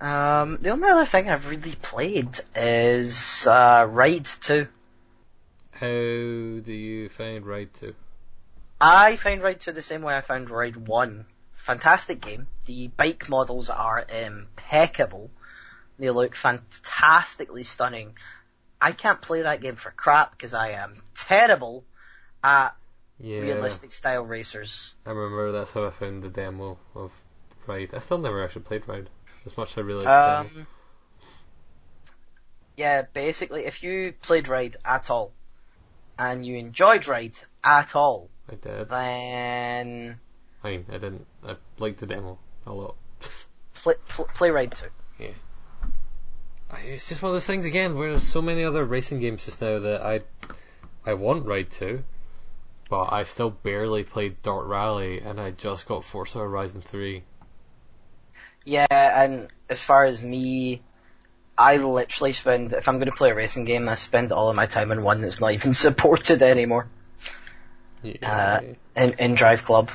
Um, 0.00 0.56
the 0.62 0.70
only 0.70 0.88
other 0.88 1.04
thing 1.04 1.28
I've 1.28 1.50
really 1.50 1.74
played 1.74 2.40
is 2.56 3.46
uh, 3.46 3.86
Ride 3.88 4.24
2. 4.24 4.66
How 5.72 5.86
do 5.86 6.72
you 6.72 7.08
find 7.10 7.44
Ride 7.44 7.74
2? 7.74 7.94
I 8.80 9.16
find 9.16 9.42
Ride 9.42 9.60
2 9.60 9.72
the 9.72 9.82
same 9.82 10.00
way 10.00 10.16
I 10.16 10.22
found 10.22 10.48
Ride 10.48 10.76
1. 10.76 11.26
Fantastic 11.54 12.22
game. 12.22 12.46
The 12.64 12.88
bike 12.88 13.28
models 13.28 13.68
are 13.68 14.06
impeccable. 14.08 15.30
They 15.98 16.08
look 16.08 16.34
fantastically 16.34 17.64
stunning. 17.64 18.16
I 18.80 18.92
can't 18.92 19.20
play 19.20 19.42
that 19.42 19.60
game 19.60 19.76
for 19.76 19.90
crap 19.90 20.30
because 20.30 20.54
I 20.54 20.70
am 20.70 21.02
terrible 21.14 21.84
at 22.42 22.70
Yeah, 23.18 23.40
realistic 23.40 23.92
style 23.92 24.24
racers. 24.24 24.94
I 25.04 25.10
remember 25.10 25.52
that's 25.52 25.72
how 25.72 25.84
I 25.84 25.90
found 25.90 26.22
the 26.22 26.30
demo 26.30 26.78
of 26.94 27.12
Ride. 27.66 27.92
I 27.92 27.98
still 27.98 28.16
never 28.16 28.42
actually 28.42 28.62
played 28.62 28.88
Ride 28.88 29.10
as 29.46 29.56
much 29.56 29.72
as 29.72 29.78
I 29.78 29.80
really. 29.80 30.06
Um, 30.06 30.66
yeah, 32.76 33.02
basically, 33.12 33.66
if 33.66 33.82
you 33.82 34.14
played 34.22 34.48
Ride 34.48 34.76
at 34.84 35.10
all, 35.10 35.32
and 36.18 36.44
you 36.44 36.56
enjoyed 36.56 37.06
Ride 37.08 37.38
at 37.62 37.94
all, 37.94 38.30
I 38.50 38.54
did. 38.54 38.88
then 38.88 40.18
I 40.62 40.70
mean, 40.70 40.84
I 40.88 40.92
didn't. 40.92 41.26
I 41.46 41.56
liked 41.78 42.00
the 42.00 42.06
demo 42.06 42.38
a 42.66 42.72
lot. 42.72 42.96
play, 43.74 43.94
pl- 44.06 44.26
play 44.26 44.50
Ride 44.50 44.74
2. 44.74 44.86
Yeah. 45.18 45.28
It's 46.84 47.08
just 47.08 47.22
one 47.22 47.30
of 47.30 47.34
those 47.34 47.46
things 47.46 47.64
again 47.64 47.96
where 47.96 48.10
there's 48.10 48.28
so 48.28 48.42
many 48.42 48.62
other 48.62 48.84
racing 48.84 49.20
games 49.20 49.44
just 49.44 49.60
now 49.60 49.78
that 49.80 50.02
I 50.02 50.20
I 51.04 51.14
want 51.14 51.46
Ride 51.46 51.70
2, 51.70 52.02
but 52.88 53.12
I've 53.12 53.30
still 53.30 53.50
barely 53.50 54.04
played 54.04 54.42
Dirt 54.42 54.64
Rally 54.66 55.20
and 55.20 55.40
I 55.40 55.50
just 55.50 55.86
got 55.86 56.04
Forza 56.04 56.38
Horizon 56.38 56.82
3. 56.82 57.22
Yeah, 58.70 58.86
and 58.90 59.48
as 59.68 59.82
far 59.82 60.04
as 60.04 60.22
me, 60.22 60.80
I 61.58 61.78
literally 61.78 62.32
spend, 62.32 62.72
if 62.72 62.86
I'm 62.88 62.98
going 62.98 63.10
to 63.10 63.16
play 63.16 63.30
a 63.30 63.34
racing 63.34 63.64
game, 63.64 63.88
I 63.88 63.96
spend 63.96 64.30
all 64.30 64.48
of 64.48 64.54
my 64.54 64.66
time 64.66 64.92
in 64.92 65.02
one 65.02 65.22
that's 65.22 65.40
not 65.40 65.50
even 65.52 65.74
supported 65.86 66.40
anymore, 66.40 66.86
Yeah. 68.02 68.60
in, 68.94 69.14
in 69.18 69.34
Drive 69.34 69.64
Club. 69.64 69.90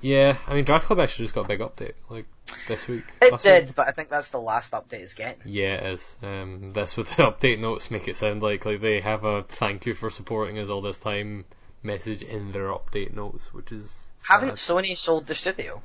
yeah, 0.00 0.38
I 0.46 0.54
mean 0.54 0.64
Drive 0.64 0.84
Club 0.84 0.98
actually 0.98 1.26
just 1.26 1.34
got 1.34 1.42
a 1.44 1.48
big 1.48 1.60
update 1.60 1.92
like 2.08 2.24
this 2.68 2.88
week. 2.88 3.04
It 3.20 3.32
last 3.32 3.44
week. 3.44 3.66
did, 3.66 3.74
but 3.74 3.86
I 3.86 3.90
think 3.90 4.08
that's 4.08 4.30
the 4.30 4.40
last 4.40 4.72
update 4.72 5.00
it's 5.00 5.12
getting. 5.12 5.42
Yeah, 5.44 5.74
it 5.74 5.92
is. 5.94 6.16
Um, 6.22 6.72
that's 6.72 6.96
what 6.96 7.06
the 7.16 7.22
update 7.24 7.58
notes 7.58 7.90
make 7.90 8.08
it 8.08 8.16
sound 8.16 8.42
like. 8.42 8.64
Like 8.64 8.80
they 8.80 9.00
have 9.02 9.24
a 9.24 9.42
thank 9.42 9.84
you 9.84 9.92
for 9.92 10.08
supporting 10.08 10.58
us 10.58 10.70
all 10.70 10.80
this 10.80 10.98
time 10.98 11.44
message 11.82 12.22
in 12.22 12.52
their 12.52 12.68
update 12.68 13.12
notes, 13.14 13.52
which 13.52 13.72
is 13.72 13.94
Haven't. 14.26 14.54
Sony 14.54 14.96
sold 14.96 15.26
the 15.26 15.34
studio? 15.34 15.82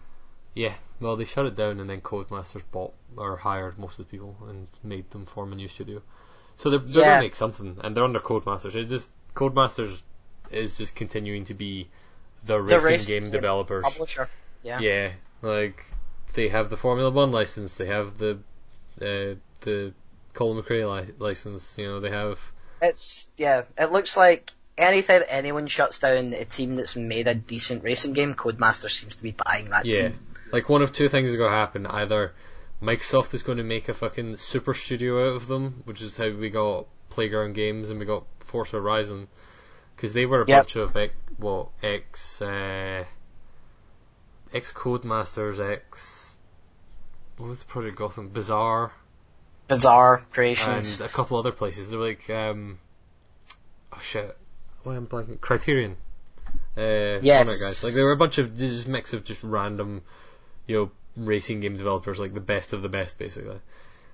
Yeah, 0.56 0.74
well, 1.00 1.16
they 1.16 1.26
shut 1.26 1.46
it 1.46 1.56
down 1.56 1.80
and 1.80 1.90
then 1.90 2.02
Codemasters 2.02 2.64
bought 2.72 2.94
or 3.16 3.38
hired 3.38 3.78
most 3.80 4.00
of 4.00 4.06
the 4.06 4.12
people 4.12 4.36
and 4.48 4.68
made 4.84 5.10
them 5.12 5.26
form 5.26 5.54
a 5.54 5.56
new 5.56 5.68
studio. 5.68 6.02
So 6.58 6.70
they're, 6.70 6.80
they're 6.80 7.04
Yeah. 7.04 7.10
gonna 7.16 7.22
make 7.22 7.36
something, 7.36 7.78
and 7.82 7.96
they're 7.96 8.04
under 8.04 8.20
Codemasters. 8.20 8.76
It 8.76 8.86
just 8.86 9.10
Codemasters 9.36 10.02
is 10.52 10.78
just 10.78 10.96
continuing 10.96 11.46
to 11.46 11.54
be 11.54 11.88
the 12.44 12.58
The 12.58 12.80
racing 12.80 12.86
racing 12.88 13.22
game 13.24 13.32
developers. 13.32 13.84
Publisher. 13.84 14.30
Yeah. 14.64 14.80
Yeah, 14.80 15.12
like 15.42 15.86
they 16.34 16.50
have 16.50 16.70
the 16.70 16.78
Formula 16.78 17.10
One 17.12 17.32
license, 17.32 17.76
they 17.76 17.86
have 17.86 18.18
the 18.18 18.40
uh, 19.02 19.36
the 19.62 19.94
Colin 20.34 20.62
McRae 20.62 21.08
li- 21.08 21.14
license. 21.18 21.78
You 21.78 21.86
know, 21.88 22.00
they 22.02 22.10
have 22.10 22.40
It's, 22.82 23.28
yeah, 23.38 23.64
it 23.78 23.92
looks 23.92 24.18
like 24.18 24.52
anytime 24.78 25.22
anyone 25.30 25.68
shuts 25.68 26.00
down 26.00 26.34
a 26.34 26.46
team 26.46 26.76
that's 26.76 26.96
made 26.96 27.28
a 27.28 27.36
decent 27.36 27.84
racing 27.84 28.14
game, 28.14 28.34
Codemaster 28.34 28.90
seems 28.90 29.16
to 29.18 29.24
be 29.24 29.32
buying 29.32 29.66
that 29.66 29.86
yeah, 29.86 30.10
team. 30.10 30.20
Like 30.52 30.70
one 30.70 30.82
of 30.82 30.94
two 30.94 31.10
things 31.10 31.30
is 31.32 31.36
going 31.38 31.52
to 31.52 31.56
happen. 31.58 31.86
Either 31.86 32.34
Microsoft 32.82 33.34
is 33.34 33.44
going 33.44 33.58
to 33.58 33.64
make 33.64 33.90
a 33.90 33.94
fucking 33.94 34.38
super 34.38 34.74
studio 34.74 35.30
out 35.30 35.36
of 35.36 35.48
them, 35.48 35.82
which 35.86 36.02
is 36.02 36.16
how 36.18 36.30
we 36.30 36.50
got 36.50 36.88
Playground 37.10 37.54
Games 37.54 37.90
and 37.90 38.00
we 38.00 38.06
got 38.06 38.24
Forza 38.40 38.78
Horizon, 38.78 39.28
because 39.96 40.14
they 40.14 40.26
were 40.26 40.44
a 40.44 40.48
Yep. 40.48 40.58
bunch 40.64 40.76
of 40.78 40.96
ex, 40.96 41.14
what 41.38 41.68
ex 41.84 42.42
uh, 42.42 43.04
ex 44.54 44.72
Codemasters, 44.72 45.60
ex 45.60 46.34
what 47.38 47.48
was 47.50 47.60
the 47.60 47.66
Project 47.66 47.96
Gotham, 47.96 48.30
Bizarre, 48.30 48.92
Bizarre 49.68 50.18
creations. 50.32 51.00
and 51.00 51.10
a 51.10 51.14
couple 51.14 51.38
other 51.38 51.52
places. 51.52 51.90
They're 51.90 52.00
like 52.00 52.30
um, 52.30 52.80
oh 53.94 54.00
shit, 54.02 54.36
why 54.84 54.96
am 54.96 55.08
I 55.12 55.16
blanking? 55.16 55.40
Criterion. 55.42 55.96
Uh, 56.78 57.20
Yes. 57.22 57.48
Guys. 57.62 57.84
Like 57.84 57.94
they 57.94 58.04
were 58.04 58.12
a 58.14 58.18
bunch 58.18 58.38
of 58.40 58.58
just 58.58 58.88
mix 58.88 59.14
of 59.14 59.24
just 59.24 59.44
random, 59.44 60.02
you 60.70 60.76
know, 60.76 60.92
racing 61.18 61.60
game 61.60 61.76
developers, 61.78 62.20
like 62.20 62.34
the 62.34 62.40
best 62.40 62.72
of 62.74 62.82
the 62.82 62.90
best, 62.90 63.18
basically. 63.18 63.60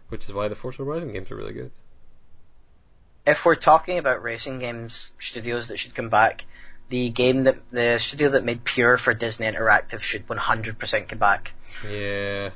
Which 0.09 0.25
is 0.25 0.33
why 0.33 0.47
the 0.47 0.55
Forza 0.55 0.83
Horizon 0.83 1.11
games 1.13 1.29
are 1.31 1.35
really 1.35 1.53
good. 1.53 1.71
if 3.25 3.45
we're 3.45 3.55
talking 3.55 3.97
about 3.97 4.21
racing 4.23 4.59
games 4.59 5.13
studios 5.19 5.67
that 5.67 5.77
should 5.77 5.95
come 5.95 6.09
back, 6.09 6.45
the 6.89 7.09
game 7.09 7.43
that 7.45 7.55
the 7.71 7.97
studio 7.97 8.29
that 8.29 8.43
made 8.43 8.63
Pure 8.63 8.97
for 8.97 9.13
Disney 9.15 9.47
Interactive 9.47 10.01
should 10.01 10.27
100% 10.27 11.07
come 11.07 11.17
back. 11.19 11.53
Yeah, 11.89 12.51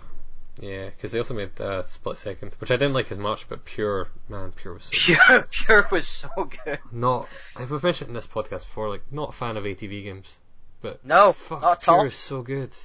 yeah, 0.59 0.89
because 0.89 1.11
they 1.11 1.17
also 1.17 1.33
made 1.33 1.59
uh, 1.59 1.87
Split 1.87 2.17
Second, 2.17 2.53
which 2.59 2.69
I 2.69 2.75
didn't 2.75 2.93
like 2.93 3.11
as 3.11 3.17
much, 3.17 3.49
but 3.49 3.65
Pure, 3.65 4.09
man, 4.29 4.51
Pure 4.51 4.75
was 4.75 4.83
so 4.83 4.91
Pure, 5.27 5.47
Pure 5.49 5.87
was 5.91 6.07
so 6.07 6.29
good. 6.63 6.77
not. 6.91 7.27
We've 7.57 7.81
mentioned 7.81 8.09
in 8.09 8.13
this 8.13 8.27
podcast 8.27 8.59
before, 8.65 8.89
like 8.89 9.01
not 9.11 9.29
a 9.29 9.33
fan 9.33 9.57
of 9.57 9.63
ATV 9.63 10.03
games, 10.03 10.37
but 10.81 11.03
No, 11.03 11.33
fuck, 11.33 11.61
not 11.63 11.71
at 11.77 11.83
Pure 11.85 11.95
all. 11.97 12.05
is 12.05 12.13
so 12.15 12.43
good. 12.43 12.75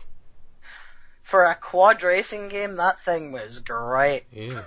For 1.25 1.45
a 1.45 1.55
quad 1.55 2.03
racing 2.03 2.51
game, 2.51 2.77
that 2.77 3.01
thing 3.01 3.33
was 3.33 3.61
great. 3.61 4.25
Yeah. 4.31 4.63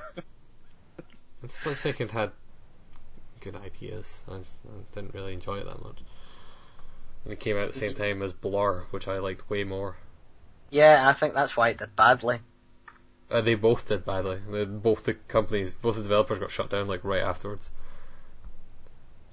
and 1.42 1.52
Split 1.52 1.78
Second 1.78 2.12
had 2.12 2.32
good 3.42 3.56
ideas. 3.56 4.24
I, 4.28 4.40
just, 4.40 4.56
I 4.68 4.96
didn't 4.96 5.14
really 5.14 5.34
enjoy 5.34 5.58
it 5.58 5.66
that 5.66 5.84
much. 5.84 6.00
And 7.24 7.32
it 7.32 7.40
came 7.40 7.58
out 7.58 7.64
at 7.64 7.74
the 7.74 7.80
same 7.80 7.94
time 7.94 8.24
as 8.24 8.34
Blur, 8.34 8.86
which 8.90 9.08
I 9.08 9.20
liked 9.20 9.48
way 9.52 9.64
more. 9.64 9.98
Yeah, 10.72 11.08
I 11.08 11.14
think 11.14 11.36
that's 11.36 11.56
why 11.56 11.70
it 11.70 11.78
did 11.78 11.96
badly. 11.96 12.40
Uh, 13.30 13.42
they 13.42 13.54
both 13.54 13.86
did 13.86 14.04
badly. 14.04 14.40
They, 14.50 14.66
both 14.66 15.04
the 15.04 15.14
companies, 15.14 15.76
both 15.76 15.96
the 15.96 16.02
developers 16.02 16.40
got 16.40 16.50
shut 16.50 16.72
down 16.72 16.88
like 16.88 17.04
right 17.04 17.22
afterwards. 17.22 17.70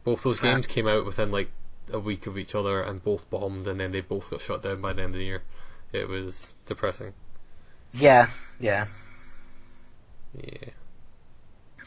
Both 0.04 0.22
those 0.22 0.40
games 0.40 0.66
came 0.66 0.86
out 0.86 1.06
within 1.06 1.32
like 1.32 1.50
a 1.90 1.98
week 1.98 2.26
of 2.26 2.36
each 2.36 2.54
other 2.54 2.82
and 2.82 3.02
both 3.02 3.30
bombed, 3.30 3.66
and 3.66 3.80
then 3.80 3.92
they 3.92 4.02
both 4.02 4.28
got 4.28 4.42
shut 4.42 4.62
down 4.62 4.82
by 4.82 4.92
the 4.92 5.02
end 5.02 5.14
of 5.14 5.18
the 5.18 5.24
year. 5.24 5.42
It 5.94 6.08
was 6.08 6.52
depressing. 6.66 7.14
Yeah, 7.92 8.26
yeah. 8.58 8.86
Yeah. 10.34 10.70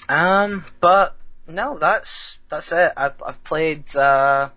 Um, 0.08 0.64
but 0.80 1.18
no, 1.46 1.78
that's 1.78 2.40
that's 2.48 2.72
it. 2.72 2.94
I've 2.96 3.22
I've 3.22 3.44
played 3.44 3.94
uh 3.94 4.50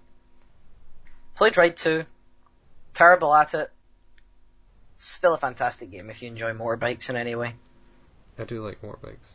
played 1.34 1.56
Ride 1.56 1.76
Two. 1.76 2.04
Terrible 2.94 3.34
at 3.34 3.54
it. 3.54 3.72
Still 4.98 5.34
a 5.34 5.38
fantastic 5.38 5.90
game 5.90 6.10
if 6.10 6.22
you 6.22 6.28
enjoy 6.28 6.52
motorbikes 6.52 7.10
in 7.10 7.16
any 7.16 7.34
way. 7.34 7.54
I 8.38 8.44
do 8.44 8.64
like 8.64 8.80
motorbikes. 8.82 9.32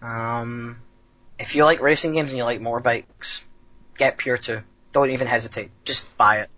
Um, 0.00 0.80
if 1.40 1.56
you 1.56 1.64
like 1.64 1.80
racing 1.80 2.14
games 2.14 2.30
and 2.30 2.38
you 2.38 2.44
like 2.44 2.60
motorbikes, 2.60 3.42
get 3.98 4.18
Pure 4.18 4.38
Two. 4.38 4.60
Don't 4.92 5.10
even 5.10 5.26
hesitate. 5.26 5.70
Just 5.84 6.16
buy 6.16 6.42
it. 6.42 6.50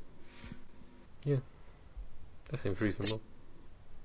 That 2.48 2.60
seems 2.60 2.80
reasonable. 2.80 3.20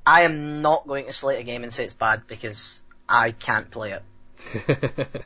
I 0.05 0.21
am 0.21 0.61
not 0.61 0.87
going 0.87 1.05
to 1.05 1.13
slate 1.13 1.39
a 1.39 1.43
game 1.43 1.63
and 1.63 1.71
say 1.71 1.85
it's 1.85 1.93
bad 1.93 2.25
because 2.27 2.81
I 3.07 3.31
can't 3.31 3.69
play 3.69 3.91
it. 3.93 5.25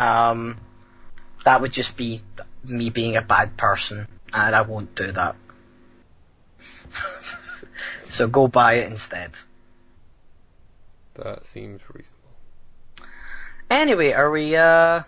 Um, 0.00 0.58
that 1.44 1.60
would 1.60 1.72
just 1.72 1.94
be 1.94 2.22
me 2.64 2.88
being 2.88 3.16
a 3.16 3.22
bad 3.22 3.58
person, 3.58 4.08
and 4.32 4.56
I 4.56 4.62
won't 4.62 4.94
do 4.94 5.12
that. 5.12 5.36
so 8.06 8.26
go 8.26 8.48
buy 8.48 8.74
it 8.74 8.90
instead. 8.90 9.32
that 11.14 11.44
seems 11.44 11.82
reasonable. 11.92 12.16
Anyway, 13.68 14.12
are 14.12 14.30
we 14.30 14.56
uh 14.56 15.02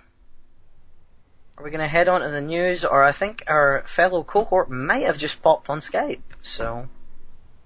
are 1.58 1.64
we 1.64 1.70
gonna 1.70 1.86
head 1.88 2.08
on 2.08 2.20
to 2.22 2.28
the 2.28 2.40
news 2.40 2.84
or 2.84 3.02
I 3.02 3.12
think 3.12 3.44
our 3.46 3.82
fellow 3.86 4.22
cohort 4.24 4.70
might 4.70 5.04
have 5.04 5.18
just 5.18 5.42
popped 5.42 5.68
on 5.70 5.80
Skype, 5.80 6.22
so 6.42 6.88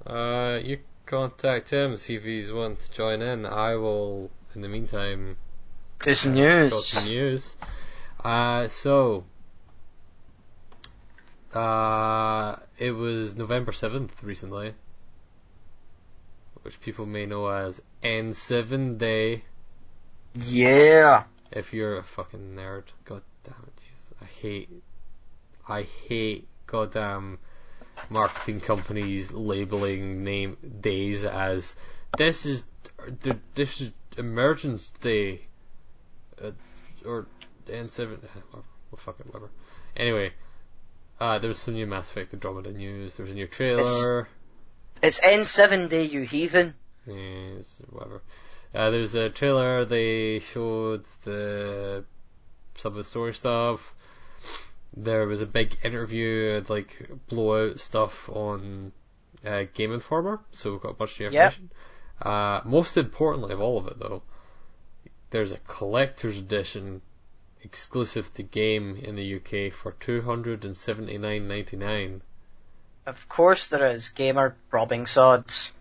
Uh, 0.06 0.58
you 0.62 0.78
contact 1.06 1.70
him, 1.70 1.98
see 1.98 2.16
if 2.16 2.24
he's 2.24 2.50
willing 2.52 2.76
to 2.76 2.92
join 2.92 3.22
in. 3.22 3.46
I 3.46 3.74
will, 3.76 4.30
in 4.54 4.60
the 4.60 4.68
meantime, 4.68 5.36
do 6.00 6.14
some 6.14 6.32
got 6.32 6.38
news. 6.40 6.86
some 6.88 7.04
news. 7.08 7.56
Uh, 8.22 8.68
so, 8.68 9.24
uh, 11.54 12.56
it 12.78 12.90
was 12.90 13.34
November 13.36 13.72
7th 13.72 14.22
recently, 14.22 14.74
which 16.62 16.80
people 16.80 17.06
may 17.06 17.26
know 17.26 17.46
as 17.48 17.80
N7 18.02 18.98
Day. 18.98 19.44
Yeah. 20.34 21.24
If 21.52 21.72
you're 21.72 21.96
a 21.96 22.02
fucking 22.02 22.56
nerd, 22.56 22.84
god 23.04 23.22
damn 23.46 23.64
it, 23.66 23.80
Jesus. 23.80 24.12
I 24.20 24.24
hate, 24.24 24.70
I 25.68 25.82
hate 25.82 26.48
goddamn 26.66 27.38
marketing 28.10 28.60
companies 28.60 29.32
labeling 29.32 30.24
name 30.24 30.56
days 30.80 31.24
as 31.24 31.76
this 32.16 32.46
is 32.46 32.64
this 33.54 33.80
is 33.80 33.92
Emergence 34.16 34.90
Day, 35.00 35.40
uh, 36.42 36.50
or 37.04 37.26
N7. 37.68 38.18
Well, 38.52 38.64
fuck 38.96 39.20
it, 39.20 39.26
whatever. 39.26 39.50
Anyway, 39.96 40.32
uh, 41.20 41.38
there 41.38 41.48
was 41.48 41.58
some 41.58 41.74
new 41.74 41.86
Mass 41.86 42.10
Effect 42.10 42.32
Andromeda 42.34 42.72
news. 42.72 43.16
There 43.16 43.24
was 43.24 43.32
a 43.32 43.34
new 43.34 43.46
trailer. 43.46 44.28
It's 45.02 45.20
N7 45.20 45.90
Day, 45.90 46.04
you 46.04 46.22
heathen. 46.22 46.74
Yes, 47.06 47.76
whatever. 47.90 48.22
Uh, 48.74 48.90
there 48.90 49.00
was 49.00 49.14
a 49.14 49.30
trailer. 49.30 49.84
They 49.84 50.40
showed 50.40 51.04
the 51.24 52.04
some 52.78 52.92
of 52.92 52.96
the 52.96 53.04
story 53.04 53.34
stuff. 53.34 53.94
There 54.96 55.26
was 55.26 55.42
a 55.42 55.46
big 55.46 55.76
interview, 55.82 56.54
and, 56.56 56.70
like 56.70 57.10
blowout 57.28 57.80
stuff 57.80 58.28
on 58.30 58.92
uh, 59.44 59.64
Game 59.74 59.92
Informer. 59.92 60.40
So 60.52 60.72
we've 60.72 60.80
got 60.80 60.90
a 60.92 60.94
bunch 60.94 61.12
of 61.14 61.20
new 61.20 61.24
Yep. 61.26 61.52
information. 61.52 61.70
Uh, 62.22 62.60
most 62.64 62.96
importantly 62.96 63.52
of 63.52 63.60
all 63.60 63.78
of 63.78 63.86
it, 63.88 63.98
though, 63.98 64.22
there's 65.30 65.52
a 65.52 65.58
collector's 65.58 66.38
edition 66.38 67.02
exclusive 67.62 68.32
to 68.34 68.42
game 68.42 68.96
in 68.96 69.16
the 69.16 69.34
UK 69.36 69.72
for 69.72 69.92
two 69.92 70.22
hundred 70.22 70.64
and 70.64 70.76
seventy 70.76 71.18
nine 71.18 71.48
ninety 71.48 71.76
nine. 71.76 72.22
Of 73.04 73.28
course 73.28 73.66
there 73.66 73.86
is 73.86 74.08
gamer 74.10 74.56
robbing 74.70 75.06
sods. 75.06 75.72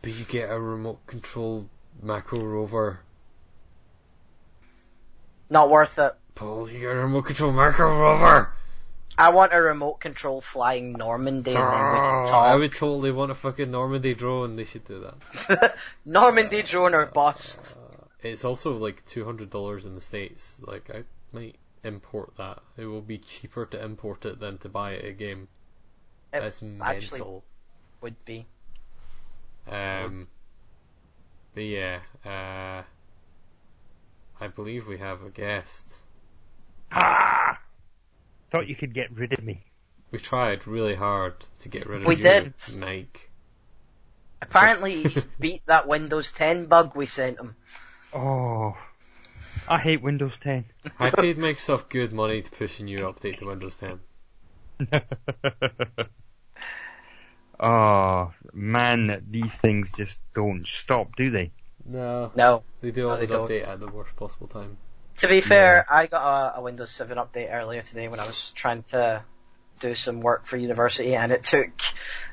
But 0.00 0.12
you 0.18 0.24
get 0.24 0.50
a 0.50 0.58
remote 0.58 1.06
control 1.06 1.68
macro 2.02 2.40
rover. 2.40 3.00
Not 5.52 5.68
worth 5.68 5.98
it. 5.98 6.14
Paul, 6.34 6.70
you 6.70 6.80
get 6.80 6.92
a 6.92 6.94
remote 6.94 7.22
control 7.26 7.52
macro 7.52 8.00
rover. 8.00 8.50
I 9.18 9.28
want 9.28 9.52
a 9.52 9.60
remote 9.60 10.00
control 10.00 10.40
flying 10.40 10.94
Normandy 10.94 11.50
and 11.54 11.58
then 11.58 11.92
we 11.92 11.98
can 11.98 12.34
Oh. 12.34 12.38
I 12.38 12.56
would 12.56 12.72
totally 12.72 13.12
want 13.12 13.30
a 13.30 13.34
fucking 13.34 13.70
Normandy 13.70 14.14
drone. 14.14 14.56
They 14.56 14.64
should 14.64 14.84
do 14.86 15.00
that. 15.00 15.76
Normandy 16.06 16.62
drone 16.62 16.94
or 16.94 17.04
bust. 17.04 17.76
Uh, 17.76 18.04
it's 18.22 18.46
also 18.46 18.78
like 18.78 19.04
two 19.04 19.26
hundred 19.26 19.50
dollars 19.50 19.84
in 19.84 19.94
the 19.94 20.00
states. 20.00 20.58
Like 20.66 20.88
I 20.88 21.04
might 21.32 21.56
import 21.84 22.32
that. 22.38 22.60
It 22.78 22.86
will 22.86 23.02
be 23.02 23.18
cheaper 23.18 23.66
to 23.66 23.84
import 23.84 24.24
it 24.24 24.40
than 24.40 24.56
to 24.58 24.70
buy 24.70 24.92
it 24.92 25.04
a 25.04 25.12
game. 25.12 25.48
It 26.32 26.40
That's 26.40 26.62
actually- 26.80 27.18
mental. 27.18 27.44
Would 28.00 28.24
be. 28.24 28.46
Um, 29.70 30.28
but 31.54 31.64
yeah, 31.64 31.98
uh, 32.24 32.82
I 34.42 34.48
believe 34.48 34.88
we 34.88 34.98
have 34.98 35.22
a 35.22 35.30
guest. 35.30 35.98
Ah! 36.90 37.60
Thought 38.50 38.66
you 38.66 38.74
could 38.74 38.92
get 38.92 39.12
rid 39.12 39.32
of 39.32 39.44
me. 39.44 39.62
We 40.10 40.18
tried 40.18 40.66
really 40.66 40.96
hard 40.96 41.34
to 41.60 41.68
get 41.68 41.86
rid 41.86 42.00
of 42.00 42.08
We 42.08 42.16
you, 42.16 42.22
did. 42.22 42.54
Mike. 42.80 43.30
Apparently 44.42 45.00
he's 45.04 45.22
beat 45.38 45.62
that 45.66 45.86
Windows 45.86 46.32
10 46.32 46.66
bug 46.66 46.96
we 46.96 47.06
sent 47.06 47.38
him. 47.38 47.54
Oh, 48.12 48.76
I 49.68 49.78
hate 49.78 50.02
Windows 50.02 50.36
10. 50.38 50.64
I 50.98 51.10
paid 51.10 51.38
Microsoft 51.38 51.88
good 51.88 52.12
money 52.12 52.42
to 52.42 52.50
push 52.50 52.80
a 52.80 52.82
new 52.82 52.98
update 52.98 53.38
to 53.38 53.46
Windows 53.46 53.76
10. 53.76 54.00
oh, 57.60 58.32
man, 58.52 59.24
these 59.30 59.56
things 59.56 59.92
just 59.92 60.20
don't 60.34 60.66
stop, 60.66 61.14
do 61.14 61.30
they? 61.30 61.52
No, 61.84 62.30
No. 62.36 62.62
they 62.80 62.90
do 62.90 63.02
No, 63.02 63.10
always 63.10 63.28
they 63.28 63.34
don't. 63.34 63.48
update 63.48 63.66
at 63.68 63.80
the 63.80 63.88
worst 63.88 64.14
possible 64.16 64.46
time. 64.46 64.76
To 65.18 65.28
be 65.28 65.40
fair, 65.40 65.84
I 65.90 66.06
got 66.06 66.54
a, 66.54 66.58
a 66.58 66.62
Windows 66.62 66.90
7 66.90 67.18
update 67.18 67.52
earlier 67.52 67.82
today 67.82 68.08
when 68.08 68.18
I 68.20 68.26
was 68.26 68.50
trying 68.52 68.82
to 68.84 69.22
do 69.80 69.94
some 69.94 70.20
work 70.20 70.46
for 70.46 70.56
university 70.56 71.14
and 71.16 71.32
it 71.32 71.44
took 71.44 71.68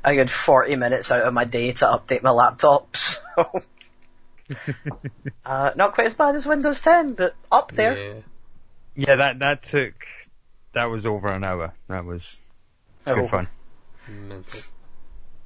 a 0.03 0.13
good 0.15 0.29
40 0.29 0.75
minutes 0.75 1.11
out 1.11 1.21
of 1.23 1.33
my 1.33 1.45
day 1.45 1.71
to 1.71 1.85
update 1.85 2.21
my 2.23 2.29
laptop, 2.31 2.95
so... 2.95 3.61
uh, 5.45 5.71
not 5.75 5.93
quite 5.93 6.07
as 6.07 6.13
bad 6.13 6.35
as 6.35 6.45
Windows 6.45 6.79
10, 6.81 7.13
but 7.13 7.35
up 7.51 7.71
there. 7.71 7.97
Yeah. 7.97 8.13
Yeah, 8.95 9.15
that 9.15 9.39
that 9.39 9.63
took 9.63 9.93
that 10.73 10.85
was 10.85 11.05
over 11.05 11.29
an 11.29 11.43
hour. 11.43 11.73
That 11.87 12.03
was 12.05 12.39
Oh. 13.07 13.15
good 13.15 13.29
fun. 13.29 13.47
Mental. 14.09 14.59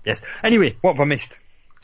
Yes. 0.05 0.21
Anyway, 0.43 0.77
what 0.81 0.93
have 0.93 1.01
I 1.01 1.05
missed? 1.05 1.37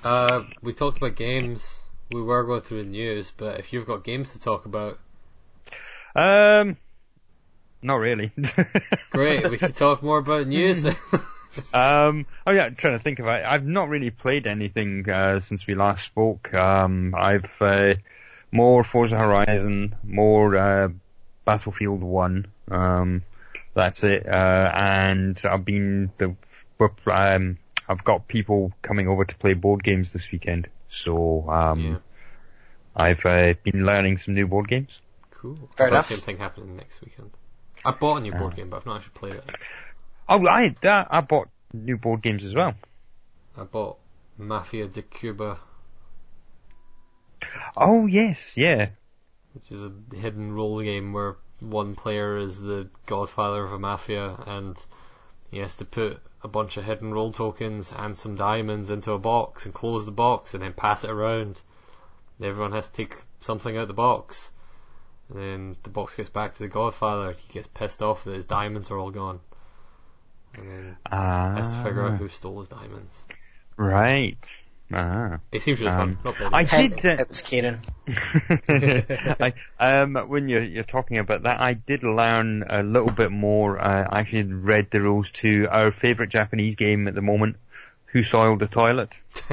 Uh, 0.04 0.44
we 0.62 0.74
talked 0.74 0.98
about 0.98 1.16
games. 1.16 1.78
We 2.12 2.22
were 2.22 2.44
going 2.44 2.62
through 2.62 2.84
the 2.84 2.90
news, 2.90 3.32
but 3.36 3.60
if 3.60 3.72
you've 3.72 3.86
got 3.86 4.04
games 4.04 4.34
to 4.34 4.40
talk 4.40 4.66
about, 4.66 5.00
Um, 6.16 6.78
not 7.82 7.96
really. 7.96 8.32
great. 9.12 9.50
we 9.50 9.58
can 9.58 9.74
talk 9.74 10.02
more 10.02 10.18
about 10.18 10.48
news 10.48 10.84
then. 10.84 10.96
Um, 11.74 12.28
oh 12.46 12.52
yeah, 12.52 12.66
I'm 12.66 12.76
trying 12.76 12.94
to 12.94 13.04
think 13.04 13.18
of 13.18 13.26
it. 13.26 13.44
I've 13.44 13.66
not 13.66 13.90
really 13.90 14.12
played 14.12 14.46
anything 14.46 15.10
uh, 15.10 15.40
since 15.40 15.66
we 15.66 15.74
last 15.74 16.06
spoke. 16.06 16.54
Um, 16.54 17.16
I've 17.18 17.60
uh, 17.60 17.96
more 18.52 18.84
Forza 18.84 19.18
Horizon, 19.18 19.96
more 20.04 20.56
uh, 20.56 20.90
Battlefield 21.46 22.04
One. 22.04 22.46
Um, 22.70 23.24
that's 23.74 24.04
it. 24.04 24.28
Uh, 24.28 24.72
and 24.74 25.42
I've 25.44 25.66
been 25.66 26.12
the 26.20 26.36
um, 27.08 27.58
I've 27.88 28.04
got 28.04 28.28
people 28.28 28.72
coming 28.84 29.08
over 29.08 29.26
to 29.26 29.36
play 29.36 29.54
board 29.54 29.84
games 29.84 30.14
this 30.14 30.32
weekend, 30.32 30.68
so 30.90 31.50
um, 31.50 31.80
Yeah. 31.80 31.98
I've 32.96 33.26
uh, 33.26 33.54
been 33.64 33.86
learning 33.86 34.18
some 34.18 34.34
new 34.34 34.48
board 34.48 34.68
games. 34.68 35.00
Cool. 35.32 35.70
Fair 35.78 35.88
enough. 35.88 36.10
the 36.10 36.16
same 36.16 36.22
thing 36.26 36.38
happening 36.38 36.76
next 36.76 37.00
weekend. 37.02 37.32
I 37.86 37.92
bought 37.92 38.18
a 38.18 38.20
new 38.20 38.34
board 38.34 38.52
Ah. 38.54 38.56
game, 38.58 38.70
but 38.70 38.78
I've 38.78 38.86
not 38.86 38.98
actually 38.98 39.12
played 39.14 39.34
it. 39.36 39.50
Oh, 40.28 40.46
I 40.48 40.76
that, 40.82 41.08
I 41.10 41.22
bought 41.22 41.48
new 41.72 41.98
board 41.98 42.22
games 42.22 42.44
as 42.44 42.54
well. 42.54 42.74
I 43.56 43.64
bought 43.64 43.98
Mafia 44.38 44.88
de 44.88 45.02
Cuba, 45.02 45.60
Oh 47.78 48.06
yes, 48.06 48.58
yeah. 48.58 48.90
which 49.54 49.72
is 49.72 49.84
a 49.84 49.92
hidden 50.16 50.54
role 50.54 50.82
game 50.82 51.14
where 51.14 51.38
one 51.60 51.96
player 51.96 52.38
is 52.38 52.60
the 52.60 52.90
godfather 53.06 53.64
of 53.64 53.74
a 53.74 53.80
mafia 53.80 54.36
and 54.46 54.78
he 55.52 55.58
has 55.60 55.76
to 55.78 55.86
put 55.86 56.20
a 56.44 56.48
bunch 56.48 56.78
of 56.78 56.86
hidden 56.86 57.14
role 57.14 57.32
tokens 57.32 57.92
and 57.96 58.18
some 58.18 58.36
diamonds 58.36 58.92
into 58.92 59.12
a 59.12 59.20
box 59.20 59.66
and 59.66 59.74
close 59.74 60.06
the 60.06 60.12
box 60.12 60.54
and 60.54 60.64
then 60.64 60.74
pass 60.74 61.04
it 61.04 61.10
around. 61.10 61.62
And 62.38 62.48
everyone 62.48 62.72
has 62.72 62.90
to 62.90 62.96
take 62.96 63.16
something 63.42 63.76
out 63.76 63.84
of 63.84 63.88
the 63.88 63.94
box. 63.94 64.52
And 65.30 65.40
then 65.40 65.76
the 65.84 65.90
box 65.90 66.16
gets 66.16 66.30
back 66.30 66.54
to 66.54 66.60
the 66.60 66.68
godfather. 66.68 67.34
He 67.34 67.54
gets 67.54 67.68
pissed 67.68 68.02
off 68.02 68.24
that 68.24 68.34
his 68.34 68.46
diamonds 68.46 68.90
are 68.90 68.98
all 68.98 69.12
gone. 69.12 69.42
And 70.56 70.70
then 70.70 70.98
Ah, 71.12 71.54
has 71.56 71.70
to 71.70 71.84
figure 71.84 72.08
out 72.08 72.18
who 72.18 72.30
stole 72.30 72.60
his 72.60 72.70
diamonds. 72.70 73.24
Right. 73.78 74.64
Ah. 74.92 75.40
It 75.52 75.62
seems 75.62 75.80
really 75.80 75.92
Um, 75.92 76.18
fun. 76.24 76.36
Not 76.42 76.54
I 76.54 76.64
did, 76.64 77.06
uh, 77.06 77.10
it 77.20 77.30
was 77.30 77.42
Kieran. 77.42 77.80
I, 78.68 79.54
um, 79.80 80.16
when 80.16 80.50
you're, 80.50 80.64
you're 80.64 80.84
talking 80.84 81.20
about 81.20 81.44
that, 81.44 81.60
I 81.62 81.74
did 81.74 82.02
learn 82.04 82.64
a 82.68 82.82
little 82.82 83.12
bit 83.12 83.32
more. 83.32 83.80
Uh, 83.80 84.08
I 84.10 84.20
actually 84.22 84.52
read 84.52 84.90
the 84.90 85.02
rules 85.02 85.32
to 85.34 85.68
our 85.70 85.92
favourite 85.92 86.32
Japanese 86.32 86.76
game 86.76 87.08
at 87.08 87.14
the 87.14 87.22
moment, 87.22 87.58
Who 88.08 88.24
Soiled 88.24 88.60
the 88.60 88.68
Toilet. 88.68 89.20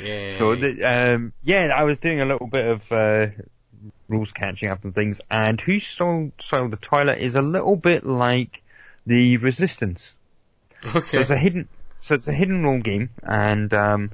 yeah. 0.00 0.28
So, 0.28 0.54
the, 0.54 0.84
um, 0.84 1.32
yeah, 1.42 1.72
I 1.74 1.82
was 1.84 1.98
doing 1.98 2.20
a 2.20 2.24
little 2.24 2.46
bit 2.46 2.66
of 2.66 2.92
uh, 2.92 3.26
rules 4.08 4.32
catching 4.32 4.68
up 4.70 4.84
and 4.84 4.94
things, 4.94 5.20
and 5.30 5.60
Who 5.60 5.80
Soiled, 5.80 6.32
Soiled 6.38 6.70
the 6.70 6.76
Toilet 6.76 7.18
is 7.18 7.34
a 7.34 7.42
little 7.42 7.76
bit 7.76 8.06
like 8.06 8.62
the 9.06 9.38
Resistance. 9.38 10.12
okay. 10.84 11.06
So 11.06 11.20
it's 11.20 11.30
a 11.30 11.36
hidden, 11.36 11.68
so 12.00 12.14
it's 12.14 12.28
a 12.28 12.32
hidden 12.32 12.62
role 12.62 12.80
game, 12.80 13.10
and 13.22 13.72
um, 13.74 14.10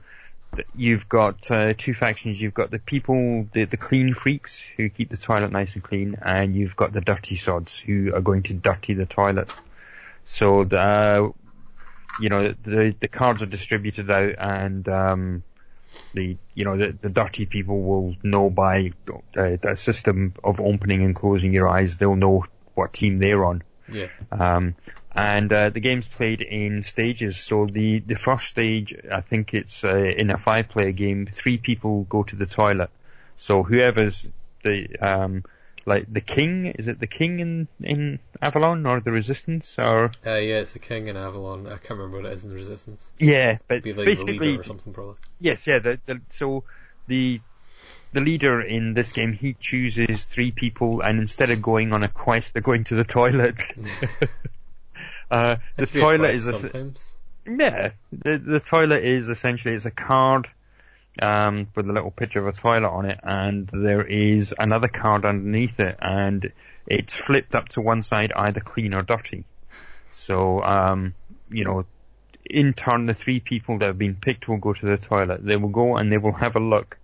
you've 0.74 1.08
got 1.08 1.50
uh, 1.50 1.74
two 1.76 1.94
factions. 1.94 2.40
You've 2.40 2.54
got 2.54 2.70
the 2.70 2.78
people, 2.78 3.46
the, 3.52 3.64
the 3.64 3.76
clean 3.76 4.14
freaks 4.14 4.60
who 4.60 4.88
keep 4.88 5.10
the 5.10 5.16
toilet 5.16 5.52
nice 5.52 5.74
and 5.74 5.82
clean, 5.82 6.16
and 6.22 6.54
you've 6.54 6.76
got 6.76 6.92
the 6.92 7.00
dirty 7.00 7.36
sods 7.36 7.78
who 7.78 8.14
are 8.14 8.20
going 8.20 8.42
to 8.44 8.54
dirty 8.54 8.94
the 8.94 9.06
toilet. 9.06 9.52
So 10.24 10.64
the, 10.64 10.78
uh, 10.78 11.28
you 12.20 12.28
know, 12.28 12.54
the 12.62 12.94
the 12.98 13.08
cards 13.08 13.42
are 13.42 13.46
distributed 13.46 14.10
out, 14.10 14.34
and 14.38 14.88
um, 14.88 15.42
the 16.14 16.36
you 16.54 16.64
know 16.64 16.76
the, 16.76 16.96
the 17.00 17.10
dirty 17.10 17.46
people 17.46 17.82
will 17.82 18.16
know 18.22 18.50
by 18.50 18.92
uh, 19.36 19.74
system 19.74 20.34
of 20.42 20.60
opening 20.60 21.04
and 21.04 21.14
closing 21.14 21.52
your 21.52 21.68
eyes. 21.68 21.98
They'll 21.98 22.16
know 22.16 22.46
what 22.74 22.92
team 22.92 23.18
they're 23.18 23.44
on. 23.44 23.62
Yeah. 23.88 24.08
Um, 24.30 24.74
and 25.14 25.52
uh, 25.52 25.70
the 25.70 25.80
game's 25.80 26.08
played 26.08 26.40
in 26.40 26.82
stages. 26.82 27.36
So 27.36 27.66
the 27.66 28.00
the 28.00 28.16
first 28.16 28.48
stage, 28.48 28.94
I 29.10 29.20
think 29.20 29.54
it's 29.54 29.84
uh, 29.84 29.96
in 29.96 30.30
a 30.30 30.38
five 30.38 30.68
player 30.68 30.92
game. 30.92 31.26
Three 31.26 31.58
people 31.58 32.04
go 32.04 32.22
to 32.24 32.36
the 32.36 32.46
toilet. 32.46 32.90
So 33.36 33.62
whoever's 33.62 34.28
the 34.62 34.88
um, 35.00 35.44
like 35.86 36.12
the 36.12 36.20
king, 36.20 36.66
is 36.66 36.88
it 36.88 36.98
the 36.98 37.06
king 37.06 37.40
in 37.40 37.68
in 37.82 38.18
Avalon 38.40 38.86
or 38.86 39.00
the 39.00 39.12
Resistance 39.12 39.78
or 39.78 40.06
Uh, 40.26 40.34
yeah, 40.34 40.60
it's 40.60 40.72
the 40.72 40.78
King 40.78 41.08
in 41.08 41.16
Avalon. 41.16 41.66
I 41.66 41.76
can't 41.76 41.98
remember 41.98 42.22
what 42.22 42.26
it 42.26 42.32
is 42.32 42.42
in 42.42 42.50
the 42.50 42.56
Resistance. 42.56 43.12
yeah, 43.18 43.58
but 43.68 43.82
Be 43.82 43.92
like 43.92 43.98
the 43.98 44.04
basically 44.04 44.38
leader 44.38 44.60
or 44.60 44.64
something, 44.64 44.92
probably. 44.92 45.16
Yes, 45.40 45.66
yeah. 45.66 45.78
The, 45.78 46.00
the, 46.06 46.20
so 46.30 46.64
the 47.06 47.40
the 48.14 48.20
leader 48.20 48.60
in 48.62 48.94
this 48.94 49.10
game 49.10 49.32
he 49.32 49.54
chooses 49.54 50.24
three 50.24 50.52
people, 50.52 51.00
and 51.00 51.18
instead 51.18 51.50
of 51.50 51.60
going 51.60 51.92
on 51.92 52.04
a 52.04 52.08
quest, 52.08 52.52
they're 52.52 52.62
going 52.62 52.84
to 52.84 52.94
the 52.94 53.04
toilet. 53.04 53.60
uh, 55.30 55.56
the 55.76 55.82
It 55.82 55.90
could 55.90 55.92
be 55.92 55.98
a 55.98 56.02
toilet 56.02 56.34
is 56.34 56.46
a, 56.46 56.54
sometimes. 56.54 57.10
yeah. 57.44 57.90
The 58.12 58.38
the 58.38 58.60
toilet 58.60 59.04
is 59.04 59.28
essentially 59.28 59.74
it's 59.74 59.84
a 59.84 59.90
card 59.90 60.48
um, 61.20 61.66
with 61.74 61.90
a 61.90 61.92
little 61.92 62.12
picture 62.12 62.38
of 62.38 62.46
a 62.46 62.52
toilet 62.52 62.88
on 62.88 63.04
it, 63.06 63.18
and 63.24 63.68
there 63.68 64.04
is 64.06 64.54
another 64.56 64.88
card 64.88 65.24
underneath 65.24 65.80
it, 65.80 65.96
and 66.00 66.52
it's 66.86 67.16
flipped 67.16 67.56
up 67.56 67.68
to 67.70 67.80
one 67.80 68.04
side, 68.04 68.32
either 68.34 68.60
clean 68.60 68.94
or 68.94 69.02
dirty. 69.02 69.44
So 70.12 70.62
um, 70.62 71.14
you 71.50 71.64
know, 71.64 71.84
in 72.48 72.74
turn, 72.74 73.06
the 73.06 73.14
three 73.14 73.40
people 73.40 73.78
that 73.78 73.86
have 73.86 73.98
been 73.98 74.14
picked 74.14 74.46
will 74.46 74.58
go 74.58 74.72
to 74.72 74.86
the 74.86 74.98
toilet. 74.98 75.44
They 75.44 75.56
will 75.56 75.70
go 75.70 75.96
and 75.96 76.12
they 76.12 76.18
will 76.18 76.32
have 76.34 76.54
a 76.54 76.60
look. 76.60 76.96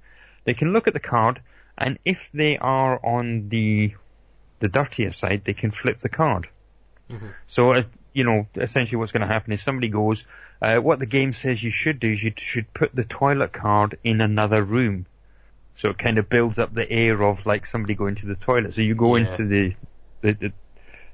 They 0.45 0.55
can 0.55 0.73
look 0.73 0.87
at 0.87 0.95
the 0.95 1.01
card, 1.01 1.43
and 1.77 1.99
if 2.05 2.31
they 2.33 2.59
are 2.59 3.05
on 3.05 3.49
the 3.49 3.95
the 4.61 4.69
dirtier 4.69 5.13
side, 5.13 5.45
they 5.45 5.55
can 5.55 5.71
flip 5.71 5.99
the 6.01 6.09
card. 6.11 6.49
Mhm. 7.11 7.33
So, 7.47 7.73
uh, 7.73 7.83
you 8.13 8.25
know, 8.25 8.47
essentially 8.55 8.99
what's 8.99 9.13
going 9.13 9.23
to 9.23 9.27
happen 9.33 9.53
is 9.53 9.63
somebody 9.63 9.89
goes, 9.89 10.27
uh, 10.61 10.79
what 10.79 10.99
the 10.99 11.07
game 11.07 11.33
says 11.33 11.63
you 11.63 11.71
should 11.71 11.99
do 11.99 12.11
is 12.11 12.23
you 12.23 12.33
should 12.37 12.73
put 12.75 12.95
the 12.95 13.05
toilet 13.05 13.53
card 13.53 13.99
in 14.05 14.21
another 14.21 14.63
room. 14.63 15.07
So 15.77 15.89
it 15.91 15.99
kind 15.99 16.19
of 16.19 16.29
builds 16.29 16.59
up 16.59 16.75
the 16.75 16.91
air 16.91 17.23
of 17.23 17.47
like 17.47 17.65
somebody 17.65 17.95
going 17.95 18.17
to 18.17 18.27
the 18.27 18.37
toilet. 18.37 18.75
So 18.75 18.83
you 18.83 18.95
go 18.95 19.17
Yeah. 19.17 19.25
into 19.27 19.47
the, 19.47 19.75
the, 20.21 20.33
the, 20.35 20.53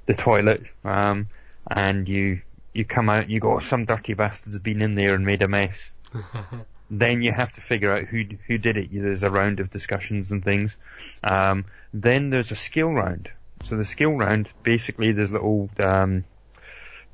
the 0.07 0.15
toilet, 0.15 0.71
um, 0.85 1.29
and 1.71 2.09
you, 2.09 2.43
you 2.75 2.85
come 2.85 3.09
out 3.09 3.25
and 3.25 3.31
you 3.31 3.39
go, 3.39 3.55
oh, 3.55 3.61
some 3.61 3.85
dirty 3.85 4.15
bastard's 4.15 4.59
been 4.59 4.83
in 4.83 4.97
there 4.97 5.15
and 5.15 5.25
made 5.25 5.43
a 5.43 5.49
mess. 5.49 5.93
then 6.91 7.23
you 7.23 7.33
have 7.33 7.53
to 7.55 7.61
figure 7.61 7.93
out 7.93 8.05
who 8.05 8.25
who 8.47 8.59
did 8.59 8.77
it. 8.77 8.89
There's 8.93 9.23
a 9.23 9.31
round 9.31 9.61
of 9.61 9.71
discussions 9.71 10.31
and 10.31 10.43
things. 10.45 10.77
Um, 11.23 11.65
then 11.93 12.31
there's 12.31 12.53
a 12.53 12.57
skill 12.57 12.91
round. 12.93 13.29
So 13.63 13.77
the 13.77 13.85
skill 13.85 14.13
round, 14.13 14.49
basically, 14.63 15.13
there's 15.13 15.33
little. 15.33 15.71
Um, 15.79 16.25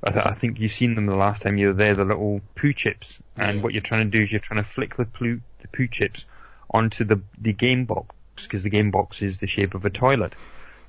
I, 0.05 0.11
th- 0.11 0.27
I 0.27 0.35
think 0.35 0.59
you've 0.59 0.73
seen 0.73 0.97
them 0.97 1.07
the 1.07 1.15
last 1.15 1.43
time 1.43 1.57
you 1.59 1.69
were 1.69 1.73
there. 1.75 1.95
The 1.95 2.05
little 2.05 2.41
poo 2.57 2.73
chips, 2.73 3.21
and 3.37 3.59
Yeah. 3.59 3.63
what 3.63 3.73
you're 3.73 3.83
trying 3.83 4.11
to 4.11 4.11
do 4.19 4.21
is 4.23 4.33
you're 4.33 4.41
trying 4.41 4.63
to 4.63 4.69
flick 4.69 4.97
the 4.97 5.05
poo 5.05 5.41
the 5.61 5.69
poo 5.69 5.87
chips 5.87 6.27
onto 6.71 7.05
the 7.05 7.21
the 7.41 7.53
game 7.53 7.85
box 7.85 8.15
because 8.37 8.63
the 8.65 8.71
game 8.71 8.91
box 8.91 9.23
is 9.23 9.39
the 9.39 9.47
shape 9.47 9.75
of 9.75 9.87
a 9.87 9.91
toilet. 9.91 10.35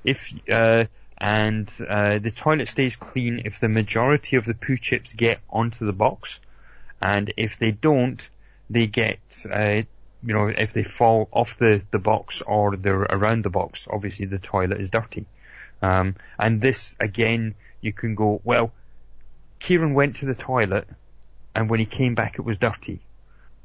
If 0.02 0.32
uh, 0.50 0.86
and 1.16 1.72
uh, 1.88 2.18
the 2.18 2.32
toilet 2.32 2.66
stays 2.68 2.96
clean 2.96 3.42
if 3.44 3.60
the 3.60 3.68
majority 3.68 4.34
of 4.36 4.44
the 4.44 4.54
poo 4.54 4.76
chips 4.76 5.12
get 5.12 5.38
onto 5.48 5.86
the 5.86 5.92
box, 5.92 6.40
and 7.00 7.32
if 7.36 7.56
they 7.58 7.70
don't, 7.70 8.28
they 8.70 8.86
get, 8.86 9.18
uh, 9.50 9.82
you 10.26 10.34
know, 10.34 10.46
if 10.48 10.72
they 10.72 10.84
fall 10.84 11.28
off 11.32 11.58
the, 11.58 11.82
the 11.90 11.98
box 11.98 12.42
or 12.42 12.76
they're 12.76 13.02
around 13.02 13.44
the 13.44 13.50
box, 13.50 13.86
obviously 13.90 14.26
the 14.26 14.38
toilet 14.38 14.80
is 14.80 14.90
dirty. 14.90 15.26
Um, 15.82 16.16
and 16.38 16.60
this, 16.60 16.96
again, 16.98 17.54
you 17.80 17.92
can 17.92 18.14
go, 18.14 18.40
well, 18.44 18.72
Kieran 19.58 19.94
went 19.94 20.16
to 20.16 20.26
the 20.26 20.34
toilet 20.34 20.88
and 21.54 21.68
when 21.68 21.80
he 21.80 21.86
came 21.86 22.14
back 22.14 22.36
it 22.38 22.42
was 22.42 22.58
dirty. 22.58 23.00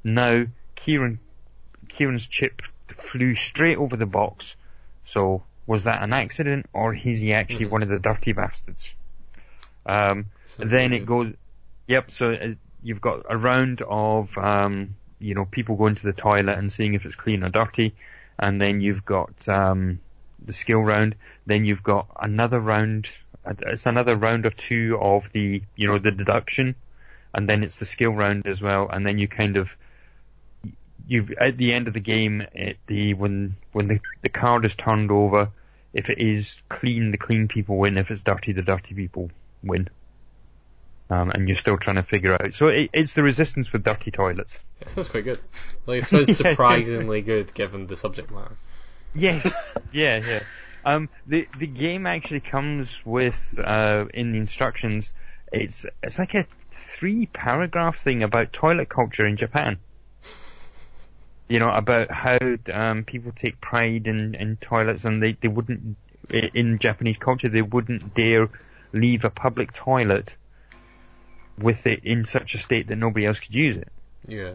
Now, 0.04 0.45
Kieran, 0.76 1.20
Kieran's 1.88 2.28
chip 2.28 2.62
flew 2.88 3.36
straight 3.36 3.78
over 3.78 3.95
the 3.95 4.06
box, 4.06 4.56
so 5.04 5.43
was 5.66 5.84
that 5.84 6.02
an 6.02 6.14
accident 6.14 6.66
or 6.74 6.93
is 6.93 7.20
he 7.20 7.34
actually 7.34 7.66
Mhm. 7.66 7.72
one 7.72 7.84
of 7.84 7.89
the 7.89 8.00
dirty 8.00 8.34
bastards? 8.34 8.95
Um, 9.86 10.26
then 10.58 10.93
it 10.93 11.06
goes, 11.06 11.34
yep, 11.88 12.12
so 12.12 12.34
uh, 12.34 12.54
you've 12.82 13.02
got 13.02 13.26
a 13.30 13.38
round 13.38 13.82
of, 13.82 14.38
um, 14.38 14.96
you 15.20 15.36
know, 15.36 15.46
people 15.46 15.76
going 15.76 15.96
to 15.96 16.04
the 16.04 16.14
toilet 16.14 16.58
and 16.58 16.72
seeing 16.72 16.94
if 16.94 17.06
it's 17.06 17.16
clean 17.16 17.44
or 17.44 17.50
dirty, 17.50 17.96
and 18.38 18.62
then 18.62 18.82
you've 18.82 19.06
got, 19.06 19.48
um, 19.50 20.00
the 20.44 20.54
skill 20.54 20.80
round, 20.80 21.16
then 21.46 21.66
you've 21.66 21.84
got 21.84 22.08
another 22.22 22.60
round, 22.60 23.10
it's 23.46 23.86
another 23.86 24.16
round 24.16 24.46
or 24.46 24.52
two 24.52 24.98
of 25.00 25.32
the, 25.32 25.62
you 25.76 25.88
know, 25.88 26.00
the 26.00 26.12
deduction, 26.12 26.76
and 27.34 27.48
then 27.50 27.64
it's 27.64 27.78
the 27.78 27.86
skill 27.86 28.12
round 28.12 28.48
as 28.48 28.62
well, 28.62 28.90
and 28.90 29.06
then 29.06 29.18
you 29.18 29.28
kind 29.28 29.58
of, 29.58 29.76
you've, 31.08 31.32
at 31.32 31.58
the 31.58 31.74
end 31.74 31.88
of 31.88 31.94
the 31.94 32.00
game, 32.00 32.46
the, 32.88 33.14
when, 33.14 33.56
when 33.74 33.88
the, 33.88 34.00
the 34.22 34.30
card 34.30 34.64
is 34.66 34.76
turned 34.76 35.12
over, 35.12 35.50
if 35.94 36.10
it 36.10 36.20
is 36.20 36.62
clean, 36.70 37.12
the 37.12 37.18
clean 37.18 37.48
people 37.48 37.78
win, 37.78 37.98
if 37.98 38.12
it's 38.12 38.24
dirty, 38.24 38.52
the 38.54 38.62
dirty 38.62 38.96
people 38.96 39.30
win. 39.64 39.90
Um, 41.12 41.32
and 41.32 41.47
you're 41.47 41.55
still 41.55 41.78
trying 41.78 41.95
to 41.95 42.03
figure 42.03 42.34
out. 42.34 42.53
So 42.53 42.68
it, 42.68 42.91
it's 42.93 43.14
the 43.14 43.24
resistance 43.24 43.74
with 43.74 43.84
dirty 43.84 44.12
toilets. 44.12 44.60
It 44.80 44.89
sounds 44.89 45.07
quite 45.07 45.24
good. 45.24 45.39
Like, 45.88 46.03
it 46.03 46.05
sounds 46.05 46.38
surprisingly 46.38 47.22
good 47.22 47.53
given 47.53 47.88
the 47.88 47.95
subject 47.95 48.32
matter. 48.32 48.55
Yes, 49.16 49.76
yeah, 49.91 50.22
yeah. 50.24 50.43
Um, 50.86 51.10
the 51.26 51.47
the 51.57 51.68
game 51.68 52.05
actually 52.05 52.41
comes 52.41 53.03
with 53.05 53.60
uh, 53.60 54.05
in 54.14 54.32
the 54.34 54.38
instructions. 54.38 55.14
It's 55.51 55.86
it's 56.03 56.20
like 56.20 56.36
a 56.36 56.45
three 56.74 57.26
paragraph 57.26 57.97
thing 57.97 58.24
about 58.24 58.53
toilet 58.53 58.89
culture 58.89 59.26
in 59.26 59.36
Japan. 59.36 59.78
You 61.47 61.60
know 61.60 61.72
about 61.72 62.12
how 62.12 62.38
um, 62.72 63.03
people 63.03 63.32
take 63.32 63.60
pride 63.60 64.05
in, 64.05 64.36
in 64.36 64.57
toilets 64.57 65.05
and 65.05 65.22
they, 65.22 65.34
they 65.34 65.47
wouldn't 65.47 65.97
in 66.32 66.78
Japanese 66.78 67.18
culture, 67.18 67.49
they 67.49 67.62
wouldn't 67.62 68.14
dare 68.14 68.49
leave 68.93 69.26
a 69.26 69.30
public 69.30 69.74
toilet 69.74 70.38
with 71.60 71.88
it 71.88 72.03
in 72.03 72.26
such 72.26 72.55
a 72.55 72.57
state 72.57 72.88
that 72.88 72.95
nobody 72.95 73.26
else 73.26 73.39
could 73.39 73.55
use 73.55 73.78
it. 73.78 73.89
Yeah. 74.28 74.53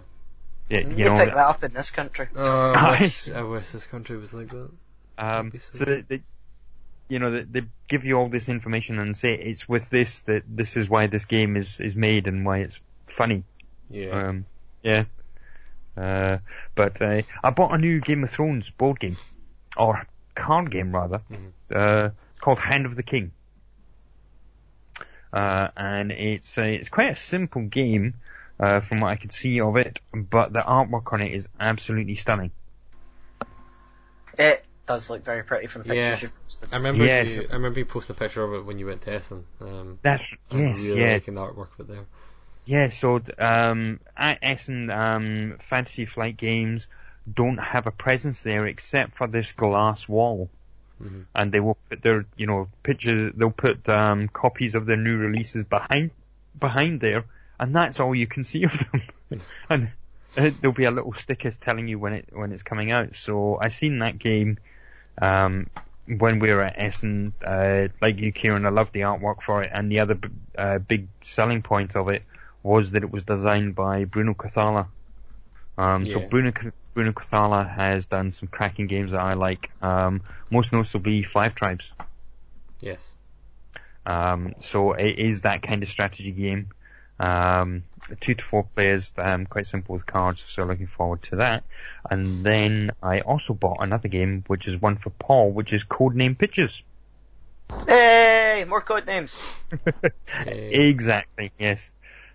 Yeah, 0.71 0.81
You, 0.81 0.97
you 0.97 1.05
know, 1.05 1.19
pick 1.19 1.29
that 1.29 1.37
up 1.37 1.63
in 1.63 1.73
this 1.73 1.91
country. 1.91 2.29
Oh, 2.35 2.73
I, 2.75 2.99
wish, 3.01 3.31
I 3.31 3.43
wish 3.43 3.71
this 3.71 3.87
country 3.87 4.17
was 4.17 4.33
like 4.33 4.49
that. 4.49 4.71
Um, 5.19 5.53
so 5.53 5.79
so 5.79 5.85
they, 5.85 6.01
they, 6.03 6.23
you 7.09 7.19
know, 7.19 7.31
they, 7.31 7.43
they 7.43 7.67
give 7.87 8.05
you 8.05 8.19
all 8.19 8.29
this 8.29 8.49
information 8.49 8.99
and 8.99 9.17
say 9.17 9.35
it's 9.35 9.69
with 9.69 9.91
this 9.91 10.21
that 10.21 10.43
this 10.49 10.77
is 10.77 10.89
why 10.89 11.07
this 11.07 11.27
game 11.27 11.57
is, 11.57 11.81
is 11.81 11.95
made 11.95 12.27
and 12.27 12.47
why 12.47 12.59
it's 12.59 12.81
funny. 13.07 13.45
Yeah. 13.89 14.09
Um, 14.11 14.47
yeah. 14.83 15.05
Uh, 15.97 16.39
but 16.75 17.01
uh, 17.03 17.23
I 17.43 17.51
bought 17.51 17.73
a 17.75 17.79
new 17.79 18.01
Game 18.01 18.25
of 18.25 18.31
Thrones 18.31 18.71
board 18.71 18.99
game, 18.99 19.17
or 19.77 20.07
card 20.35 20.71
game 20.71 20.93
rather. 20.93 21.21
Mhm. 21.31 21.53
Uh, 21.73 22.11
it's 22.31 22.41
called 22.41 22.59
Hand 22.59 22.87
of 22.87 22.97
the 22.97 23.03
King. 23.05 23.31
Uh, 25.35 25.69
and 25.77 26.13
it's 26.13 26.57
uh, 26.57 26.63
it's 26.63 26.89
quite 26.89 27.11
a 27.11 27.15
simple 27.17 27.63
game, 27.63 28.15
uh, 28.61 28.79
from 28.81 29.01
what 29.01 29.09
I 29.09 29.17
could 29.17 29.33
see 29.33 29.61
of 29.61 29.77
it, 29.77 30.01
but 30.15 30.53
the 30.53 30.61
artwork 30.61 31.13
on 31.13 31.21
it 31.21 31.33
is 31.33 31.49
absolutely 31.59 32.15
stunning. 32.15 32.53
It 34.39 34.63
does 34.87 35.11
look 35.11 35.25
very 35.25 35.43
pretty 35.43 35.67
from 35.67 35.83
pictures 35.83 35.97
Yeah. 35.97 36.19
you've 36.23 36.43
posted. 36.45 36.73
I 36.73 36.77
remember 36.77 37.05
Yes. 37.05 37.35
you, 37.35 37.47
I 37.51 37.55
remember 37.55 37.81
you 37.81 37.85
posted 37.85 38.17
a 38.17 38.19
picture 38.19 38.45
of 38.45 38.55
it 38.55 38.65
when 38.65 38.79
you 38.79 38.87
went 38.87 39.03
to 39.03 39.13
Essen. 39.13 39.45
Um, 39.61 39.99
That's 40.03 40.35
I'm 40.53 40.59
yes, 40.59 40.81
really 40.81 41.01
yeah. 41.01 41.13
liking 41.15 41.35
the 41.35 41.41
artwork 41.41 41.69
of 41.79 41.81
it 41.81 41.89
there. 41.89 42.05
Yeah, 42.67 42.89
so 42.89 43.21
um, 43.39 44.01
at 44.17 44.39
Essen, 44.41 44.89
um, 44.91 45.57
Fantasy 45.59 46.07
Flight 46.07 46.37
Games 46.37 46.87
don't 47.33 47.59
have 47.59 47.87
a 47.87 47.91
presence 47.91 48.43
there 48.43 48.67
except 48.67 49.17
for 49.17 49.27
this 49.27 49.53
glass 49.53 50.09
wall, 50.09 50.49
Mhm. 51.05 51.25
and 51.35 51.53
they 51.53 51.61
will 51.61 51.77
put 51.89 52.03
their, 52.03 52.25
you 52.37 52.47
know, 52.47 52.69
pictures. 52.83 53.33
They'll 53.37 53.51
put 53.51 53.89
um, 53.89 54.29
copies 54.29 54.75
of 54.75 54.87
their 54.87 54.97
new 54.97 55.17
releases 55.17 55.65
behind 55.65 56.11
behind 56.59 57.01
there, 57.01 57.25
and 57.59 57.75
that's 57.75 58.01
all 58.01 58.15
you 58.15 58.27
can 58.27 58.45
see 58.45 58.65
of 58.65 58.73
them. 58.91 59.03
and 59.71 59.91
uh, 60.37 60.51
there'll 60.61 60.75
be 60.75 60.85
a 60.85 60.91
little 60.91 61.13
sticker 61.13 61.51
telling 61.51 61.89
you 61.89 61.99
when 61.99 62.15
it 62.15 62.29
when 62.33 62.53
it's 62.53 62.63
coming 62.63 62.91
out. 62.91 63.17
So 63.17 63.59
I 63.61 63.69
seen 63.69 63.99
that 64.01 64.19
game 64.19 64.59
um, 65.21 65.67
when 66.07 66.39
we 66.39 66.53
were 66.53 66.63
at 66.63 66.75
Essen, 66.79 67.35
uh, 67.45 67.89
like 68.01 68.19
you, 68.19 68.33
Kieran. 68.33 68.67
I 68.67 68.71
loved 68.71 68.93
the 68.93 69.01
artwork 69.01 69.43
for 69.43 69.63
it, 69.63 69.71
and 69.73 69.91
the 69.91 70.01
other 70.01 70.15
b- 70.15 70.29
uh, 70.57 70.79
big 70.79 71.09
selling 71.23 71.63
point 71.63 71.97
of 71.97 72.09
it 72.09 72.23
was 72.63 72.93
that 72.93 73.03
it 73.03 73.11
was 73.11 73.25
designed 73.25 73.75
by 73.75 74.05
Bruno 74.05 74.35
Cathala. 74.35 74.87
Um, 75.77 76.07
So 76.07 76.21
Bruno 76.21 76.53
Bruno 76.95 77.13
Cathala 77.13 77.69
has 77.69 78.07
done 78.07 78.31
some 78.31 78.49
cracking 78.49 78.87
games 78.87 79.11
that 79.11 79.21
I 79.21 79.35
like. 79.35 79.71
Um, 79.83 80.23
most 80.51 80.73
notably 80.73 81.23
Five 81.25 81.55
Tribes. 81.55 81.93
Yes. 82.81 83.13
Um, 84.07 84.55
so 84.59 84.93
it 84.93 85.19
is 85.19 85.43
that 85.43 85.63
kind 85.63 85.83
of 85.83 85.89
strategy 85.89 86.31
game. 86.31 86.71
Um, 87.19 87.85
two 88.21 88.35
to 88.35 88.45
four 88.45 88.65
players, 88.75 89.13
um, 89.19 89.47
quite 89.47 89.67
simple 89.67 89.95
with 89.95 90.05
cards, 90.05 90.45
so 90.47 90.65
looking 90.65 90.87
forward 90.87 91.23
to 91.23 91.37
that. 91.37 91.65
And 92.11 92.45
then 92.45 92.91
I 93.03 93.21
also 93.21 93.55
bought 93.55 93.79
another 93.81 94.09
game, 94.09 94.45
which 94.47 94.69
is 94.69 94.81
one 94.81 94.97
for 94.97 95.11
Paul, 95.11 95.51
which 95.51 95.73
is 95.73 95.85
Codename 95.85 96.37
Pictures. 96.37 96.83
Hey, 97.87 98.65
more 98.69 98.81
code 98.81 99.07
names. 99.07 99.37
Yay. 100.47 100.89
exactly, 100.89 101.51
yes. 101.59 101.91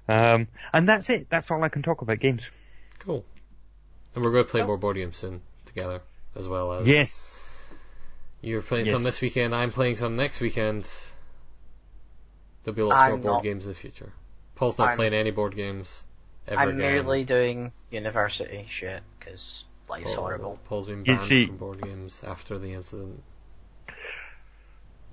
Um, 0.07 0.47
and 0.73 0.89
that's 0.89 1.09
it. 1.09 1.27
That's 1.29 1.51
all 1.51 1.63
I 1.63 1.69
can 1.69 1.83
talk 1.83 2.01
about 2.01 2.19
games. 2.19 2.49
Cool. 2.99 3.23
And 4.15 4.23
we're 4.23 4.31
going 4.31 4.45
to 4.45 4.49
play 4.51 4.61
Oh. 4.61 4.67
more 4.67 4.77
board 4.77 4.95
games 4.97 5.17
soon 5.17 5.41
together, 5.65 6.01
as 6.35 6.47
well 6.47 6.73
as 6.73 6.87
Yes. 6.87 7.51
you're 8.41 8.61
playing 8.61 8.85
Yes. 8.85 8.93
some 8.95 9.03
this 9.03 9.21
weekend. 9.21 9.53
I'm 9.55 9.71
playing 9.71 9.95
some 9.97 10.15
next 10.15 10.39
weekend. 10.39 10.87
There'll 12.63 12.75
be 12.75 12.81
lots 12.81 12.97
I'm 12.97 13.09
more 13.11 13.19
board 13.19 13.33
not- 13.35 13.43
games 13.43 13.65
in 13.65 13.71
the 13.71 13.77
future. 13.77 14.11
Paul's 14.55 14.77
not 14.77 14.89
I'm- 14.89 14.97
playing 14.97 15.13
any 15.13 15.31
board 15.31 15.55
games 15.55 16.03
ever 16.47 16.55
again. 16.55 16.67
I'm 16.69 16.79
again. 16.79 16.91
merely 16.91 17.23
doing 17.23 17.71
university 17.91 18.65
shit 18.67 19.01
because 19.19 19.65
life's 19.89 20.13
Paul- 20.15 20.23
horrible. 20.23 20.59
Paul's 20.65 20.87
been 20.87 20.99
You 20.99 21.03
banned 21.05 21.21
see- 21.21 21.45
from 21.47 21.57
board 21.57 21.81
games 21.81 22.23
after 22.23 22.57
the 22.59 22.73
incident. 22.73 23.23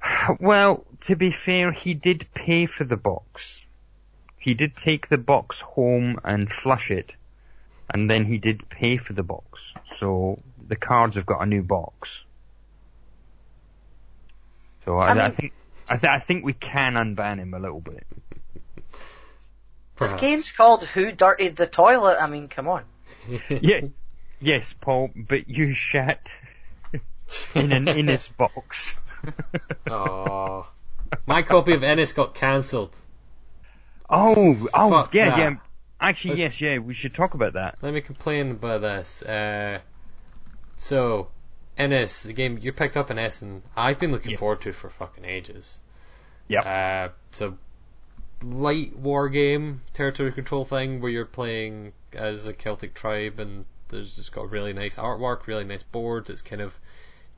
Well, 0.41 0.85
to 1.03 1.17
be 1.17 1.31
fair, 1.31 1.73
he 1.73 1.95
did 1.95 2.27
pay 2.35 2.67
for 2.67 2.85
the 2.85 2.97
box. 2.97 3.63
He 4.39 4.55
did 4.55 4.77
take 4.77 5.09
the 5.09 5.19
box 5.19 5.61
home 5.61 6.19
and 6.25 6.53
flush 6.53 6.91
it, 6.91 7.17
and 7.93 8.11
then 8.11 8.25
he 8.25 8.39
did 8.39 8.69
pay 8.69 8.97
for 8.97 9.13
the 9.13 9.23
box. 9.23 9.73
So 9.95 10.41
the 10.67 10.77
cards 10.77 11.17
have 11.17 11.27
got 11.27 11.41
a 11.43 11.47
new 11.47 11.63
box. 11.63 12.25
So 14.85 14.99
I, 14.99 15.13
I 15.13 15.27
I, 15.27 15.31
think 15.31 15.53
I, 15.89 15.97
th- 15.97 16.11
I 16.11 16.19
think 16.19 16.45
we 16.45 16.53
can 16.53 16.95
unban 16.95 17.39
him 17.39 17.55
a 17.55 17.59
little 17.59 17.81
bit. 17.81 18.07
The 19.97 20.17
game's 20.17 20.53
called 20.53 20.85
Who 20.85 21.11
Dirtied 21.11 21.57
the 21.57 21.67
Toilet? 21.67 22.19
I 22.21 22.27
mean, 22.29 22.49
come 22.49 22.69
on. 22.69 22.85
Yeah, 23.49 23.81
yes, 24.41 24.75
Paul, 24.81 25.11
but 25.17 25.49
you 25.49 25.73
shat 25.73 26.33
in 27.55 27.73
an 27.73 27.89
Inis 27.99 28.29
box. 28.29 28.95
oh. 29.91 30.69
My 31.27 31.43
copy 31.43 31.73
of 31.73 31.83
Inis 31.83 32.13
got 32.13 32.35
cancelled. 32.35 32.95
Oh, 34.11 34.69
oh, 34.75 34.91
Fuck 34.91 35.15
yeah, 35.15 35.31
that. 35.31 35.39
yeah. 35.39 35.55
Actually, 36.01 36.41
Let's- 36.43 36.61
yes, 36.61 36.61
yeah, 36.61 36.79
we 36.79 36.95
should 36.95 37.15
talk 37.15 37.35
about 37.35 37.55
that. 37.55 37.79
Let 37.83 37.95
me 37.95 38.01
complain 38.01 38.51
about 38.53 38.83
this. 38.83 39.23
Uh, 39.23 39.81
so, 40.77 41.29
Inis, 41.79 42.23
the 42.23 42.33
game 42.35 42.59
you 42.61 42.73
picked 42.73 42.97
up 42.97 43.11
in 43.11 43.19
Essen, 43.19 43.63
I've 43.77 43.99
been 43.99 44.13
looking 44.13 44.33
Yes. 44.33 44.41
forward 44.41 44.61
to 44.63 44.73
for 44.73 44.91
fucking 44.91 45.25
ages. 45.25 45.81
Yep. 46.49 46.67
Uh, 46.67 47.09
it's 47.31 47.41
a 47.41 47.55
light 48.43 48.95
war 48.97 49.29
game, 49.31 49.83
territory 49.95 50.33
control 50.33 50.65
thing, 50.67 51.01
where 51.01 51.11
you're 51.11 51.25
playing 51.25 51.93
as 52.13 52.47
a 52.47 52.53
Celtic 52.53 52.95
tribe, 52.95 53.41
and 53.41 53.65
there's 53.89 54.17
just 54.17 54.33
got 54.33 54.51
really 54.51 54.73
nice 54.75 54.97
artwork, 54.97 55.47
really 55.47 55.65
nice 55.65 55.83
board. 55.83 56.29
It's 56.29 56.43
kind 56.43 56.61
of 56.61 56.79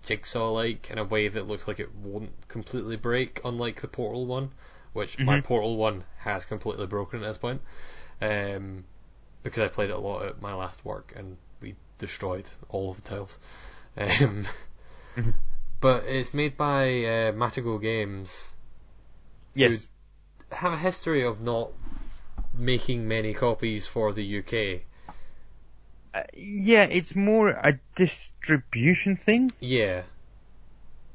jigsaw-like 0.04 0.90
in 0.90 0.98
a 0.98 1.04
way 1.04 1.28
that 1.28 1.46
looks 1.46 1.66
like 1.68 1.78
it 1.80 1.94
won't 1.94 2.32
completely 2.48 2.96
break, 2.96 3.40
unlike 3.44 3.80
the 3.80 3.88
Portal 3.88 4.26
one, 4.26 4.50
which 4.92 5.18
my 5.18 5.40
Mhm. 5.40 5.44
Portal 5.44 5.76
one 5.76 6.04
has 6.18 6.44
completely 6.44 6.86
broken 6.86 7.22
at 7.22 7.26
this 7.28 7.38
point. 7.38 7.61
Um, 8.20 8.84
because 9.42 9.62
I 9.62 9.68
played 9.68 9.90
it 9.90 9.96
a 9.96 9.98
lot 9.98 10.24
at 10.26 10.42
my 10.42 10.54
last 10.54 10.84
work 10.84 11.12
and 11.16 11.36
we 11.60 11.74
destroyed 11.98 12.48
all 12.68 12.90
of 12.90 13.02
the 13.02 13.08
tiles. 13.08 13.38
Um, 13.96 14.46
Mhm. 15.16 15.34
but 15.80 16.04
it's 16.04 16.32
made 16.34 16.56
by 16.56 16.82
uh, 17.04 17.32
Matagot 17.32 17.80
Games, 17.82 18.48
yes. 19.54 19.88
have 20.52 20.72
a 20.72 20.76
history 20.78 21.24
of 21.24 21.40
not 21.40 21.70
making 22.54 23.08
many 23.08 23.34
copies 23.34 23.86
for 23.86 24.12
the 24.12 24.38
UK. 24.38 24.82
Uh, 26.14 26.22
yeah, 26.34 26.84
it's 26.84 27.14
more 27.14 27.50
a 27.50 27.78
distribution 27.96 29.16
thing. 29.16 29.52
Yeah, 29.60 30.02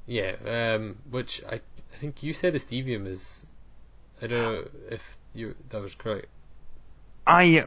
yeah. 0.06 0.36
Um, 0.46 0.98
which 1.10 1.42
I 1.50 1.56
I 1.56 1.98
think 1.98 2.24
you 2.24 2.34
said 2.34 2.54
Esdevium 2.54 3.08
is. 3.08 3.46
I 4.22 4.28
don't 4.28 4.42
know 4.44 4.70
if 4.90 5.18
you 5.34 5.56
that 5.70 5.82
was 5.82 5.96
correct. 5.96 6.28
I, 7.26 7.66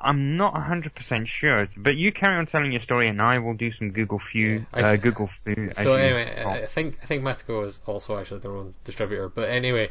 I'm 0.00 0.36
not 0.36 0.54
hundred 0.54 0.94
percent 0.94 1.28
sure, 1.28 1.66
but 1.76 1.96
you 1.96 2.12
carry 2.12 2.36
on 2.36 2.46
telling 2.46 2.72
your 2.72 2.80
story, 2.80 3.08
and 3.08 3.20
I 3.20 3.38
will 3.38 3.54
do 3.54 3.70
some 3.70 3.90
Google 3.90 4.18
few, 4.18 4.66
Yeah, 4.74 4.86
I- 4.86 4.94
uh, 4.94 4.96
Google 4.96 5.26
as 5.26 5.76
So 5.76 5.94
anyway, 5.94 6.32
talk. 6.42 6.46
I 6.46 6.66
think 6.66 6.98
I 7.02 7.06
think 7.06 7.22
Matagot 7.22 7.66
is 7.66 7.80
also 7.86 8.18
actually 8.18 8.40
their 8.40 8.56
own 8.56 8.74
distributor. 8.84 9.28
But 9.28 9.48
anyway, 9.48 9.90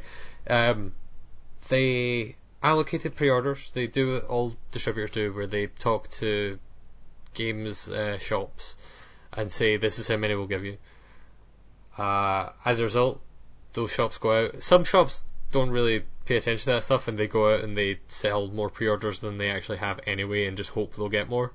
um, 0.49 0.93
they 1.69 2.35
allocated 2.61 3.15
pre-orders. 3.15 3.71
They 3.71 3.87
do 3.87 4.13
what 4.13 4.25
all 4.25 4.55
distributors 4.71 5.11
do, 5.11 5.33
where 5.33 5.47
they 5.47 5.67
talk 5.67 6.09
to 6.11 6.59
games 7.33 7.89
uh, 7.89 8.17
shops 8.17 8.77
and 9.33 9.51
say 9.51 9.77
this 9.77 9.99
is 9.99 10.07
how 10.07 10.17
many 10.17 10.35
we'll 10.35 10.47
give 10.47 10.63
you. 10.63 10.77
Uh, 11.97 12.49
as 12.63 12.79
a 12.79 12.83
result, 12.83 13.21
those 13.73 13.91
shops 13.91 14.17
go 14.17 14.45
out. 14.45 14.63
Some 14.63 14.83
shops 14.83 15.23
don't 15.51 15.69
really 15.69 16.03
pay 16.25 16.37
attention 16.37 16.65
to 16.65 16.75
that 16.77 16.83
stuff, 16.83 17.07
and 17.07 17.17
they 17.17 17.27
go 17.27 17.53
out 17.53 17.61
and 17.63 17.77
they 17.77 17.99
sell 18.07 18.47
more 18.47 18.69
pre-orders 18.69 19.19
than 19.19 19.37
they 19.37 19.49
actually 19.49 19.77
have 19.77 19.99
anyway, 20.07 20.45
and 20.45 20.57
just 20.57 20.71
hope 20.71 20.95
they'll 20.95 21.09
get 21.09 21.29
more. 21.29 21.51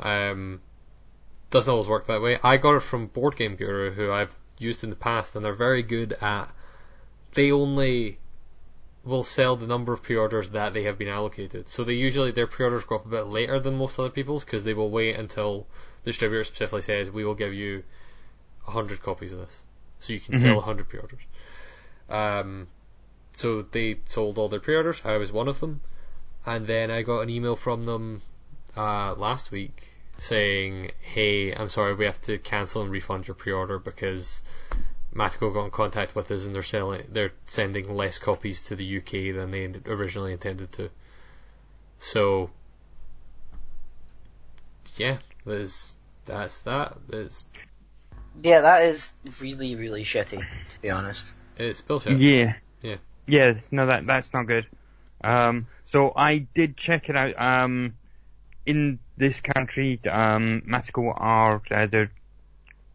Um, 0.00 0.60
doesn't 1.50 1.70
always 1.70 1.88
work 1.88 2.06
that 2.06 2.22
way. 2.22 2.38
I 2.42 2.56
got 2.56 2.76
it 2.76 2.80
from 2.80 3.06
Board 3.06 3.36
Game 3.36 3.56
Guru, 3.56 3.92
who 3.92 4.10
I've 4.10 4.34
used 4.58 4.84
in 4.84 4.90
the 4.90 4.96
past, 4.96 5.36
and 5.36 5.44
they're 5.44 5.52
very 5.52 5.82
good 5.82 6.12
at. 6.20 6.50
They 7.34 7.50
only 7.52 8.18
will 9.04 9.24
sell 9.24 9.56
the 9.56 9.66
number 9.66 9.92
of 9.92 10.02
pre-orders 10.02 10.50
that 10.50 10.74
they 10.74 10.84
have 10.84 10.96
been 10.98 11.08
allocated. 11.08 11.68
So 11.68 11.82
they 11.82 11.94
usually 11.94 12.30
their 12.30 12.46
pre-orders 12.46 12.84
go 12.84 12.96
up 12.96 13.06
a 13.06 13.08
bit 13.08 13.26
later 13.26 13.58
than 13.58 13.76
most 13.76 13.98
other 13.98 14.10
people's 14.10 14.44
because 14.44 14.62
they 14.64 14.74
will 14.74 14.90
wait 14.90 15.16
until 15.16 15.66
the 16.04 16.10
distributor 16.10 16.44
specifically 16.44 16.82
says 16.82 17.10
we 17.10 17.24
will 17.24 17.34
give 17.34 17.52
you 17.52 17.82
hundred 18.64 19.02
copies 19.02 19.32
of 19.32 19.38
this, 19.38 19.60
so 19.98 20.12
you 20.12 20.20
can 20.20 20.38
sell 20.38 20.54
Mhm. 20.54 20.58
a 20.58 20.60
hundred 20.60 20.88
pre-orders. 20.88 21.20
Um, 22.08 22.68
so 23.32 23.62
they 23.62 23.98
sold 24.04 24.38
all 24.38 24.48
their 24.48 24.60
pre-orders. 24.60 25.02
I 25.04 25.16
was 25.16 25.32
one 25.32 25.48
of 25.48 25.60
them, 25.60 25.80
and 26.46 26.66
then 26.66 26.90
I 26.90 27.02
got 27.02 27.20
an 27.20 27.30
email 27.30 27.56
from 27.56 27.86
them 27.86 28.22
uh, 28.76 29.14
last 29.14 29.50
week 29.50 29.88
saying, 30.18 30.92
"Hey, 31.00 31.52
I'm 31.52 31.68
sorry, 31.68 31.94
we 31.94 32.04
have 32.04 32.20
to 32.22 32.38
cancel 32.38 32.82
and 32.82 32.90
refund 32.90 33.26
your 33.26 33.34
pre-order 33.34 33.78
because 33.78 34.42
Matagot 35.14 35.52
got 35.52 35.64
in 35.64 35.70
contact 35.70 36.14
with 36.14 36.30
us 36.30 36.44
and 36.44 36.54
they're 36.54 36.62
selling, 36.62 37.06
they're 37.10 37.32
sending 37.46 37.94
less 37.94 38.18
copies 38.18 38.62
to 38.64 38.76
the 38.76 38.98
UK 38.98 39.34
than 39.34 39.50
they 39.50 39.70
originally 39.86 40.32
intended 40.32 40.72
to. 40.72 40.90
So, 41.98 42.50
yeah, 44.96 45.18
there's 45.44 45.94
that's 46.24 46.62
that. 46.62 46.96
It's 47.10 47.46
Yeah, 48.42 48.62
that 48.62 48.84
is 48.84 49.12
really, 49.40 49.76
really 49.76 50.04
shitty, 50.04 50.42
to 50.70 50.82
be 50.82 50.90
honest. 50.90 51.34
it's 51.58 51.80
bullshit. 51.82 52.18
Yeah. 52.18 52.54
Yeah. 53.26 53.46
Yeah, 53.46 53.60
no, 53.70 53.86
that 53.86 54.06
that's 54.06 54.32
not 54.32 54.46
good. 54.46 54.66
Um, 55.22 55.66
so 55.84 56.12
I 56.14 56.38
did 56.38 56.76
check 56.76 57.08
it 57.08 57.16
out. 57.16 57.40
Um, 57.40 57.94
in 58.66 58.98
this 59.16 59.40
country, 59.40 60.00
um, 60.10 60.62
Matagot 60.66 61.14
are 61.16 61.62
uh, 61.70 61.86
their 61.86 62.10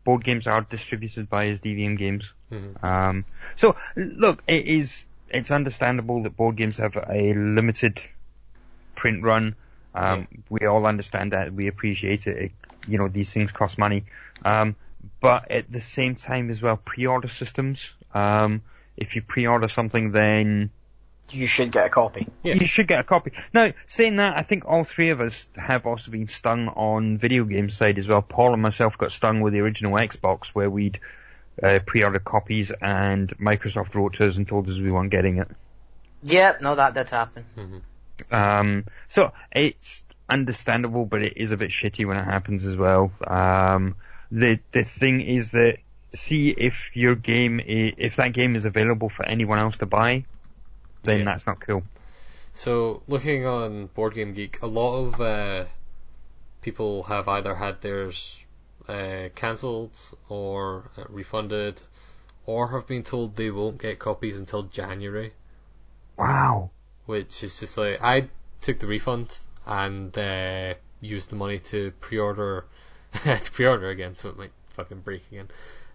board 0.03 0.23
games 0.23 0.47
are 0.47 0.61
distributed 0.61 1.29
by 1.29 1.47
Esdevium 1.47 1.97
Games. 1.97 2.33
Mhm. 2.51 2.83
Um, 2.83 3.25
so 3.55 3.75
look, 3.95 4.43
it 4.47 4.65
is 4.65 5.05
it's 5.29 5.51
understandable 5.51 6.23
that 6.23 6.37
board 6.37 6.55
games 6.55 6.77
have 6.77 6.95
a 6.95 7.33
limited 7.33 8.01
print 8.95 9.23
run. 9.23 9.55
Um, 9.93 10.27
We 10.49 10.67
all 10.67 10.85
understand 10.85 11.31
that. 11.33 11.53
We 11.53 11.67
appreciate 11.67 12.27
it. 12.27 12.37
it. 12.37 12.51
You 12.87 12.97
know, 12.97 13.07
these 13.07 13.33
things 13.33 13.51
cost 13.51 13.77
money. 13.77 14.05
Um, 14.45 14.75
but 15.19 15.51
at 15.51 15.71
the 15.71 15.81
same 15.81 16.15
time 16.15 16.49
as 16.49 16.61
well, 16.61 16.77
pre-order 16.77 17.27
systems. 17.27 17.93
Um, 18.13 18.61
if 18.97 19.15
you 19.15 19.21
pre-order 19.21 19.67
something, 19.67 20.11
then 20.11 20.71
You 21.29 21.47
should 21.47 21.71
get 21.71 21.85
a 21.85 21.89
copy. 21.89 22.27
Yeah. 22.43 22.55
you 22.55 22.65
should 22.65 22.87
get 22.87 22.99
a 22.99 23.03
copy. 23.03 23.31
Now, 23.53 23.71
saying 23.85 24.15
that, 24.17 24.37
I 24.37 24.43
think 24.43 24.63
all 24.65 24.83
three 24.83 25.09
of 25.11 25.21
us 25.21 25.47
have 25.55 25.85
also 25.85 26.11
been 26.11 26.27
stung 26.27 26.67
on 26.69 27.17
video 27.17 27.43
game 27.45 27.69
side 27.69 27.97
as 27.97 28.07
well. 28.07 28.21
Paul 28.21 28.53
and 28.53 28.61
myself 28.61 28.97
got 28.97 29.11
stung 29.11 29.41
with 29.41 29.53
the 29.53 29.59
original 29.59 29.93
Xbox 29.93 30.47
where 30.47 30.69
we'd 30.69 30.99
uh, 31.61 31.79
pre-ordered 31.85 32.23
copies 32.23 32.71
and 32.71 33.29
Microsoft 33.37 33.95
wrote 33.95 34.13
to 34.15 34.25
us 34.25 34.37
and 34.37 34.47
told 34.47 34.69
us 34.69 34.79
we 34.79 34.91
weren't 34.91 35.11
getting 35.11 35.37
it. 35.37 35.47
Yeah, 36.23 36.53
no, 36.61 36.75
that 36.75 36.93
did 36.93 37.09
happen. 37.09 37.83
Um, 38.31 38.85
so 39.07 39.31
it's 39.51 40.03
understandable, 40.29 41.05
but 41.05 41.21
it 41.21 41.37
is 41.37 41.51
a 41.51 41.57
bit 41.57 41.69
shitty 41.71 42.05
when 42.05 42.17
it 42.17 42.23
happens 42.23 42.65
as 42.65 42.75
well. 42.75 43.11
Um, 43.25 43.95
the 44.31 44.59
the 44.71 44.83
thing 44.83 45.21
is 45.21 45.51
that 45.51 45.77
see 46.13 46.49
if 46.49 46.95
your 46.95 47.15
game 47.15 47.59
i- 47.59 47.93
if 47.97 48.15
that 48.17 48.33
game 48.33 48.55
is 48.55 48.65
available 48.65 49.09
for 49.09 49.25
anyone 49.25 49.59
else 49.59 49.77
to 49.77 49.85
buy, 49.85 50.25
then 51.03 51.19
Yeah. 51.19 51.25
that's 51.25 51.47
not 51.47 51.59
cool. 51.59 51.83
So, 52.53 53.03
looking 53.07 53.45
on 53.45 53.87
Board 53.87 54.15
Game 54.15 54.33
Geek, 54.33 54.61
a 54.61 54.67
lot 54.67 54.97
of 54.97 55.21
uh, 55.21 55.65
people 56.61 57.03
have 57.03 57.27
either 57.27 57.55
had 57.55 57.81
theirs 57.81 58.43
uh, 58.87 59.29
cancelled 59.35 59.91
or 60.29 60.89
uh, 60.97 61.03
refunded, 61.09 61.81
or 62.45 62.69
have 62.69 62.87
been 62.87 63.03
told 63.03 63.35
they 63.35 63.51
won't 63.51 63.77
get 63.79 63.99
copies 63.99 64.37
until 64.37 64.63
January, 64.63 65.33
Wow. 66.17 66.71
which 67.05 67.43
is 67.43 67.59
just 67.59 67.77
like 67.77 68.01
I 68.01 68.29
took 68.61 68.79
the 68.79 68.87
refund 68.87 69.37
and 69.65 70.17
uh, 70.17 70.73
used 71.01 71.29
the 71.29 71.35
money 71.35 71.59
to 71.59 71.91
pre-order 71.99 72.65
to 73.23 73.51
pre-order 73.51 73.89
again, 73.89 74.15
so 74.15 74.29
it 74.29 74.37
might 74.37 74.51
fucking 74.69 75.01
break 75.01 75.23
again. 75.31 75.49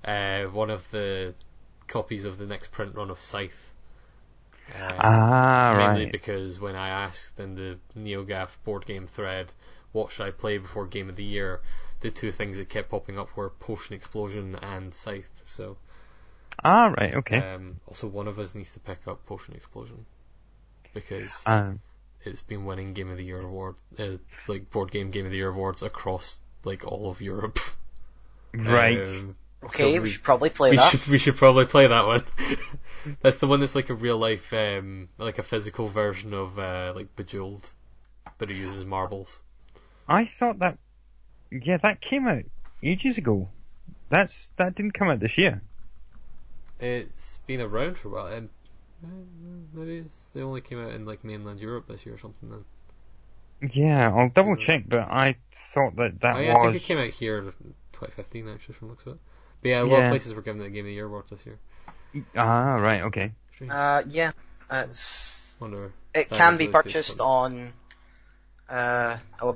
Uh, 0.05 0.45
one 0.45 0.71
of 0.71 0.91
the 0.91 1.35
copies 1.87 2.25
of 2.25 2.39
the 2.39 2.47
next 2.47 2.73
print 2.73 2.95
run 2.95 3.11
of 3.11 3.21
Scythe. 3.21 3.75
Uh, 4.75 4.97
Ah, 4.99 5.75
Mainly 5.77 6.05
right. 6.05 6.13
because 6.13 6.59
when 6.59 6.77
I 6.77 6.89
asked 6.89 7.39
in 7.39 7.55
the 7.55 7.79
NeoGAF 7.97 8.51
board 8.65 8.87
game 8.87 9.07
thread, 9.07 9.53
what 9.93 10.11
should 10.11 10.27
I 10.27 10.31
play 10.31 10.59
before 10.59 10.87
Game 10.87 11.09
of 11.09 11.17
the 11.17 11.25
Year, 11.25 11.61
the 12.01 12.11
two 12.11 12.33
things 12.33 12.59
that 12.59 12.69
kept 12.69 12.91
popping 12.91 13.19
up 13.19 13.37
were 13.37 13.51
Potion 13.51 13.95
Explosion 13.95 14.55
and 14.57 14.95
Scythe. 14.95 15.31
So, 15.45 15.77
Ah, 16.65 16.87
right. 16.99 17.15
Okay. 17.15 17.39
um, 17.39 17.81
also 17.87 18.07
one 18.09 18.29
of 18.29 18.39
us 18.39 18.55
needs 18.55 18.73
to 18.73 18.81
pick 18.81 19.07
up 19.07 19.25
Potion 19.27 19.55
Explosion 19.55 20.07
because 20.95 21.43
Um, 21.47 21.81
it's 22.23 22.43
been 22.43 22.65
winning 22.65 22.95
Game 22.95 23.11
of 23.11 23.19
the 23.19 23.25
Year 23.25 23.41
award, 23.41 23.77
uh, 23.99 24.17
like 24.49 24.71
board 24.71 24.91
game 24.91 25.11
Game 25.11 25.27
of 25.27 25.31
the 25.33 25.39
Year 25.39 25.51
awards 25.51 25.83
across 25.83 26.39
like 26.65 26.87
all 26.87 27.11
of 27.11 27.21
Europe. 27.21 27.59
right. 28.55 28.99
Um, 29.09 29.37
Okay, 29.65 29.95
so 29.95 30.01
we, 30.01 30.11
should 30.11 30.23
probably 30.25 30.51
play 30.51 30.71
we 30.71 30.77
that. 30.77 30.91
should 30.91 31.07
we 31.07 31.19
should 31.19 31.37
probably 31.37 31.67
play 31.67 31.87
that 31.87 32.07
one. 32.07 32.23
that's 33.23 33.37
the 33.37 33.47
one 33.47 33.61
that's 33.61 33.77
like 33.77 33.91
a 33.91 33.95
real 33.95 34.19
life, 34.19 34.53
um, 34.53 35.09
like 35.19 35.39
a 35.39 35.43
physical 35.45 35.87
version 35.87 36.35
of 36.35 36.59
uh, 36.59 36.93
like 36.97 37.15
Bejeweled, 37.15 37.71
but 38.39 38.51
it 38.51 38.57
uses 38.57 38.85
marbles. 38.85 39.41
I 40.09 40.25
thought 40.25 40.59
that. 40.59 40.79
Yeah, 41.51 41.77
that 41.77 42.01
came 42.01 42.27
out 42.27 42.45
ages 42.83 43.19
ago. 43.19 43.49
That's 44.09 44.47
that 44.57 44.75
didn't 44.75 44.93
come 44.93 45.09
out 45.09 45.21
this 45.21 45.39
year. 45.39 45.63
It's 46.81 47.39
been 47.47 47.61
around 47.61 47.99
for 47.99 48.09
a 48.09 48.11
while, 48.11 48.27
and 48.27 48.49
uh, 49.05 49.09
maybe 49.73 49.99
it's, 49.99 50.15
it 50.35 50.41
only 50.41 50.61
came 50.61 50.83
out 50.83 50.93
in 50.93 51.07
like 51.07 51.23
mainland 51.23 51.61
Europe 51.61 51.87
this 51.87 52.05
year 52.05 52.17
or 52.17 52.19
something. 52.19 52.51
Then 52.51 53.71
Yeah, 53.71 54.13
I'll 54.13 54.29
double 54.29 54.57
check, 54.57 54.85
but 54.89 55.01
I 55.09 55.37
thought 55.53 55.95
that 55.97 56.21
that 56.21 56.37
oh, 56.37 56.41
yeah, 56.41 56.57
I 56.57 56.67
was. 56.67 56.73
think 56.73 56.85
it 56.85 56.87
came 56.87 56.99
out 56.99 57.11
here 57.11 57.39
in 57.39 57.45
2015 57.93 58.49
actually, 58.49 58.75
from 58.75 58.89
the 58.89 58.93
looks 58.93 59.07
of 59.07 59.13
it. 59.15 59.21
But 59.63 59.69
yeah, 59.69 59.83
a 59.83 59.85
lot 59.85 59.97
of 59.99 60.03
Yeah. 60.05 60.09
places 60.11 60.35
were 60.35 60.43
given 60.43 60.61
the 60.61 60.69
Game 60.69 60.81
of 60.85 60.87
the 60.87 60.93
Year 60.95 61.07
award 61.07 61.25
this 61.31 61.45
year. 61.47 61.59
Ah, 62.37 62.75
right. 62.77 63.03
Okay. 63.03 63.33
Uh, 63.71 64.03
yeah, 64.09 64.33
it's, 64.71 65.57
Wonder. 65.61 65.93
it 66.15 66.29
can 66.29 66.57
be 66.57 66.65
really 66.67 66.73
purchased 66.73 67.21
on 67.21 67.73
uh, 68.69 69.19
a 69.41 69.55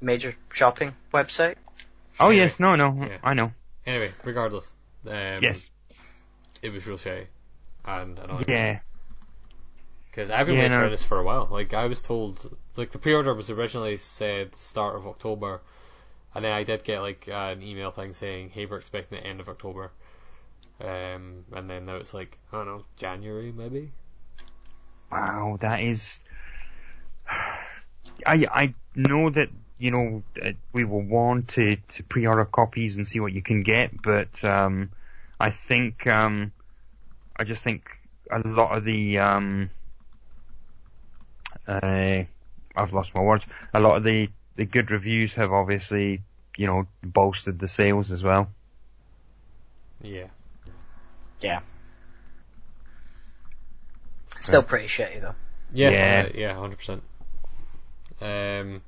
major 0.00 0.34
shopping 0.50 0.92
website. 1.14 1.54
Oh 2.18 2.26
Anyway. 2.28 2.36
yes, 2.44 2.58
no, 2.60 2.74
no, 2.76 2.92
Yeah. 3.06 3.18
I 3.22 3.34
know. 3.34 3.52
Anyway, 3.86 4.12
regardless, 4.24 4.72
um, 5.06 5.38
yes. 5.42 5.70
it 6.62 6.70
was 6.70 6.86
real 6.86 6.96
shitty, 6.98 7.26
and 7.84 8.18
annoying. 8.18 8.44
Yeah. 8.48 8.80
Because 10.10 10.30
I've 10.30 10.46
been 10.46 10.56
Yeah, 10.56 10.62
waiting 10.62 10.78
no. 10.78 10.84
for 10.86 10.90
this 10.90 11.02
for 11.04 11.18
a 11.18 11.22
while. 11.22 11.46
Like 11.50 11.72
I 11.74 11.86
was 11.86 12.02
told, 12.02 12.56
like 12.76 12.90
the 12.90 12.98
pre-order 12.98 13.32
was 13.34 13.48
originally 13.50 13.98
said 13.98 14.56
start 14.56 14.96
of 14.96 15.06
October, 15.06 15.60
and 16.36 16.44
then 16.44 16.52
I 16.52 16.64
did 16.64 16.84
get 16.84 17.00
like 17.00 17.28
uh, 17.28 17.54
an 17.56 17.62
email 17.62 17.90
thing 17.90 18.12
saying, 18.12 18.50
"Hey, 18.50 18.66
we're 18.66 18.76
expecting 18.76 19.18
the 19.18 19.26
end 19.26 19.40
of 19.40 19.48
October," 19.48 19.90
um, 20.82 21.44
and 21.52 21.70
then 21.70 21.86
now 21.86 21.96
it's 21.96 22.12
like 22.12 22.38
I 22.52 22.58
don't 22.58 22.66
know, 22.66 22.84
January 22.96 23.52
maybe. 23.56 23.90
Wow, 25.10 25.56
that 25.60 25.80
is. 25.80 26.20
I 28.26 28.46
I 28.52 28.74
know 28.94 29.30
that 29.30 29.48
you 29.78 29.90
know 29.90 30.22
uh, 30.44 30.52
we 30.74 30.84
will 30.84 31.02
want 31.02 31.48
to 31.48 31.76
to 31.76 32.02
pre-order 32.04 32.44
copies 32.44 32.98
and 32.98 33.08
see 33.08 33.18
what 33.18 33.32
you 33.32 33.40
can 33.40 33.62
get, 33.62 34.02
but 34.02 34.44
um, 34.44 34.90
I 35.40 35.50
think 35.50 36.06
um, 36.06 36.52
I 37.34 37.44
just 37.44 37.64
think 37.64 37.88
a 38.30 38.46
lot 38.46 38.76
of 38.76 38.84
the 38.84 39.18
um, 39.20 39.70
uh, 41.66 42.24
I've 42.76 42.92
lost 42.92 43.14
my 43.14 43.22
words. 43.22 43.46
A 43.72 43.80
lot 43.80 43.96
of 43.96 44.04
the 44.04 44.28
the 44.56 44.64
good 44.64 44.90
reviews 44.90 45.34
have 45.34 45.52
obviously 45.52 46.22
you 46.56 46.66
know 46.66 46.86
bolstered 47.02 47.58
the 47.58 47.68
sales 47.68 48.10
as 48.10 48.22
well. 48.22 48.50
Yeah. 50.02 50.28
Yeah. 51.40 51.60
Still 54.40 54.62
pretty 54.62 54.88
shitty 54.88 55.20
though. 55.20 55.34
Yeah. 55.72 55.90
Yeah. 55.90 56.26
uh, 56.26 56.32
yeah, 56.34 56.54
hundred 56.54 56.78
percent. 56.78 57.02
Um, 58.20 58.82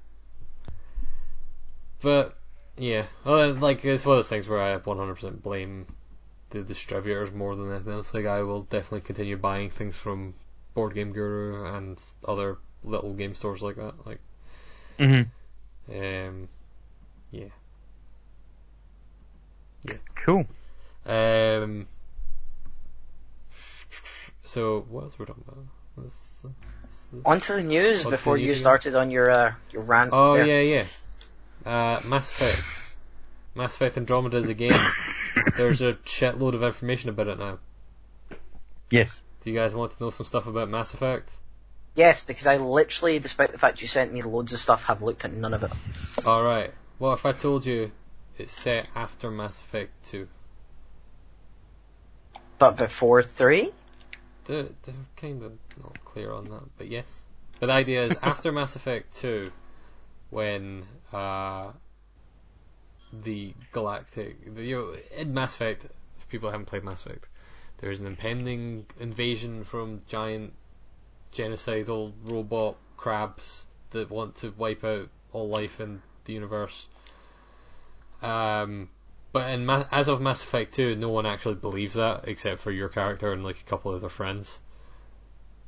but 2.00 2.36
yeah, 2.76 3.04
well, 3.24 3.54
like 3.54 3.84
it's 3.84 4.04
one 4.04 4.14
of 4.14 4.18
those 4.18 4.28
things 4.28 4.48
where 4.48 4.62
I 4.62 4.78
100% 4.78 5.42
blame 5.42 5.86
the 6.50 6.62
distributors 6.62 7.32
more 7.32 7.54
than 7.56 7.70
anything 7.70 7.92
else. 7.92 8.14
Like 8.14 8.26
I 8.26 8.42
will 8.42 8.62
definitely 8.62 9.02
continue 9.02 9.36
buying 9.36 9.70
things 9.70 9.96
from 9.96 10.34
Board 10.74 10.94
Game 10.94 11.12
Guru 11.12 11.66
and 11.66 12.02
other 12.24 12.58
little 12.84 13.12
game 13.12 13.34
stores 13.34 13.60
like 13.60 13.76
that. 13.76 14.06
Like, 14.06 14.20
Mm-hmm. 14.98 15.28
Um, 15.90 16.48
yeah. 17.30 17.46
Yeah. 19.84 19.94
Cool. 20.24 20.46
Um. 21.06 21.86
So 24.44 24.80
what 24.88 25.04
else 25.04 25.18
were 25.18 25.22
we're 25.24 25.26
talking 25.26 25.44
about? 25.46 25.64
This- 26.04 26.14
this- 26.42 26.52
this- 27.12 27.22
On 27.24 27.40
to 27.40 27.52
the 27.54 27.62
news 27.64 28.04
On 28.04 28.10
before 28.10 28.36
the 28.36 28.42
you 28.42 28.50
again. 28.52 28.60
started 28.60 28.94
on 28.96 29.10
your 29.10 29.30
uh, 29.30 29.54
your 29.72 29.82
rant. 29.82 30.10
Oh 30.12 30.34
there. 30.34 30.46
yeah, 30.46 30.60
yeah. 30.60 30.84
Uh, 31.70 32.00
Mass 32.06 32.30
Effect. 32.30 32.96
Mass 33.54 33.74
Effect 33.74 33.96
Andromeda 33.96 34.36
is 34.38 34.48
a 34.48 34.54
game. 34.54 34.72
There's 35.56 35.80
a 35.80 35.94
shitload 35.94 36.54
of 36.54 36.62
information 36.62 37.10
about 37.10 37.28
it 37.28 37.38
now. 37.38 37.58
Yes. 38.90 39.20
Do 39.42 39.50
you 39.50 39.56
guys 39.56 39.74
want 39.74 39.92
to 39.92 40.02
know 40.02 40.10
some 40.10 40.26
stuff 40.26 40.46
about 40.46 40.68
Mass 40.68 40.94
Effect? 40.94 41.28
Yes, 41.94 42.22
because 42.22 42.46
I 42.46 42.58
literally, 42.58 43.18
despite 43.18 43.50
the 43.50 43.58
fact 43.58 43.82
you 43.82 43.88
sent 43.88 44.12
me 44.12 44.22
loads 44.22 44.52
of 44.52 44.60
stuff, 44.60 44.84
have 44.84 45.02
looked 45.02 45.24
at 45.24 45.32
none 45.32 45.54
of 45.54 45.64
it. 45.64 45.72
Alright. 46.26 46.72
Well, 46.98 47.12
if 47.12 47.26
I 47.26 47.32
told 47.32 47.66
you 47.66 47.90
it's 48.36 48.52
set 48.52 48.88
after 48.94 49.30
Mass 49.30 49.58
Effect 49.60 49.90
2? 50.06 50.28
But 52.58 52.76
before 52.76 53.22
three, 53.22 53.70
They're, 54.46 54.68
they're 54.82 54.94
kind 55.16 55.42
of 55.42 55.52
not 55.82 56.04
clear 56.04 56.32
on 56.32 56.44
that, 56.46 56.62
but 56.76 56.88
yes. 56.88 57.06
But 57.60 57.66
the 57.66 57.72
idea 57.72 58.02
is 58.02 58.16
after 58.22 58.52
Mass 58.52 58.76
Effect 58.76 59.14
2, 59.16 59.50
when 60.30 60.84
uh, 61.12 61.72
the 63.12 63.54
galactic, 63.72 64.54
the, 64.54 64.62
you 64.64 64.76
know, 64.76 64.94
in 65.16 65.34
Mass 65.34 65.54
Effect, 65.54 65.82
for 65.82 66.26
people 66.28 66.50
haven't 66.50 66.66
played 66.66 66.84
Mass 66.84 67.04
Effect. 67.04 67.28
There's 67.78 68.00
an 68.00 68.06
impending 68.06 68.86
invasion 68.98 69.64
from 69.64 70.02
giant 70.08 70.52
genocidal 71.32 72.12
robot 72.24 72.76
crabs 72.96 73.66
that 73.90 74.10
want 74.10 74.36
to 74.36 74.52
wipe 74.56 74.84
out 74.84 75.08
all 75.32 75.48
life 75.48 75.80
in 75.80 76.02
the 76.24 76.32
universe. 76.32 76.86
Um, 78.22 78.88
but 79.32 79.50
in 79.50 79.66
Ma- 79.66 79.86
as 79.90 80.08
of 80.08 80.20
Mass 80.20 80.42
Effect 80.42 80.74
2, 80.74 80.96
no 80.96 81.08
one 81.08 81.26
actually 81.26 81.54
believes 81.54 81.94
that 81.94 82.26
except 82.26 82.60
for 82.60 82.70
your 82.70 82.88
character 82.88 83.32
and 83.32 83.44
like 83.44 83.60
a 83.60 83.70
couple 83.70 83.92
of 83.92 84.00
their 84.00 84.10
friends. 84.10 84.60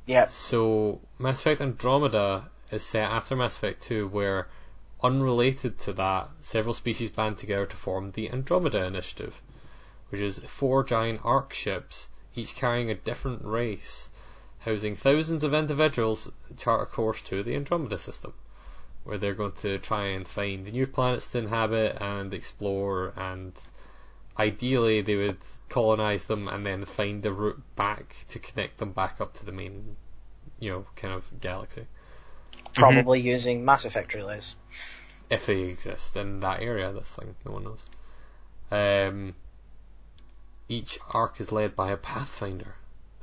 Yeah. 0.05 0.27
So 0.27 1.01
Mass 1.17 1.39
Effect 1.39 1.61
Andromeda 1.61 2.49
is 2.71 2.83
set 2.83 3.09
after 3.09 3.35
Mass 3.35 3.55
Effect 3.55 3.81
2, 3.83 4.07
where 4.07 4.47
unrelated 5.03 5.79
to 5.79 5.93
that, 5.93 6.29
several 6.41 6.73
species 6.73 7.09
band 7.09 7.37
together 7.37 7.65
to 7.65 7.75
form 7.75 8.11
the 8.11 8.29
Andromeda 8.29 8.83
Initiative, 8.83 9.41
which 10.09 10.21
is 10.21 10.39
four 10.39 10.83
giant 10.83 11.21
ark 11.23 11.53
ships, 11.53 12.07
each 12.35 12.55
carrying 12.55 12.91
a 12.91 12.95
different 12.95 13.43
race, 13.43 14.10
housing 14.61 14.95
thousands 14.95 15.43
of 15.43 15.53
individuals 15.53 16.31
chart 16.57 16.81
a 16.81 16.85
course 16.85 17.21
to 17.23 17.43
the 17.43 17.55
Andromeda 17.55 17.97
system, 17.97 18.33
where 19.03 19.17
they're 19.17 19.33
going 19.33 19.51
to 19.53 19.77
try 19.79 20.07
and 20.07 20.27
find 20.27 20.71
new 20.71 20.87
planets 20.87 21.27
to 21.27 21.37
inhabit 21.39 21.97
and 22.01 22.33
explore, 22.33 23.13
and 23.15 23.53
ideally 24.37 25.01
they 25.01 25.15
would 25.15 25.37
colonize 25.69 26.25
them 26.25 26.47
and 26.47 26.65
then 26.65 26.85
find 26.85 27.23
the 27.23 27.31
route 27.31 27.61
back 27.75 28.15
to 28.29 28.39
connect 28.39 28.77
them 28.77 28.91
back 28.91 29.19
up 29.19 29.33
to 29.33 29.45
the 29.45 29.51
main, 29.51 29.95
you 30.59 30.69
know, 30.69 30.85
kind 30.95 31.13
of 31.13 31.25
galaxy. 31.41 31.85
Probably 32.73 33.19
using 33.19 33.65
Mass 33.65 33.85
Effect 33.85 34.13
relays. 34.13 34.55
if 35.29 35.45
they 35.45 35.61
exist 35.61 36.15
in 36.17 36.41
that 36.41 36.61
area. 36.61 36.91
This 36.91 37.09
thing, 37.09 37.35
no 37.45 37.53
one 37.53 37.63
knows. 37.63 37.85
Um, 38.69 39.33
each 40.69 40.99
ark 41.13 41.39
is 41.39 41.51
led 41.51 41.75
by 41.75 41.91
a 41.91 41.97
pathfinder. 41.97 42.75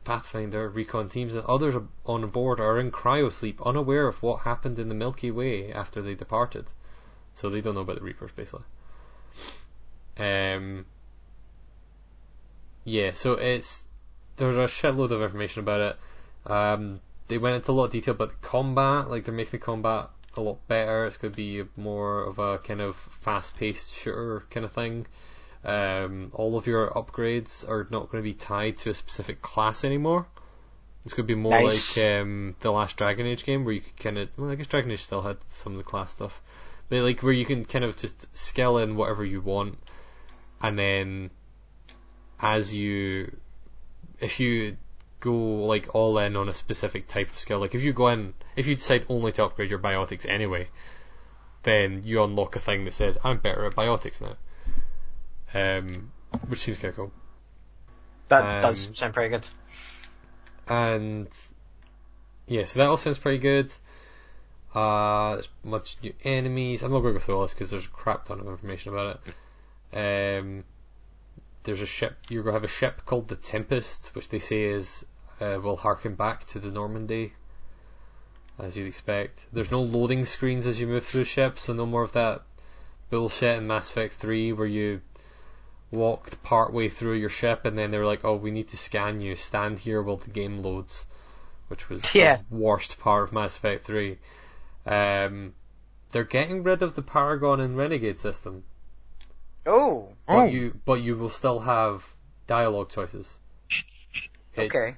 Pathfinder, 0.09 0.71
recon 0.71 1.11
teams, 1.11 1.35
and 1.35 1.45
others 1.45 1.75
on 2.07 2.27
board 2.29 2.61
are 2.61 2.81
in 2.81 2.91
cryosleep, 2.91 3.57
unaware 3.67 4.07
of 4.07 4.23
what 4.23 4.41
happened 4.41 4.79
in 4.79 4.89
the 4.89 4.95
Milky 4.95 5.31
Way 5.31 5.71
after 5.71 6.01
they 6.01 6.15
departed. 6.15 6.65
So 7.35 7.51
they 7.51 7.61
don't 7.61 7.75
know 7.75 7.83
about 7.83 7.97
the 7.97 8.03
Reapers, 8.03 8.33
basically. 8.33 8.65
Um, 10.17 10.87
yeah, 12.85 13.13
so 13.13 13.35
it's 13.35 13.85
there's 14.39 14.57
a 14.57 14.61
shitload 14.61 15.11
of 15.11 15.21
information 15.21 15.61
about 15.61 15.81
it. 15.83 16.51
Um, 16.51 17.01
they 17.29 17.37
went 17.37 17.57
into 17.57 17.73
a 17.73 17.75
lot 17.75 17.85
of 17.85 17.91
detail 17.91 18.15
about 18.15 18.31
the 18.31 18.37
combat, 18.49 19.11
like 19.11 19.25
they're 19.25 19.35
making 19.35 19.61
the 19.61 19.67
combat 19.67 20.09
a 20.39 20.41
lot 20.41 20.67
better. 20.69 21.05
It's 21.05 21.19
going 21.19 21.35
to 21.35 21.37
be 21.37 21.65
more 21.77 22.25
of 22.25 22.39
a 22.39 22.57
kind 22.57 22.81
of 22.81 22.97
fast-paced 22.97 23.93
shooter 23.93 24.47
kind 24.49 24.65
of 24.65 24.73
thing. 24.73 25.07
Um, 25.65 26.31
all 26.35 26.57
of 26.57 26.67
your 26.67 26.89
upgrades 26.91 27.69
are 27.69 27.87
not 27.91 28.11
going 28.11 28.23
to 28.23 28.29
be 28.29 28.35
tied 28.35 28.79
to 28.79 28.91
a 28.91 28.95
specific 28.95 29.43
class 29.43 29.85
anymore. 29.85 30.27
It's 31.05 31.15
going 31.15 31.27
to 31.27 31.35
be 31.35 31.41
more 31.41 31.61
Nice. 31.63 31.97
like 31.97 32.07
um, 32.07 32.57
the 32.61 32.71
last 32.71 32.97
Dragon 32.97 33.27
Age 33.27 33.45
game, 33.45 33.65
where 33.65 33.75
you 33.75 33.81
could 33.81 33.97
kind 33.97 34.19
of 34.19 34.29
well, 34.37 34.51
I 34.51 34.55
guess 34.55 34.67
Dragon 34.67 34.91
Age 34.91 35.03
still 35.03 35.23
had 35.23 35.39
some 35.51 35.73
of 35.73 35.79
the 35.79 35.85
class 35.85 36.13
stuff, 36.13 36.41
but 36.89 37.01
like 37.01 37.23
where 37.23 37.33
you 37.33 37.45
can 37.45 37.65
kind 37.65 37.85
of 37.85 37.97
just 37.97 38.27
scale 38.37 38.79
in 38.79 38.97
whatever 38.97 39.25
you 39.25 39.41
want, 39.41 39.79
and 40.63 40.79
then 40.79 41.31
as 42.41 42.75
you, 42.75 43.37
if 44.21 44.39
you 44.39 44.77
go 45.21 45.33
like 45.33 45.95
all 45.95 46.19
in 46.19 46.37
on 46.37 46.49
a 46.49 46.55
specific 46.55 47.09
type 47.09 47.31
of 47.31 47.39
skill. 47.39 47.59
Like 47.59 47.75
if 47.75 47.83
you 47.83 47.93
go 47.93 48.09
in, 48.09 48.35
if 48.57 48.67
you 48.67 48.77
decide 48.77 49.07
only 49.09 49.33
to 49.33 49.45
upgrade 49.45 49.71
your 49.71 49.79
biotics 49.79 50.29
anyway, 50.29 50.69
then 51.63 52.03
you 52.05 52.23
unlock 52.23 52.57
a 52.57 52.61
thing 52.61 52.85
that 52.85 52.95
says 52.95 53.19
I'm 53.25 53.39
better 53.39 53.65
at 53.67 53.75
biotics 53.75 54.21
now. 54.21 54.37
Um, 55.55 56.13
which 56.49 56.61
seems 56.61 56.79
kind 56.79 56.91
of 56.91 56.97
cool. 56.97 57.13
That 58.29 58.57
Um, 58.57 58.63
does 58.63 58.97
sound 58.97 59.15
pretty 59.15 59.31
good. 59.31 59.49
And 60.69 61.29
yeah, 62.47 62.65
so 62.65 62.79
that 62.81 62.89
all 62.89 62.97
sounds 62.97 63.19
pretty 63.19 63.39
good. 63.39 63.73
Uh, 64.75 65.35
there's 65.35 65.49
much 65.65 65.97
new 66.03 66.13
enemies. 66.25 66.83
I'm 66.83 66.93
not 66.93 67.01
going 67.01 67.15
to 67.15 67.19
go 67.21 67.25
through 67.25 67.37
all 67.37 67.43
this 67.43 67.55
because 67.55 67.71
there's 67.71 67.87
a 67.87 67.91
crap 67.91 68.27
ton 68.27 68.41
of 68.41 68.47
information 68.47 68.93
about 68.93 69.21
it. 69.93 70.41
Um, 70.41 70.65
there's 71.63 71.81
a 71.81 71.87
ship. 71.87 72.17
You're 72.29 72.43
going 72.43 72.53
to 72.53 72.57
have 72.61 72.65
a 72.65 72.69
ship 72.69 73.03
called 73.07 73.29
the 73.29 73.37
Tempest, 73.37 74.15
which 74.15 74.29
they 74.29 74.39
say 74.39 74.65
is 74.65 75.05
uh, 75.41 75.59
will 75.63 75.77
harken 75.77 76.15
back 76.15 76.45
to 76.49 76.59
the 76.59 76.71
Normandy, 76.71 77.33
as 78.59 78.77
you'd 78.77 78.87
expect. 78.87 79.47
There's 79.53 79.71
no 79.71 79.81
loading 79.81 80.27
screens 80.27 80.67
as 80.67 80.79
you 80.79 80.87
move 80.87 81.05
through 81.05 81.21
the 81.21 81.25
ship, 81.25 81.59
so 81.59 81.73
no 81.73 81.87
more 81.87 82.03
of 82.03 82.13
that 82.13 82.43
bullshit 83.11 83.57
in 83.57 83.67
Mass 83.67 83.89
Effect 83.89 84.15
3 84.15 84.53
where 84.53 84.67
you 84.67 85.01
walked 85.91 86.43
part 86.43 86.73
way 86.73 86.89
through 86.89 87.15
your 87.15 87.29
ship 87.31 87.65
and 87.65 87.77
then 87.79 87.91
they 87.91 87.99
were 87.99 88.07
like, 88.07 88.25
"Oh, 88.25 88.37
we 88.37 88.51
need 88.51 88.69
to 88.69 88.77
scan 88.77 89.21
you. 89.21 89.37
Stand 89.37 89.79
here 89.79 90.03
while 90.03 90.17
the 90.17 90.31
game 90.31 90.63
loads," 90.63 91.07
which 91.69 91.89
was 91.89 92.03
Yeah. 92.15 92.39
the 92.51 92.57
worst 92.57 92.99
part 92.99 93.25
of 93.25 93.33
Mass 93.33 93.57
Effect 93.57 93.85
3. 93.87 94.19
Um, 94.87 95.55
they're 96.13 96.25
getting 96.25 96.63
rid 96.63 96.83
of 96.83 96.95
the 96.95 97.03
Paragon 97.03 97.61
and 97.61 97.77
Renegade 97.77 98.19
system, 98.19 98.65
Oh, 99.67 100.17
but 100.27 100.43
Oh. 100.43 100.47
you 100.47 100.81
but 100.85 100.95
you 101.03 101.17
will 101.17 101.31
still 101.31 101.61
have 101.61 102.15
dialogue 102.47 102.91
choices. 102.91 103.39
It 104.55 104.75
okay. 104.75 104.95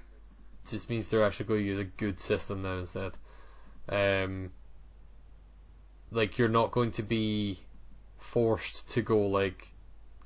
just 0.69 0.89
means 0.91 1.09
they're 1.09 1.25
actually 1.25 1.47
going 1.47 1.61
to 1.61 1.67
use 1.67 1.79
a 1.79 1.85
good 1.85 2.21
system 2.21 2.63
now 2.63 2.79
instead. 2.79 3.13
Um, 3.89 4.53
like 6.11 6.39
you're 6.39 6.49
not 6.49 6.73
going 6.73 6.93
to 6.93 7.03
be 7.03 7.59
forced 8.19 8.89
to 8.91 9.03
go 9.03 9.27
like 9.27 9.69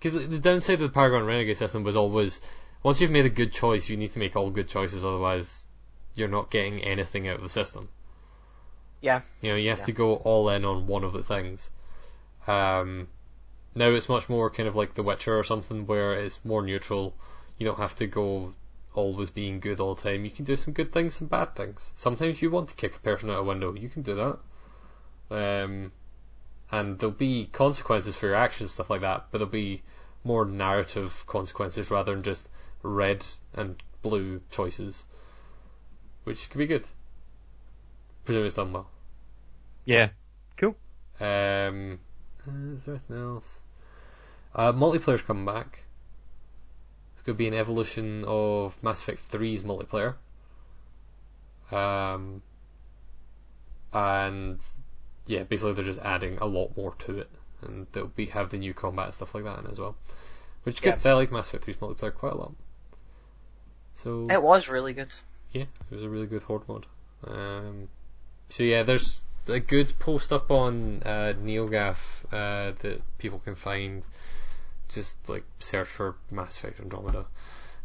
because 0.04 0.28
the 0.28 0.38
downside 0.38 0.74
of 0.74 0.80
the 0.80 0.88
Paragon 0.90 1.24
Renegade 1.24 1.56
system 1.56 1.82
was 1.82 1.96
always 1.96 2.38
once 2.82 3.00
you've 3.00 3.10
made 3.10 3.24
a 3.24 3.30
good 3.30 3.54
choice, 3.54 3.88
you 3.88 3.96
need 3.96 4.12
to 4.12 4.18
make 4.18 4.36
all 4.36 4.50
good 4.50 4.68
choices, 4.68 5.02
otherwise 5.02 5.64
you're 6.14 6.28
not 6.28 6.50
getting 6.50 6.82
anything 6.84 7.26
out 7.26 7.36
of 7.36 7.42
the 7.42 7.48
system. 7.48 7.88
Yeah. 9.00 9.22
You 9.40 9.50
know, 9.50 9.56
you 9.56 9.70
have 9.70 9.78
Yeah. 9.78 9.86
to 9.86 9.92
go 9.92 10.16
all 10.16 10.50
in 10.50 10.66
on 10.66 10.86
one 10.86 11.04
of 11.04 11.14
the 11.14 11.22
things. 11.22 11.70
Um, 12.46 13.08
now 13.74 13.88
it's 13.88 14.10
much 14.10 14.28
more 14.28 14.50
kind 14.50 14.68
of 14.68 14.76
like 14.76 14.92
The 14.92 15.02
Witcher 15.02 15.38
or 15.38 15.42
something 15.42 15.86
where 15.86 16.12
it's 16.12 16.38
more 16.44 16.60
neutral. 16.60 17.14
You 17.56 17.64
don't 17.64 17.78
have 17.78 17.96
to 17.96 18.06
go 18.06 18.52
always 18.92 19.30
being 19.30 19.58
good 19.58 19.80
all 19.80 19.94
the 19.94 20.02
time. 20.02 20.26
You 20.26 20.30
can 20.30 20.44
do 20.44 20.56
some 20.56 20.74
good 20.74 20.92
things, 20.92 21.14
some 21.14 21.28
bad 21.28 21.56
things. 21.56 21.94
Sometimes 21.96 22.42
you 22.42 22.50
want 22.50 22.68
to 22.68 22.74
kick 22.74 22.94
a 22.94 23.00
person 23.00 23.30
out 23.30 23.38
a 23.38 23.42
window. 23.42 23.74
You 23.74 23.88
can 23.88 24.02
do 24.02 24.14
that. 24.16 24.38
Um, 25.64 25.92
and 26.70 26.98
there'll 26.98 27.14
be 27.14 27.46
consequences 27.46 28.16
for 28.16 28.26
your 28.26 28.34
actions, 28.34 28.72
stuff 28.72 28.90
like 28.90 29.02
that, 29.02 29.26
but 29.30 29.38
there'll 29.38 29.50
be 29.50 29.82
more 30.24 30.44
narrative 30.44 31.24
consequences 31.26 31.90
rather 31.90 32.14
than 32.14 32.22
just 32.22 32.48
red 32.82 33.24
and 33.54 33.76
blue 34.02 34.40
choices, 34.50 35.04
which 36.24 36.48
could 36.50 36.58
be 36.58 36.66
good. 36.66 36.86
Presumably 38.24 38.46
it's 38.46 38.56
done 38.56 38.72
well. 38.72 38.88
Yeah. 39.84 40.08
Cool. 40.56 40.76
Um, 41.20 42.00
uh, 42.46 42.74
is 42.74 42.84
there 42.84 42.94
anything 42.94 43.16
else? 43.16 43.62
Uh, 44.54 44.72
multiplayer's 44.72 45.22
coming 45.22 45.44
back. 45.44 45.84
It's 47.14 47.22
going 47.22 47.36
to 47.36 47.38
be 47.38 47.48
an 47.48 47.54
evolution 47.54 48.24
of 48.26 48.80
Mass 48.82 49.02
Effect 49.02 49.30
3's 49.30 49.62
multiplayer. 49.62 50.14
Um, 51.72 52.42
and 53.92 54.60
yeah, 55.26 55.42
basically 55.44 55.72
they're 55.74 55.84
just 55.84 56.00
adding 56.00 56.38
a 56.38 56.46
lot 56.46 56.76
more 56.76 56.94
to 57.00 57.18
it, 57.18 57.30
and 57.62 57.86
they'll 57.92 58.06
be 58.08 58.26
have 58.26 58.50
the 58.50 58.58
new 58.58 58.74
combat 58.74 59.06
and 59.06 59.14
stuff 59.14 59.34
like 59.34 59.44
that 59.44 59.58
in 59.60 59.66
as 59.70 59.78
well, 59.78 59.96
which 60.64 60.76
is 60.76 60.80
good. 60.80 60.88
Yeah. 60.90 60.94
'cause 60.96 61.06
I 61.06 61.12
like 61.14 61.32
Mass 61.32 61.48
Effect 61.48 61.66
3's 61.66 61.76
multiplayer 61.76 62.14
quite 62.14 62.32
a 62.32 62.36
lot. 62.36 62.52
So 63.96 64.26
It 64.30 64.42
was 64.42 64.68
really 64.68 64.92
good. 64.92 65.12
yeah, 65.52 65.62
it 65.62 65.94
was 65.94 66.02
a 66.02 66.08
really 66.08 66.26
good 66.26 66.42
horde 66.42 66.68
mod. 66.68 66.86
Um, 67.26 67.88
so 68.48 68.62
yeah, 68.64 68.82
there's 68.82 69.20
a 69.46 69.60
good 69.60 69.98
post 69.98 70.32
up 70.32 70.50
on 70.50 71.02
uh, 71.04 71.34
NeoGAF 71.40 72.24
uh, 72.32 72.72
that 72.80 73.02
people 73.18 73.38
can 73.38 73.54
find. 73.54 74.02
Just 74.90 75.16
like 75.28 75.44
search 75.60 75.88
for 75.88 76.14
Mass 76.30 76.56
Effect 76.58 76.78
Andromeda, 76.78 77.24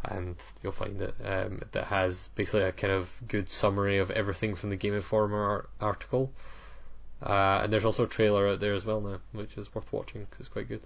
and 0.04 0.36
you'll 0.62 0.74
find 0.74 1.02
it. 1.02 1.16
Um, 1.24 1.62
that 1.72 1.86
has 1.86 2.28
basically 2.36 2.64
a 2.64 2.72
kind 2.74 2.92
of 2.94 3.10
good 3.28 3.50
summary 3.50 4.00
of 4.00 4.12
everything 4.12 4.54
from 4.56 4.70
the 4.70 4.76
Game 4.76 4.94
Informer 4.94 5.42
ar- 5.42 5.70
article. 5.80 6.32
Uh, 7.22 7.62
and 7.64 7.74
there's 7.74 7.86
also 7.86 8.06
a 8.06 8.08
trailer 8.08 8.48
out 8.48 8.60
there 8.60 8.74
as 8.74 8.86
well 8.86 9.02
now, 9.02 9.20
which 9.34 9.58
is 9.58 9.74
worth 9.76 9.92
watching 9.92 10.22
because 10.22 10.40
it's 10.40 10.50
quite 10.50 10.68
good. 10.70 10.82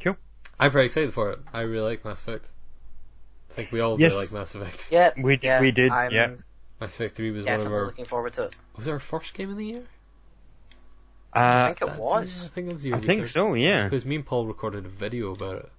Cool. 0.00 0.16
I'm 0.60 0.70
very 0.70 0.86
excited 0.86 1.12
for 1.12 1.30
it. 1.32 1.40
I 1.52 1.62
really 1.62 1.88
like 1.90 2.04
Mass 2.04 2.20
Effect. 2.20 2.46
I 3.50 3.54
think 3.54 3.72
we 3.72 3.80
all 3.80 3.98
Yes. 3.98 4.12
really 4.12 4.24
like 4.26 4.32
Mass 4.32 4.54
Effect. 4.54 4.88
Yeah. 4.92 5.10
We 5.16 5.36
d- 5.36 5.46
yeah, 5.48 5.60
we 5.60 5.72
did, 5.72 5.90
I'm 5.90 6.12
yeah. 6.12 6.34
Mass 6.80 6.94
Effect 6.94 7.16
3 7.16 7.30
was 7.32 7.44
one 7.44 7.54
of 7.54 7.58
definitely 7.60 7.78
our 7.78 7.86
looking 7.86 8.04
forward 8.04 8.32
to 8.34 8.44
it. 8.44 8.56
Was 8.76 8.86
it 8.86 8.90
our 8.92 8.98
first 9.00 9.34
game 9.34 9.50
of 9.50 9.56
the 9.56 9.66
year? 9.66 9.82
I 11.32 11.42
Uh, 11.42 11.66
think 11.74 11.82
it 11.92 11.98
was. 11.98 12.44
I 12.44 12.48
think 12.48 12.68
it 12.70 12.74
was 12.74 12.82
the 12.84 12.94
I 12.94 12.98
think 12.98 13.26
so. 13.26 13.54
Yeah. 13.54 13.84
Because 13.84 14.04
me 14.04 14.14
and 14.16 14.24
Paul 14.26 14.46
recorded 14.46 14.84
a 14.86 14.88
video 14.88 15.32
about 15.32 15.56
it. 15.56 15.70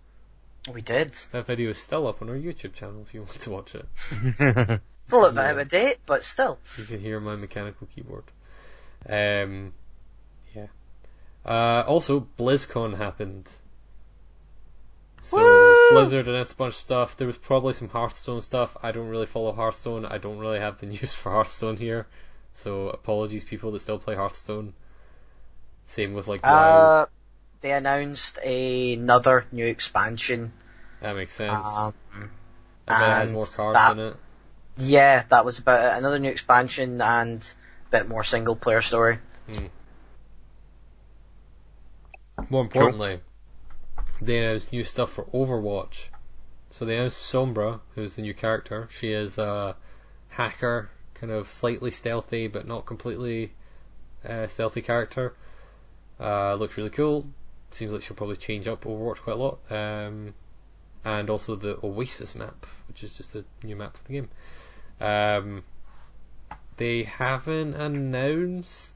We 0.73 0.81
did. 0.81 1.13
That 1.31 1.45
video 1.45 1.69
is 1.69 1.77
still 1.77 2.07
up 2.07 2.21
on 2.21 2.29
our 2.29 2.35
YouTube 2.35 2.73
channel 2.73 3.03
if 3.07 3.13
you 3.13 3.21
want 3.21 3.31
to 3.39 3.49
watch 3.51 3.75
it. 3.75 3.85
It's 5.07 5.13
a 5.13 5.17
little 5.17 5.33
bit 5.33 5.41
Yeah. 5.41 5.49
out 5.51 5.59
of 5.59 5.69
date, 5.69 5.97
but 6.07 6.23
still. 6.23 6.57
You 6.79 6.83
can 6.85 6.99
hear 6.99 7.19
my 7.19 7.35
mechanical 7.35 7.85
keyboard. 7.95 8.23
Um, 9.07 9.73
yeah. 10.55 10.67
Uh, 11.45 11.83
also, 11.87 12.27
BlizzCon 12.37 12.97
happened. 12.97 13.51
So, 15.21 15.37
Woo! 15.37 15.89
Blizzard 15.91 16.27
announced 16.27 16.53
a 16.53 16.55
bunch 16.55 16.73
of 16.73 16.79
stuff. 16.79 17.17
There 17.17 17.27
was 17.27 17.37
probably 17.37 17.73
some 17.73 17.89
Hearthstone 17.89 18.41
stuff. 18.43 18.77
I 18.81 18.91
don't 18.91 19.09
really 19.09 19.25
follow 19.25 19.51
Hearthstone. 19.51 20.05
I 20.05 20.17
don't 20.17 20.39
really 20.39 20.59
have 20.59 20.79
the 20.79 20.85
news 20.87 21.13
for 21.13 21.31
Hearthstone 21.31 21.77
here. 21.77 22.07
So 22.53 22.89
apologies, 22.89 23.43
people 23.43 23.71
that 23.71 23.79
still 23.81 23.97
play 23.99 24.15
Hearthstone. 24.15 24.73
Same 25.87 26.13
with 26.13 26.27
like 26.27 26.43
WoW. 26.43 26.49
Uh, 26.51 27.05
they 27.61 27.71
announced 27.71 28.37
another 28.37 29.45
new 29.51 29.65
expansion. 29.65 30.53
that 31.01 31.15
makes 31.15 31.33
sense. 31.33 31.65
Um, 31.67 31.93
I 32.87 32.99
bet 32.99 33.09
it 33.09 33.21
has 33.21 33.31
more 33.31 33.45
cards 33.45 33.73
that- 33.75 33.91
in 33.93 33.99
it. 33.99 34.15
yeah, 34.77 35.23
that 35.29 35.45
was 35.45 35.59
about 35.59 35.93
it. 35.95 35.97
Another 35.97 36.19
new 36.19 36.29
expansion 36.29 37.01
and 37.01 37.53
bit 37.97 38.09
more 38.09 38.23
single 38.23 38.55
player 38.55 38.81
story. 38.81 39.19
More 42.49 42.61
importantly, 42.61 43.19
they 44.21 44.39
announced 44.39 44.71
new 44.71 44.83
stuff 44.83 45.11
for 45.11 45.25
Overwatch. 45.25 46.09
So 46.69 46.83
they 46.85 46.97
announced 46.97 47.31
Sombra, 47.31 47.79
who's 47.93 48.15
the 48.15 48.21
new 48.21 48.33
character. 48.33 48.87
She 48.91 49.11
is 49.11 49.37
a 49.37 49.75
hacker, 50.27 50.89
kind 51.13 51.31
of 51.31 51.47
slightly 51.47 51.91
stealthy, 51.91 52.47
but 52.47 52.67
not 52.67 52.85
completely 52.85 53.53
uh, 54.27 54.47
stealthy 54.47 54.81
character. 54.81 55.33
Uh, 56.19 56.55
looks 56.55 56.77
really 56.77 56.89
cool. 56.89 57.25
Seems 57.71 57.93
like 57.93 58.01
she'll 58.01 58.17
probably 58.17 58.35
change 58.35 58.67
up 58.67 58.83
Overwatch 58.83 59.21
quite 59.21 59.37
a 59.37 59.39
lot. 59.39 59.59
Um, 59.69 60.33
and 61.05 61.29
also 61.29 61.55
the 61.55 61.77
Oasis 61.83 62.35
map, 62.35 62.65
which 62.87 63.03
is 63.03 63.15
just 63.15 63.35
a 63.35 63.45
new 63.63 63.75
map 63.75 63.95
for 63.95 64.03
the 64.03 64.13
game. 64.13 64.29
Um, 64.99 65.63
they 66.77 67.03
haven't 67.03 67.73
announced 67.73 68.95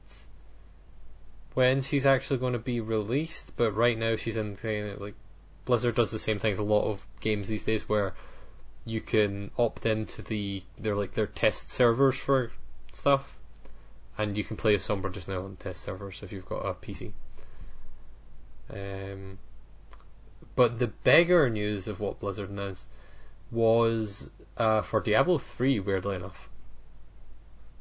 when 1.54 1.82
she's 1.82 2.06
actually 2.06 2.38
going 2.38 2.52
to 2.52 2.58
be 2.58 2.80
released, 2.80 3.56
but 3.56 3.72
right 3.72 3.98
now 3.98 4.16
she's 4.16 4.36
in 4.36 4.56
the 4.62 4.96
like 4.98 5.14
Blizzard 5.64 5.94
does 5.94 6.10
the 6.10 6.18
same 6.18 6.38
thing 6.38 6.52
as 6.52 6.58
a 6.58 6.62
lot 6.62 6.84
of 6.84 7.06
games 7.20 7.48
these 7.48 7.64
days 7.64 7.88
where 7.88 8.14
you 8.84 9.00
can 9.00 9.50
opt 9.58 9.86
into 9.86 10.22
the 10.22 10.62
they're 10.78 10.96
like 10.96 11.12
their 11.12 11.26
test 11.26 11.70
servers 11.70 12.16
for 12.18 12.50
stuff 12.92 13.38
and 14.18 14.36
you 14.36 14.44
can 14.44 14.56
play 14.56 14.74
as 14.74 14.86
Sombra 14.86 15.10
just 15.12 15.28
now 15.28 15.44
on 15.44 15.56
test 15.56 15.82
servers 15.82 16.22
if 16.22 16.30
you've 16.30 16.46
got 16.46 16.66
a 16.66 16.74
PC. 16.74 17.12
Um, 18.70 19.38
but 20.54 20.78
the 20.78 20.88
bigger 20.88 21.48
news 21.48 21.88
of 21.88 22.00
what 22.00 22.20
Blizzard 22.20 22.50
announced 22.50 22.86
was 23.50 24.30
uh, 24.58 24.82
for 24.82 25.00
Diablo 25.00 25.38
3, 25.38 25.80
weirdly 25.80 26.16
enough. 26.16 26.49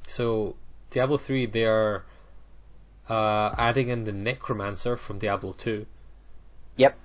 So, 0.09 0.55
Diablo 0.89 1.17
3, 1.17 1.45
they 1.45 1.65
are 1.65 2.03
uh, 3.07 3.53
adding 3.55 3.89
in 3.89 4.05
the 4.05 4.11
Necromancer 4.11 4.97
from 4.97 5.19
Diablo 5.19 5.53
2. 5.53 5.85
Yep. 6.77 6.97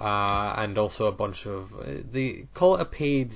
Uh, 0.00 0.54
and 0.56 0.78
also 0.78 1.06
a 1.06 1.12
bunch 1.12 1.46
of. 1.46 1.74
Uh, 1.74 2.02
they 2.10 2.46
call 2.54 2.76
it 2.76 2.80
a 2.80 2.86
paid 2.86 3.34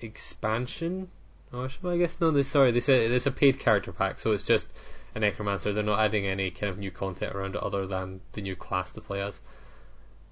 expansion? 0.00 1.08
Oh, 1.52 1.68
I 1.84 1.98
guess? 1.98 2.20
No, 2.20 2.32
they, 2.32 2.42
sorry, 2.42 2.72
they 2.72 2.80
said 2.80 3.12
it's 3.12 3.26
a 3.26 3.30
paid 3.30 3.60
character 3.60 3.92
pack, 3.92 4.18
so 4.18 4.32
it's 4.32 4.42
just 4.42 4.72
a 5.14 5.20
Necromancer. 5.20 5.72
They're 5.72 5.84
not 5.84 6.00
adding 6.00 6.26
any 6.26 6.50
kind 6.50 6.70
of 6.70 6.78
new 6.78 6.90
content 6.90 7.36
around 7.36 7.54
it 7.54 7.62
other 7.62 7.86
than 7.86 8.20
the 8.32 8.42
new 8.42 8.56
class 8.56 8.90
to 8.92 9.00
play 9.00 9.22
as. 9.22 9.40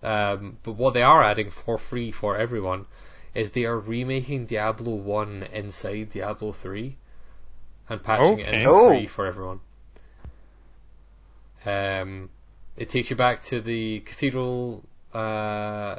Um, 0.03 0.59
but 0.65 0.73
what 0.73 0.95
they 0.95 1.03
are 1.03 1.23
adding 1.23 1.51
for 1.51 1.79
free 1.79 2.11
for 2.11 2.37
everyone 2.37 2.87
is 3.37 3.51
they 3.51 3.67
are 3.67 3.79
remaking 3.79 4.47
Diablo 4.47 4.95
1 4.95 5.45
inside 5.53 6.11
Diablo 6.11 6.51
3 6.51 6.97
and 7.89 8.02
patching 8.02 8.40
it 8.40 8.48
Okay. 8.48 8.59
in 8.60 8.65
for 8.65 8.74
Oh. 8.74 8.89
free 8.90 9.06
for 9.06 9.27
everyone. 9.27 9.60
Um, 11.66 12.31
it 12.77 12.89
takes 12.90 13.10
you 13.10 13.16
back 13.16 13.43
to 13.44 13.60
the 13.60 14.01
cathedral 14.01 14.85
uh, 15.12 15.97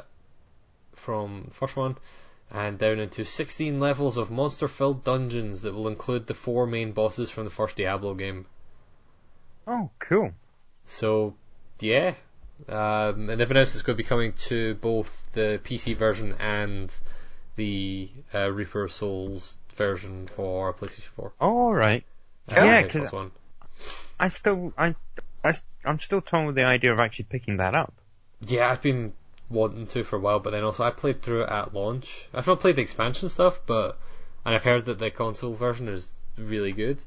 from 0.94 1.44
the 1.48 1.54
first 1.54 1.76
one 1.76 1.96
and 2.50 2.78
down 2.78 2.98
into 2.98 3.24
16 3.24 3.78
levels 3.78 4.16
of 4.16 4.30
monster 4.30 4.66
filled 4.68 5.04
dungeons 5.04 5.62
that 5.62 5.74
will 5.74 5.88
include 5.88 6.26
the 6.26 6.34
four 6.34 6.66
main 6.66 6.92
bosses 6.92 7.30
from 7.30 7.44
the 7.44 7.50
first 7.50 7.76
Diablo 7.76 8.14
game. 8.14 8.46
Oh, 9.66 9.90
cool. 10.00 10.32
So, 10.86 11.34
yeah. 11.78 12.14
Um, 12.68 13.30
and 13.30 13.40
they've 13.40 13.50
announced 13.50 13.74
it's 13.74 13.82
going 13.82 13.96
to 13.96 14.02
be 14.02 14.06
coming 14.08 14.32
to 14.48 14.74
both 14.74 15.32
the 15.32 15.60
PC 15.62 15.94
version 15.94 16.34
and 16.40 16.92
the 17.56 18.10
uh, 18.34 18.50
Reaper 18.50 18.88
Souls 18.88 19.58
version 19.72 20.26
for 20.26 20.72
PlayStation 20.74 21.08
4. 21.16 21.32
All 21.40 21.72
right. 21.74 22.04
Uh, 22.50 22.54
Yeah, 22.56 22.82
Xbox 22.82 22.90
'cause- 22.90 23.12
One. 23.12 23.30
I 24.18 24.28
still, 24.28 24.72
I, 24.76 24.94
I, 25.42 25.54
I'm 25.84 25.98
still 25.98 26.20
torn 26.20 26.46
with 26.46 26.54
the 26.56 26.64
idea 26.64 26.92
of 26.92 26.98
actually 27.00 27.24
picking 27.30 27.56
that 27.56 27.74
up. 27.74 27.94
Yeah, 28.46 28.70
I've 28.70 28.82
been 28.82 29.14
wanting 29.48 29.86
to 29.88 30.04
for 30.04 30.16
a 30.16 30.18
while, 30.20 30.38
but 30.40 30.50
then 30.50 30.62
also 30.64 30.82
I 30.84 30.90
played 30.90 31.22
through 31.22 31.42
it 31.44 31.48
at 31.48 31.72
launch. 31.74 32.28
I've 32.34 32.46
not 32.46 32.60
played 32.60 32.76
the 32.76 32.82
expansion 32.82 33.28
stuff, 33.30 33.60
but 33.66 33.98
and 34.44 34.54
I've 34.54 34.64
heard 34.64 34.84
that 34.86 34.98
the 34.98 35.10
console 35.10 35.54
version 35.54 35.88
is 35.88 36.12
really 36.36 36.72
good. 36.72 37.02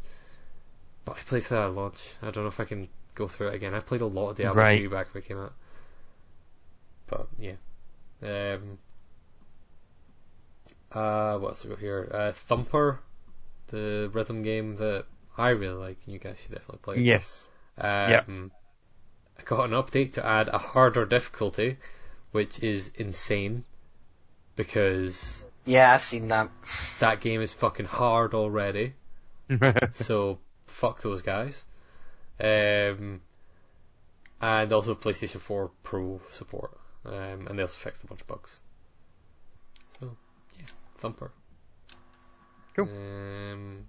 But 1.05 1.17
I 1.17 1.19
played 1.21 1.43
through 1.43 1.59
it 1.59 1.65
at 1.65 1.73
launch. 1.73 2.13
I 2.21 2.31
don't 2.31 2.43
know 2.43 2.49
if 2.49 2.59
I 2.59 2.65
can 2.65 2.89
go 3.15 3.27
through 3.27 3.49
it 3.49 3.55
again. 3.55 3.73
I 3.75 3.79
played 3.79 4.01
a 4.01 4.05
lot 4.07 4.31
of 4.31 4.37
Diablo 4.37 4.61
Right. 4.61 4.79
3 4.79 4.87
back 4.87 5.13
when 5.13 5.21
it 5.23 5.27
came 5.27 5.37
out. 5.37 5.53
But 7.07 7.27
yeah. 7.37 7.53
Um 8.23 8.77
uh 10.93 11.37
what 11.39 11.49
else 11.49 11.63
we 11.63 11.69
got 11.71 11.79
here? 11.79 12.09
Uh 12.13 12.31
Thumper, 12.33 12.99
the 13.67 14.09
rhythm 14.13 14.41
game 14.43 14.75
that 14.77 15.05
I 15.37 15.49
really 15.49 15.73
like 15.75 15.97
and 16.05 16.13
you 16.13 16.19
guys 16.19 16.37
should 16.39 16.51
definitely 16.51 16.79
play. 16.81 16.95
it. 16.97 17.01
Yes. 17.01 17.47
Um, 17.77 18.51
I 19.39 19.41
got 19.43 19.65
an 19.65 19.71
update 19.71 20.13
to 20.13 20.25
add 20.25 20.47
a 20.49 20.59
harder 20.59 21.05
difficulty, 21.05 21.77
which 22.31 22.59
is 22.59 22.91
insane 22.95 23.65
because 24.55 25.45
Yeah, 25.65 25.93
I've 25.93 26.01
seen 26.01 26.27
that. 26.27 26.51
that 26.99 27.19
game 27.21 27.41
is 27.41 27.51
fucking 27.53 27.87
hard 27.87 28.33
already. 28.33 28.93
So 29.93 30.39
fuck 30.67 31.01
those 31.01 31.21
guys. 31.23 31.65
Um, 32.39 33.21
and 34.41 34.71
also 34.73 34.95
PlayStation 34.95 35.39
4 35.39 35.71
Pro 35.83 36.21
support. 36.31 36.77
Um, 37.05 37.47
and 37.47 37.57
they 37.57 37.63
also 37.63 37.77
fixed 37.77 38.03
a 38.03 38.07
bunch 38.07 38.21
of 38.21 38.27
bugs. 38.27 38.59
So 41.03 41.27
yeah, 41.27 41.27
Thumper. 41.27 41.31
Cool. 42.75 42.85
Um, 42.85 43.85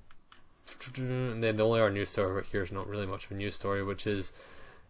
and 0.97 1.43
then 1.43 1.57
the 1.57 1.65
only 1.65 1.81
other 1.81 1.91
news 1.91 2.09
story 2.09 2.33
right 2.33 2.45
here 2.45 2.63
is 2.63 2.73
not 2.73 2.89
really 2.89 3.07
much 3.07 3.27
of 3.27 3.33
a 3.33 3.35
news 3.35 3.55
story, 3.55 3.83
which 3.83 4.07
is 4.07 4.33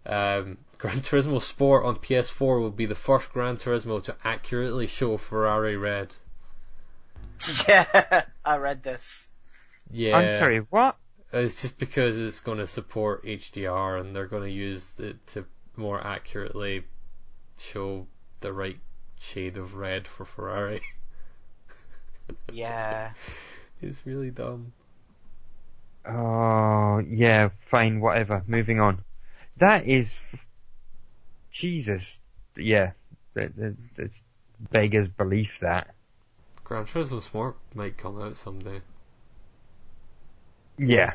um, 0.06 0.58
Gran 0.78 1.00
Turismo 1.00 1.40
Sport 1.40 1.84
on 1.84 1.96
PS4 1.96 2.60
will 2.60 2.70
be 2.70 2.86
the 2.86 2.94
first 2.94 3.32
Gran 3.32 3.56
Turismo 3.56 4.02
to 4.04 4.16
accurately 4.24 4.86
show 4.86 5.16
Ferrari 5.16 5.76
red. 5.76 6.14
Yeah, 7.68 8.24
I 8.44 8.56
read 8.56 8.82
this. 8.82 9.28
Yeah, 9.90 10.16
I'm 10.16 10.38
sorry, 10.38 10.58
what? 10.70 10.96
It's 11.32 11.60
just 11.60 11.78
because 11.78 12.18
it's 12.18 12.40
going 12.40 12.58
to 12.58 12.66
support 12.66 13.24
HDR 13.24 14.00
and 14.00 14.14
they're 14.14 14.26
going 14.26 14.44
to 14.44 14.50
use 14.50 14.98
it 14.98 15.26
to 15.28 15.44
more 15.76 16.04
accurately 16.04 16.84
show 17.58 18.06
the 18.40 18.52
right 18.52 18.78
shade 19.18 19.56
of 19.56 19.74
red 19.74 20.06
for 20.06 20.24
Ferrari. 20.24 20.82
Yeah. 22.52 23.10
It's 23.80 24.06
really 24.06 24.30
dumb. 24.30 24.72
Oh, 26.06 26.98
yeah, 27.06 27.50
fine, 27.60 28.00
whatever. 28.00 28.42
Moving 28.46 28.80
on. 28.80 29.02
That 29.56 29.86
is, 29.86 30.20
Jesus, 31.50 32.20
yeah, 32.56 32.92
that, 33.34 33.56
that, 33.56 33.76
that's 33.94 34.22
beggars 34.70 35.08
belief. 35.08 35.60
That, 35.60 35.94
Gran 36.62 36.84
Turismo 36.86 37.22
Sport 37.22 37.56
might 37.74 37.96
come 37.96 38.20
out 38.20 38.36
someday. 38.36 38.80
yeah, 40.78 41.14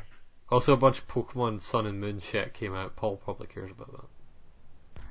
Also, 0.50 0.74
a 0.74 0.78
bunch 0.78 1.00
of 1.00 1.08
Pokemon 1.08 1.62
Sun 1.62 1.86
and 1.86 2.00
Moon 2.00 2.20
shit 2.20 2.54
came 2.54 2.74
out. 2.74 2.96
Paul 2.96 3.18
probably 3.18 3.48
cares 3.48 3.72
about 3.72 3.92
that. 3.92 5.02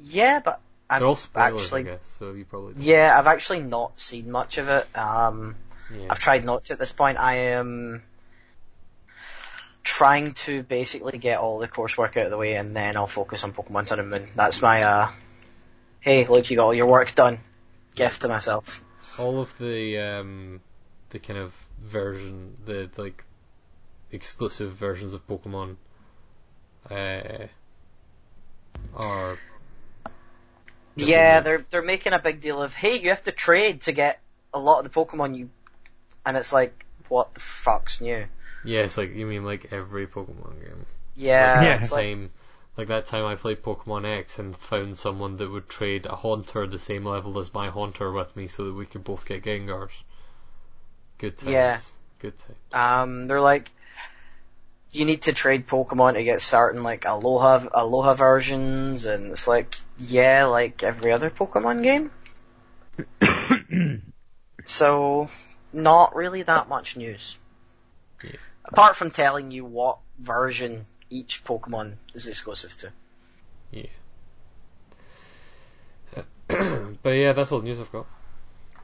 Yeah, 0.00 0.40
but 0.40 0.60
I've 0.90 1.00
They're 1.00 1.08
all 1.08 1.16
spoilers, 1.16 1.62
actually, 1.64 1.80
I 1.80 1.84
guess. 1.84 2.16
So 2.18 2.32
you 2.32 2.44
probably 2.44 2.74
don't. 2.74 2.82
yeah, 2.82 3.14
I've 3.18 3.26
actually 3.26 3.60
not 3.60 4.00
seen 4.00 4.30
much 4.30 4.58
of 4.58 4.68
it. 4.68 4.86
Um, 4.96 5.56
Yeah. 5.92 6.06
I've 6.10 6.18
tried 6.18 6.44
not 6.44 6.64
to 6.64 6.72
at 6.74 6.78
this 6.78 6.92
point. 6.92 7.18
I 7.18 7.34
am 7.56 8.02
trying 9.84 10.32
to 10.34 10.62
basically 10.62 11.18
get 11.18 11.38
all 11.40 11.58
the 11.58 11.68
coursework 11.68 12.16
out 12.16 12.24
of 12.26 12.30
the 12.30 12.36
way, 12.36 12.54
and 12.56 12.74
then 12.76 12.96
I'll 12.96 13.06
focus 13.06 13.44
on 13.44 13.52
Pokemon 13.52 13.86
Sun 13.86 14.00
and 14.00 14.10
Moon. 14.10 14.26
That's 14.34 14.60
my 14.62 14.82
uh, 14.82 15.10
hey, 16.00 16.26
look, 16.26 16.50
you 16.50 16.56
got 16.56 16.66
all 16.66 16.74
your 16.74 16.86
work 16.88 17.14
done. 17.14 17.38
Gift 17.94 18.20
to 18.22 18.28
myself. 18.28 18.82
all 19.18 19.40
of 19.40 19.56
the 19.58 19.98
um 19.98 20.60
the 21.10 21.18
kind 21.18 21.38
of 21.38 21.52
version 21.82 22.56
the 22.64 22.88
like 22.96 23.24
exclusive 24.12 24.72
versions 24.72 25.14
of 25.14 25.26
Pokemon 25.26 25.76
uh 26.90 27.46
are 28.96 29.36
Yeah, 30.98 31.40
they're 31.40 31.64
they're 31.70 31.82
making 31.82 32.12
a 32.12 32.18
big 32.18 32.40
deal 32.40 32.62
of 32.62 32.74
hey, 32.74 32.98
you 33.00 33.10
have 33.10 33.22
to 33.24 33.32
trade 33.32 33.82
to 33.82 33.92
get 33.92 34.20
a 34.54 34.58
lot 34.58 34.84
of 34.84 34.90
the 34.92 35.00
Pokemon 35.00 35.36
you, 35.36 35.50
and 36.26 36.36
it's 36.36 36.52
like 36.52 36.84
what 37.08 37.34
the 37.34 37.40
fuck's 37.40 38.00
new? 38.00 38.26
yeah 38.64 38.80
it's 38.82 38.96
like 38.98 39.14
you 39.14 39.26
mean 39.26 39.44
like 39.44 39.72
every 39.72 40.06
Pokemon 40.06 40.60
game 40.60 40.86
Yeah, 41.14 41.62
Yeah. 41.62 41.74
it's 41.76 41.92
like 41.92 42.02
same 42.02 42.30
Like 42.76 42.88
that 42.88 43.06
time 43.06 43.24
I 43.24 43.34
played 43.36 43.62
Pokemon 43.62 44.04
X 44.04 44.38
and 44.38 44.56
found 44.56 44.98
someone 44.98 45.36
that 45.38 45.50
would 45.50 45.68
trade 45.68 46.06
a 46.06 46.16
Haunter 46.16 46.66
the 46.66 46.78
same 46.78 47.04
level 47.04 47.38
as 47.38 47.52
my 47.54 47.70
Haunter 47.70 48.12
with 48.12 48.36
me 48.36 48.46
so 48.48 48.64
that 48.66 48.74
we 48.74 48.86
could 48.86 49.04
both 49.04 49.26
get 49.26 49.42
Gengars. 49.44 49.90
Good 51.18 51.38
times. 51.38 51.50
Yeah. 51.52 51.78
Good 52.20 52.34
times. 52.38 52.58
Um, 52.72 53.26
they're 53.28 53.40
like, 53.40 53.70
you 54.90 55.04
need 55.04 55.22
to 55.22 55.32
trade 55.32 55.66
Pokemon 55.66 56.14
to 56.14 56.24
get 56.24 56.40
certain 56.40 56.82
like 56.82 57.02
Alola 57.02 57.70
Alola 57.70 58.16
versions, 58.16 59.04
and 59.04 59.32
it's 59.32 59.46
like, 59.46 59.76
yeah, 59.98 60.44
like 60.46 60.82
every 60.82 61.12
other 61.12 61.30
Pokemon 61.30 61.82
game. 61.82 62.10
so, 64.64 65.28
not 65.72 66.14
really 66.16 66.42
that 66.42 66.68
much 66.68 66.96
news. 66.96 67.38
Yeah. 68.24 68.32
Apart 68.64 68.96
from 68.96 69.10
telling 69.10 69.50
you 69.50 69.64
what 69.64 69.98
version 70.18 70.86
each 71.10 71.44
Pokemon 71.44 71.94
is 72.14 72.26
exclusive 72.26 72.76
to. 72.78 72.92
Yeah. 73.70 73.86
but 77.02 77.10
yeah, 77.10 77.32
that's 77.32 77.52
all 77.52 77.60
the 77.60 77.66
news 77.66 77.80
I've 77.80 77.92
got. 77.92 78.06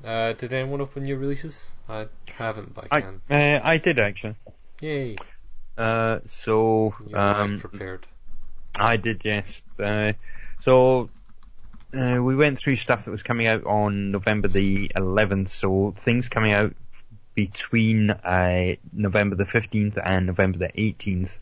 Uh, 0.05 0.35
did 0.35 0.53
anyone 0.53 0.83
open 0.83 1.05
new 1.05 1.17
releases? 1.17 1.73
I 1.89 2.09
haven't, 2.27 2.75
but 2.75 2.89
I 2.91 2.97
I 2.97 3.01
can. 3.01 3.21
uh, 3.31 3.61
I 3.63 3.79
did 3.79 3.99
actually. 3.99 4.37
Yay! 4.81 5.17
Uh, 5.77 6.21
so 6.27 6.95
um, 7.15 7.61
prepared. 7.61 8.07
I 8.79 8.97
did, 8.97 9.25
yes. 9.25 9.63
Uh, 9.79 10.13
so 10.61 11.11
uh, 11.93 12.21
we 12.23 12.37
went 12.37 12.59
through 12.59 12.77
stuff 12.77 13.05
that 13.05 13.11
was 13.11 13.23
coming 13.23 13.47
out 13.47 13.65
on 13.65 14.11
November 14.11 14.49
the 14.49 14.89
11th. 14.97 15.49
So 15.49 15.93
things 15.97 16.29
coming 16.29 16.53
out 16.53 16.75
between 17.35 18.11
uh, 18.11 18.75
November 18.93 19.37
the 19.37 19.45
15th 19.45 20.01
and 20.05 20.27
November 20.27 20.59
the 20.59 20.69
18th 20.69 21.39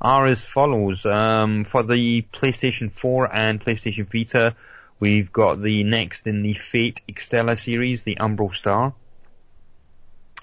are 0.00 0.26
as 0.26 0.44
follows. 0.44 1.06
Um, 1.06 1.64
for 1.64 1.82
the 1.82 2.22
PlayStation 2.32 2.90
4 2.92 3.34
and 3.34 3.60
PlayStation 3.60 4.10
Vita, 4.10 4.56
we've 4.98 5.32
got 5.32 5.60
the 5.60 5.84
next 5.84 6.26
in 6.26 6.42
the 6.42 6.54
Fate 6.54 7.00
Extella 7.08 7.58
series, 7.58 8.02
the 8.02 8.16
Umbral 8.16 8.52
Star. 8.52 8.94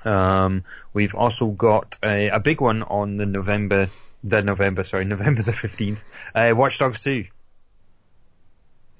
Um, 0.05 0.63
we've 0.93 1.15
also 1.15 1.49
got 1.51 1.97
a, 2.03 2.29
a 2.29 2.39
big 2.39 2.61
one 2.61 2.83
on 2.83 3.17
the 3.17 3.25
November, 3.25 3.87
the 4.23 4.41
November, 4.41 4.83
sorry, 4.83 5.05
November 5.15 5.41
the 5.43 5.51
15th, 5.51 5.97
uh, 6.35 6.53
Watch 6.55 6.79
Dogs 6.79 6.99
2. 7.01 7.25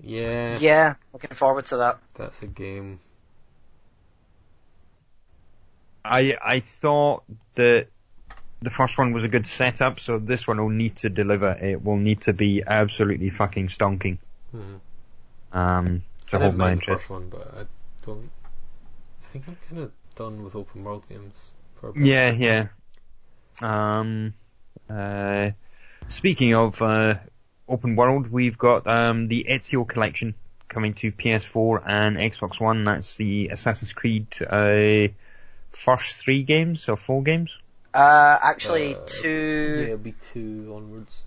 Yeah, 0.01 0.57
Yeah, 0.59 0.95
looking 1.13 1.31
forward 1.31 1.65
to 1.67 1.77
that. 1.77 1.99
that's 2.15 2.41
a 2.41 2.47
game. 2.47 2.99
I, 6.05 6.35
I 6.43 6.59
thought 6.59 7.23
that 7.55 7.87
the 8.61 8.69
first 8.69 8.97
one 8.97 9.13
was 9.13 9.23
a 9.23 9.29
good 9.29 9.47
setup, 9.47 9.99
so 9.99 10.19
this 10.19 10.47
one 10.47 10.57
will 10.59 10.69
need 10.69 10.97
to 10.97 11.09
deliver. 11.09 11.51
It 11.51 11.83
will 11.83 11.97
need 11.97 12.21
to 12.21 12.33
be 12.33 12.63
absolutely 12.65 13.29
fucking 13.29 13.67
stonking. 13.67 14.17
Mhm. 14.53 14.79
Um, 15.53 16.03
to 16.27 16.37
I 16.37 16.41
hold 16.41 16.55
my 16.57 16.65
mind 16.65 16.77
the 16.77 16.81
interest. 16.81 17.01
first 17.03 17.09
one, 17.09 17.29
but 17.29 17.53
I 17.57 17.65
don't. 18.05 18.29
I 19.23 19.27
think 19.31 19.47
I'm 19.47 19.57
kind 19.69 19.81
of 19.83 19.91
done 20.15 20.43
with 20.43 20.55
open 20.55 20.83
world 20.83 21.07
games. 21.09 21.51
For 21.79 21.89
a 21.89 21.93
bit. 21.93 22.05
Yeah, 22.05 22.31
yeah. 22.31 22.67
Um, 23.61 24.33
uh, 24.89 25.51
speaking 26.09 26.53
of 26.55 26.81
uh, 26.81 27.15
open 27.67 27.95
world, 27.95 28.31
we've 28.31 28.57
got 28.57 28.87
um, 28.87 29.27
the 29.27 29.45
Ezio 29.49 29.87
collection 29.87 30.35
coming 30.67 30.93
to 30.95 31.11
PS4 31.11 31.83
and 31.85 32.17
Xbox 32.17 32.59
One. 32.59 32.83
That's 32.83 33.15
the 33.15 33.49
Assassin's 33.49 33.93
Creed 33.93 34.27
uh, 34.41 35.13
first 35.71 36.17
three 36.17 36.43
games 36.43 36.89
or 36.89 36.97
four 36.97 37.23
games. 37.23 37.57
Uh, 37.93 38.39
actually, 38.41 38.95
Uh, 38.95 38.99
Yeah, 38.99 39.05
two 39.05 39.81
it'll 39.85 39.97
be 39.97 40.13
two 40.13 40.73
onwards. 40.75 41.21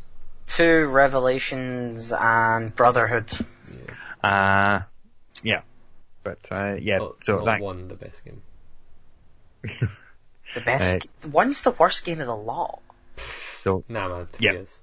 two 0.49 0.87
Revelations 0.87 2.13
and 2.13 2.75
Brotherhood. 2.75 3.33
Yeah. 4.23 4.29
Uh, 4.29 4.83
yeah. 5.45 5.61
But 6.25 6.39
uh, 6.51 6.75
yeah, 6.81 6.99
Oh, 7.01 7.17
so 7.23 7.37
not 7.37 7.45
that 7.45 7.61
one, 7.61 7.87
the 7.87 7.95
best 7.95 8.25
game. 8.25 8.43
The 9.63 10.61
best. 10.65 11.09
one's 11.31 11.63
the 11.63 11.71
worst 11.73 12.05
game 12.05 12.21
of 12.21 12.27
the 12.27 12.37
lot. 12.37 12.81
so 13.59 13.85
Nah, 13.89 14.09
man, 14.09 14.29
two 14.33 14.45
Yeah. 14.45 14.53
years. 14.53 14.81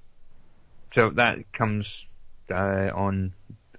So 0.91 1.09
that 1.11 1.51
comes 1.53 2.05
uh, 2.51 2.91
on 2.93 3.33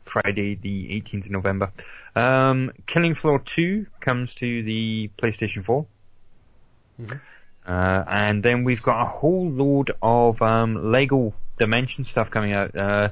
Friday, 0.05 0.55
the 0.57 0.89
18th 1.01 1.27
of 1.27 1.31
November. 1.31 1.73
Um, 2.16 2.73
Killing 2.87 3.15
Floor 3.15 3.39
2 3.39 3.87
comes 4.01 4.35
to 4.37 4.62
the 4.62 5.11
PlayStation 5.19 5.65
4. 5.65 5.87
Mhm. 7.01 7.21
Uh, 7.66 8.05
and 8.09 8.43
then 8.43 8.65
we've 8.65 8.83
got 8.83 9.03
a 9.03 9.07
whole 9.09 9.51
load 9.51 9.91
of 10.03 10.41
um, 10.43 10.91
Lego 10.91 11.35
Dimension 11.59 12.05
stuff 12.05 12.31
coming 12.31 12.53
out. 12.53 12.75
Uh, 12.77 13.11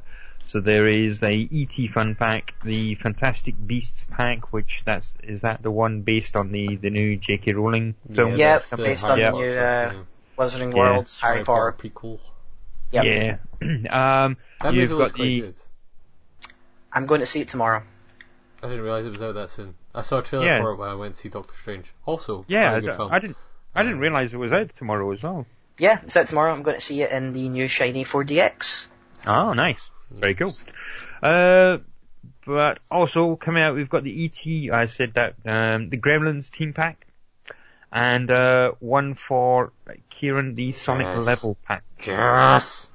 so 0.53 0.61
there 0.61 0.87
is 0.87 1.19
the 1.20 1.49
ET 1.51 1.91
Fun 1.91 2.15
Pack, 2.15 2.55
the 2.62 2.95
Fantastic 2.97 3.55
Beasts 3.66 4.07
Pack, 4.11 4.53
which 4.53 4.83
that's 4.85 5.16
is 5.23 5.41
that 5.41 5.62
the 5.62 5.70
one 5.70 6.03
based 6.03 6.37
on 6.37 6.53
the 6.53 6.77
the 6.77 6.91
new 6.91 7.16
J.K. 7.16 7.55
Rowling 7.55 7.95
film? 8.12 8.37
Yeah, 8.37 8.59
that's 8.59 8.69
the 8.69 8.77
based 8.77 9.07
Harry 9.07 9.24
on 9.24 9.33
the 9.33 9.39
new, 9.39 9.53
uh. 9.53 9.93
Wizarding 10.39 10.74
Yeah. 10.74 10.79
Worlds, 10.79 11.19
Harry 11.19 11.43
Potter. 11.43 11.74
prequel. 11.79 12.19
Yep. 12.91 13.05
Yeah. 13.05 13.37
um, 14.24 14.37
That 14.61 14.74
you've 14.74 14.91
got 14.91 15.15
the 15.15 15.41
good. 15.41 15.55
I'm 16.93 17.07
going 17.07 17.20
to 17.20 17.27
see 17.27 17.41
it 17.41 17.49
tomorrow. 17.49 17.83
I 18.62 18.69
didn't 18.69 18.83
realize 18.85 19.07
it 19.07 19.11
was 19.11 19.23
out 19.23 19.35
that 19.37 19.49
soon. 19.49 19.74
I 19.95 20.03
saw 20.03 20.19
a 20.19 20.23
trailer 20.23 20.45
Yeah. 20.45 20.61
for 20.61 20.73
it 20.73 20.77
when 20.77 20.91
I 20.91 20.95
went 20.97 21.15
to 21.15 21.20
see 21.23 21.29
Doctor 21.31 21.55
Strange. 21.57 21.87
Also, 22.05 22.45
yeah. 22.49 22.70
quite 22.70 22.74
a 22.74 22.77
I, 22.77 22.81
good 22.81 22.97
film. 22.97 23.12
I 23.12 23.19
didn't 23.19 23.37
I 23.74 23.83
didn't 23.83 23.95
Um, 23.95 24.01
realize 24.01 24.35
it 24.35 24.37
was 24.37 24.53
out 24.53 24.69
tomorrow 24.70 25.11
as 25.12 25.23
well. 25.23 25.47
Yeah, 25.79 25.99
it's 26.03 26.16
out 26.19 26.29
tomorrow. 26.29 26.53
I'm 26.53 26.62
going 26.62 26.77
to 26.77 26.83
see 26.85 27.01
it 27.01 27.11
in 27.11 27.33
the 27.33 27.49
new 27.49 27.66
shiny 27.69 28.05
4DX. 28.05 28.89
Oh, 29.27 29.55
nice. 29.55 29.91
Very 30.20 30.34
cool. 30.34 30.52
Uh, 31.22 31.78
but 32.44 32.78
also 32.90 33.36
coming 33.36 33.62
out, 33.62 33.74
we've 33.74 33.89
got 33.89 34.02
the 34.05 34.24
ET. 34.24 34.72
I 34.72 34.86
said 34.86 35.14
that 35.14 35.34
um, 35.44 35.89
the 35.90 35.97
Gremlins 35.98 36.51
team 36.51 36.72
pack, 36.72 37.06
and 37.93 38.30
uh, 38.30 38.72
one 38.80 39.14
for 39.14 39.72
Kieran 40.10 40.55
the 40.55 40.72
Sonic 40.72 41.06
Yes. 41.06 41.26
level 41.26 41.56
pack. 41.64 41.84
Yes. 42.05 42.90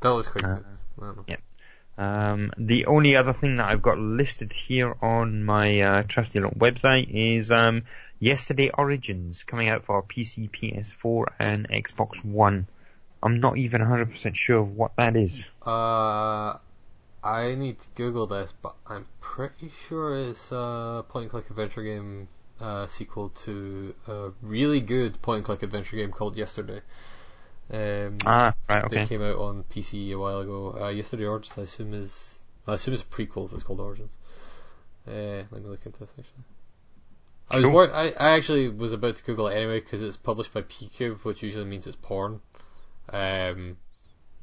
That 0.00 0.10
was 0.10 0.26
quick. 0.26 0.44
Uh, 0.44 0.54
good. 0.56 0.64
I 1.00 1.04
don't 1.06 1.16
know. 1.16 1.24
yeah. 1.28 1.36
Um, 1.98 2.52
the 2.58 2.86
only 2.86 3.16
other 3.16 3.32
thing 3.32 3.56
that 3.56 3.68
I've 3.70 3.80
got 3.82 3.98
listed 3.98 4.52
here 4.52 4.94
on 5.00 5.42
my 5.44 5.80
uh, 5.80 6.02
trusty 6.02 6.38
little 6.40 6.54
website 6.58 7.08
is 7.10 7.50
um, 7.50 7.84
Yesterday 8.20 8.70
Origins 8.70 9.42
coming 9.44 9.68
out 9.70 9.84
for 9.84 10.02
PC, 10.02 10.50
PS4, 10.50 11.24
and 11.38 11.68
Xbox 11.70 12.22
One. 12.24 12.66
I'm 13.26 13.40
not 13.40 13.58
even 13.58 13.80
100% 13.82 14.36
sure 14.36 14.60
of 14.60 14.76
what 14.76 14.96
that 14.96 15.16
is. 15.16 15.50
Uh, 15.66 16.56
I 17.24 17.54
need 17.56 17.80
to 17.80 17.88
Google 17.96 18.26
this, 18.26 18.52
but 18.52 18.76
I'm 18.86 19.06
pretty 19.20 19.70
sure 19.88 20.16
it's 20.16 20.52
a 20.52 21.04
point 21.08 21.24
and 21.24 21.30
click 21.32 21.50
adventure 21.50 21.82
game 21.82 22.28
uh, 22.60 22.86
sequel 22.88 23.30
to 23.46 23.94
a 24.08 24.30
really 24.42 24.80
good 24.80 25.20
point 25.22 25.38
and 25.38 25.46
click 25.46 25.62
adventure 25.62 25.96
game 25.96 26.12
called 26.12 26.36
Yesterday. 26.36 26.82
Um, 27.72 28.18
Ah, 28.26 28.54
right, 28.68 28.84
They 28.88 29.00
okay. 29.00 29.06
came 29.08 29.22
out 29.22 29.36
on 29.38 29.64
PC 29.64 30.12
a 30.12 30.18
while 30.18 30.40
ago. 30.40 30.78
Uh, 30.80 30.88
Yesterday 30.90 31.26
Origins, 31.26 31.58
I 31.58 31.62
assume 31.62 31.94
is 31.94 32.40
I 32.66 32.74
assume 32.74 32.94
it's 32.94 33.02
a 33.04 33.06
prequel 33.06 33.46
if 33.46 33.54
it's 33.54 33.64
called 33.64 33.80
Origins. 33.80 34.16
Uh, 35.08 35.44
let 35.50 35.52
me 35.62 35.68
look 35.70 35.86
into 35.86 36.00
this 36.00 36.10
actually. 36.18 36.44
I 37.50 37.56
was 37.56 37.64
Cool. 37.64 37.72
wor- 37.72 37.92
I, 37.92 38.10
I 38.10 38.30
actually 38.36 38.68
was 38.68 38.92
about 38.92 39.16
to 39.16 39.24
Google 39.24 39.48
it 39.48 39.56
anyway 39.56 39.80
because 39.80 40.00
it's 40.00 40.16
published 40.16 40.52
by 40.52 40.62
PCube, 40.62 41.24
which 41.24 41.42
usually 41.42 41.64
means 41.64 41.86
it's 41.88 41.96
porn. 41.96 42.40
Um, 43.12 43.76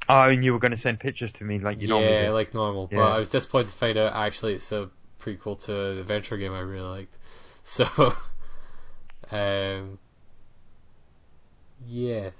Oh, 0.08 0.28
and 0.28 0.44
you 0.44 0.52
were 0.52 0.58
going 0.58 0.72
to 0.72 0.76
send 0.76 1.00
pictures 1.00 1.32
to 1.32 1.44
me 1.44 1.58
like 1.58 1.80
you 1.80 1.88
normally 1.88 2.12
yeah, 2.12 2.26
do. 2.28 2.34
like 2.34 2.52
normal. 2.54 2.86
But 2.88 2.96
Yeah. 2.96 3.08
I 3.08 3.18
was 3.18 3.30
disappointed 3.30 3.68
to 3.68 3.74
find 3.74 3.96
out 3.96 4.12
actually 4.14 4.54
it's 4.54 4.70
a 4.70 4.90
prequel 5.20 5.62
to 5.64 5.92
an 5.92 5.98
adventure 5.98 6.36
game 6.36 6.52
I 6.52 6.60
really 6.60 6.88
liked. 6.88 7.14
So, 7.66 7.86
um, 9.30 9.98
yes. 11.86 12.34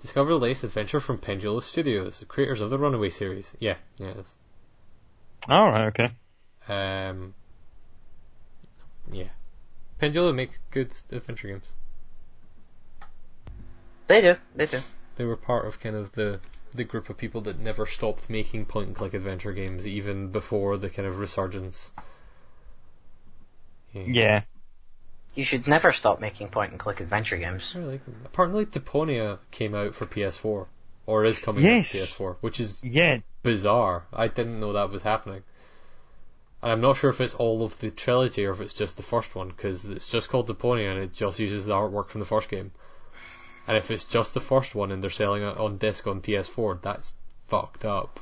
Discover 0.00 0.30
the 0.30 0.38
latest 0.38 0.64
adventure 0.64 1.00
from 1.00 1.18
Pendulo 1.18 1.62
Studios, 1.62 2.20
the 2.20 2.24
creators 2.24 2.62
of 2.62 2.70
the 2.70 2.78
Runaway 2.78 3.10
series. 3.10 3.54
Yeah, 3.60 3.74
yeah, 3.98 4.08
it 4.08 4.16
is. 4.20 4.34
All 5.50 5.68
right, 5.70 5.84
okay. 5.88 6.10
Um, 6.66 7.34
yeah. 9.12 9.28
Pendulo 10.00 10.34
make 10.34 10.58
good 10.70 10.94
adventure 11.10 11.48
games. 11.48 11.74
They 14.08 14.22
do, 14.22 14.36
they 14.56 14.66
do. 14.66 14.80
They 15.16 15.24
were 15.24 15.36
part 15.36 15.66
of 15.66 15.78
kind 15.80 15.94
of 15.94 16.12
the 16.12 16.40
the 16.74 16.84
group 16.84 17.08
of 17.08 17.16
people 17.16 17.42
that 17.42 17.58
never 17.58 17.86
stopped 17.86 18.28
making 18.28 18.66
point 18.66 18.88
and 18.88 18.96
click 18.96 19.14
adventure 19.14 19.52
games, 19.52 19.86
even 19.86 20.28
before 20.28 20.76
the 20.76 20.90
kind 20.90 21.08
of 21.08 21.18
resurgence. 21.18 21.90
Yeah. 23.94 24.42
You 25.34 25.44
should 25.44 25.66
never 25.66 25.92
stop 25.92 26.20
making 26.20 26.48
point 26.48 26.72
and 26.72 26.80
click 26.80 27.00
adventure 27.00 27.36
games. 27.36 27.74
I 27.74 27.78
really 27.78 27.92
like 27.92 28.04
them. 28.04 28.16
Apparently, 28.24 28.66
Deponia 28.66 29.38
came 29.50 29.74
out 29.74 29.94
for 29.94 30.06
PS4, 30.06 30.66
or 31.06 31.24
is 31.24 31.38
coming 31.38 31.64
Yes. 31.64 31.94
out 31.94 32.08
for 32.08 32.34
PS4, 32.34 32.36
which 32.40 32.60
is 32.60 32.82
Yeah. 32.84 33.18
bizarre. 33.42 34.04
I 34.12 34.28
didn't 34.28 34.60
know 34.60 34.72
that 34.74 34.90
was 34.90 35.02
happening. 35.02 35.42
And 36.62 36.72
I'm 36.72 36.80
not 36.80 36.96
sure 36.96 37.10
if 37.10 37.20
it's 37.20 37.34
all 37.34 37.62
of 37.62 37.78
the 37.78 37.90
trilogy 37.90 38.44
or 38.46 38.52
if 38.52 38.60
it's 38.60 38.74
just 38.74 38.96
the 38.96 39.02
first 39.02 39.34
one, 39.34 39.48
because 39.48 39.86
it's 39.86 40.08
just 40.08 40.28
called 40.28 40.48
Deponia 40.48 40.90
and 40.90 41.00
it 41.00 41.12
just 41.12 41.38
uses 41.38 41.66
the 41.66 41.72
artwork 41.72 42.08
from 42.08 42.20
the 42.20 42.26
first 42.26 42.48
game. 42.48 42.72
And 43.68 43.76
if 43.76 43.90
it's 43.90 44.06
just 44.06 44.32
the 44.32 44.40
first 44.40 44.74
one 44.74 44.90
and 44.90 45.02
they're 45.02 45.10
selling 45.10 45.42
it 45.42 45.58
on 45.58 45.76
disc 45.76 46.06
on 46.06 46.22
PS4, 46.22 46.80
that's 46.80 47.12
fucked 47.48 47.84
up. 47.84 48.18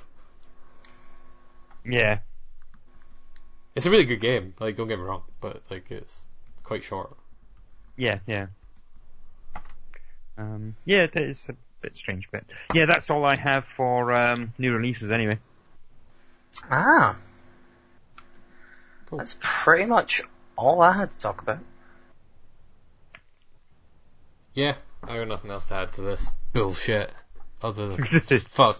Yeah. 1.84 2.18
It's 3.76 3.86
a 3.86 3.90
really 3.90 4.06
good 4.06 4.20
game. 4.20 4.54
Like, 4.58 4.74
don't 4.74 4.88
get 4.88 4.98
me 4.98 5.04
wrong, 5.04 5.22
but 5.40 5.62
like 5.70 5.88
it's 5.92 6.24
quite 6.64 6.82
short. 6.82 7.16
Yeah, 7.96 8.18
yeah. 8.26 8.48
Um, 10.36 10.74
yeah, 10.84 11.04
it 11.04 11.16
is 11.16 11.48
a 11.48 11.54
bit 11.80 11.96
strange, 11.96 12.28
but 12.32 12.42
yeah, 12.74 12.86
that's 12.86 13.08
all 13.08 13.24
I 13.24 13.36
have 13.36 13.64
for 13.64 14.12
um, 14.12 14.52
new 14.58 14.74
releases 14.74 15.12
anyway. 15.12 15.38
Ah. 16.70 17.16
Cool. 19.06 19.18
That's 19.18 19.36
pretty 19.38 19.86
much 19.86 20.22
all 20.56 20.82
I 20.82 20.92
had 20.92 21.12
to 21.12 21.18
talk 21.18 21.40
about. 21.40 21.60
Yeah, 24.54 24.74
I 25.08 25.16
got 25.16 25.28
nothing 25.28 25.50
else 25.50 25.66
to 25.66 25.74
add 25.74 25.92
to 25.94 26.00
this 26.02 26.30
bullshit. 26.52 27.12
Other 27.62 27.88
than 27.88 28.04
fuck 28.04 28.78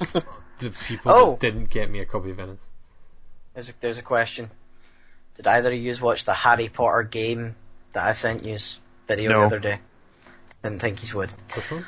the 0.59 0.71
people 0.87 1.13
Oh. 1.13 1.31
that 1.33 1.41
didn't 1.41 1.71
get 1.71 1.91
me 1.91 2.01
a 2.01 2.05
copy 2.07 2.31
of 2.31 2.39
Inis. 2.41 2.61
There's 3.55 3.71
a, 3.71 3.73
there's 3.81 3.99
a 3.99 4.03
question. 4.03 4.51
Did 5.37 5.47
either 5.47 5.71
of 5.73 5.79
you 5.79 5.95
watch 6.03 6.25
the 6.25 6.35
Harry 6.35 6.69
Potter 6.69 7.03
game 7.05 7.55
that 7.93 8.07
I 8.07 8.13
sent 8.13 8.45
you 8.45 8.59
video 9.07 9.31
No. 9.31 9.41
the 9.41 9.47
other 9.47 9.59
day? 9.61 9.79
Didn't 10.63 10.81
think 10.81 11.03
you 11.11 11.19
would. 11.19 11.33
Which? 11.33 11.83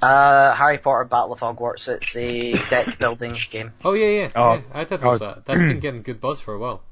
Uh, 0.00 0.54
Harry 0.54 0.78
Potter 0.78 1.04
Battle 1.04 1.32
of 1.32 1.40
Hogwarts. 1.40 1.88
It's 1.88 2.16
a 2.16 2.52
deck 2.70 2.98
building 2.98 3.36
game. 3.50 3.72
Oh 3.84 3.92
yeah, 3.94 4.06
yeah. 4.22 4.28
Oh. 4.36 4.54
yeah 4.54 4.60
I 4.72 4.84
did 4.84 5.02
watch 5.02 5.20
Oh. 5.20 5.26
that. 5.26 5.44
That's 5.44 5.58
been 5.60 5.80
getting 5.80 6.02
good 6.02 6.20
buzz 6.20 6.40
for 6.40 6.54
a 6.54 6.58
while. 6.58 6.82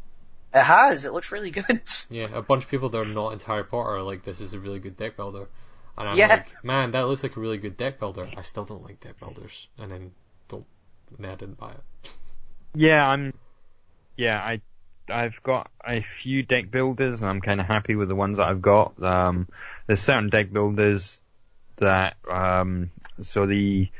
It 0.54 0.62
has. 0.62 1.04
It 1.04 1.12
looks 1.12 1.32
really 1.32 1.50
good. 1.50 1.80
Yeah, 2.10 2.28
a 2.32 2.42
bunch 2.42 2.64
of 2.64 2.70
people 2.70 2.88
that 2.90 2.98
are 2.98 3.04
not 3.04 3.32
into 3.32 3.46
Harry 3.46 3.64
Potter 3.64 3.96
are 3.96 4.02
like, 4.02 4.24
this 4.24 4.40
is 4.40 4.54
a 4.54 4.58
really 4.58 4.78
good 4.80 4.96
deck 4.96 5.16
builder. 5.16 5.46
And 5.98 6.08
I'm 6.08 6.18
Yeah. 6.18 6.26
like, 6.26 6.62
man, 6.62 6.92
that 6.92 7.06
looks 7.06 7.22
like 7.22 7.36
a 7.36 7.40
really 7.40 7.58
good 7.58 7.76
deck 7.76 7.98
builder. 7.98 8.28
I 8.36 8.42
still 8.42 8.64
don't 8.64 8.82
like 8.82 9.00
deck 9.00 9.18
builders. 9.20 9.68
And 9.78 9.90
then 9.90 10.12
don't, 10.48 10.66
and 11.16 11.24
then 11.24 11.32
I 11.32 11.34
didn't 11.36 11.58
buy 11.58 11.72
it. 11.72 11.84
Yeah, 12.74 13.06
I'm. 13.08 13.32
Yeah, 14.16 14.38
I. 14.40 14.60
I've 15.10 15.42
got 15.42 15.70
a 15.84 16.02
few 16.02 16.42
deck 16.42 16.70
builders, 16.70 17.22
and 17.22 17.30
I'm 17.30 17.40
kind 17.40 17.60
of 17.60 17.66
happy 17.66 17.94
with 17.96 18.08
the 18.08 18.16
ones 18.16 18.38
that 18.38 18.48
I've 18.48 18.62
got. 18.62 19.00
Um, 19.02 19.48
there's 19.86 20.00
certain 20.00 20.30
deck 20.30 20.52
builders 20.52 21.22
that, 21.76 22.16
um, 22.30 22.90
so 23.22 23.46
the 23.46 23.90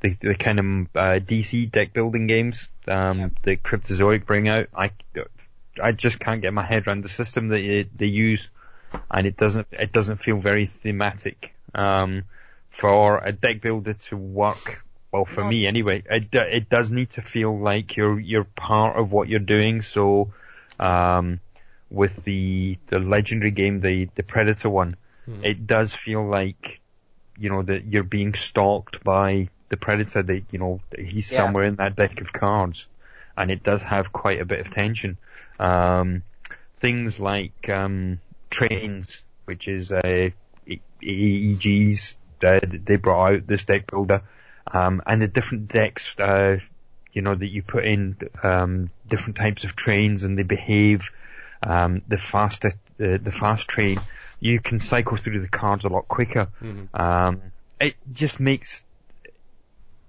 the, 0.00 0.16
the 0.20 0.34
kind 0.36 0.60
of 0.60 0.66
uh, 0.96 1.20
DC 1.20 1.66
deck 1.66 1.92
building 1.94 2.26
games 2.28 2.68
um, 2.88 3.34
that 3.42 3.62
Cryptozoic 3.62 4.26
bring 4.26 4.48
out, 4.48 4.68
I 4.76 4.92
I 5.82 5.92
just 5.92 6.20
can't 6.20 6.42
get 6.42 6.54
my 6.54 6.64
head 6.64 6.86
around 6.86 7.04
the 7.04 7.08
system 7.08 7.48
that 7.48 7.58
they, 7.58 7.84
they 7.96 8.06
use, 8.06 8.50
and 9.10 9.26
it 9.26 9.36
doesn't 9.36 9.66
it 9.72 9.92
doesn't 9.92 10.18
feel 10.18 10.36
very 10.38 10.66
thematic. 10.66 11.54
Um, 11.74 12.24
for 12.70 13.18
a 13.22 13.32
deck 13.32 13.60
builder 13.60 13.94
to 13.94 14.16
work 14.16 14.82
well 15.12 15.24
for 15.24 15.44
me 15.44 15.66
anyway, 15.66 16.02
it 16.08 16.34
it 16.34 16.68
does 16.68 16.90
need 16.90 17.10
to 17.10 17.22
feel 17.22 17.58
like 17.58 17.96
you're 17.96 18.18
you're 18.18 18.44
part 18.44 18.96
of 18.96 19.12
what 19.12 19.28
you're 19.28 19.40
doing. 19.40 19.82
So, 19.82 20.32
um, 20.78 21.40
with 21.90 22.24
the 22.24 22.78
the 22.86 22.98
legendary 22.98 23.50
game, 23.50 23.80
the 23.80 24.08
the 24.14 24.22
Predator 24.22 24.70
one, 24.70 24.96
Mhm. 25.26 25.42
it 25.42 25.66
does 25.66 25.94
feel 25.94 26.24
like 26.26 26.80
you 27.38 27.50
know 27.50 27.62
that 27.62 27.84
you're 27.86 28.02
being 28.04 28.34
stalked 28.34 29.02
by 29.04 29.48
the 29.68 29.76
Predator. 29.76 30.22
That 30.22 30.44
you 30.50 30.58
know 30.58 30.80
he's 30.96 31.26
Yeah. 31.28 31.36
somewhere 31.36 31.64
in 31.64 31.76
that 31.76 31.96
deck 31.96 32.20
of 32.20 32.32
cards, 32.32 32.86
and 33.36 33.50
it 33.50 33.62
does 33.62 33.82
have 33.82 34.12
quite 34.12 34.40
a 34.40 34.44
bit 34.46 34.60
of 34.60 34.70
tension. 34.70 35.18
Um, 35.58 36.22
things 36.76 37.20
like 37.20 37.68
um, 37.68 38.20
trains, 38.52 39.24
which 39.46 39.66
is 39.66 39.90
uh, 39.90 40.30
E- 40.66 40.80
AEG's, 41.02 42.16
uh, 42.44 42.60
they 42.62 42.96
brought 42.96 43.32
out 43.32 43.46
this 43.46 43.64
deck 43.64 43.90
builder, 43.90 44.22
um, 44.72 45.02
and 45.06 45.20
the 45.20 45.28
different 45.28 45.68
decks, 45.68 46.18
uh, 46.20 46.58
you 47.12 47.22
know, 47.22 47.34
that 47.34 47.48
you 47.48 47.62
put 47.62 47.84
in 47.84 48.16
um, 48.42 48.90
different 49.08 49.36
types 49.36 49.64
of 49.64 49.74
trains 49.74 50.22
and 50.22 50.38
they 50.38 50.44
behave. 50.44 51.10
Um, 51.64 52.02
the 52.08 52.18
faster, 52.18 52.72
the, 52.96 53.18
the 53.18 53.32
fast 53.32 53.68
train, 53.68 53.98
you 54.40 54.60
can 54.60 54.80
cycle 54.80 55.16
through 55.16 55.40
the 55.40 55.48
cards 55.48 55.84
a 55.84 55.88
lot 55.88 56.08
quicker. 56.08 56.48
Mhm. 56.60 56.88
Um, 56.98 57.42
it 57.80 57.96
just 58.12 58.40
makes 58.40 58.84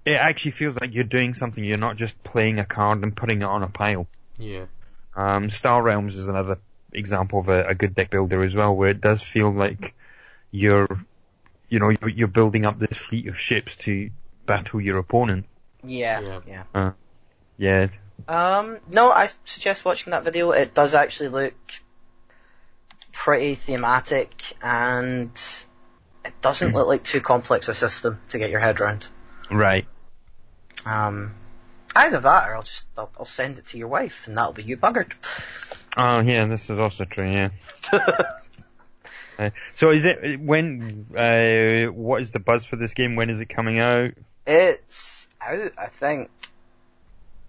it 0.04 0.14
actually 0.14 0.50
feels 0.50 0.78
like 0.78 0.94
you're 0.94 1.04
doing 1.04 1.34
something. 1.34 1.64
You're 1.64 1.78
not 1.78 1.96
just 1.96 2.22
playing 2.22 2.58
a 2.58 2.64
card 2.64 3.02
and 3.02 3.16
putting 3.16 3.42
it 3.42 3.46
on 3.46 3.62
a 3.62 3.68
pile. 3.68 4.06
Yeah. 4.38 4.66
Um, 5.16 5.48
Star 5.48 5.82
Realms 5.82 6.16
is 6.16 6.26
another 6.26 6.58
example 6.94 7.40
of 7.40 7.48
a, 7.48 7.66
a 7.68 7.74
good 7.74 7.94
deck 7.94 8.10
builder 8.10 8.42
as 8.42 8.54
well, 8.54 8.74
where 8.74 8.88
it 8.90 9.00
does 9.00 9.22
feel 9.22 9.50
like 9.50 9.94
you're, 10.50 10.88
you 11.68 11.78
know, 11.80 11.90
you're, 11.90 12.08
you're 12.10 12.28
building 12.28 12.64
up 12.64 12.78
this 12.78 12.96
fleet 12.96 13.26
of 13.28 13.38
ships 13.38 13.76
to 13.76 14.10
battle 14.46 14.80
your 14.80 14.98
opponent. 14.98 15.46
Yeah, 15.82 16.40
Yeah. 16.46 16.62
yeah. 16.74 16.92
Yeah, 17.56 17.86
Um, 18.26 18.78
no, 18.90 19.10
I 19.12 19.28
suggest 19.44 19.84
watching 19.84 20.10
that 20.12 20.24
video. 20.24 20.50
It 20.52 20.74
does 20.74 20.94
actually 20.94 21.28
look 21.28 21.54
pretty 23.12 23.54
thematic, 23.54 24.34
and 24.62 25.30
it 26.24 26.40
doesn't 26.40 26.72
look 26.74 26.88
like 26.88 27.04
too 27.04 27.20
complex 27.20 27.68
a 27.68 27.74
system 27.74 28.18
to 28.30 28.38
get 28.38 28.50
your 28.50 28.60
head 28.60 28.80
around. 28.80 29.06
right. 29.50 29.86
Um, 30.84 31.32
either 31.94 32.20
that, 32.20 32.48
or 32.48 32.56
I'll 32.56 32.62
just 32.62 32.86
I'll, 32.98 33.10
I'll 33.18 33.24
send 33.24 33.58
it 33.58 33.66
to 33.66 33.78
your 33.78 33.88
wife, 33.88 34.26
and 34.26 34.36
that'll 34.36 34.52
be 34.52 34.62
you 34.64 34.76
buggered. 34.76 35.12
Oh, 35.96 36.20
yeah, 36.20 36.46
this 36.46 36.70
is 36.70 36.78
also 36.78 37.04
true. 37.04 37.30
Yeah. 37.30 37.50
Uh, 39.36 39.50
so 39.74 39.90
is 39.90 40.04
it 40.04 40.38
when? 40.40 41.06
Uh, 41.12 41.90
what 41.92 42.22
is 42.22 42.30
the 42.30 42.38
buzz 42.38 42.64
for 42.64 42.76
this 42.76 42.94
game? 42.94 43.16
When 43.16 43.30
is 43.30 43.40
it 43.40 43.46
coming 43.48 43.80
out? 43.80 44.12
it's 44.46 45.26
out, 45.40 45.72
I 45.76 45.88
think. 45.88 46.30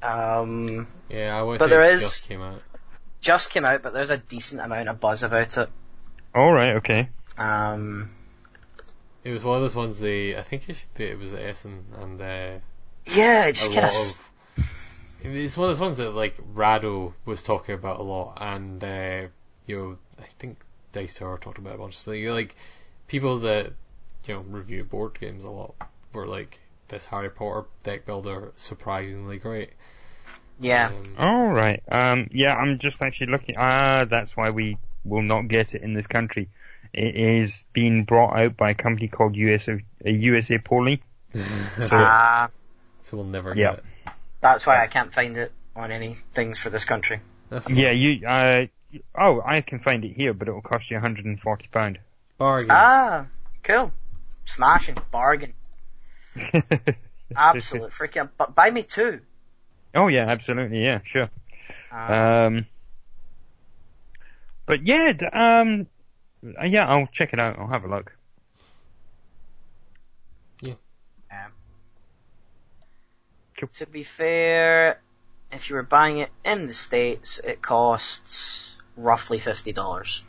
Um, 0.01 0.87
Yeah, 1.09 1.37
I 1.37 1.43
would 1.43 1.59
But 1.59 1.65
think 1.65 1.69
there 1.79 1.83
it 1.91 1.93
is- 1.93 2.01
just 2.01 2.27
came 2.27 2.41
out. 2.41 2.59
just 3.21 3.51
came 3.51 3.65
out, 3.65 3.83
but 3.83 3.93
there's 3.93 4.09
a 4.09 4.17
decent 4.17 4.61
amount 4.61 4.89
of 4.89 4.99
buzz 4.99 5.21
about 5.21 5.55
it. 5.59 5.69
All 6.33 6.51
right. 6.51 6.77
Okay. 6.77 7.09
Um, 7.37 8.09
It 9.23 9.29
was 9.31 9.43
one 9.43 9.57
of 9.57 9.61
those 9.61 9.75
ones 9.75 9.99
they, 9.99 10.35
I 10.35 10.41
think 10.41 10.67
it, 10.67 10.77
should- 10.77 11.01
it 11.05 11.19
was 11.19 11.35
Essen 11.35 11.85
and 11.99 12.19
uh, 12.19 12.59
yeah, 13.13 13.45
it 13.45 13.53
just 13.53 13.69
lot 13.69 13.75
kind 13.75 13.85
of. 13.95 14.29
It's 15.27 15.57
one 15.57 15.69
of 15.69 15.75
those 15.75 15.81
ones 15.81 15.97
that 15.97 16.11
like 16.11 16.35
Rahdo 16.53 17.13
was 17.25 17.43
talking 17.43 17.75
about 17.75 17.99
a 17.99 18.03
lot, 18.03 18.37
and 18.41 18.83
uh, 18.83 19.27
you 19.65 19.77
know, 19.77 19.97
I 20.19 20.27
think 20.39 20.57
Dice 20.91 21.15
Tower 21.17 21.37
talked 21.37 21.57
about 21.57 21.71
it 21.71 21.75
a 21.75 21.79
bunch. 21.79 21.97
So 21.97 22.11
you're 22.11 22.33
like 22.33 22.55
people 23.07 23.39
that 23.39 23.73
you 24.25 24.33
know 24.35 24.41
review 24.41 24.83
board 24.83 25.19
games 25.19 25.43
a 25.43 25.49
lot 25.49 25.75
were 26.13 26.27
like 26.27 26.59
this 26.87 27.05
Harry 27.05 27.29
Potter 27.29 27.65
deck 27.83 28.05
builder 28.05 28.51
surprisingly 28.55 29.37
great. 29.37 29.71
yeah. 30.59 30.87
Um, 30.87 31.15
All 31.17 31.47
right. 31.47 31.81
Um. 31.91 32.27
Yeah, 32.31 32.55
I'm 32.55 32.79
just 32.79 33.01
actually 33.01 33.31
looking. 33.31 33.55
Ah, 33.57 34.05
that's 34.09 34.35
why 34.37 34.49
we 34.51 34.77
will 35.03 35.21
not 35.23 35.47
get 35.47 35.75
it 35.75 35.81
in 35.81 35.93
this 35.93 36.07
country. 36.07 36.49
It 36.93 37.15
is 37.15 37.63
being 37.73 38.05
brought 38.05 38.37
out 38.37 38.57
by 38.57 38.71
a 38.71 38.75
company 38.75 39.07
called 39.07 39.35
USA 39.35 39.73
uh, 39.73 39.77
USAopoly. 40.05 41.01
So 41.33 41.89
Ah, 41.91 42.49
so 43.03 43.17
we'll 43.17 43.25
never 43.25 43.53
Yeah. 43.53 43.71
get 43.71 43.79
it. 43.79 43.85
That's 44.45 44.65
why 44.67 44.81
I 44.81 44.87
can't 44.87 45.11
find 45.11 45.35
it 45.37 45.51
on 45.75 45.91
any 45.91 46.17
things 46.33 46.59
for 46.59 46.69
this 46.69 46.85
country. 46.85 47.19
That's 47.49 47.67
yeah, 47.69 47.91
you. 47.91 48.25
Uh. 48.27 48.67
Oh, 49.17 49.41
I 49.43 49.59
can 49.61 49.79
find 49.79 50.05
it 50.05 50.13
here, 50.13 50.33
but 50.33 50.47
it 50.47 50.51
will 50.51 50.61
cost 50.61 50.89
you 50.89 50.95
140 50.95 51.67
pound. 51.67 51.99
bargain. 52.37 52.69
Ah, 52.71 53.27
cool. 53.63 53.91
Smashing. 54.45 54.97
Bargain. 55.11 55.53
Absolute 57.35 57.89
freaking. 57.89 58.29
But 58.37 58.55
buy 58.55 58.69
me 58.69 58.83
two. 58.83 59.21
oh 59.95 60.07
yeah, 60.07 60.27
absolutely. 60.27 60.83
Yeah, 60.83 60.99
sure. 61.03 61.29
Uh, 61.91 62.47
Um. 62.47 62.65
But 64.67 64.85
yeah, 64.85 65.13
um. 65.33 65.87
uh, 66.45 66.65
Yeah, 66.65 66.87
I'll 66.87 67.07
check 67.07 67.33
it 67.33 67.39
out. 67.39 67.57
I'll 67.57 67.67
have 67.67 67.83
a 67.83 67.89
look. 67.89 68.15
um, 70.67 70.67
Cool. 70.67 70.79
To 73.55 73.85
be 73.85 74.03
fair, 74.03 74.99
if 75.51 75.69
you 75.69 75.75
were 75.75 75.83
buying 75.83 76.17
it 76.17 76.29
in 76.43 76.67
the 76.67 76.73
States, 76.73 77.39
it 77.39 77.61
costs 77.61 78.75
roughly 78.97 79.39
$50. 79.39 80.23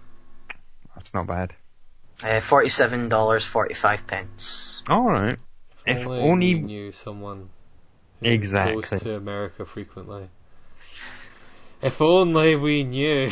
That's 0.95 1.13
not 1.13 1.27
bad. 1.27 1.55
Uh, 2.23 2.41
$47.45 2.41 4.07
pence. 4.07 4.85
All 4.89 5.05
right. 5.05 5.39
If 5.85 6.07
only, 6.07 6.21
only 6.21 6.55
we 6.55 6.61
knew 6.61 6.93
someone 6.93 7.51
who 8.21 8.29
Exactly. 8.29 8.83
goes 8.83 9.03
to 9.03 9.17
America 9.17 9.65
frequently. 9.65 10.29
If 11.83 12.01
only 12.01 12.55
we 12.57 12.85
knew. 12.85 13.31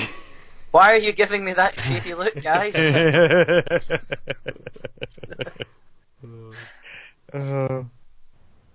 Why 0.70 0.92
are 0.92 0.98
you 0.98 1.12
giving 1.12 1.44
me 1.44 1.52
that 1.52 1.78
shady 1.78 2.14
look, 2.14 2.42
guys? 2.42 2.74
uh, 7.32 7.84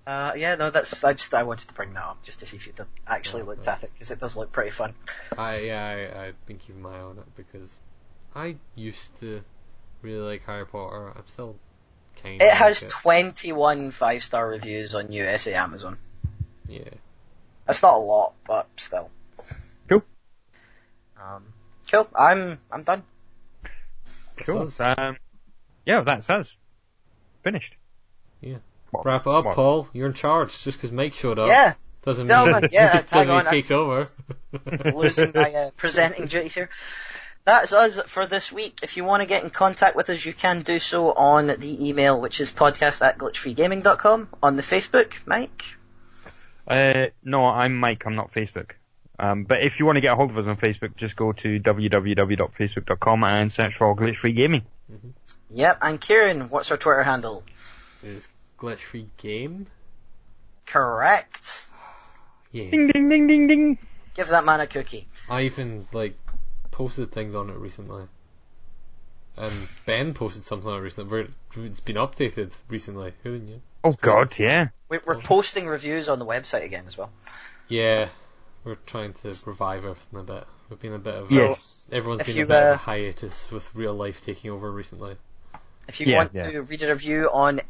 Uh, 0.10 0.34
yeah, 0.36 0.56
no, 0.56 0.72
that's 0.72 1.04
I 1.04 1.14
just 1.14 1.36
I 1.36 1.44
wanted 1.44 1.68
to 1.68 1.74
bring 1.76 1.94
that 1.94 2.04
up 2.04 2.24
just 2.24 2.40
to 2.40 2.46
see 2.48 2.58
if 2.58 2.66
you 2.66 2.74
actually 3.06 3.44
looked 3.44 3.68
at 3.68 3.84
it 3.84 3.92
because 3.94 4.10
it 4.10 4.20
does 4.20 4.36
look 4.36 4.52
pretty 4.52 4.72
fun. 4.72 4.96
I 5.38 5.60
yeah, 5.60 6.10
I, 6.16 6.26
I've 6.26 6.46
been 6.48 6.58
keeping 6.58 6.82
my 6.82 6.90
eye 6.90 7.12
it 7.12 7.36
because 7.38 7.80
I 8.36 8.56
used 8.74 9.16
to 9.20 9.44
really 10.02 10.18
like 10.18 10.44
Harry 10.48 10.66
Potter. 10.66 11.14
I'm 11.16 11.28
still 11.28 11.58
kind. 12.24 12.42
Of 12.42 12.48
It 12.48 12.54
has 12.56 12.82
like 12.82 12.90
21 12.90 13.92
five 13.92 14.24
star 14.24 14.50
reviews 14.50 14.96
on 14.96 15.12
USA 15.12 15.54
Amazon. 15.54 15.96
Yeah. 16.68 16.90
That's 17.68 17.84
not 17.84 17.94
a 17.94 18.00
lot, 18.00 18.34
but 18.48 18.68
still. 18.78 19.12
Cool. 19.88 20.04
Um, 21.24 21.44
cool. 21.92 22.08
I'm 22.18 22.58
I'm 22.72 22.82
done. 22.82 23.04
Cool. 24.38 24.70
That's. 24.70 24.80
Um, 24.80 25.18
yeah, 25.86 26.02
that's 26.02 26.32
us. 26.32 26.58
Finished. 27.44 27.78
Yeah. 28.42 28.58
Well, 28.92 29.04
Wrap 29.04 29.28
it 29.28 29.30
up, 29.30 29.46
well, 29.46 29.54
Paul. 29.54 29.88
You're 29.94 30.08
in 30.08 30.14
charge. 30.14 30.64
Just 30.64 30.82
'cause 30.82 30.92
Mike 30.92 31.14
showed 31.14 31.40
up 31.40 31.48
Yeah, 31.48 31.74
doesn't 32.04 32.28
Delvin, 32.28 32.62
mean 32.62 32.70
yeah, 32.72 33.02
tag 33.02 33.28
doesn't 33.28 33.36
mean 33.36 33.46
he 33.46 33.52
takes 33.52 33.72
over. 33.72 34.08
losing 34.94 35.32
my 35.36 35.54
uh, 35.54 35.72
presenting 35.78 36.26
duties 36.26 36.56
here. 36.56 36.70
That's 37.46 37.74
us 37.74 38.00
for 38.04 38.26
this 38.28 38.52
week. 38.52 38.80
If 38.84 38.98
you 38.98 39.04
want 39.04 39.22
to 39.22 39.28
get 39.28 39.44
in 39.44 39.50
contact 39.50 39.96
with 39.96 40.10
us, 40.10 40.24
you 40.24 40.34
can 40.34 40.62
do 40.62 40.78
so 40.78 41.12
on 41.14 41.48
the 41.48 41.88
email, 41.90 42.20
which 42.20 42.42
is 42.42 42.52
podcast 42.52 43.02
at 43.02 43.18
glitchfreegaming.com. 43.18 44.30
On 44.44 44.56
the 44.56 44.62
Facebook, 44.62 45.14
Mike. 45.26 45.64
Uh, 46.68 47.08
no, 47.24 47.46
I'm 47.46 47.76
Mike. 47.78 48.06
I'm 48.06 48.16
not 48.16 48.32
Facebook. 48.32 48.72
Um, 49.18 49.44
but 49.44 49.62
if 49.64 49.80
you 49.80 49.86
want 49.86 49.98
to 49.98 50.02
get 50.02 50.14
a 50.14 50.16
hold 50.16 50.30
of 50.30 50.38
us 50.38 50.46
on 50.48 50.58
Facebook, 50.58 50.96
just 50.96 51.16
go 51.16 51.34
to 51.34 51.60
www.facebook.com 51.60 53.24
and 53.24 53.52
search 53.52 53.76
for 53.76 53.96
Glitch 53.96 54.18
Free 54.18 54.32
Gaming. 54.34 54.64
Yep, 55.50 55.80
and 55.82 56.00
Kieran, 56.00 56.50
what's 56.50 56.72
our 56.72 56.78
Twitter 56.78 57.04
handle? 57.04 57.44
Is 58.04 58.30
glitch 58.60 58.80
free 58.80 59.08
game? 59.18 59.68
Correct. 60.66 61.68
Yeah. 62.52 62.70
Ding 62.70 62.88
ding 62.88 63.10
ding 63.10 63.28
ding 63.28 63.48
ding. 63.48 63.78
Give 64.16 64.28
that 64.30 64.46
man 64.46 64.60
a 64.60 64.68
cookie. 64.68 65.08
I 65.30 65.44
even 65.44 65.88
like 65.94 66.16
posted 66.72 67.12
things 67.12 67.36
on 67.36 67.50
it 67.50 67.58
recently. 67.58 68.04
And 69.38 69.54
Ben 69.86 70.14
posted 70.14 70.44
something 70.44 70.70
on 70.70 70.80
it 70.80 70.82
recently 70.82 71.10
where 71.10 71.28
it's 71.66 71.80
been 71.80 71.96
updated 71.96 72.52
recently. 72.68 73.14
Who 73.24 73.40
knew? 73.40 73.62
Oh 73.84 73.94
God, 73.94 74.38
yeah. 74.38 74.70
We- 74.90 75.00
We're 75.06 75.16
posting 75.22 75.68
reviews 75.68 76.10
on 76.10 76.20
the 76.20 76.26
website 76.26 76.64
again 76.66 76.84
as 76.88 76.98
well. 76.98 77.12
Yeah, 77.70 78.10
we're 78.66 78.76
trying 78.76 79.14
to 79.14 79.28
revive 79.46 79.86
everything 79.86 80.20
a 80.20 80.24
bit. 80.24 80.44
We've 80.70 80.80
been 80.80 80.94
a 80.94 81.00
bit 81.00 81.14
of 81.16 81.32
Yes. 81.32 81.90
everyone's 81.92 82.22
If 82.22 82.28
been 82.28 82.38
you, 82.38 82.44
a 82.44 82.48
bit 82.48 82.58
of 82.58 82.70
uh, 82.72 82.74
a 82.74 82.78
hiatus 82.78 83.50
with 83.52 83.74
real 83.74 83.94
life 83.94 84.24
taking 84.26 84.52
over 84.52 84.70
recently. 84.70 85.16
If 85.88 86.00
you 86.02 86.08
Yeah, 86.08 86.18
want 86.18 86.32
yeah. 86.34 86.52
to 86.52 86.62
read 86.64 86.84
a 86.84 86.90
review 86.90 87.30
on 87.32 87.62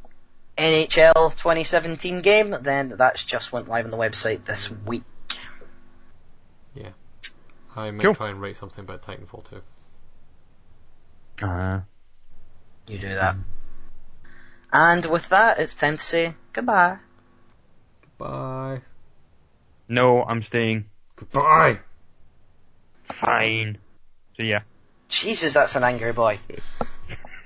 NHL 0.59 1.31
2017 1.35 2.21
game, 2.21 2.55
then 2.61 2.89
that's 2.97 3.23
just 3.23 3.51
went 3.53 3.67
live 3.69 3.85
on 3.85 3.91
the 3.91 3.97
website 3.97 4.43
this 4.45 4.69
week. 4.69 5.03
Yeah. 6.75 6.89
I 7.75 7.91
might 7.91 8.03
Cool. 8.03 8.15
try 8.15 8.29
and 8.29 8.41
write 8.41 8.57
something 8.57 8.83
about 8.83 9.01
Titanfall 9.03 9.49
2. 11.39 11.45
Uh, 11.47 11.79
You 12.87 12.97
do 12.97 13.07
that. 13.15 13.35
And 14.73 15.05
with 15.05 15.29
that, 15.29 15.59
it's 15.59 15.75
time 15.75 15.97
to 15.97 16.03
say 16.03 16.35
goodbye. 16.53 16.97
Goodbye. 18.17 18.81
no, 19.87 20.23
I'm 20.23 20.43
staying. 20.43 20.85
Goodbye. 21.15 21.79
Fine. 23.03 23.77
See 24.37 24.49
ya. 24.49 24.59
Jesus, 25.07 25.53
that's 25.53 25.75
an 25.75 25.83
angry 25.83 26.13
boy. 26.13 26.39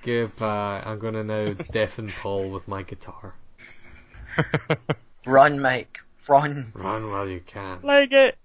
Goodbye. 0.04 0.82
Uh, 0.86 0.90
I'm 0.90 1.00
gonna 1.00 1.24
now 1.24 1.54
deafen 1.72 2.10
Paul 2.10 2.50
with 2.50 2.68
my 2.68 2.84
guitar. 2.84 3.34
Run, 5.26 5.60
Mike. 5.62 6.00
Run. 6.28 6.66
Run 6.74 7.10
while 7.10 7.30
you 7.30 7.42
can. 7.46 7.80
like 7.84 8.12
it. 8.12 8.38